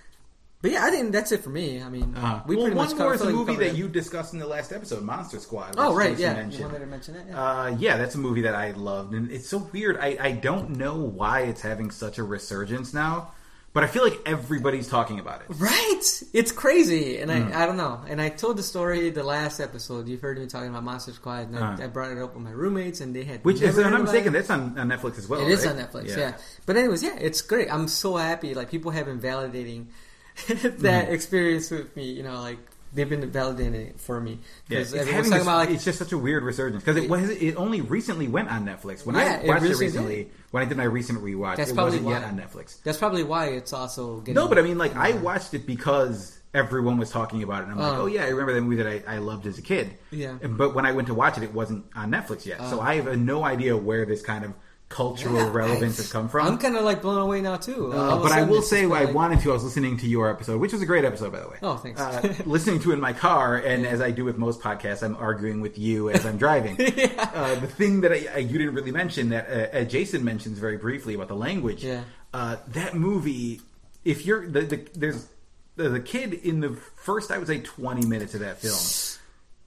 but 0.61 0.71
yeah, 0.71 0.85
I 0.85 0.91
think 0.91 1.11
that's 1.11 1.31
it 1.33 1.43
for 1.43 1.49
me. 1.49 1.81
I 1.81 1.89
mean, 1.89 2.15
Uh, 2.15 2.41
we 2.47 2.55
well, 2.55 2.65
pretty 2.65 2.77
one 2.77 2.87
much 2.87 2.95
more 2.97 3.05
covered- 3.11 3.15
is 3.15 3.21
a 3.21 3.23
I 3.23 3.27
feel 3.27 3.37
like 3.39 3.47
we 3.47 3.53
movie 3.53 3.65
that 3.65 3.73
it. 3.75 3.77
you 3.77 3.87
discussed 3.89 4.33
in 4.33 4.39
the 4.39 4.47
last 4.47 4.71
episode, 4.71 5.03
Monster 5.03 5.39
Squad. 5.39 5.75
Oh, 5.77 5.93
right, 5.95 6.17
yeah. 6.17 6.33
mentioned. 6.33 6.59
You 6.59 6.65
wanted 6.67 6.79
to 6.79 6.85
mention 6.87 7.13
that? 7.15 7.25
Yeah. 7.27 7.41
Uh, 7.43 7.75
yeah, 7.79 7.97
that's 7.97 8.15
a 8.15 8.17
movie 8.19 8.41
that 8.41 8.55
I 8.55 8.71
loved, 8.71 9.13
and 9.13 9.29
it's 9.31 9.47
so 9.47 9.57
weird. 9.73 9.97
I, 9.97 10.17
I 10.19 10.31
don't 10.31 10.71
know 10.77 10.95
why 10.97 11.41
it's 11.41 11.61
having 11.61 11.91
such 11.91 12.17
a 12.17 12.23
resurgence 12.23 12.93
now, 12.93 13.31
but 13.73 13.83
I 13.83 13.87
feel 13.87 14.03
like 14.03 14.19
everybody's 14.25 14.87
talking 14.87 15.19
about 15.19 15.41
it. 15.41 15.47
Right? 15.57 16.01
It's 16.31 16.51
crazy, 16.51 17.17
and 17.17 17.29
Mm. 17.31 17.53
I 17.53 17.63
I 17.63 17.65
don't 17.65 17.77
know. 17.77 18.01
And 18.07 18.21
I 18.21 18.29
told 18.29 18.57
the 18.57 18.63
story 18.63 19.09
the 19.09 19.23
last 19.23 19.59
episode. 19.59 20.07
You've 20.07 20.21
heard 20.21 20.37
me 20.37 20.45
talking 20.47 20.69
about 20.69 20.83
Monster 20.83 21.11
Squad, 21.13 21.47
and 21.49 21.57
I, 21.57 21.73
Uh. 21.73 21.83
I 21.85 21.87
brought 21.87 22.11
it 22.11 22.19
up 22.19 22.35
with 22.35 22.43
my 22.43 22.51
roommates, 22.51 23.01
and 23.01 23.15
they 23.15 23.23
had 23.23 23.43
Which, 23.43 23.61
if 23.61 23.75
I'm 23.77 23.91
not 23.91 24.03
mistaken, 24.03 24.29
it. 24.35 24.37
that's 24.39 24.49
on, 24.49 24.77
on 24.77 24.87
Netflix 24.89 25.17
as 25.17 25.27
well. 25.27 25.41
It 25.41 25.49
is 25.49 25.65
right? 25.65 25.75
on 25.75 25.81
Netflix, 25.81 26.15
yeah. 26.15 26.33
But 26.65 26.77
anyways, 26.77 27.01
yeah, 27.03 27.15
it's 27.19 27.41
great. 27.41 27.67
I'm 27.73 27.87
so 27.87 28.15
happy. 28.17 28.53
Like 28.53 28.69
people 28.69 28.91
have 28.91 29.05
been 29.07 29.19
validating 29.19 29.87
that 30.47 31.07
Mhm. 31.07 31.11
experience 31.11 31.69
with 31.71 31.95
me. 31.95 32.11
You 32.11 32.23
know, 32.23 32.39
like 32.41 32.59
they've 32.93 33.09
been 33.09 33.29
validating 33.31 33.73
it 33.89 33.99
for 33.99 34.19
me 34.21 34.31
Yeah, 34.67 34.79
because 34.79 34.93
it's, 34.93 35.01
everyone's 35.01 35.27
talking 35.29 35.31
this- 35.39 35.41
about 35.47 35.57
like 35.57 35.69
it's 35.71 35.83
just 35.85 35.99
such 35.99 36.11
a 36.11 36.17
weird 36.17 36.43
resurgence 36.43 36.83
because 36.83 37.01
it 37.01 37.09
was 37.09 37.29
it 37.29 37.55
only 37.55 37.81
recently 37.81 38.27
went 38.27 38.49
on 38.49 38.65
Netflix. 38.65 39.05
When 39.05 39.15
Yeah, 39.15 39.41
I 39.43 39.47
watched 39.47 39.63
it, 39.63 39.69
recently 39.69 39.85
recently, 39.85 40.31
when 40.51 40.63
I 40.63 40.65
did 40.67 40.77
my 40.77 40.83
recent 40.83 41.19
rewatch, 41.23 41.57
That's 41.57 41.71
it 41.71 41.75
probably 41.75 41.99
wasn't 41.99 42.09
yet 42.09 42.21
why. 42.23 42.27
on 42.29 42.37
Netflix. 42.37 42.81
That's 42.83 42.97
probably 42.97 43.23
why 43.23 43.47
it's 43.47 43.73
also 43.73 44.19
getting. 44.19 44.35
No, 44.35 44.47
but 44.47 44.57
I 44.59 44.61
mean, 44.61 44.77
like 44.77 44.95
I 44.95 45.13
watched 45.13 45.53
it 45.53 45.65
because 45.65 46.39
everyone 46.53 46.97
was 46.97 47.09
talking 47.09 47.41
about 47.41 47.61
it, 47.61 47.69
and 47.69 47.71
I'm 47.73 47.79
like, 47.79 47.93
Oh. 47.97 48.01
oh 48.03 48.05
yeah, 48.05 48.23
I 48.25 48.27
remember 48.29 48.53
that 48.53 48.61
movie 48.61 48.75
that 48.83 48.87
I, 49.07 49.15
I 49.15 49.17
loved 49.17 49.47
as 49.47 49.57
a 49.57 49.61
kid. 49.63 49.97
Yeah. 50.11 50.33
But 50.33 50.75
when 50.75 50.85
I 50.85 50.91
went 50.91 51.07
to 51.07 51.15
watch 51.15 51.35
it, 51.37 51.43
it 51.43 51.51
wasn't 51.53 51.85
on 51.95 52.11
Netflix 52.11 52.45
yet, 52.45 52.57
oh. 52.61 52.69
so 52.69 52.77
Oh. 52.79 52.81
I 52.81 52.95
have 52.95 53.17
no 53.17 53.43
idea 53.43 53.75
where 53.75 54.05
this 54.05 54.21
kind 54.21 54.45
of 54.45 54.53
cultural 54.93 55.35
Yeah, 55.35 55.51
relevance 55.51 55.97
has 55.97 56.11
come 56.11 56.29
from. 56.29 56.45
I'm 56.47 56.57
kind 56.59 56.77
of 56.77 56.83
like 56.83 57.01
blown 57.01 57.19
away 57.19 57.41
now 57.41 57.57
too. 57.57 57.91
Uh, 57.91 58.21
but 58.21 58.31
I 58.31 58.43
will 58.43 58.61
say, 58.61 58.83
I 58.83 58.85
like- 58.85 59.13
wanted 59.13 59.39
to. 59.41 59.49
I 59.49 59.53
was 59.53 59.63
listening 59.63 59.97
to 59.97 60.07
your 60.07 60.29
episode, 60.29 60.61
which 60.61 60.71
was 60.71 60.81
a 60.81 60.85
great 60.85 61.03
episode, 61.03 61.31
by 61.31 61.39
the 61.39 61.49
way. 61.49 61.57
Oh, 61.63 61.75
thanks. 61.77 61.99
Uh, 61.99 62.33
listening 62.45 62.79
to 62.81 62.91
it 62.91 62.93
in 62.95 62.99
my 62.99 63.13
car, 63.13 63.57
and 63.57 63.87
as 63.87 64.01
I 64.01 64.11
do 64.11 64.23
with 64.23 64.37
most 64.37 64.61
podcasts, 64.61 65.01
I'm 65.01 65.15
arguing 65.15 65.61
with 65.61 65.77
you 65.79 66.11
as 66.11 66.25
I'm 66.25 66.37
driving. 66.37 66.73
uh, 66.79 67.55
the 67.59 67.67
thing 67.67 68.01
that 68.01 68.11
I, 68.11 68.27
I, 68.35 68.37
you 68.37 68.57
didn't 68.59 68.75
really 68.75 68.91
mention 68.91 69.29
that 69.29 69.49
uh, 69.49 69.77
uh, 69.79 69.83
Jason 69.83 70.23
mentions 70.23 70.59
very 70.59 70.77
briefly 70.77 71.15
about 71.15 71.27
the 71.27 71.35
language. 71.35 71.83
Yeah. 71.83 72.03
Uh, 72.33 72.57
that 72.69 72.93
movie, 72.95 73.61
if 74.05 74.25
you're 74.25 74.47
the, 74.47 74.61
the 74.61 74.87
there's 74.93 75.27
the, 75.75 75.89
the 75.89 75.99
kid 75.99 76.33
in 76.33 76.59
the 76.59 76.75
first, 76.97 77.31
I 77.31 77.39
would 77.39 77.47
say, 77.47 77.59
20 77.59 78.05
minutes 78.05 78.35
of 78.35 78.41
that 78.41 78.59
film. 78.59 78.77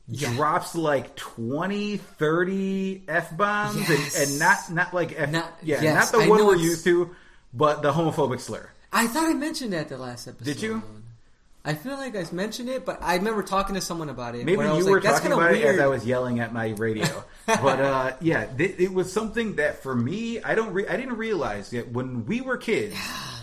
Yeah. 0.08 0.32
Drops 0.34 0.74
like 0.76 1.16
20, 1.16 1.96
30 1.96 3.02
f 3.08 3.36
bombs, 3.36 3.76
Yes. 3.88 4.20
and, 4.20 4.30
and 4.30 4.38
not 4.38 4.70
not 4.70 4.94
like 4.94 5.18
f, 5.18 5.30
Not- 5.30 5.52
yeah, 5.62 5.82
yes, 5.82 6.12
not 6.12 6.22
the 6.22 6.30
one 6.30 6.46
we're 6.46 6.54
used 6.56 6.84
to, 6.84 7.14
but 7.52 7.82
the 7.82 7.92
homophobic 7.92 8.40
slur. 8.40 8.68
I 8.92 9.08
thought 9.08 9.28
I 9.28 9.34
mentioned 9.34 9.72
that 9.72 9.88
the 9.88 9.98
last 9.98 10.28
episode. 10.28 10.44
Did 10.44 10.62
you? 10.62 10.82
I 11.64 11.74
feel 11.74 11.94
like 11.96 12.14
I 12.14 12.24
mentioned 12.30 12.68
it, 12.68 12.86
but 12.86 13.02
I 13.02 13.16
remember 13.16 13.42
talking 13.42 13.74
to 13.74 13.80
someone 13.80 14.08
about 14.08 14.36
it. 14.36 14.44
Maybe 14.46 14.62
you 14.62 14.70
was 14.70 14.84
were 14.86 14.92
like, 14.94 15.02
That's 15.02 15.16
talking 15.16 15.32
about 15.32 15.50
weird. 15.50 15.64
it 15.64 15.74
as 15.74 15.80
I 15.80 15.88
was 15.88 16.06
yelling 16.06 16.38
at 16.38 16.52
my 16.52 16.68
radio. 16.68 17.24
but 17.46 17.80
uh, 17.80 18.12
yeah, 18.20 18.44
th- 18.46 18.76
it 18.78 18.92
was 18.94 19.12
something 19.12 19.56
that 19.56 19.82
for 19.82 19.92
me, 19.92 20.40
I 20.40 20.54
don't, 20.54 20.72
re- 20.72 20.86
I 20.86 20.96
didn't 20.96 21.16
realize 21.16 21.70
that 21.70 21.90
when 21.90 22.24
we 22.26 22.40
were 22.40 22.56
kids, 22.56 22.94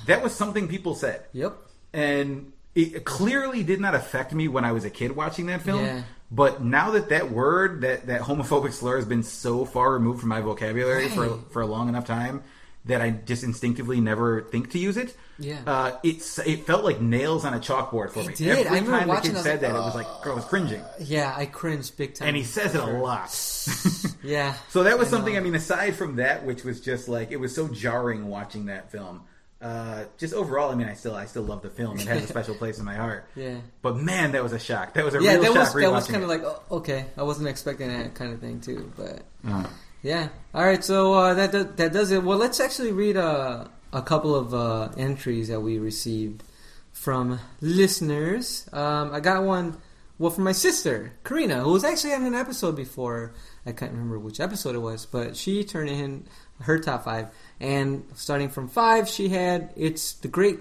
that 0.06 0.24
was 0.24 0.34
something 0.34 0.70
people 0.70 0.96
said, 0.96 1.26
Yep. 1.34 1.58
and 1.92 2.54
it 2.76 3.04
clearly 3.04 3.62
did 3.64 3.82
not 3.82 3.94
affect 3.94 4.34
me 4.34 4.48
when 4.48 4.64
I 4.64 4.72
was 4.72 4.86
a 4.86 4.90
kid 4.90 5.14
watching 5.18 5.48
that 5.48 5.62
film. 5.62 5.84
Yeah. 5.84 6.04
But 6.34 6.64
now 6.64 6.92
that 6.92 7.10
that 7.10 7.30
word, 7.32 7.82
that 7.82 8.08
that 8.08 8.22
homophobic 8.22 8.72
slur, 8.74 8.96
has 8.96 9.06
been 9.06 9.22
so 9.24 9.66
far 9.66 9.92
removed 9.94 10.20
from 10.22 10.30
my 10.30 10.42
vocabulary 10.42 11.08
for 11.10 11.28
Right. 11.28 11.40
for 11.52 11.62
a 11.62 11.68
long 11.68 11.90
enough 11.90 12.06
time 12.06 12.42
that 12.86 13.02
I 13.02 13.12
just 13.12 13.44
instinctively 13.44 14.02
never 14.02 14.42
think 14.42 14.72
to 14.72 14.80
use 14.80 14.98
it. 14.98 15.16
Yeah. 15.40 15.60
uh, 15.66 15.98
it's 16.04 16.40
it 16.40 16.66
felt 16.66 16.84
like 16.84 17.00
nails 17.02 17.46
on 17.46 17.54
a 17.54 17.60
chalkboard 17.60 18.12
for 18.12 18.24
me. 18.24 18.34
did. 18.34 18.48
Every 18.50 18.66
I 18.66 18.74
remember 18.82 18.92
time 18.92 19.08
the 19.08 19.14
watching 19.14 19.32
kid 19.32 19.32
it, 19.32 19.36
I 19.36 19.38
was 19.38 19.44
said 19.46 19.52
like, 19.54 19.62
that, 19.62 19.70
it 19.70 19.80
was 19.84 19.96
like 19.96 20.08
I 20.28 20.34
was 20.34 20.46
cringing. 20.46 20.82
Yeah, 21.00 21.34
I 21.36 21.46
cringed 21.46 21.98
big 21.98 22.14
time. 22.16 22.28
And 22.30 22.38
he 22.38 22.44
says 22.44 22.74
it 22.76 22.82
a 22.82 22.86
lot. 22.86 23.30
Yeah. 24.24 24.54
so 24.70 24.84
that 24.84 24.98
was 24.98 25.10
I 25.10 25.12
something. 25.12 25.34
know. 25.34 25.40
I 25.40 25.44
mean, 25.44 25.56
aside 25.56 25.96
from 25.96 26.16
that, 26.16 26.46
which 26.46 26.64
was 26.64 26.80
just 26.82 27.08
like 27.10 27.32
it 27.32 27.38
was 27.38 27.54
so 27.54 27.68
jarring 27.68 28.28
watching 28.28 28.66
that 28.68 28.90
film. 28.92 29.22
Uh, 29.64 30.04
just 30.18 30.34
overall, 30.34 30.72
I 30.72 30.76
mean, 30.76 30.88
I 30.90 30.94
still 30.94 31.16
I 31.16 31.26
still 31.26 31.44
love 31.44 31.62
the 31.62 31.70
film. 31.70 31.98
It 31.98 32.08
has 32.08 32.24
a 32.24 32.28
special 32.28 32.54
place 32.54 32.80
in 32.80 32.86
my 32.86 32.96
heart. 32.96 33.26
Yeah. 33.36 33.58
But 33.82 33.96
man, 33.98 34.34
that 34.34 34.44
was 34.44 34.52
a 34.52 34.60
shock. 34.60 34.94
That 34.94 35.06
was 35.06 35.16
a 35.16 35.22
yeah, 35.24 35.36
real 35.36 35.44
that 35.44 35.54
was 35.60 35.74
that 35.74 35.92
was 35.92 36.08
kind 36.08 36.22
of 36.22 36.30
like 36.30 36.44
oh, 36.44 36.62
okay. 36.80 37.06
I 37.18 37.24
wasn't 37.24 37.48
expecting 37.48 37.88
that 37.88 38.14
kind 38.14 38.34
of 38.34 38.40
thing 38.42 38.60
too, 38.60 38.92
but 38.98 39.24
Uh, 39.48 39.66
yeah. 40.02 40.28
All 40.54 40.66
right, 40.66 40.84
so 40.84 41.14
uh, 41.14 41.34
that 41.36 41.52
that 41.54 41.78
that 41.78 41.94
does 41.94 42.12
it. 42.12 42.22
Well, 42.24 42.38
let's 42.38 42.60
actually 42.60 42.92
read 42.92 43.16
uh, 43.16 43.66
a 43.94 44.02
couple 44.02 44.36
of 44.36 44.54
uh, 44.54 44.90
entries 44.98 45.48
that 45.48 45.62
we 45.62 45.80
received 45.80 46.44
from 46.92 47.40
listeners. 47.62 48.68
Um, 48.74 49.14
I 49.14 49.20
got 49.22 49.44
one. 49.44 49.78
Well, 50.20 50.30
from 50.30 50.44
my 50.44 50.52
sister 50.52 51.14
Karina, 51.24 51.62
who 51.62 51.72
was 51.72 51.84
actually 51.84 52.14
on 52.14 52.24
an 52.26 52.36
episode 52.36 52.76
before. 52.76 53.34
I 53.66 53.72
can't 53.72 53.92
remember 53.94 54.20
which 54.20 54.42
episode 54.42 54.76
it 54.76 54.80
was, 54.80 55.06
but 55.06 55.38
she 55.38 55.64
turned 55.64 55.90
in 55.90 56.28
her 56.62 56.78
top 56.80 57.06
five, 57.06 57.28
and 57.64 58.04
starting 58.16 58.50
from 58.50 58.68
five, 58.68 59.08
she 59.08 59.30
had 59.30 59.72
it's 59.78 60.14
the 60.16 60.28
Great 60.28 60.60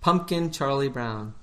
Pumpkin 0.00 0.52
Charlie 0.52 0.88
Brown. 0.88 1.34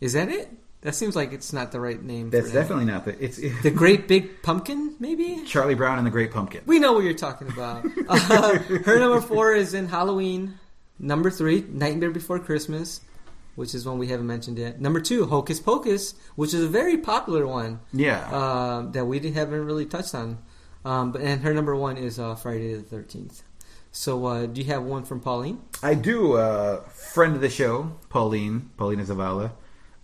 Is 0.00 0.14
that 0.14 0.28
it? 0.28 0.50
That 0.80 0.96
seems 0.96 1.14
like 1.16 1.32
it's 1.32 1.52
not 1.52 1.70
the 1.70 1.80
right 1.80 2.02
name. 2.02 2.28
that's 2.28 2.48
for 2.48 2.54
definitely 2.54 2.86
not 2.86 3.04
the. 3.04 3.24
It's 3.24 3.40
the 3.62 3.70
Great 3.70 4.08
Big 4.08 4.42
Pumpkin, 4.42 4.96
maybe. 4.98 5.44
Charlie 5.46 5.76
Brown 5.76 5.98
and 5.98 6.06
the 6.06 6.10
Great 6.10 6.32
Pumpkin. 6.32 6.62
We 6.66 6.80
know 6.80 6.92
what 6.92 7.04
you're 7.04 7.14
talking 7.14 7.48
about. 7.48 7.86
Uh, 8.08 8.58
her 8.84 8.98
number 8.98 9.20
four 9.20 9.54
is 9.54 9.74
in 9.74 9.86
Halloween. 9.86 10.58
Number 10.98 11.30
three, 11.30 11.64
Nightmare 11.68 12.10
Before 12.10 12.40
Christmas, 12.40 13.00
which 13.54 13.74
is 13.74 13.86
one 13.86 13.98
we 13.98 14.08
haven't 14.08 14.26
mentioned 14.26 14.58
yet. 14.58 14.80
Number 14.80 15.00
two, 15.00 15.26
Hocus 15.26 15.60
Pocus, 15.60 16.14
which 16.34 16.52
is 16.52 16.64
a 16.64 16.68
very 16.68 16.98
popular 16.98 17.46
one. 17.46 17.80
Yeah. 17.92 18.28
Uh, 18.30 18.90
that 18.90 19.06
we 19.06 19.20
haven't 19.30 19.64
really 19.64 19.86
touched 19.86 20.14
on. 20.16 20.38
Um, 20.84 21.12
but 21.12 21.22
and 21.22 21.42
her 21.42 21.54
number 21.54 21.74
one 21.76 21.96
is 21.96 22.18
uh, 22.18 22.34
Friday 22.34 22.74
the 22.74 22.82
Thirteenth. 22.82 23.42
So, 23.96 24.26
uh, 24.26 24.46
do 24.46 24.60
you 24.60 24.66
have 24.72 24.82
one 24.82 25.04
from 25.04 25.20
Pauline? 25.20 25.60
I 25.80 25.94
do. 25.94 26.32
Uh, 26.32 26.80
friend 26.88 27.36
of 27.36 27.40
the 27.40 27.48
show, 27.48 27.92
Pauline, 28.08 28.70
Paulina 28.76 29.04
Zavala. 29.04 29.52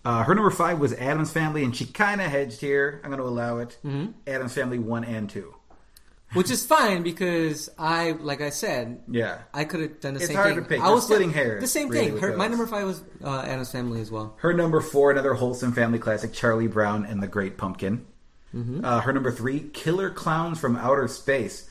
Uh, 0.05 0.23
her 0.23 0.33
number 0.33 0.49
five 0.49 0.79
was 0.79 0.93
Addams 0.93 1.29
Family, 1.31 1.61
and 1.65 1.75
she 1.75 1.85
kind 1.85 2.21
of 2.21 2.31
hedged 2.31 2.61
here. 2.61 3.01
I'm 3.03 3.09
going 3.09 3.21
to 3.21 3.27
allow 3.27 3.57
it. 3.57 3.77
Mhm. 3.85 4.13
Addams 4.25 4.53
Family 4.53 4.79
one 4.79 5.03
and 5.03 5.29
two. 5.29 5.53
Which 6.33 6.49
is 6.49 6.65
fine 6.65 7.03
because 7.03 7.69
I, 7.77 8.11
like 8.13 8.39
I 8.39 8.49
said, 8.51 9.01
Yeah. 9.09 9.39
I 9.53 9.65
could 9.65 9.81
have 9.81 9.99
done 9.99 10.13
the 10.13 10.21
It's 10.21 10.27
same 10.27 10.37
hard 10.37 10.55
thing. 10.55 10.63
to 10.63 10.69
pick. 10.69 10.79
I 10.79 10.85
You're 10.85 10.95
was 10.95 11.03
splitting 11.03 11.33
hairs, 11.33 11.59
The 11.61 11.67
same 11.67 11.89
really, 11.89 12.11
thing. 12.11 12.19
Her, 12.19 12.37
my 12.37 12.47
number 12.47 12.65
five 12.67 12.85
was 12.85 13.03
uh, 13.21 13.41
Addams 13.41 13.73
Family 13.73 13.99
as 13.99 14.09
well. 14.09 14.35
Her 14.37 14.53
number 14.53 14.79
four, 14.79 15.11
another 15.11 15.33
wholesome 15.33 15.73
family 15.73 15.99
classic, 15.99 16.31
Charlie 16.31 16.67
Brown 16.67 17.03
and 17.05 17.21
the 17.21 17.27
Great 17.27 17.57
Pumpkin. 17.57 18.05
Mhm. 18.55 18.85
Uh, 18.85 19.01
her 19.01 19.11
number 19.11 19.29
three, 19.31 19.59
Killer 19.73 20.09
Clowns 20.09 20.57
from 20.57 20.77
Outer 20.77 21.09
Space, 21.09 21.69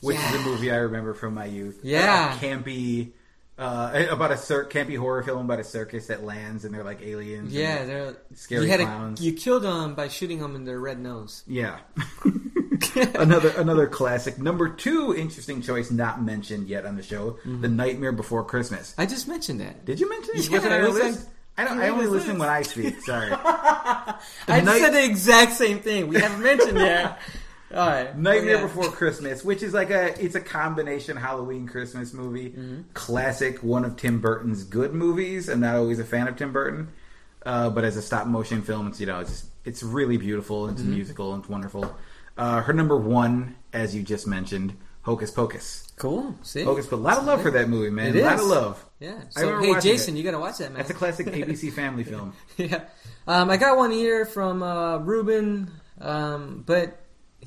which 0.00 0.16
is 0.16 0.34
a 0.34 0.38
movie 0.40 0.70
I 0.70 0.76
remember 0.76 1.14
from 1.14 1.34
my 1.34 1.46
youth. 1.46 1.80
Yeah. 1.82 2.32
Uh, 2.34 2.38
campy, 2.38 3.10
uh, 3.58 4.06
about 4.10 4.32
a 4.32 4.36
cir- 4.36 4.66
campy 4.66 4.96
horror 4.96 5.22
film 5.22 5.44
about 5.44 5.60
a 5.60 5.64
circus 5.64 6.06
that 6.06 6.24
lands 6.24 6.64
and 6.64 6.74
they're 6.74 6.84
like 6.84 7.02
aliens. 7.02 7.52
Yeah, 7.52 7.84
they're 7.84 8.16
scary 8.34 8.64
you 8.64 8.70
had 8.70 8.80
clowns. 8.80 9.20
A, 9.20 9.24
you 9.24 9.32
killed 9.34 9.62
them 9.64 9.94
by 9.94 10.08
shooting 10.08 10.38
them 10.38 10.56
in 10.56 10.64
their 10.64 10.80
red 10.80 10.98
nose. 10.98 11.44
Yeah. 11.46 11.78
another 13.14 13.50
another 13.56 13.86
classic. 13.86 14.38
Number 14.38 14.68
two, 14.68 15.14
interesting 15.14 15.62
choice, 15.62 15.90
not 15.90 16.22
mentioned 16.22 16.68
yet 16.68 16.86
on 16.86 16.96
the 16.96 17.02
show. 17.02 17.32
Mm-hmm. 17.32 17.60
The 17.60 17.68
Nightmare 17.68 18.12
Before 18.12 18.44
Christmas. 18.44 18.94
I 18.98 19.06
just 19.06 19.28
mentioned 19.28 19.60
that. 19.60 19.84
Did 19.84 20.00
you 20.00 20.08
mention 20.08 20.36
it? 20.36 20.48
Yeah, 20.48 20.56
Was 20.56 20.64
it 20.66 20.72
on 20.72 20.80
your 20.80 20.92
list? 20.92 21.28
I 21.58 21.64
don't. 21.64 21.78
I 21.78 21.88
only 21.90 22.06
listen 22.06 22.38
when 22.38 22.48
I 22.48 22.62
speak. 22.62 23.00
Sorry. 23.02 23.30
I 23.32 24.16
night- 24.48 24.80
said 24.80 24.92
the 24.94 25.04
exact 25.04 25.52
same 25.52 25.80
thing. 25.80 26.08
We 26.08 26.18
haven't 26.18 26.42
mentioned 26.42 26.78
that. 26.78 27.20
All 27.72 27.86
right. 27.86 28.16
Nightmare 28.18 28.56
yeah. 28.56 28.62
Before 28.62 28.90
Christmas, 28.90 29.44
which 29.44 29.62
is 29.62 29.72
like 29.72 29.90
a 29.90 30.20
it's 30.22 30.34
a 30.34 30.40
combination 30.40 31.16
Halloween 31.16 31.66
Christmas 31.68 32.12
movie, 32.12 32.50
Mm-hmm. 32.50 32.80
classic, 32.94 33.62
one 33.62 33.84
of 33.84 33.96
Tim 33.96 34.20
Burton's 34.20 34.64
good 34.64 34.92
movies. 34.92 35.48
I'm 35.48 35.60
not 35.60 35.76
always 35.76 35.98
a 36.00 36.04
fan 36.04 36.26
of 36.28 36.36
Tim 36.36 36.52
Burton, 36.52 36.88
uh, 37.46 37.70
but 37.70 37.84
as 37.84 37.96
a 37.96 38.02
stop 38.02 38.26
motion 38.26 38.62
film, 38.62 38.88
it's 38.88 39.00
you 39.00 39.06
know 39.06 39.20
it's 39.20 39.46
it's 39.64 39.82
really 39.82 40.16
beautiful. 40.16 40.68
It's 40.68 40.80
Mm-hmm. 40.82 40.90
musical. 40.94 41.36
It's 41.36 41.48
wonderful. 41.48 41.94
Uh, 42.36 42.62
her 42.62 42.72
number 42.72 42.96
one, 42.96 43.54
as 43.72 43.94
you 43.94 44.02
just 44.02 44.26
mentioned, 44.26 44.76
Hocus 45.02 45.30
Pocus. 45.30 45.92
Cool. 45.96 46.34
See, 46.42 46.62
Hocus 46.64 46.86
Pocus. 46.86 46.98
A 46.98 47.02
lot 47.02 47.18
of 47.18 47.24
love 47.24 47.42
for 47.42 47.50
that 47.50 47.68
movie, 47.68 47.90
man. 47.90 48.16
A 48.16 48.22
lot 48.22 48.38
of 48.40 48.46
love. 48.46 48.86
Yeah. 48.98 49.20
So 49.30 49.60
hey, 49.60 49.78
Jason, 49.80 50.14
it. 50.14 50.18
you 50.18 50.24
got 50.24 50.30
to 50.32 50.38
watch 50.38 50.58
that, 50.58 50.70
man. 50.70 50.78
That's 50.78 50.90
a 50.90 50.94
classic 50.94 51.26
ABC 51.26 51.72
family 51.74 52.04
film. 52.04 52.32
yeah. 52.56 52.84
Um, 53.26 53.50
I 53.50 53.58
got 53.58 53.76
one 53.76 53.90
here 53.90 54.24
from 54.24 54.62
uh, 54.62 54.98
Ruben, 54.98 55.70
um, 56.00 56.62
but 56.66 56.99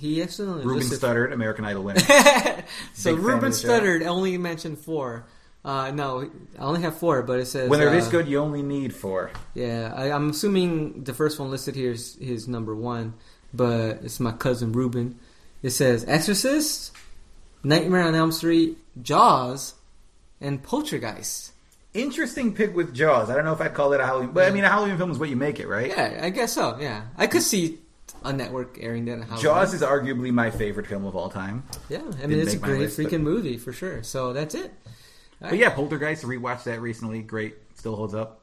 he 0.03 0.21
only 0.21 0.65
Ruben 0.65 0.79
listed- 0.79 0.99
Studdard, 0.99 1.31
American 1.31 1.63
Idol 1.63 1.83
winner. 1.83 2.01
so 2.93 3.15
Big 3.15 3.23
Ruben. 3.23 3.51
Studdard 3.51 4.05
only 4.05 4.37
mentioned 4.37 4.77
four. 4.77 5.25
Uh, 5.63 5.91
no, 5.91 6.29
I 6.59 6.61
only 6.61 6.81
have 6.81 6.97
four, 6.97 7.21
but 7.23 7.39
it 7.39 7.45
says 7.45 7.69
when 7.69 7.79
they're 7.79 7.87
uh, 7.87 7.93
this 7.93 8.09
good, 8.09 8.27
you 8.27 8.39
only 8.39 8.61
need 8.61 8.93
four. 8.93 9.31
Yeah, 9.53 9.93
I, 9.95 10.11
I'm 10.11 10.31
assuming 10.31 11.05
the 11.05 11.13
first 11.13 11.39
one 11.39 11.49
listed 11.49 11.75
here 11.75 11.91
is 11.91 12.17
his 12.19 12.49
number 12.49 12.75
one, 12.75 13.13
but 13.53 13.99
it's 14.03 14.19
my 14.19 14.33
cousin 14.33 14.73
Ruben. 14.73 15.17
It 15.61 15.69
says 15.69 16.03
Exorcist, 16.05 16.91
Nightmare 17.63 18.03
on 18.03 18.13
Elm 18.13 18.33
Street, 18.33 18.77
Jaws, 19.01 19.75
and 20.41 20.61
Poltergeist. 20.61 21.53
Interesting 21.93 22.53
pick 22.53 22.75
with 22.75 22.93
Jaws. 22.93 23.29
I 23.29 23.35
don't 23.35 23.45
know 23.45 23.53
if 23.53 23.61
I'd 23.61 23.73
call 23.73 23.93
it 23.93 24.01
a 24.01 24.05
Halloween, 24.05 24.31
but 24.33 24.49
I 24.49 24.51
mean, 24.51 24.65
a 24.65 24.69
Halloween 24.69 24.97
film 24.97 25.11
is 25.11 25.17
what 25.17 25.29
you 25.29 25.37
make 25.37 25.61
it, 25.61 25.67
right? 25.69 25.87
Yeah, 25.87 26.19
I 26.23 26.29
guess 26.29 26.51
so. 26.51 26.77
Yeah, 26.77 27.03
I 27.15 27.27
could 27.27 27.43
see 27.43 27.79
a 28.23 28.33
network 28.33 28.77
airing 28.79 29.05
that. 29.05 29.19
Halloween. 29.23 29.41
Jaws 29.41 29.73
is 29.73 29.81
arguably 29.81 30.31
my 30.31 30.49
favorite 30.51 30.87
film 30.87 31.05
of 31.05 31.15
all 31.15 31.29
time. 31.29 31.63
Yeah, 31.89 31.99
I 31.99 32.01
Didn't 32.11 32.29
mean 32.29 32.39
it's 32.39 32.53
a 32.53 32.57
great 32.57 32.79
list, 32.79 32.97
freaking 32.99 33.11
but- 33.11 33.31
movie 33.31 33.57
for 33.57 33.73
sure. 33.73 34.03
So 34.03 34.33
that's 34.33 34.55
it. 34.55 34.71
All 34.85 34.91
But 35.41 35.51
right. 35.51 35.59
yeah, 35.59 35.69
Poltergeist. 35.71 36.23
Rewatched 36.23 36.63
that 36.63 36.81
recently. 36.81 37.21
Great. 37.21 37.55
Still 37.75 37.95
holds 37.95 38.13
up. 38.15 38.41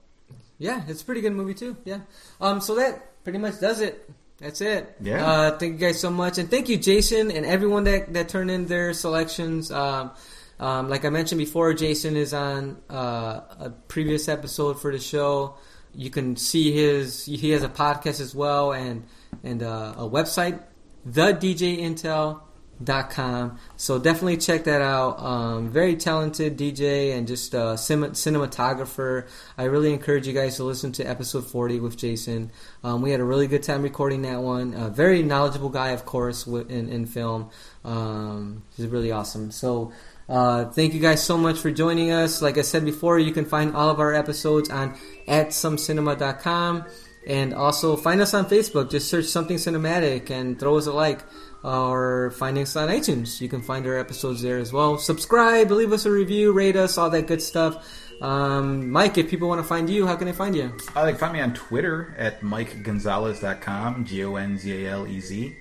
Yeah, 0.58 0.82
it's 0.88 1.00
a 1.02 1.04
pretty 1.04 1.22
good 1.22 1.32
movie 1.32 1.54
too. 1.54 1.76
Yeah. 1.84 2.00
Um. 2.40 2.60
So 2.60 2.74
that 2.76 3.22
pretty 3.24 3.38
much 3.38 3.60
does 3.60 3.80
it. 3.80 4.10
That's 4.38 4.60
it. 4.62 4.96
Yeah. 5.00 5.24
Uh, 5.30 5.58
thank 5.58 5.74
you 5.74 5.78
guys 5.78 6.00
so 6.00 6.08
much, 6.10 6.38
and 6.38 6.50
thank 6.50 6.68
you, 6.70 6.78
Jason, 6.78 7.30
and 7.30 7.44
everyone 7.46 7.84
that 7.84 8.12
that 8.14 8.28
turned 8.28 8.50
in 8.50 8.66
their 8.66 8.92
selections. 8.94 9.70
Um, 9.70 10.10
um, 10.58 10.88
like 10.90 11.04
I 11.06 11.10
mentioned 11.10 11.38
before, 11.38 11.72
Jason 11.74 12.16
is 12.16 12.34
on 12.34 12.76
uh, 12.90 13.40
a 13.58 13.72
previous 13.88 14.28
episode 14.28 14.80
for 14.80 14.92
the 14.92 14.98
show. 14.98 15.54
You 15.94 16.10
can 16.10 16.36
see 16.36 16.72
his. 16.72 17.24
He 17.24 17.50
has 17.50 17.62
a 17.62 17.68
podcast 17.68 18.20
as 18.20 18.34
well, 18.34 18.72
and 18.72 19.04
and 19.42 19.62
uh, 19.62 19.94
a 19.96 20.08
website, 20.08 20.62
thedjintel.com. 21.08 23.58
So 23.76 23.98
definitely 23.98 24.36
check 24.38 24.64
that 24.64 24.82
out. 24.82 25.20
Um, 25.20 25.70
very 25.70 25.96
talented 25.96 26.58
DJ 26.58 27.16
and 27.16 27.26
just 27.26 27.54
uh, 27.54 27.76
cin- 27.76 28.12
cinematographer. 28.12 29.26
I 29.58 29.64
really 29.64 29.92
encourage 29.92 30.26
you 30.26 30.32
guys 30.32 30.56
to 30.56 30.64
listen 30.64 30.92
to 30.92 31.04
episode 31.04 31.46
40 31.46 31.80
with 31.80 31.96
Jason. 31.96 32.50
Um, 32.82 33.02
we 33.02 33.10
had 33.10 33.20
a 33.20 33.24
really 33.24 33.46
good 33.46 33.62
time 33.62 33.82
recording 33.82 34.22
that 34.22 34.40
one. 34.40 34.72
A 34.74 34.88
very 34.88 35.22
knowledgeable 35.22 35.70
guy, 35.70 35.90
of 35.90 36.06
course, 36.06 36.46
in, 36.46 36.88
in 36.88 37.06
film. 37.06 37.50
Um, 37.84 38.62
he's 38.76 38.86
really 38.86 39.12
awesome. 39.12 39.50
So. 39.50 39.92
Uh, 40.30 40.66
thank 40.66 40.94
you 40.94 41.00
guys 41.00 41.22
so 41.22 41.36
much 41.36 41.58
for 41.58 41.72
joining 41.72 42.12
us. 42.12 42.40
Like 42.40 42.56
I 42.56 42.62
said 42.62 42.84
before, 42.84 43.18
you 43.18 43.32
can 43.32 43.44
find 43.44 43.74
all 43.74 43.90
of 43.90 43.98
our 43.98 44.14
episodes 44.14 44.70
on 44.70 44.96
at 45.26 45.48
somecinema.com 45.48 46.84
and 47.26 47.52
also 47.52 47.96
find 47.96 48.20
us 48.20 48.32
on 48.32 48.46
Facebook. 48.46 48.90
Just 48.92 49.08
search 49.08 49.24
something 49.24 49.56
cinematic 49.56 50.30
and 50.30 50.58
throw 50.58 50.78
us 50.78 50.86
a 50.86 50.92
like 50.92 51.20
or 51.64 52.30
find 52.38 52.56
us 52.58 52.76
on 52.76 52.88
iTunes. 52.88 53.40
You 53.40 53.48
can 53.48 53.60
find 53.60 53.84
our 53.86 53.98
episodes 53.98 54.40
there 54.40 54.58
as 54.58 54.72
well. 54.72 54.98
Subscribe, 54.98 55.70
leave 55.72 55.92
us 55.92 56.06
a 56.06 56.10
review, 56.12 56.52
rate 56.52 56.76
us, 56.76 56.96
all 56.96 57.10
that 57.10 57.26
good 57.26 57.42
stuff. 57.42 57.84
Um, 58.22 58.90
Mike, 58.90 59.18
if 59.18 59.30
people 59.30 59.48
want 59.48 59.60
to 59.60 59.66
find 59.66 59.90
you, 59.90 60.06
how 60.06 60.14
can 60.14 60.26
they 60.26 60.32
find 60.32 60.54
you? 60.54 60.72
Uh, 60.94 61.06
they 61.06 61.12
can 61.12 61.18
find 61.18 61.32
me 61.32 61.40
on 61.40 61.54
Twitter 61.54 62.14
at 62.18 62.40
MikeGonzalez.com, 62.42 64.04
G 64.04 64.24
O 64.24 64.36
N 64.36 64.58
Z 64.58 64.86
A 64.86 64.90
L 64.90 65.06
E 65.08 65.20
Z. 65.20 65.56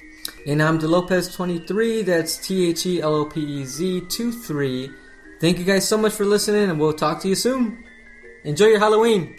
And 0.47 0.61
I'm 0.61 0.79
TheLopez23. 0.79 2.05
That's 2.05 2.37
T 2.37 2.69
H 2.69 2.85
E 2.85 3.01
L 3.01 3.15
O 3.15 3.25
P 3.25 3.41
E 3.41 3.65
Z 3.65 4.01
2 4.09 4.31
3. 4.31 4.91
Thank 5.39 5.59
you 5.59 5.65
guys 5.65 5.87
so 5.87 5.97
much 5.97 6.13
for 6.13 6.25
listening, 6.25 6.69
and 6.69 6.79
we'll 6.79 6.93
talk 6.93 7.21
to 7.21 7.27
you 7.27 7.35
soon. 7.35 7.83
Enjoy 8.43 8.65
your 8.67 8.79
Halloween. 8.79 9.37